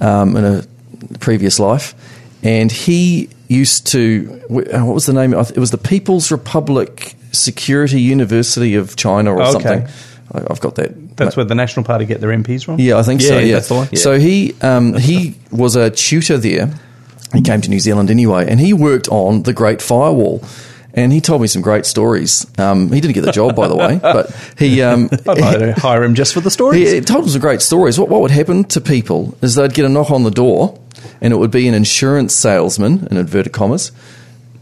um, 0.00 0.36
in 0.36 0.44
a 0.44 1.18
previous 1.20 1.60
life, 1.60 1.94
and 2.42 2.72
he 2.72 3.28
used 3.46 3.86
to. 3.92 4.40
uh, 4.50 4.84
What 4.84 4.94
was 4.94 5.06
the 5.06 5.12
name? 5.12 5.32
It 5.32 5.58
was 5.58 5.70
the 5.70 5.78
People's 5.78 6.32
Republic 6.32 7.14
Security 7.34 8.00
University 8.00 8.74
of 8.76 8.96
China 8.96 9.32
or 9.34 9.42
Okay. 9.42 9.52
something. 9.52 9.88
I, 10.32 10.46
I've 10.50 10.60
got 10.60 10.76
that. 10.76 11.16
that's 11.16 11.36
where 11.36 11.44
the 11.44 11.54
National 11.54 11.84
Party 11.84 12.06
get 12.06 12.20
their 12.20 12.30
MPs 12.30 12.64
from? 12.64 12.80
Yeah, 12.80 12.98
I 12.98 13.02
think 13.02 13.20
so. 13.20 13.38
Yeah, 13.38 13.54
that's 13.54 13.68
the 13.68 13.74
one. 13.74 13.88
Yeah. 13.92 13.98
So 13.98 14.18
he 14.18 14.54
um, 14.62 14.94
he 14.94 15.34
was 15.50 15.76
a 15.76 15.90
tutor 15.90 16.38
there. 16.38 16.72
He 17.34 17.42
came 17.42 17.60
to 17.60 17.68
New 17.70 17.80
Zealand 17.80 18.10
anyway, 18.10 18.46
and 18.48 18.58
he 18.60 18.72
worked 18.72 19.08
on 19.08 19.42
the 19.42 19.52
Great 19.52 19.82
Firewall. 19.82 20.42
And 20.96 21.12
he 21.12 21.20
told 21.20 21.42
me 21.42 21.48
some 21.48 21.60
great 21.60 21.86
stories. 21.86 22.46
Um, 22.56 22.92
he 22.92 23.00
didn't 23.00 23.14
get 23.14 23.22
the 23.24 23.32
job, 23.32 23.56
by 23.56 23.66
the 23.66 23.74
way, 23.74 23.98
but 24.02 24.30
he 24.56 24.80
um, 24.80 25.08
I'd 25.28 25.76
hire 25.76 26.04
him 26.04 26.14
just 26.14 26.32
for 26.32 26.38
the 26.40 26.52
stories. 26.52 26.88
he, 26.88 26.94
he 26.94 27.00
told 27.00 27.24
us 27.24 27.32
some 27.32 27.40
great 27.40 27.60
stories. 27.62 27.98
What, 27.98 28.08
what 28.08 28.20
would 28.20 28.30
happen 28.30 28.62
to 28.66 28.80
people 28.80 29.36
is 29.42 29.56
they'd 29.56 29.74
get 29.74 29.84
a 29.84 29.88
knock 29.88 30.12
on 30.12 30.22
the 30.22 30.30
door, 30.30 30.78
and 31.20 31.32
it 31.32 31.36
would 31.36 31.50
be 31.50 31.66
an 31.66 31.74
insurance 31.74 32.32
salesman, 32.32 33.08
in 33.10 33.16
inverted 33.16 33.52
commas, 33.52 33.90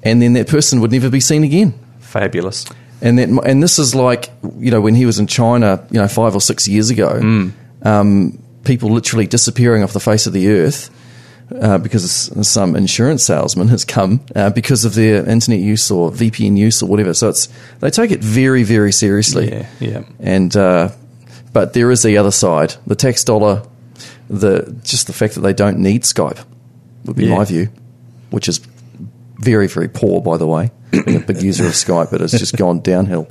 and 0.02 0.22
then 0.22 0.32
that 0.32 0.48
person 0.48 0.80
would 0.80 0.90
never 0.90 1.10
be 1.10 1.20
seen 1.20 1.44
again. 1.44 1.74
Fabulous. 2.12 2.64
And 3.00 3.18
that, 3.18 3.28
and 3.46 3.62
this 3.62 3.78
is 3.78 3.94
like 3.94 4.30
you 4.58 4.70
know 4.70 4.80
when 4.80 4.94
he 4.94 5.06
was 5.06 5.18
in 5.18 5.26
China, 5.26 5.84
you 5.90 5.98
know, 6.00 6.08
five 6.08 6.34
or 6.34 6.40
six 6.40 6.68
years 6.68 6.90
ago, 6.90 7.18
Hmm. 7.20 7.48
um, 7.82 8.38
people 8.64 8.90
literally 8.90 9.26
disappearing 9.26 9.82
off 9.82 9.92
the 9.92 10.00
face 10.00 10.26
of 10.26 10.32
the 10.32 10.48
earth. 10.48 10.90
Uh, 11.60 11.76
because 11.76 12.30
some 12.48 12.74
insurance 12.76 13.22
salesman 13.24 13.68
has 13.68 13.84
come 13.84 14.20
uh, 14.34 14.48
because 14.48 14.86
of 14.86 14.94
their 14.94 15.28
internet 15.28 15.60
use 15.60 15.90
or 15.90 16.10
VPN 16.10 16.56
use 16.56 16.82
or 16.82 16.86
whatever. 16.88 17.12
So 17.12 17.28
it's 17.28 17.48
they 17.80 17.90
take 17.90 18.10
it 18.10 18.20
very, 18.24 18.62
very 18.62 18.90
seriously. 18.90 19.50
Yeah, 19.50 19.66
yeah. 19.78 20.02
And 20.18 20.56
uh, 20.56 20.88
but 21.52 21.74
there 21.74 21.90
is 21.90 22.02
the 22.02 22.16
other 22.16 22.30
side, 22.30 22.74
the 22.86 22.94
tax 22.94 23.22
dollar, 23.24 23.64
the 24.30 24.74
just 24.82 25.08
the 25.08 25.12
fact 25.12 25.34
that 25.34 25.42
they 25.42 25.52
don't 25.52 25.76
need 25.78 26.04
Skype 26.04 26.42
would 27.04 27.16
be 27.16 27.26
Yeah. 27.26 27.36
my 27.36 27.44
view, 27.44 27.68
which 28.30 28.48
is 28.48 28.58
very, 29.42 29.66
very 29.68 29.88
poor, 29.88 30.20
by 30.20 30.36
the 30.36 30.46
way. 30.46 30.70
Being 30.90 31.16
a 31.16 31.20
big 31.20 31.42
user 31.42 31.66
of 31.66 31.72
Skype, 31.72 32.10
but 32.10 32.20
it's 32.20 32.38
just 32.38 32.56
gone 32.56 32.80
downhill. 32.80 33.26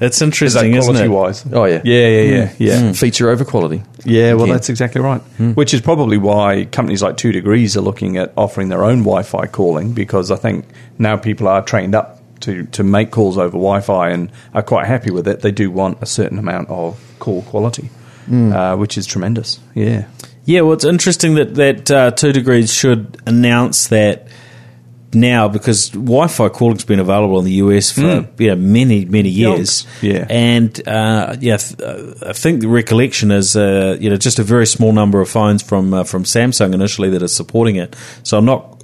it's 0.00 0.20
interesting, 0.20 0.74
isn't 0.74 0.82
quality 0.94 1.04
it? 1.06 1.08
wise? 1.08 1.44
Oh 1.52 1.64
yeah, 1.64 1.80
Yeah, 1.84 2.08
yeah, 2.08 2.20
yeah, 2.22 2.52
yeah. 2.58 2.80
Mm. 2.90 2.98
feature 2.98 3.28
over 3.30 3.44
quality. 3.44 3.82
Yeah, 4.04 4.32
well, 4.34 4.44
Again. 4.44 4.54
that's 4.54 4.68
exactly 4.68 5.00
right. 5.00 5.20
Which 5.54 5.72
is 5.72 5.80
probably 5.80 6.18
why 6.18 6.64
companies 6.72 7.02
like 7.02 7.16
2degrees 7.16 7.76
are 7.76 7.80
looking 7.80 8.16
at 8.16 8.32
offering 8.36 8.68
their 8.68 8.84
own 8.84 8.98
Wi-Fi 9.04 9.46
calling 9.46 9.92
because 9.92 10.30
I 10.32 10.36
think 10.36 10.64
now 10.98 11.16
people 11.16 11.46
are 11.46 11.62
trained 11.62 11.94
up 11.94 12.18
to, 12.40 12.64
to 12.66 12.82
make 12.82 13.12
calls 13.12 13.38
over 13.38 13.52
Wi-Fi 13.52 14.10
and 14.10 14.32
are 14.54 14.62
quite 14.64 14.86
happy 14.88 15.12
with 15.12 15.28
it. 15.28 15.40
They 15.42 15.52
do 15.52 15.70
want 15.70 15.98
a 16.02 16.06
certain 16.06 16.38
amount 16.40 16.68
of 16.70 16.98
call 17.20 17.42
quality, 17.42 17.88
uh, 18.32 18.74
which 18.76 18.98
is 18.98 19.06
tremendous. 19.06 19.60
Yeah. 19.74 20.06
Yeah, 20.44 20.62
well, 20.62 20.72
it's 20.72 20.84
interesting 20.84 21.34
that 21.36 21.54
that 21.54 21.88
uh, 21.92 22.10
2degrees 22.10 22.76
should 22.76 23.18
announce 23.26 23.86
that 23.88 24.26
now 25.14 25.48
because 25.48 25.90
Wi-Fi 25.90 26.48
calling's 26.48 26.84
been 26.84 26.98
available 27.00 27.38
in 27.38 27.44
the 27.44 27.52
US 27.52 27.90
for 27.92 28.26
you 28.38 28.48
know 28.48 28.56
many 28.56 29.04
many 29.04 29.28
years. 29.28 29.86
Yeah. 30.00 30.26
and 30.30 30.88
uh, 30.88 31.36
yeah, 31.40 31.56
th- 31.58 31.80
uh, 31.80 32.14
I 32.26 32.32
think 32.32 32.60
the 32.60 32.68
recollection 32.68 33.30
is 33.30 33.56
uh, 33.56 33.96
you 34.00 34.10
know 34.10 34.16
just 34.16 34.38
a 34.38 34.42
very 34.42 34.66
small 34.66 34.92
number 34.92 35.20
of 35.20 35.28
phones 35.28 35.62
from 35.62 35.92
uh, 35.94 36.04
from 36.04 36.24
Samsung 36.24 36.74
initially 36.74 37.10
that 37.10 37.22
are 37.22 37.28
supporting 37.28 37.76
it. 37.76 37.94
So 38.22 38.38
I'm 38.38 38.44
not. 38.44 38.82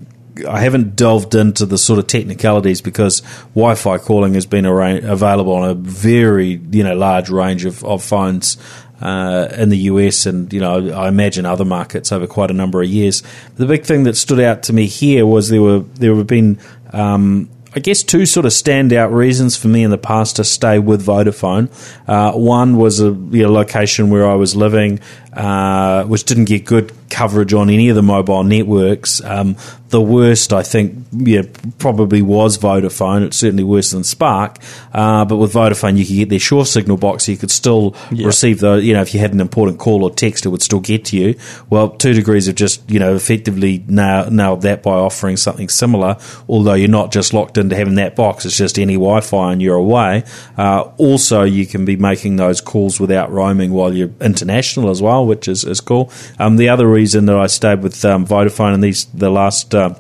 I 0.49 0.61
haven't 0.61 0.95
delved 0.95 1.35
into 1.35 1.67
the 1.67 1.77
sort 1.77 1.99
of 1.99 2.07
technicalities 2.07 2.81
because 2.81 3.23
Wi-Fi 3.57 3.99
calling 3.99 4.35
has 4.35 4.47
been 4.47 4.67
arra- 4.67 5.01
available 5.03 5.53
on 5.53 5.69
a 5.69 5.75
very 5.75 6.61
you 6.71 6.85
know 6.85 6.95
large 6.95 7.29
range 7.29 7.65
of, 7.65 7.85
of 7.85 8.05
phones 8.05 8.57
uh, 9.01 9.49
in 9.57 9.69
the 9.69 9.79
US 9.79 10.27
and 10.27 10.53
you 10.53 10.61
know 10.61 10.91
I 10.91 11.09
imagine 11.09 11.47
other 11.47 11.65
markets 11.65 12.13
over 12.13 12.27
quite 12.27 12.51
a 12.51 12.55
number 12.55 12.83
of 12.83 12.89
years. 12.89 13.23
The 13.57 13.67
big 13.67 13.85
thing 13.85 14.05
that 14.05 14.17
stood 14.17 14.41
out 14.41 14.63
to 14.65 14.73
me 14.73 14.87
here 14.87 15.27
was 15.27 15.49
there 15.49 15.63
were 15.63 15.81
there 15.81 16.15
have 16.15 16.27
been 16.27 16.59
um, 16.93 17.49
I 17.75 17.81
guess 17.81 18.03
two 18.03 18.25
sort 18.25 18.47
of 18.47 18.53
standout 18.53 19.13
reasons 19.13 19.57
for 19.57 19.69
me 19.69 19.85
in 19.85 19.91
the 19.91 19.99
past 19.99 20.37
to 20.37 20.45
stay 20.45 20.79
with 20.79 21.05
Vodafone. 21.05 21.71
Uh, 22.09 22.33
one 22.33 22.77
was 22.77 23.01
a 23.01 23.11
you 23.11 23.43
know, 23.43 23.53
location 23.53 24.11
where 24.11 24.29
I 24.29 24.35
was 24.35 24.57
living, 24.57 25.01
uh, 25.33 26.05
which 26.05 26.25
didn't 26.25 26.47
get 26.47 26.65
good 26.65 26.93
coverage 27.11 27.55
on 27.55 27.71
any 27.71 27.89
of 27.89 27.97
the 27.97 28.03
mobile 28.03 28.45
networks. 28.45 29.23
Um, 29.25 29.57
the 29.91 30.01
worst, 30.01 30.53
I 30.53 30.63
think, 30.63 31.07
yeah, 31.13 31.43
probably 31.79 32.21
was 32.21 32.59
Vodafone. 32.59 33.25
It's 33.25 33.39
certainly 33.39 33.65
worse 33.65 33.93
than 33.93 34.05
Spark. 34.05 34.59
Uh, 34.93 35.25
but 35.25 35.37
with 35.37 35.55
Vodafone, 35.55 35.97
you 35.97 36.05
could 36.05 36.17
get 36.17 36.29
their 36.29 36.39
Sure 36.39 36.67
Signal 36.67 36.99
box, 36.99 37.25
so 37.25 37.33
you 37.33 37.39
could 37.39 37.51
still 37.51 37.97
receive 38.11 38.61
the, 38.61 38.75
you 38.75 38.93
know, 38.93 39.01
if 39.01 39.15
you 39.15 39.21
had 39.21 39.33
an 39.33 39.41
important 39.41 39.79
call 39.79 40.05
or 40.05 40.11
text, 40.11 40.45
it 40.45 40.51
would 40.51 40.63
still 40.63 40.81
get 40.81 41.07
to 41.07 41.17
you. 41.17 41.39
Well, 41.71 41.91
2degrees 41.91 42.47
have 42.47 42.57
just, 42.57 42.89
you 42.91 42.99
know, 42.99 43.15
effectively 43.15 43.83
nailed, 43.89 44.33
nailed 44.33 44.63
that 44.63 44.83
by 44.83 44.93
offering 44.93 45.39
something 45.39 45.71
similar, 45.71 46.19
although 46.49 46.75
you're 46.75 46.89
not 46.89 47.11
just 47.11 47.33
locked 47.33 47.57
into 47.57 47.75
having 47.75 47.95
that 47.95 48.15
box, 48.15 48.45
it's 48.45 48.59
just 48.59 48.79
any 48.79 48.95
Wi 48.95 49.21
Fi 49.23 49.53
and 49.53 49.63
you're 49.63 49.77
away. 49.77 50.25
Uh, 50.59 50.83
also, 50.99 51.45
you 51.45 51.67
can 51.67 51.87
be 51.87 51.97
making 51.97 52.37
those 52.37 52.61
calls 52.61 53.01
without 53.01 53.33
roaming 53.33 53.73
while 53.73 53.95
you're 53.95 54.11
international 54.21 54.91
as 54.91 55.01
well, 55.01 55.18
which 55.27 55.49
is, 55.49 55.65
is 55.65 55.81
cool. 55.81 56.11
Um, 56.39 56.57
the 56.57 56.69
other 56.69 56.87
reason 56.89 57.27
that 57.27 57.37
I 57.37 57.47
stayed 57.47 57.83
with 57.83 58.05
um, 58.05 58.27
Vodafone 58.27 58.75
in 58.75 58.81
these 58.81 59.07
the 59.07 59.31
last 59.31 59.75
uh, 59.75 59.95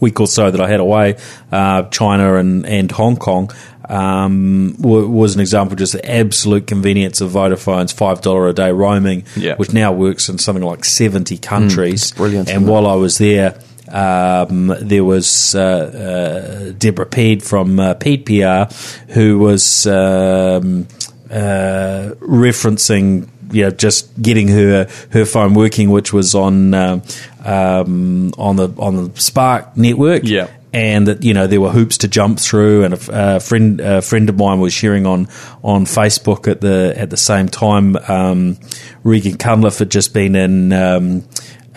week 0.00 0.20
or 0.20 0.26
so 0.26 0.50
that 0.50 0.60
I 0.60 0.68
had 0.68 0.80
away, 0.80 1.16
uh, 1.52 1.84
China 1.84 2.36
and, 2.36 2.66
and 2.66 2.90
Hong 2.92 3.16
Kong, 3.16 3.50
um, 3.88 4.74
w- 4.80 5.08
was 5.08 5.34
an 5.34 5.40
example 5.40 5.74
of 5.74 5.78
just 5.78 5.92
the 5.92 6.10
absolute 6.10 6.66
convenience 6.66 7.20
of 7.20 7.30
Vodafone's 7.32 7.92
five 7.92 8.20
dollar 8.22 8.48
a 8.48 8.52
day 8.52 8.70
roaming, 8.72 9.24
Yeah. 9.36 9.56
which 9.56 9.72
now 9.72 9.92
works 9.92 10.28
in 10.28 10.38
something 10.38 10.64
like 10.64 10.84
seventy 10.84 11.36
countries. 11.38 12.12
brilliant, 12.12 12.48
And 12.50 12.66
while 12.68 12.86
I 12.86 12.94
was 12.94 13.18
there. 13.18 13.58
Um, 13.86 14.74
there 14.80 15.04
was 15.04 15.54
uh, 15.54 15.60
uh, 15.60 16.72
Deborah 16.78 17.04
Pead 17.06 17.42
from 17.42 17.78
uh, 17.78 17.92
Pead 17.94 18.24
PR 18.24 18.74
who 19.12 19.38
was 19.38 19.86
um, 19.86 20.88
uh, 21.30 22.14
referencing 22.18 23.28
you 23.54 23.62
know 23.62 23.70
just 23.70 24.20
getting 24.20 24.48
her 24.48 24.88
her 25.10 25.24
phone 25.24 25.54
working, 25.54 25.90
which 25.90 26.12
was 26.12 26.34
on 26.34 26.74
um, 26.74 27.02
um, 27.44 28.32
on 28.36 28.56
the 28.56 28.68
on 28.78 28.96
the 28.96 29.20
Spark 29.20 29.76
network. 29.76 30.22
Yeah. 30.24 30.48
And 30.72 31.06
that 31.06 31.22
you 31.22 31.34
know 31.34 31.46
there 31.46 31.60
were 31.60 31.70
hoops 31.70 31.98
to 31.98 32.08
jump 32.08 32.40
through, 32.40 32.82
and 32.82 32.94
a, 32.94 33.36
a 33.36 33.40
friend 33.40 33.80
a 33.80 34.02
friend 34.02 34.28
of 34.28 34.36
mine 34.36 34.58
was 34.58 34.72
sharing 34.72 35.06
on 35.06 35.28
on 35.62 35.84
Facebook 35.84 36.48
at 36.50 36.60
the 36.60 36.92
at 36.96 37.10
the 37.10 37.16
same 37.16 37.48
time. 37.48 37.96
Um, 38.08 38.58
Regan 39.04 39.38
Cunliffe 39.38 39.78
had 39.78 39.90
just 39.90 40.12
been 40.12 40.34
in 40.34 40.72
um, 40.72 41.28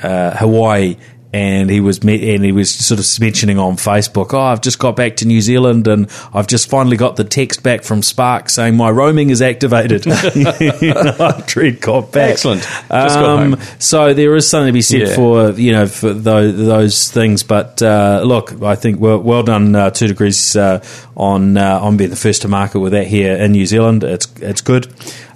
uh, 0.02 0.36
Hawaii 0.36 0.98
and 1.34 1.70
he 1.70 1.82
was 1.82 2.04
me- 2.04 2.34
and 2.36 2.44
he 2.44 2.52
was 2.54 2.70
sort 2.74 3.00
of 3.00 3.20
mentioning 3.20 3.60
on 3.60 3.76
Facebook, 3.76 4.34
"Oh, 4.34 4.40
I've 4.40 4.62
just 4.62 4.80
got 4.80 4.96
back 4.96 5.18
to 5.18 5.26
New 5.28 5.42
Zealand, 5.42 5.88
and 5.88 6.08
I've 6.34 6.48
just 6.48 6.70
finally 6.70 6.96
got 6.98 7.18
the 7.18 7.24
text 7.26 7.64
back 7.64 7.84
from 7.84 8.02
Spark 8.02 8.50
saying 8.50 8.76
my 8.78 8.90
roaming 8.90 9.30
is 9.30 9.42
activated." 9.42 10.06
you 10.36 10.94
know, 10.94 11.16
after 11.20 11.64
he'd 11.64 11.82
got 11.82 12.12
back. 12.12 12.32
Excellent. 12.32 12.62
Just 12.62 12.90
got 12.90 13.26
Um, 13.26 13.54
home. 13.54 13.62
so 13.80 14.14
there 14.14 14.36
is 14.36 14.50
something 14.50 14.68
to 14.68 14.74
be 14.74 14.82
said 14.82 15.02
Yeah. 15.02 15.16
for 15.16 15.52
you 15.52 15.72
know 15.74 15.86
for 15.88 16.14
those, 16.14 16.56
those 16.58 17.12
things. 17.12 17.44
But 17.44 17.82
uh, 17.82 18.22
look, 18.26 18.62
I 18.64 18.76
think 18.76 19.00
well, 19.02 19.20
well 19.20 19.44
done, 19.44 19.76
uh, 19.76 19.90
2degrees 19.92 20.56
uh, 20.56 20.82
on 21.18 21.58
uh, 21.58 21.80
on 21.82 21.98
being 21.98 22.10
the 22.10 22.16
first 22.16 22.44
to 22.44 22.48
market 22.48 22.80
with 22.80 22.94
that 22.94 23.08
here 23.08 23.36
in 23.36 23.52
New 23.52 23.66
Zealand. 23.66 24.04
It's 24.04 24.28
it's 24.42 24.62
good. 24.62 24.88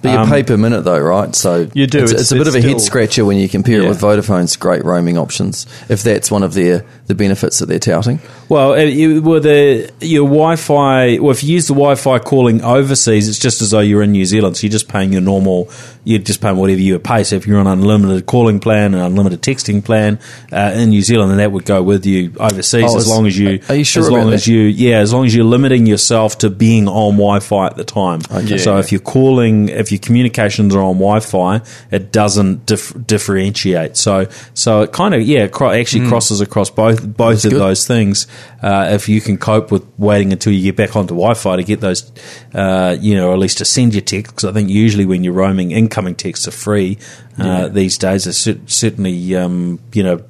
But 0.02 0.12
you 0.12 0.18
Um, 0.18 0.28
pay 0.28 0.42
per 0.42 0.56
minute 0.56 0.82
though, 0.84 0.98
right? 0.98 1.34
So 1.34 1.68
You 1.74 1.86
do. 1.86 1.98
It's, 2.02 2.10
It's- 2.10 2.20
it's 2.22 2.32
a 2.32 2.34
bit 2.34 2.46
it's 2.48 2.56
of 2.56 2.64
a 2.64 2.68
head 2.68 2.80
scratcher 2.80 3.24
when 3.24 3.38
you 3.38 3.48
compare 3.48 3.82
it 3.82 3.88
with 3.88 4.00
Vodafone's 4.00 4.56
great 4.56 4.84
roaming 4.84 5.16
options. 5.16 5.66
If 5.88 6.02
that's 6.02 6.30
one 6.30 6.42
of 6.42 6.54
their 6.54 6.84
the 7.06 7.14
benefits 7.14 7.58
that 7.58 7.66
they're 7.66 7.78
touting. 7.78 8.20
Well, 8.48 8.78
you, 8.80 9.20
well, 9.22 9.40
the 9.40 9.90
your 10.00 10.26
Wi-Fi. 10.26 11.18
Well, 11.18 11.30
if 11.30 11.42
you 11.44 11.54
use 11.54 11.66
the 11.66 11.74
Wi-Fi 11.74 12.18
calling 12.20 12.62
overseas, 12.62 13.28
it's 13.28 13.38
just 13.38 13.62
as 13.62 13.70
though 13.70 13.80
you're 13.80 14.02
in 14.02 14.12
New 14.12 14.24
Zealand. 14.24 14.56
So 14.56 14.66
you're 14.66 14.72
just 14.72 14.88
paying 14.88 15.12
your 15.12 15.22
normal. 15.22 15.68
You're 16.04 16.18
just 16.18 16.40
paying 16.40 16.56
whatever 16.56 16.80
you 16.80 16.94
would 16.94 17.04
pay. 17.04 17.22
So 17.22 17.36
if 17.36 17.46
you're 17.46 17.58
on 17.58 17.66
an 17.68 17.78
unlimited 17.80 18.26
calling 18.26 18.58
plan 18.60 18.94
and 18.94 19.02
unlimited 19.04 19.40
texting 19.42 19.84
plan 19.84 20.18
uh, 20.52 20.72
in 20.74 20.90
New 20.90 21.02
Zealand, 21.02 21.30
then 21.30 21.38
that 21.38 21.52
would 21.52 21.64
go 21.64 21.80
with 21.82 22.04
you 22.06 22.32
overseas 22.40 22.90
Oh, 22.92 22.96
as 22.98 23.06
long 23.08 23.26
as 23.26 23.38
you. 23.38 23.60
are 23.68 23.74
you 23.76 23.84
sure 23.84 24.02
As 24.02 24.10
long 24.10 24.26
that? 24.30 24.34
as 24.34 24.48
you, 24.48 24.62
yeah, 24.62 24.98
as 24.98 25.12
long 25.12 25.26
as 25.26 25.34
you're 25.34 25.44
limiting 25.44 25.86
yourself 25.86 26.38
to 26.38 26.50
being 26.50 26.88
on 26.88 27.12
Wi-Fi 27.14 27.66
at 27.66 27.76
the 27.76 27.84
time. 27.84 28.20
Okay. 28.34 28.58
So 28.58 28.74
Yeah. 28.74 28.80
if 28.80 28.90
you're 28.90 29.00
calling, 29.00 29.68
if 29.68 29.91
your 29.92 30.00
communications 30.00 30.74
are 30.74 30.80
on 30.82 30.94
Wi-Fi, 30.94 31.60
it 31.92 32.10
doesn't 32.10 32.66
dif- 32.66 32.94
differentiate. 33.06 33.96
So 33.96 34.26
so 34.54 34.80
it 34.82 34.92
kind 34.92 35.14
of 35.14 35.22
yeah, 35.22 35.46
cro- 35.46 35.70
actually 35.70 36.08
crosses 36.08 36.40
across 36.40 36.70
both 36.70 37.06
both 37.16 37.44
of 37.44 37.52
good. 37.52 37.60
those 37.60 37.86
things. 37.86 38.26
Uh, 38.62 38.88
if 38.92 39.08
you 39.08 39.20
can 39.20 39.36
cope 39.38 39.70
with 39.70 39.84
waiting 39.98 40.32
until 40.32 40.52
you 40.52 40.62
get 40.62 40.76
back 40.76 40.96
onto 40.96 41.14
Wi-Fi 41.14 41.56
to 41.56 41.62
get 41.64 41.80
those, 41.80 42.10
uh, 42.54 42.96
you 43.00 43.14
know, 43.14 43.32
at 43.32 43.38
least 43.38 43.58
to 43.58 43.64
send 43.64 43.92
your 43.94 44.00
text. 44.02 44.34
Because 44.34 44.48
I 44.48 44.52
think 44.52 44.70
usually 44.70 45.04
when 45.04 45.22
you're 45.22 45.32
roaming, 45.34 45.70
incoming 45.72 46.14
texts 46.14 46.48
are 46.48 46.52
free 46.52 46.98
uh, 47.38 47.68
these 47.68 47.98
days. 47.98 48.24
They 48.24 48.32
cer- 48.32 48.60
certainly 48.66 49.36
um, 49.36 49.78
you 49.92 50.02
know 50.02 50.24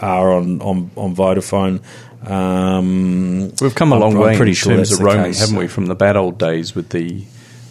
are 0.00 0.32
on 0.32 0.60
on 0.62 0.90
on 0.96 1.14
Vodafone. 1.14 1.80
Um, 2.26 3.52
We've 3.60 3.74
come 3.74 3.92
a 3.92 3.96
I'm- 3.96 4.00
long 4.00 4.14
I'm 4.14 4.20
way 4.20 4.36
pretty 4.36 4.50
in 4.52 4.56
sure 4.56 4.74
terms 4.76 4.92
of 4.92 5.00
roaming, 5.00 5.26
case. 5.26 5.40
haven't 5.40 5.56
we? 5.56 5.66
From 5.68 5.86
the 5.86 5.94
bad 5.94 6.16
old 6.16 6.38
days 6.38 6.74
with 6.74 6.88
the 6.90 7.24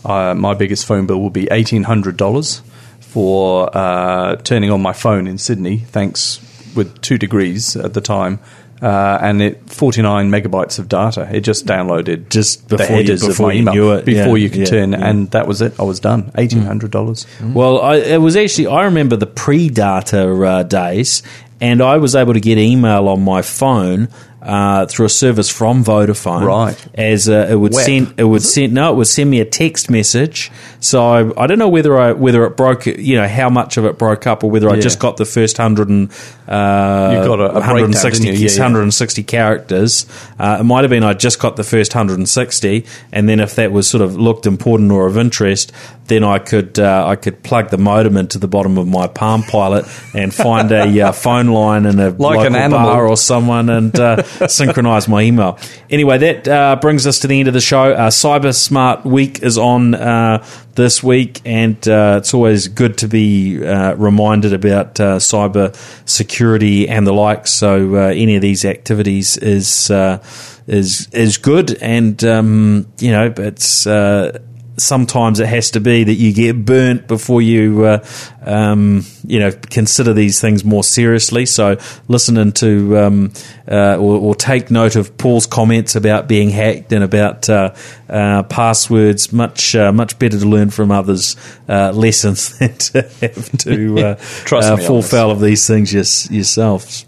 uh, 0.07 0.33
my 0.35 0.53
biggest 0.53 0.85
phone 0.85 1.05
bill 1.07 1.19
will 1.21 1.29
be 1.29 1.47
eighteen 1.51 1.83
hundred 1.83 2.17
dollars 2.17 2.61
for 2.99 3.69
uh, 3.75 4.35
turning 4.37 4.71
on 4.71 4.81
my 4.81 4.93
phone 4.93 5.27
in 5.27 5.37
Sydney. 5.37 5.77
Thanks 5.79 6.39
with 6.75 7.01
two 7.01 7.17
degrees 7.17 7.75
at 7.75 7.93
the 7.93 8.01
time. 8.01 8.39
Uh, 8.79 9.17
and 9.23 9.41
it 9.41 9.67
49 9.71 10.29
megabytes 10.29 10.77
of 10.77 10.87
data. 10.87 11.27
It 11.33 11.39
just 11.41 11.65
downloaded 11.65 12.29
Just 12.29 12.69
the 12.69 12.77
before 12.77 12.95
you- 12.97 13.01
headers 13.01 13.25
before 13.25 13.49
of 13.49 13.49
my 13.49 13.53
you 13.55 13.61
email 13.71 13.91
it. 13.93 14.05
before 14.05 14.37
Yeah, 14.37 14.43
you 14.43 14.49
could 14.51 14.59
yeah, 14.59 14.65
turn, 14.65 14.91
yeah. 14.91 15.09
and 15.09 15.31
that 15.31 15.47
was 15.47 15.63
it. 15.63 15.79
I 15.79 15.83
was 15.83 15.99
done. 15.99 16.31
Eighteen 16.37 16.61
hundred 16.61 16.91
dollars. 16.91 17.25
Well, 17.41 17.81
I, 17.81 17.95
it 17.95 18.21
was 18.21 18.35
actually 18.35 18.67
I 18.67 18.83
remember 18.85 19.15
the 19.15 19.25
pre-data 19.25 20.31
uh, 20.31 20.61
days, 20.61 21.23
and 21.59 21.81
I 21.81 21.97
was 21.97 22.15
able 22.15 22.33
to 22.35 22.39
get 22.39 22.59
email 22.59 23.07
on 23.07 23.23
my 23.23 23.41
phone 23.41 24.09
uh, 24.41 24.85
through 24.85 25.07
a 25.07 25.09
service 25.09 25.49
from 25.49 25.83
Vodafone. 25.83 26.45
Right. 26.45 26.87
as 26.93 27.27
uh, 27.27 27.47
it 27.49 27.55
would 27.55 27.73
Web. 27.73 27.85
send 27.85 28.13
it 28.17 28.23
would 28.23 28.43
send 28.43 28.73
no, 28.73 28.93
it 28.93 28.95
would 28.95 29.07
send 29.07 29.29
me 29.29 29.39
a 29.39 29.45
text 29.45 29.89
message. 29.89 30.51
So 30.79 31.33
I, 31.35 31.47
don't 31.47 31.57
know 31.57 31.69
whether 31.69 31.97
I 31.97 32.11
whether 32.11 32.45
it 32.45 32.55
broke, 32.55 32.85
you 32.85 33.15
know, 33.15 33.27
how 33.27 33.49
much 33.49 33.77
of 33.77 33.85
it 33.85 33.97
broke 33.97 34.27
up, 34.27 34.43
or 34.43 34.51
whether 34.51 34.69
I 34.69 34.79
just 34.79 34.99
got 34.99 35.17
the 35.17 35.25
first 35.25 35.57
hundred 35.57 35.89
and 35.89 36.11
uh, 36.47 37.09
You 37.13 37.27
got 37.27 37.39
a- 37.39 37.49
a 37.51 37.59
160, 37.59 38.23
didn't? 38.25 38.39
Yeah, 38.39 38.47
yeah. 38.49 38.59
160 38.61 39.23
characters. 39.23 40.05
Uh, 40.39 40.57
it 40.59 40.63
might 40.63 40.83
have 40.83 40.91
been 40.91 41.03
I 41.03 41.13
just 41.13 41.39
got 41.39 41.55
the 41.55 41.63
first 41.63 41.93
160, 41.95 42.85
and 43.11 43.27
then 43.27 43.39
if 43.39 43.55
that 43.55 43.71
was 43.71 43.89
sort 43.89 44.01
of 44.03 44.15
looked 44.15 44.45
important 44.45 44.91
or 44.91 45.07
of 45.07 45.17
interest, 45.17 45.71
then 46.07 46.23
I 46.23 46.39
could 46.39 46.79
uh, 46.79 47.07
I 47.07 47.15
could 47.15 47.43
plug 47.43 47.69
the 47.69 47.77
modem 47.77 48.17
into 48.17 48.39
the 48.39 48.47
bottom 48.47 48.77
of 48.77 48.87
my 48.87 49.07
Palm 49.07 49.43
Pilot 49.43 49.85
and 50.13 50.33
find 50.33 50.71
a 50.71 51.01
uh, 51.01 51.11
phone 51.11 51.47
line 51.47 51.85
in 51.85 51.99
a 51.99 52.09
Like 52.17 52.19
local 52.19 52.45
an 52.45 52.55
animal. 52.55 52.79
bar 52.79 53.07
or 53.07 53.17
someone 53.17 53.69
and 53.69 53.97
uh, 53.99 54.23
synchronize 54.47 55.07
my 55.07 55.21
email. 55.21 55.59
Anyway, 55.89 56.17
that 56.17 56.47
uh, 56.47 56.75
brings 56.77 57.05
us 57.05 57.19
to 57.19 57.27
the 57.27 57.39
end 57.39 57.47
of 57.47 57.53
the 57.53 57.61
show. 57.61 57.91
Uh, 57.91 58.09
Cyber 58.09 58.55
Smart 58.55 59.05
Week 59.05 59.43
is 59.43 59.57
on 59.57 59.93
uh, 59.95 60.45
this 60.75 61.03
week, 61.03 61.41
and 61.43 61.75
uh, 61.87 62.15
it's 62.19 62.33
always 62.33 62.67
good 62.67 62.97
to 62.99 63.07
be 63.07 63.63
uh, 63.65 63.95
reminded 63.95 64.53
about 64.53 64.99
uh, 64.99 65.17
cyber 65.17 65.75
security 66.07 66.87
and 66.87 67.05
the 67.05 67.13
like. 67.13 67.47
So 67.47 67.95
uh, 67.95 67.99
any 68.09 68.35
of 68.35 68.41
these 68.41 68.63
activities 68.63 69.37
is 69.37 69.91
uh, 69.91 70.23
is 70.67 71.09
is 71.11 71.37
good, 71.37 71.77
and 71.81 72.23
um, 72.23 72.87
you 72.99 73.11
know 73.11 73.33
it's. 73.35 73.85
Uh, 73.85 74.39
sometimes 74.77 75.39
it 75.39 75.47
has 75.47 75.71
to 75.71 75.79
be 75.79 76.03
that 76.03 76.13
you 76.13 76.33
get 76.33 76.65
burnt 76.65 77.07
before 77.07 77.41
you, 77.41 77.83
uh, 77.85 78.05
um, 78.41 79.03
you 79.25 79.39
know, 79.39 79.51
consider 79.51 80.13
these 80.13 80.39
things 80.39 80.63
more 80.63 80.83
seriously. 80.83 81.45
So 81.45 81.77
listening 82.07 82.51
to 82.53 82.97
um, 82.97 83.33
uh, 83.69 83.97
or, 83.97 84.19
or 84.19 84.35
take 84.35 84.71
note 84.71 84.95
of 84.95 85.17
Paul's 85.17 85.47
comments 85.47 85.95
about 85.95 86.27
being 86.27 86.49
hacked 86.49 86.93
and 86.93 87.03
about 87.03 87.49
uh, 87.49 87.73
uh, 88.09 88.43
passwords. 88.43 89.33
Much 89.33 89.75
uh, 89.75 89.91
much 89.91 90.17
better 90.19 90.39
to 90.39 90.45
learn 90.45 90.69
from 90.69 90.91
others' 90.91 91.35
uh, 91.67 91.91
lessons 91.91 92.57
than 92.59 92.77
to 92.77 93.01
have 93.01 93.57
to 93.59 94.15
Trust 94.45 94.77
me 94.77 94.85
fall 94.85 95.01
foul 95.01 95.31
of 95.31 95.41
these 95.41 95.67
things 95.67 95.93
yours 95.93 96.29
yourselves. 96.31 97.05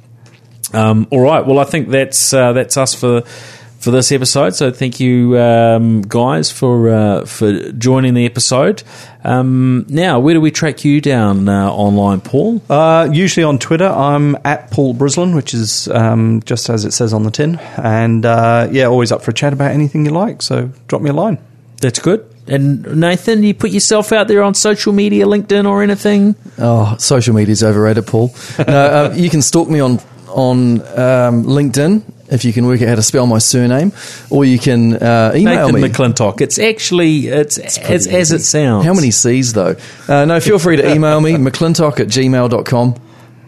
Um, 0.73 1.07
all 1.09 1.21
right. 1.21 1.45
Well, 1.45 1.59
I 1.59 1.63
think 1.63 1.89
that's 1.89 2.33
uh, 2.33 2.53
that's 2.53 2.77
us 2.77 2.93
for 2.93 3.23
for 3.79 3.91
this 3.91 4.11
episode. 4.11 4.55
So 4.55 4.71
thank 4.71 4.99
you, 4.99 5.39
um, 5.39 6.01
guys, 6.01 6.51
for 6.51 6.89
uh, 6.89 7.25
for 7.25 7.71
joining 7.71 8.13
the 8.13 8.25
episode. 8.25 8.83
Um, 9.23 9.85
now, 9.89 10.19
where 10.19 10.33
do 10.33 10.41
we 10.41 10.51
track 10.51 10.85
you 10.85 11.01
down 11.01 11.49
uh, 11.49 11.71
online, 11.71 12.21
Paul? 12.21 12.61
Uh, 12.69 13.09
usually 13.11 13.43
on 13.43 13.57
Twitter, 13.57 13.87
I'm 13.87 14.37
at 14.45 14.69
Paul 14.71 14.93
Brislin, 14.93 15.35
which 15.35 15.53
is 15.53 15.87
um, 15.87 16.41
just 16.45 16.69
as 16.69 16.85
it 16.85 16.91
says 16.91 17.13
on 17.13 17.23
the 17.23 17.31
tin. 17.31 17.57
And 17.77 18.25
uh, 18.25 18.67
yeah, 18.71 18.85
always 18.85 19.11
up 19.11 19.23
for 19.23 19.31
a 19.31 19.33
chat 19.33 19.53
about 19.53 19.71
anything 19.71 20.05
you 20.05 20.11
like. 20.11 20.41
So 20.41 20.71
drop 20.87 21.01
me 21.01 21.09
a 21.09 21.13
line. 21.13 21.37
That's 21.81 21.99
good. 21.99 22.25
And 22.47 22.99
Nathan, 22.99 23.43
you 23.43 23.53
put 23.53 23.69
yourself 23.69 24.11
out 24.11 24.27
there 24.27 24.41
on 24.41 24.55
social 24.55 24.91
media, 24.91 25.25
LinkedIn, 25.25 25.69
or 25.69 25.83
anything? 25.83 26.35
Oh, 26.57 26.95
social 26.97 27.35
media's 27.35 27.63
overrated, 27.63 28.07
Paul. 28.07 28.33
no, 28.57 28.65
uh, 28.73 29.13
you 29.15 29.29
can 29.29 29.41
stalk 29.41 29.69
me 29.69 29.79
on 29.79 29.99
on 30.27 30.81
um, 30.97 31.43
LinkedIn 31.45 32.03
if 32.31 32.45
you 32.45 32.53
can 32.53 32.65
work 32.65 32.81
out 32.81 32.89
how 32.89 32.95
to 32.95 33.03
spell 33.03 33.27
my 33.27 33.39
surname, 33.39 33.91
or 34.29 34.45
you 34.45 34.59
can 34.59 34.95
uh, 34.95 35.33
email 35.35 35.67
Nathan 35.67 35.81
me. 35.81 35.87
McClintock. 35.87 36.41
It's 36.41 36.59
actually 36.59 37.27
it's, 37.27 37.57
as, 37.57 38.07
as 38.07 38.31
it 38.31 38.41
sounds. 38.41 38.85
How 38.85 38.93
many 38.93 39.11
C's 39.11 39.53
though? 39.53 39.75
Uh, 40.07 40.25
no, 40.25 40.39
feel 40.39 40.59
free 40.59 40.77
to 40.77 40.91
email 40.93 41.21
me, 41.21 41.33
mcclintock 41.33 41.99
at 41.99 42.07
gmail.com, 42.07 42.95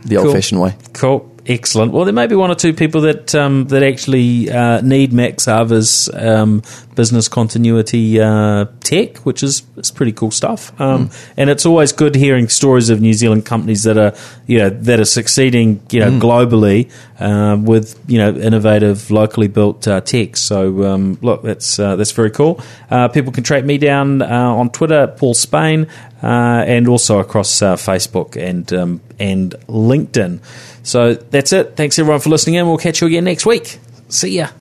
the 0.06 0.18
old 0.18 0.34
fashioned 0.34 0.62
way. 0.62 0.76
Cool. 0.94 1.32
Excellent. 1.48 1.92
Well, 1.92 2.06
there 2.06 2.14
may 2.14 2.28
be 2.28 2.36
one 2.36 2.52
or 2.52 2.56
two 2.56 2.74
people 2.74 3.02
that 3.02 3.34
um, 3.34 3.66
that 3.68 3.82
actually 3.82 4.52
uh, 4.52 4.82
need 4.82 5.12
Maxava's 5.12 6.08
um, 6.14 6.62
business 6.96 7.28
continuity 7.28 8.20
uh, 8.20 8.66
tech, 8.82 9.18
which 9.20 9.44
is 9.44 9.64
is 9.78 9.92
pretty 9.92 10.12
cool 10.12 10.32
stuff. 10.32 10.72
Um, 10.80 11.10
And 11.38 11.50
it's 11.50 11.66
always 11.66 11.92
good 11.94 12.16
hearing 12.16 12.50
stories 12.50 12.89
of 12.89 13.00
New 13.00 13.14
Zealand 13.14 13.46
companies 13.46 13.84
that 13.84 13.98
are 13.98 14.14
you 14.48 14.60
know 14.60 14.70
that 14.70 15.00
are 15.00 15.06
succeeding 15.06 15.82
you 15.92 16.00
know 16.00 16.12
globally 16.20 16.89
uh, 17.20 17.58
with 17.62 18.00
you 18.08 18.18
know 18.18 18.30
innovative 18.39 19.12
locally 19.12 19.48
built 19.48 19.88
uh, 19.88 20.02
tech. 20.02 20.38
So 20.38 20.84
um, 20.84 21.18
look, 21.22 21.44
that's 21.44 21.80
uh, 21.80 21.96
that's 21.96 22.12
very 22.12 22.32
cool. 22.32 22.60
Uh, 22.89 23.08
people 23.08 23.32
can 23.32 23.44
track 23.44 23.66
me 23.66 23.78
down 23.78 24.22
uh, 24.22 24.60
on 24.60 24.70
Twitter, 24.70 25.08
Paul 25.08 25.34
Spain, 25.34 25.88
uh, 26.24 26.28
and 26.68 26.88
also 26.88 27.20
across 27.20 27.62
uh, 27.62 27.76
Facebook 27.76 28.36
and 28.36 28.72
um, 28.74 29.02
and 29.20 29.56
LinkedIn. 29.68 30.40
So 30.84 31.14
that's 31.14 31.53
it. 31.53 31.76
Thanks 31.76 31.99
everyone 31.99 32.22
for 32.22 32.30
listening 32.30 32.56
in. 32.56 32.68
We'll 32.68 32.78
catch 32.78 33.02
you 33.02 33.07
again 33.07 33.24
next 33.24 33.45
week. 33.45 33.80
See 34.10 34.38
ya. 34.38 34.61